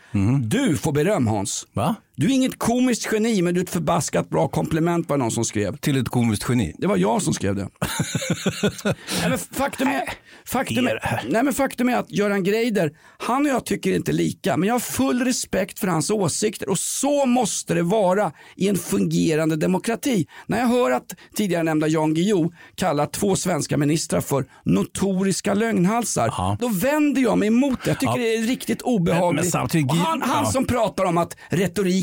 Du 0.42 0.76
får 0.76 0.92
beröm 0.92 1.26
Hans. 1.26 1.66
Va? 1.72 1.96
Du 2.20 2.26
är 2.26 2.30
inget 2.30 2.58
komiskt 2.58 3.08
geni 3.12 3.42
men 3.42 3.54
du 3.54 3.60
är 3.60 3.64
ett 3.64 3.70
förbaskat 3.70 4.30
bra 4.30 4.48
komplement 4.48 5.08
var 5.08 5.16
det 5.16 5.22
någon 5.22 5.30
som 5.30 5.44
skrev. 5.44 5.76
Till 5.76 5.96
ett 6.00 6.08
komiskt 6.08 6.48
geni. 6.48 6.74
Det 6.78 6.86
var 6.86 6.96
jag 6.96 7.22
som 7.22 7.34
skrev 7.34 7.54
det. 7.56 7.68
nej, 8.84 8.94
men 9.28 9.38
faktum, 9.38 9.88
är, 9.88 10.02
faktum, 10.46 10.86
är, 10.86 11.22
nej, 11.28 11.42
men 11.42 11.54
faktum 11.54 11.88
är 11.88 11.96
att 11.96 12.10
Göran 12.12 12.44
Greider, 12.44 12.90
han 13.18 13.42
och 13.46 13.52
jag 13.52 13.66
tycker 13.66 13.92
inte 13.96 14.12
lika, 14.12 14.56
men 14.56 14.66
jag 14.66 14.74
har 14.74 14.80
full 14.80 15.24
respekt 15.24 15.78
för 15.78 15.86
hans 15.86 16.10
åsikter 16.10 16.68
och 16.68 16.78
så 16.78 17.26
måste 17.26 17.74
det 17.74 17.82
vara 17.82 18.32
i 18.56 18.68
en 18.68 18.76
fungerande 18.76 19.56
demokrati. 19.56 20.26
När 20.46 20.58
jag 20.58 20.66
hör 20.66 20.90
att 20.90 21.14
tidigare 21.36 21.62
nämnda 21.62 21.86
Jan 21.88 22.14
Guillou 22.14 22.52
kallar 22.74 23.06
två 23.06 23.36
svenska 23.36 23.76
ministrar 23.76 24.20
för 24.20 24.44
notoriska 24.64 25.54
lögnhalsar, 25.54 26.56
då 26.60 26.68
vänder 26.68 27.22
jag 27.22 27.38
mig 27.38 27.48
emot 27.48 27.78
det. 27.84 27.90
Jag 27.90 28.00
tycker 28.00 28.12
Ja. 28.12 28.22
det 28.22 28.34
är 28.36 28.42
riktigt 28.42 28.82
obehagligt. 28.82 29.34
Men- 29.34 29.34
men 29.44 29.50
samtidigt- 29.50 29.90
han, 29.92 30.22
han 30.22 30.44
ja. 30.44 30.50
som 30.50 30.64
pratar 30.66 31.04
om 31.04 31.18
att 31.18 31.36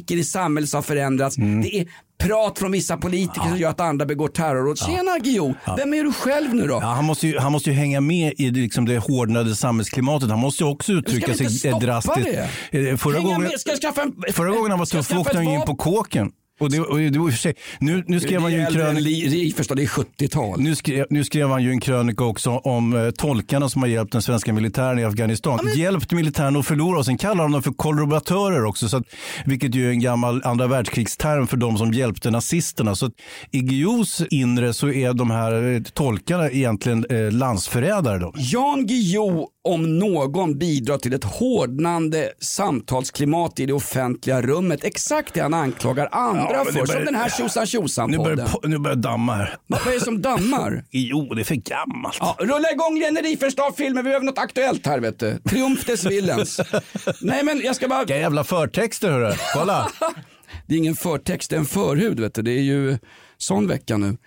retoriken 0.06 0.20
i 0.20 0.24
samhället 0.24 0.74
har 0.74 0.82
förändrats, 0.82 1.38
Mm. 1.38 1.62
det 1.62 1.80
är 1.80 1.86
prat 2.24 2.60
från 2.60 2.72
vissa 2.72 2.98
politiker 2.98 3.42
som 3.50 3.58
gör 3.58 3.70
att 3.70 3.80
andra 3.80 4.06
begår 4.06 4.28
terrorråd. 4.28 4.78
Tjena 4.78 5.18
Guillou, 5.20 5.54
vem 5.78 5.94
är 5.94 6.04
du 6.04 6.14
själv 6.14 6.54
nu 6.56 6.68
då? 6.68 6.80
Ja, 6.82 6.88
han, 6.88 7.06
måste 7.06 7.28
ju, 7.28 7.40
han 7.40 7.52
måste 7.52 7.70
ju 7.70 7.76
hänga 7.76 8.02
med 8.02 8.34
i 8.38 8.50
det, 8.50 8.60
liksom 8.60 8.86
det 8.86 8.98
hårdnade 8.98 9.56
samhällsklimatet. 9.56 10.30
Han 10.30 10.40
måste 10.40 10.64
ju 10.64 10.70
också 10.70 10.92
uttrycka 10.92 11.34
sig 11.34 11.72
drastiskt. 11.82 12.28
det? 12.72 12.90
Eh, 12.90 12.98
Förra 12.98 13.14
Hänga 13.18 13.26
gången, 13.26 13.42
med, 13.42 13.60
ska 13.60 13.70
jag 13.72 13.80
skaffa 13.82 14.02
en- 14.02 14.34
förra 14.34 14.50
gången 14.50 14.70
han 14.72 14.80
var 14.80 14.86
tuff 14.86 15.12
åkte 15.14 15.38
han 15.38 15.46
ju 15.50 15.56
in 15.56 15.62
på 15.66 15.76
kåken. 15.76 16.32
Och 16.60 16.72
det, 16.72 16.80
och 16.80 16.98
det 17.00 17.20
och 17.20 17.30
för 17.30 17.38
sig, 17.38 17.56
nu, 17.80 18.04
nu 18.08 18.20
skrev 18.20 18.42
han 18.42 18.52
ju 18.52 18.60
en 18.60 18.74
krönika. 18.74 19.58
Förstå, 19.58 19.76
det 19.76 19.84
är 19.84 19.88
70-tal. 19.88 20.60
Nu 20.60 20.76
skrev, 20.76 21.06
nu 21.10 21.24
skrev 21.24 21.50
han 21.50 21.64
ju 21.64 21.70
en 21.72 21.80
krönika 21.80 22.24
också 22.24 22.50
om 22.50 22.94
eh, 22.94 23.12
tolkarna 23.12 23.70
som 23.70 23.82
har 23.82 23.90
hjälpt 23.90 24.12
den 24.12 24.22
svenska 24.22 24.54
militären 24.54 25.00
i 25.00 25.04
Afghanistan. 25.04 25.60
Hjälpt 25.76 26.12
militären 26.12 26.56
att 26.56 26.66
förlora 26.66 27.00
och 27.00 27.06
sen 27.06 27.18
kallar 27.18 27.44
de 27.44 27.52
dem 27.52 27.64
för 27.64 27.72
kollaboratörer 27.72 28.66
också. 28.66 28.90
Så 28.90 28.98
att, 28.98 29.04
vilket 29.46 29.76
ju 29.76 29.88
är 29.88 29.90
en 29.90 30.00
gammal 30.00 30.42
andra 30.44 30.68
världskrigsterm 30.68 31.48
för 31.48 31.58
de 31.58 31.78
som 31.78 31.94
hjälpte 31.94 32.32
nazisterna. 32.32 32.96
Så 32.96 33.06
att 33.06 33.14
i 33.52 33.60
Guillous 33.60 34.22
inre 34.30 34.74
så 34.74 34.90
är 34.90 35.14
de 35.14 35.32
här 35.32 35.74
eh, 35.74 35.82
tolkarna 35.82 36.50
egentligen 36.50 37.06
eh, 37.10 37.32
landsförrädare. 37.32 38.20
Då. 38.20 38.34
Jan 38.36 38.88
Guillou 38.88 39.48
om 39.66 40.00
någon 40.00 40.58
bidrar 40.58 40.98
till 40.98 41.14
ett 41.14 41.24
hårdnande 41.24 42.30
samtalsklimat 42.40 43.60
i 43.60 43.66
det 43.66 43.74
offentliga 43.74 44.42
rummet. 44.42 44.84
Exakt 44.84 45.34
det 45.34 45.42
han 45.42 45.54
anklagar 45.54 46.10
andra 46.12 46.48
Ja, 46.54 46.66
för. 46.66 46.72
Som 46.72 46.86
börjar- 46.88 47.06
den 47.06 47.16
här 47.16 47.30
tjosan 47.30 47.66
tjosan 47.66 48.12
Nu 48.12 48.18
börjar, 48.18 48.30
podden. 48.36 48.48
po- 48.48 48.68
nu 48.68 48.78
börjar 48.78 48.96
det 48.96 49.02
damma 49.02 49.36
här. 49.36 49.58
Vad 49.68 49.88
är 49.88 49.92
det 49.94 50.00
som 50.00 50.22
dammar? 50.22 50.84
Jo, 50.92 51.34
det 51.34 51.42
är 51.42 51.44
för 51.44 51.56
gammalt. 51.56 52.18
Ja, 52.20 52.36
rulla 52.40 52.72
igång 52.72 52.98
Jenny 52.98 53.22
Riefenstahl-filmen, 53.22 54.04
vi 54.04 54.10
behöver 54.10 54.26
något 54.26 54.38
aktuellt 54.40 54.86
här 54.88 55.00
vet 55.00 55.20
du. 55.20 55.38
Triumf 55.50 55.86
des 55.86 56.06
Willens. 56.06 56.60
Nej 57.22 57.44
men 57.44 57.62
jag 57.64 57.76
ska 57.76 57.88
bara... 57.88 58.00
Vilka 58.00 58.18
jävla 58.18 58.44
förtexter 58.44 59.12
hörru. 59.12 59.34
Kolla. 59.54 59.92
Det 60.68 60.74
är 60.76 60.78
ingen 60.78 60.96
förtext, 60.96 61.50
det 61.50 61.56
är 61.56 61.60
en 61.60 61.66
förhud 61.66 62.20
vet 62.20 62.34
du. 62.34 62.42
Det 62.42 62.52
är 62.52 62.62
ju 62.62 62.98
sån 63.38 63.68
vecka 63.68 63.98
nu. 63.98 64.18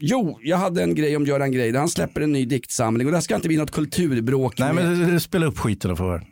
Jo, 0.00 0.38
jag 0.42 0.56
hade 0.56 0.82
en 0.82 0.94
grej 0.94 1.16
om 1.16 1.26
Göran 1.26 1.52
Greider. 1.52 1.78
Han 1.78 1.88
släpper 1.88 2.20
en 2.20 2.32
ny 2.32 2.44
diktsamling 2.44 3.06
och 3.06 3.10
det 3.10 3.16
här 3.16 3.22
ska 3.22 3.34
inte 3.34 3.48
bli 3.48 3.56
något 3.56 3.70
kulturbråk. 3.70 4.58
Nej 4.58 4.72
med- 4.72 4.98
men 4.98 5.20
spela 5.20 5.46
upp 5.46 5.58
skiten 5.58 5.90
och 5.90 5.98
få 5.98 6.04
höra. 6.04 6.22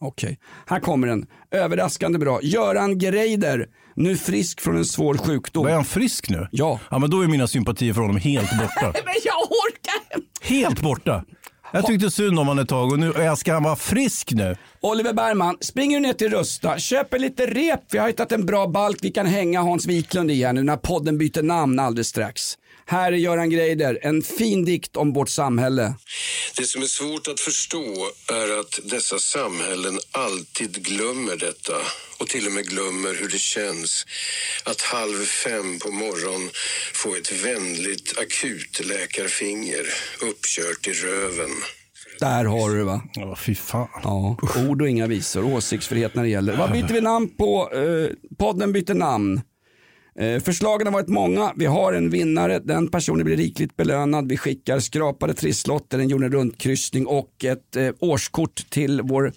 Okej, 0.00 0.38
här 0.66 0.80
kommer 0.80 1.08
den. 1.08 1.26
Överraskande 1.50 2.18
bra. 2.18 2.40
Göran 2.42 2.98
Greider, 2.98 3.66
nu 3.94 4.16
frisk 4.16 4.60
från 4.60 4.76
en 4.76 4.84
svår 4.84 5.14
sjukdom. 5.16 5.62
Var 5.64 5.70
är 5.70 5.74
han 5.74 5.84
frisk 5.84 6.30
nu? 6.30 6.48
Ja. 6.50 6.80
Ja 6.90 6.98
men 6.98 7.10
då 7.10 7.20
är 7.22 7.26
mina 7.26 7.46
sympatier 7.46 7.92
för 7.94 8.00
honom 8.00 8.16
helt 8.16 8.50
borta. 8.50 8.86
Men 9.04 9.14
jag 9.24 9.36
orkar. 9.50 10.26
Helt 10.54 10.80
borta. 10.82 11.24
Jag 11.72 11.86
tyckte 11.86 12.10
synd 12.10 12.38
om 12.38 12.46
honom 12.46 12.62
ett 12.62 12.68
tag 12.68 12.92
och 12.92 12.98
nu 12.98 13.12
jag 13.16 13.38
ska 13.38 13.52
han 13.52 13.62
vara 13.62 13.76
frisk 13.76 14.32
nu. 14.32 14.56
Oliver 14.80 15.12
Bergman, 15.12 15.56
springer 15.60 16.00
du 16.00 16.06
ner 16.06 16.12
till 16.12 16.30
Rusta, 16.30 16.78
köper 16.78 17.18
lite 17.18 17.46
rep. 17.46 17.80
Vi 17.90 17.98
har 17.98 18.06
hittat 18.06 18.32
en 18.32 18.46
bra 18.46 18.66
balk 18.66 18.98
vi 19.02 19.10
kan 19.10 19.26
hänga 19.26 19.60
Hans 19.60 19.86
Wiklund 19.86 20.30
i 20.30 20.44
här 20.44 20.52
nu 20.52 20.62
när 20.62 20.76
podden 20.76 21.18
byter 21.18 21.42
namn 21.42 21.78
alldeles 21.78 22.08
strax. 22.08 22.58
Här 22.88 23.12
är 23.12 23.16
Göran 23.16 23.50
Greider, 23.50 23.98
en 24.02 24.22
fin 24.22 24.64
dikt 24.64 24.96
om 24.96 25.12
vårt 25.12 25.28
samhälle. 25.28 25.94
Det 26.56 26.64
som 26.64 26.82
är 26.82 26.86
svårt 26.86 27.28
att 27.28 27.40
förstå 27.40 28.10
är 28.32 28.60
att 28.60 28.80
dessa 28.84 29.18
samhällen 29.18 29.98
alltid 30.12 30.84
glömmer 30.84 31.36
detta 31.36 31.72
och 32.20 32.28
till 32.28 32.46
och 32.46 32.52
med 32.52 32.64
glömmer 32.64 33.14
hur 33.14 33.28
det 33.28 33.38
känns 33.38 34.06
att 34.64 34.80
halv 34.80 35.24
fem 35.24 35.78
på 35.78 35.90
morgonen 35.90 36.50
få 36.94 37.14
ett 37.14 37.44
vänligt 37.44 38.18
akutläkarfinger 38.18 39.86
uppkört 40.22 40.86
i 40.86 40.92
röven. 40.92 41.50
Där 42.20 42.44
har 42.44 42.70
du 42.70 42.78
det 42.78 42.84
va? 42.84 43.02
Ja 43.14 43.36
fy 43.36 43.54
fan. 43.54 43.88
Ja, 44.02 44.36
ord 44.68 44.82
och 44.82 44.88
inga 44.88 45.06
visor, 45.06 45.44
åsiktsfrihet 45.44 46.14
när 46.14 46.22
det 46.22 46.28
gäller. 46.28 46.56
Vad 46.56 46.72
byter 46.72 46.92
vi 46.92 47.00
namn 47.00 47.28
på? 47.36 47.70
Eh, 47.74 48.36
podden 48.38 48.72
byter 48.72 48.94
namn. 48.94 49.40
Eh, 50.18 50.40
förslagen 50.42 50.86
har 50.86 50.92
varit 50.92 51.08
många. 51.08 51.52
Vi 51.56 51.66
har 51.66 51.92
en 51.92 52.10
vinnare. 52.10 52.58
Den 52.58 52.88
personen 52.88 53.24
blir 53.24 53.36
rikligt 53.36 53.76
belönad. 53.76 54.28
Vi 54.28 54.36
skickar 54.36 54.78
skrapade 54.80 55.34
trisslotter, 55.34 55.98
en 55.98 56.08
jorden 56.08 56.32
runt-kryssning 56.32 57.06
och 57.06 57.44
ett 57.44 57.76
eh, 57.76 57.88
årskort 58.00 58.70
till 58.70 59.00
vår 59.04 59.32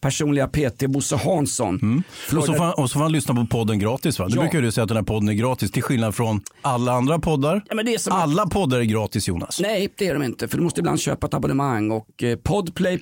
personliga 0.00 0.46
PT 0.48 0.86
Bosse 0.88 1.16
Hansson. 1.16 2.02
Och 2.36 2.44
så, 2.44 2.52
får 2.54 2.80
och 2.80 2.90
så 2.90 2.94
får 2.94 3.00
han 3.00 3.12
lyssna 3.12 3.34
på 3.34 3.46
podden 3.46 3.78
gratis 3.78 4.18
va? 4.18 4.28
Du 4.28 4.34
Ja. 4.36 4.40
brukar 4.42 4.62
ju 4.62 4.72
säga 4.72 4.82
att 4.82 4.88
den 4.88 4.96
här 4.96 5.04
podden 5.04 5.28
är 5.28 5.32
gratis 5.32 5.70
till 5.70 5.82
skillnad 5.82 6.14
från 6.14 6.40
alla 6.62 6.92
andra 6.92 7.18
poddar. 7.18 7.64
Ja, 7.70 7.98
som 7.98 8.12
att- 8.12 8.22
Alla 8.22 8.46
poddar 8.46 8.78
är 8.78 8.84
gratis 8.84 9.28
Jonas. 9.28 9.60
Nej, 9.60 9.92
det 9.98 10.06
är 10.08 10.14
de 10.14 10.22
inte. 10.22 10.48
För 10.48 10.56
du 10.56 10.62
måste 10.64 10.80
ibland 10.80 11.00
köpa 11.00 11.26
ett 11.26 11.34
abonnemang 11.34 11.90
och 11.90 12.22
eh, 12.22 12.36
podplay. 12.36 12.98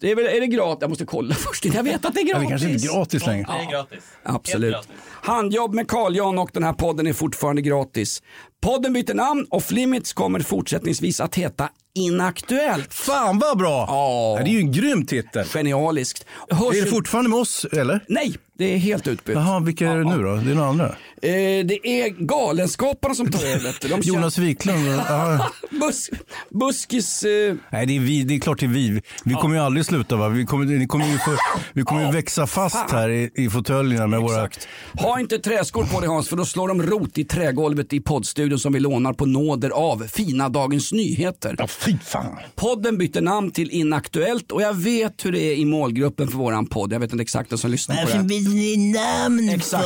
Det 0.00 0.10
är, 0.10 0.16
väl, 0.16 0.26
är 0.26 0.40
det 0.40 0.46
gratis? 0.46 0.78
Jag 0.80 0.88
måste 0.90 1.04
kolla 1.06 1.34
först. 1.48 1.64
Jag 1.64 1.82
vet 1.82 2.04
att 2.04 2.14
det 2.14 2.20
är 2.20 2.28
Ja, 2.28 2.38
gratis. 2.38 2.42
det 2.44 2.48
kanske 2.50 2.68
inte 2.70 2.86
är 2.86 2.94
gratis 2.98 3.26
längre. 3.26 3.46
Det 3.48 3.64
är 3.66 3.70
gratis. 3.70 4.04
Absolut. 4.22 4.72
Gratis. 4.74 4.90
Handjobb 5.22 5.74
med 5.74 5.88
Carl 5.88 6.16
Jan 6.16 6.38
och 6.38 6.50
den 6.52 6.64
här 6.64 6.72
podden 6.72 7.06
är 7.06 7.12
fortfarande 7.12 7.62
gratis. 7.62 8.22
Podden 8.62 8.92
byter 8.92 9.14
namn. 9.14 9.46
Off 9.50 9.70
Limits 9.70 10.12
kommer 10.12 10.40
fortsättningsvis 10.40 11.20
att 11.20 11.34
heta 11.34 11.68
Inaktuellt. 11.94 12.94
Fan 12.94 13.38
vad 13.38 13.58
bra! 13.58 13.84
Ja. 13.88 14.42
Det 14.44 14.50
är 14.50 14.52
ju 14.52 14.58
en 14.60 14.72
grym 14.72 15.06
titel. 15.06 15.46
Genialiskt. 15.46 16.26
Hörs 16.50 16.74
Är 16.76 16.80
det 16.84 16.90
fortfarande 16.90 17.30
med 17.30 17.38
oss 17.38 17.64
eller? 17.72 18.00
Nej, 18.08 18.34
Det 18.58 18.64
är 18.74 18.78
helt 18.78 19.06
utbytt. 19.08 19.34
Jaha, 19.36 19.60
vilka 19.60 19.88
är 19.90 19.96
det 19.96 20.04
nu 20.04 20.22
då? 20.22 20.34
Det 20.36 20.50
är 20.50 20.54
några 20.54 20.68
andra? 20.68 20.94
Eh, 21.22 21.66
det 21.66 21.88
är 21.88 22.08
Galenskaparna 22.26 23.14
som 23.14 23.30
tar 23.32 23.44
över. 23.44 23.74
De 23.80 23.88
kör- 23.88 24.02
Jonas 24.02 24.38
Wiklund? 24.38 24.86
Ja. 25.08 25.50
Bus, 25.70 26.10
buskis... 26.50 27.22
Eh, 27.22 27.54
Nej, 27.70 27.86
det 27.86 27.96
är, 27.96 28.00
vi, 28.00 28.22
det 28.22 28.34
är 28.34 28.38
klart 28.40 28.60
det 28.60 28.66
är 28.66 28.70
vi. 28.70 29.02
Vi 29.24 29.34
kommer 29.34 29.54
ju 29.56 29.62
aldrig 29.62 29.86
sluta. 29.86 30.16
Va? 30.16 30.28
Vi 30.28 30.44
kommer, 30.46 30.64
ni 30.64 30.86
kommer 30.86 31.06
ju, 31.06 31.18
få, 31.18 31.30
vi 31.72 31.82
kommer 31.82 32.06
ju 32.06 32.12
växa 32.12 32.46
fast 32.46 32.90
här 32.90 33.08
i, 33.08 33.30
i 33.34 33.50
fåtöljerna 33.50 34.06
med 34.06 34.20
våra... 34.20 34.48
ha 34.94 35.20
inte 35.20 35.38
träskor 35.38 35.84
på 35.84 36.00
dig 36.00 36.08
Hans 36.08 36.28
för 36.28 36.36
då 36.36 36.44
slår 36.44 36.68
de 36.68 36.82
rot 36.82 37.18
i 37.18 37.24
trägolvet 37.24 37.92
i 37.92 38.00
poddstudion 38.00 38.58
som 38.58 38.72
vi 38.72 38.80
lånar 38.80 39.12
på 39.12 39.26
nåder 39.26 39.70
av 39.70 40.06
fina 40.08 40.48
Dagens 40.48 40.92
Nyheter. 40.92 41.54
Ja, 41.58 41.66
fy 41.66 41.96
fan. 42.04 42.36
Podden 42.54 42.98
bytte 42.98 43.20
namn 43.20 43.50
till 43.50 43.70
Inaktuellt 43.70 44.52
och 44.52 44.62
jag 44.62 44.74
vet 44.74 45.24
hur 45.24 45.32
det 45.32 45.40
är 45.40 45.54
i 45.56 45.64
målgruppen 45.64 46.28
för 46.28 46.38
våran 46.38 46.66
podd. 46.66 46.92
Jag 46.92 47.00
vet 47.00 47.12
inte 47.12 47.22
exakt 47.22 47.52
vem 47.52 47.58
som 47.58 47.70
lyssnar 47.70 47.96
på 47.96 48.10
det 48.10 48.16
här. 48.16 48.22
byter 48.22 48.48
ni 48.54 48.76
namn 48.92 49.48
Exakt. 49.48 49.84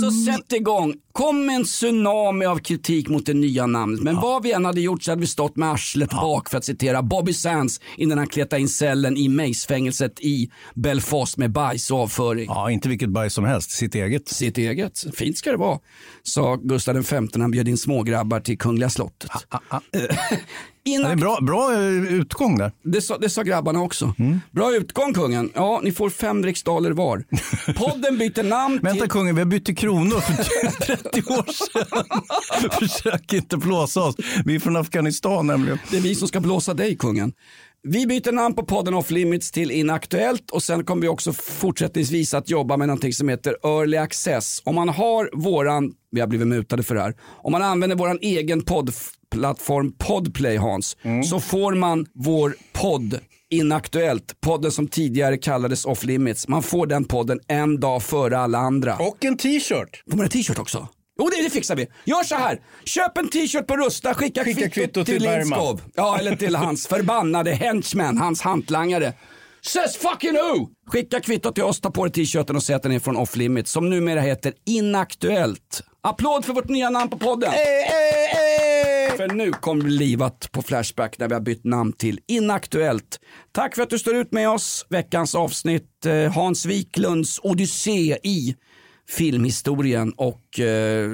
Så 0.00 0.10
sätt 0.32 0.50
igång. 0.64 0.94
Kom 1.12 1.50
en 1.50 1.64
tsunami 1.64 2.46
av 2.46 2.58
kritik 2.58 3.08
mot 3.08 3.26
det 3.26 3.34
nya 3.34 3.66
namnet. 3.66 4.02
Men 4.02 4.16
vad 4.16 4.42
vi 4.42 4.52
än 4.52 4.64
hade 4.64 4.80
gjort 4.80 5.02
så 5.02 5.10
hade 5.10 5.20
vi 5.20 5.26
stått 5.26 5.56
med 5.56 5.70
arslet 5.70 6.10
bak 6.10 6.50
för 6.50 6.58
att 6.58 6.64
citera 6.64 7.02
Bobby 7.02 7.32
Sands 7.32 7.80
innan 7.96 8.18
han 8.18 8.26
kletade 8.26 8.62
in 8.62 8.68
cellen 8.68 9.16
i 9.16 9.28
Mace-fängelset 9.28 10.20
i 10.20 10.50
Belfast 10.74 11.36
med 11.36 11.52
bajs 11.52 11.90
och 11.90 11.98
avföring. 11.98 12.46
Ja, 12.48 12.70
inte 12.70 12.88
vilket 12.88 13.08
bajs 13.08 13.34
som 13.34 13.44
helst. 13.44 13.70
Sitt 13.70 13.94
eget. 13.94 14.28
Sitt 14.28 14.58
eget. 14.58 15.04
Fint 15.14 15.38
ska 15.38 15.50
det 15.50 15.56
vara, 15.56 15.78
sa 16.22 16.56
Gustav 16.56 16.94
V 16.94 17.20
när 17.20 17.40
han 17.40 17.50
bjöd 17.50 17.68
in 17.68 17.78
smågrabbar 17.78 18.40
till 18.40 18.58
Kungliga 18.58 18.90
slottet. 18.90 19.30
Ja, 20.86 21.00
det 21.00 21.12
är 21.12 21.16
bra, 21.16 21.38
bra 21.42 21.72
eh, 21.72 22.14
utgång 22.14 22.58
där. 22.58 22.72
Det 22.82 23.02
sa, 23.02 23.18
det 23.18 23.30
sa 23.30 23.42
grabbarna 23.42 23.82
också. 23.82 24.14
Bra 24.50 24.74
utgång 24.74 25.14
kungen. 25.14 25.50
Ja, 25.54 25.80
ni 25.84 25.92
får 25.92 26.10
fem 26.10 26.44
riksdaler 26.44 26.90
var. 26.90 27.24
Podden 27.76 28.18
byter 28.18 28.42
namn 28.42 28.80
Vänta 28.82 29.00
till... 29.00 29.10
kungen, 29.10 29.34
vi 29.34 29.40
har 29.40 29.46
bytt 29.46 29.64
till 29.64 29.76
kronor 29.76 30.20
för 30.20 30.34
30 30.96 31.20
år 31.32 31.52
sedan. 31.52 32.70
Försök 32.88 33.32
inte 33.32 33.56
blåsa 33.56 34.00
oss. 34.00 34.14
Vi 34.44 34.54
är 34.54 34.60
från 34.60 34.76
Afghanistan 34.76 35.46
nämligen. 35.46 35.78
Det 35.90 35.96
är 35.96 36.00
vi 36.00 36.14
som 36.14 36.28
ska 36.28 36.40
blåsa 36.40 36.74
dig 36.74 36.96
kungen. 36.96 37.32
Vi 37.88 38.06
byter 38.06 38.32
namn 38.32 38.54
på 38.54 38.64
podden 38.64 38.94
Off 38.94 39.10
Limits 39.10 39.50
till 39.50 39.70
Inaktuellt 39.70 40.50
och 40.50 40.62
sen 40.62 40.84
kommer 40.84 41.02
vi 41.02 41.08
också 41.08 41.32
fortsättningsvis 41.32 42.34
att 42.34 42.50
jobba 42.50 42.76
med 42.76 42.88
någonting 42.88 43.12
som 43.12 43.28
heter 43.28 43.56
Early 43.64 43.96
Access. 43.96 44.62
Om 44.64 44.74
man 44.74 44.88
har 44.88 45.30
våran, 45.32 45.92
vi 46.10 46.20
har 46.20 46.26
blivit 46.26 46.46
mutade 46.46 46.82
för 46.82 46.94
det 46.94 47.00
här, 47.00 47.14
om 47.42 47.52
man 47.52 47.62
använder 47.62 47.96
våran 47.96 48.18
egen 48.22 48.64
poddplattform 49.34 49.92
Podplay 49.92 50.56
Hans, 50.56 50.96
så 51.30 51.40
får 51.40 51.74
man 51.74 52.06
vår 52.14 52.56
podd 52.72 53.20
Inaktuellt, 53.50 54.40
podden 54.40 54.72
som 54.72 54.88
tidigare 54.88 55.36
kallades 55.36 55.84
Off 55.84 56.04
Limits. 56.04 56.48
Man 56.48 56.62
får 56.62 56.86
den 56.86 57.04
podden 57.04 57.40
en 57.48 57.80
dag 57.80 58.02
före 58.02 58.38
alla 58.38 58.58
andra. 58.58 58.96
Och 58.96 59.24
en 59.24 59.36
t-shirt. 59.36 60.02
Får 60.10 60.16
man 60.16 60.24
en 60.24 60.30
t-shirt 60.30 60.58
också? 60.58 60.88
Jo 61.18 61.28
det, 61.28 61.42
det 61.42 61.50
fixar 61.50 61.76
vi. 61.76 61.86
Gör 62.04 62.24
så 62.24 62.34
här. 62.34 62.60
Köp 62.84 63.18
en 63.18 63.28
t-shirt 63.28 63.66
på 63.66 63.76
Rusta, 63.76 64.14
skicka, 64.14 64.44
Skicka 64.44 64.60
kvittot 64.60 64.74
kvitto 64.74 65.04
till, 65.04 65.20
till. 65.20 65.30
Lindskov. 65.30 65.82
Ja 65.94 66.18
eller 66.18 66.36
till 66.36 66.56
hans 66.56 66.86
förbannade 66.88 67.50
henchman, 67.50 68.18
hans 68.18 68.40
hantlangare. 68.40 69.12
Says 69.62 69.96
fucking 69.96 70.32
who! 70.32 70.68
Skicka 70.86 71.20
kvittot 71.20 71.54
till 71.54 71.64
oss, 71.64 71.80
ta 71.80 71.90
på 71.90 72.04
dig 72.04 72.12
t-shirten 72.12 72.56
och 72.56 72.62
säg 72.62 72.76
att 72.76 72.82
den 72.82 72.92
är 72.92 72.98
från 72.98 73.16
Off 73.16 73.36
Limits 73.36 73.70
som 73.72 73.90
numera 73.90 74.20
heter 74.20 74.52
Inaktuellt. 74.66 75.82
Applåd 76.04 76.44
för 76.44 76.52
vårt 76.52 76.68
nya 76.68 76.90
namn 76.90 77.10
på 77.10 77.18
podden. 77.18 77.52
För 79.16 79.34
nu 79.34 79.52
kommer 79.52 79.84
livat 79.84 80.48
på 80.52 80.62
Flashback 80.62 81.18
när 81.18 81.28
vi 81.28 81.34
har 81.34 81.40
bytt 81.40 81.64
namn 81.64 81.92
till 81.92 82.20
Inaktuellt. 82.26 83.20
Tack 83.52 83.74
för 83.74 83.82
att 83.82 83.90
du 83.90 83.98
står 83.98 84.16
ut 84.16 84.32
med 84.32 84.50
oss. 84.50 84.86
Veckans 84.88 85.34
avsnitt, 85.34 86.06
eh, 86.06 86.32
Hans 86.32 86.66
Wiklunds 86.66 87.40
odyssé 87.42 88.18
i 88.22 88.56
filmhistorien 89.08 90.12
och 90.16 90.60
eh, 90.60 91.10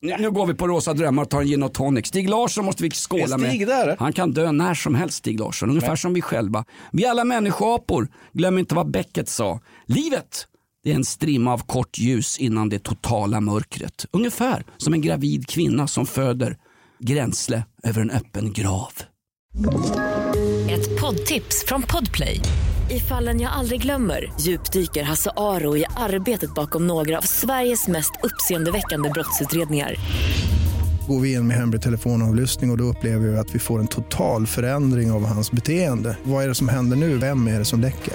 nu 0.00 0.30
går 0.30 0.46
vi 0.46 0.54
på 0.54 0.68
rosa 0.68 0.94
drömmar 0.94 1.22
och 1.22 1.30
tar 1.30 1.40
en 1.40 1.46
gin 1.46 1.62
och 1.62 1.74
tonic. 1.74 2.06
Stig 2.06 2.28
Larsson 2.28 2.64
måste 2.64 2.82
vi 2.82 2.90
skåla 2.90 3.38
med. 3.38 3.68
Där? 3.68 3.96
Han 3.98 4.12
kan 4.12 4.32
dö 4.32 4.52
när 4.52 4.74
som 4.74 4.94
helst 4.94 5.18
Stig 5.18 5.40
Larsson, 5.40 5.70
ungefär 5.70 5.96
som 5.96 6.14
vi 6.14 6.22
själva. 6.22 6.64
Vi 6.92 7.04
är 7.04 7.10
alla 7.10 7.24
människoapor. 7.24 8.08
Glöm 8.32 8.58
inte 8.58 8.74
vad 8.74 8.90
Beckett 8.90 9.28
sa. 9.28 9.60
Livet 9.86 10.46
det 10.84 10.90
är 10.90 10.94
en 10.94 11.04
strimma 11.04 11.52
av 11.52 11.58
kort 11.58 11.98
ljus 11.98 12.38
innan 12.38 12.68
det 12.68 12.78
totala 12.78 13.40
mörkret. 13.40 14.06
Ungefär 14.10 14.64
som 14.76 14.92
en 14.94 15.00
gravid 15.00 15.46
kvinna 15.46 15.86
som 15.86 16.06
föder 16.06 16.56
gränsle 16.98 17.64
över 17.82 18.00
en 18.00 18.10
öppen 18.10 18.52
grav. 18.52 18.92
Ett 20.70 21.00
poddtips 21.00 21.64
från 21.66 21.82
Podplay. 21.82 22.40
I 22.90 23.00
fallen 23.00 23.40
jag 23.40 23.52
aldrig 23.52 23.82
glömmer 23.82 24.32
djupdyker 24.40 25.02
Hasse 25.02 25.30
Aro 25.36 25.76
i 25.76 25.84
arbetet 25.96 26.54
bakom 26.54 26.86
några 26.86 27.18
av 27.18 27.22
Sveriges 27.22 27.88
mest 27.88 28.12
uppseendeväckande 28.22 29.10
brottsutredningar. 29.10 29.94
Går 31.08 31.20
vi 31.20 31.32
in 31.32 31.46
med 31.46 31.56
hemlig 31.56 31.82
telefonavlyssning 31.82 32.70
och, 32.70 32.74
och 32.74 32.78
då 32.78 32.84
upplever 32.84 33.28
vi 33.28 33.38
att 33.38 33.54
vi 33.54 33.58
får 33.58 33.80
en 33.80 33.86
total 33.86 34.46
förändring 34.46 35.12
av 35.12 35.26
hans 35.26 35.52
beteende. 35.52 36.16
Vad 36.22 36.44
är 36.44 36.48
det 36.48 36.54
som 36.54 36.68
händer 36.68 36.96
nu? 36.96 37.16
Vem 37.18 37.48
är 37.48 37.58
det 37.58 37.64
som 37.64 37.80
läcker? 37.80 38.14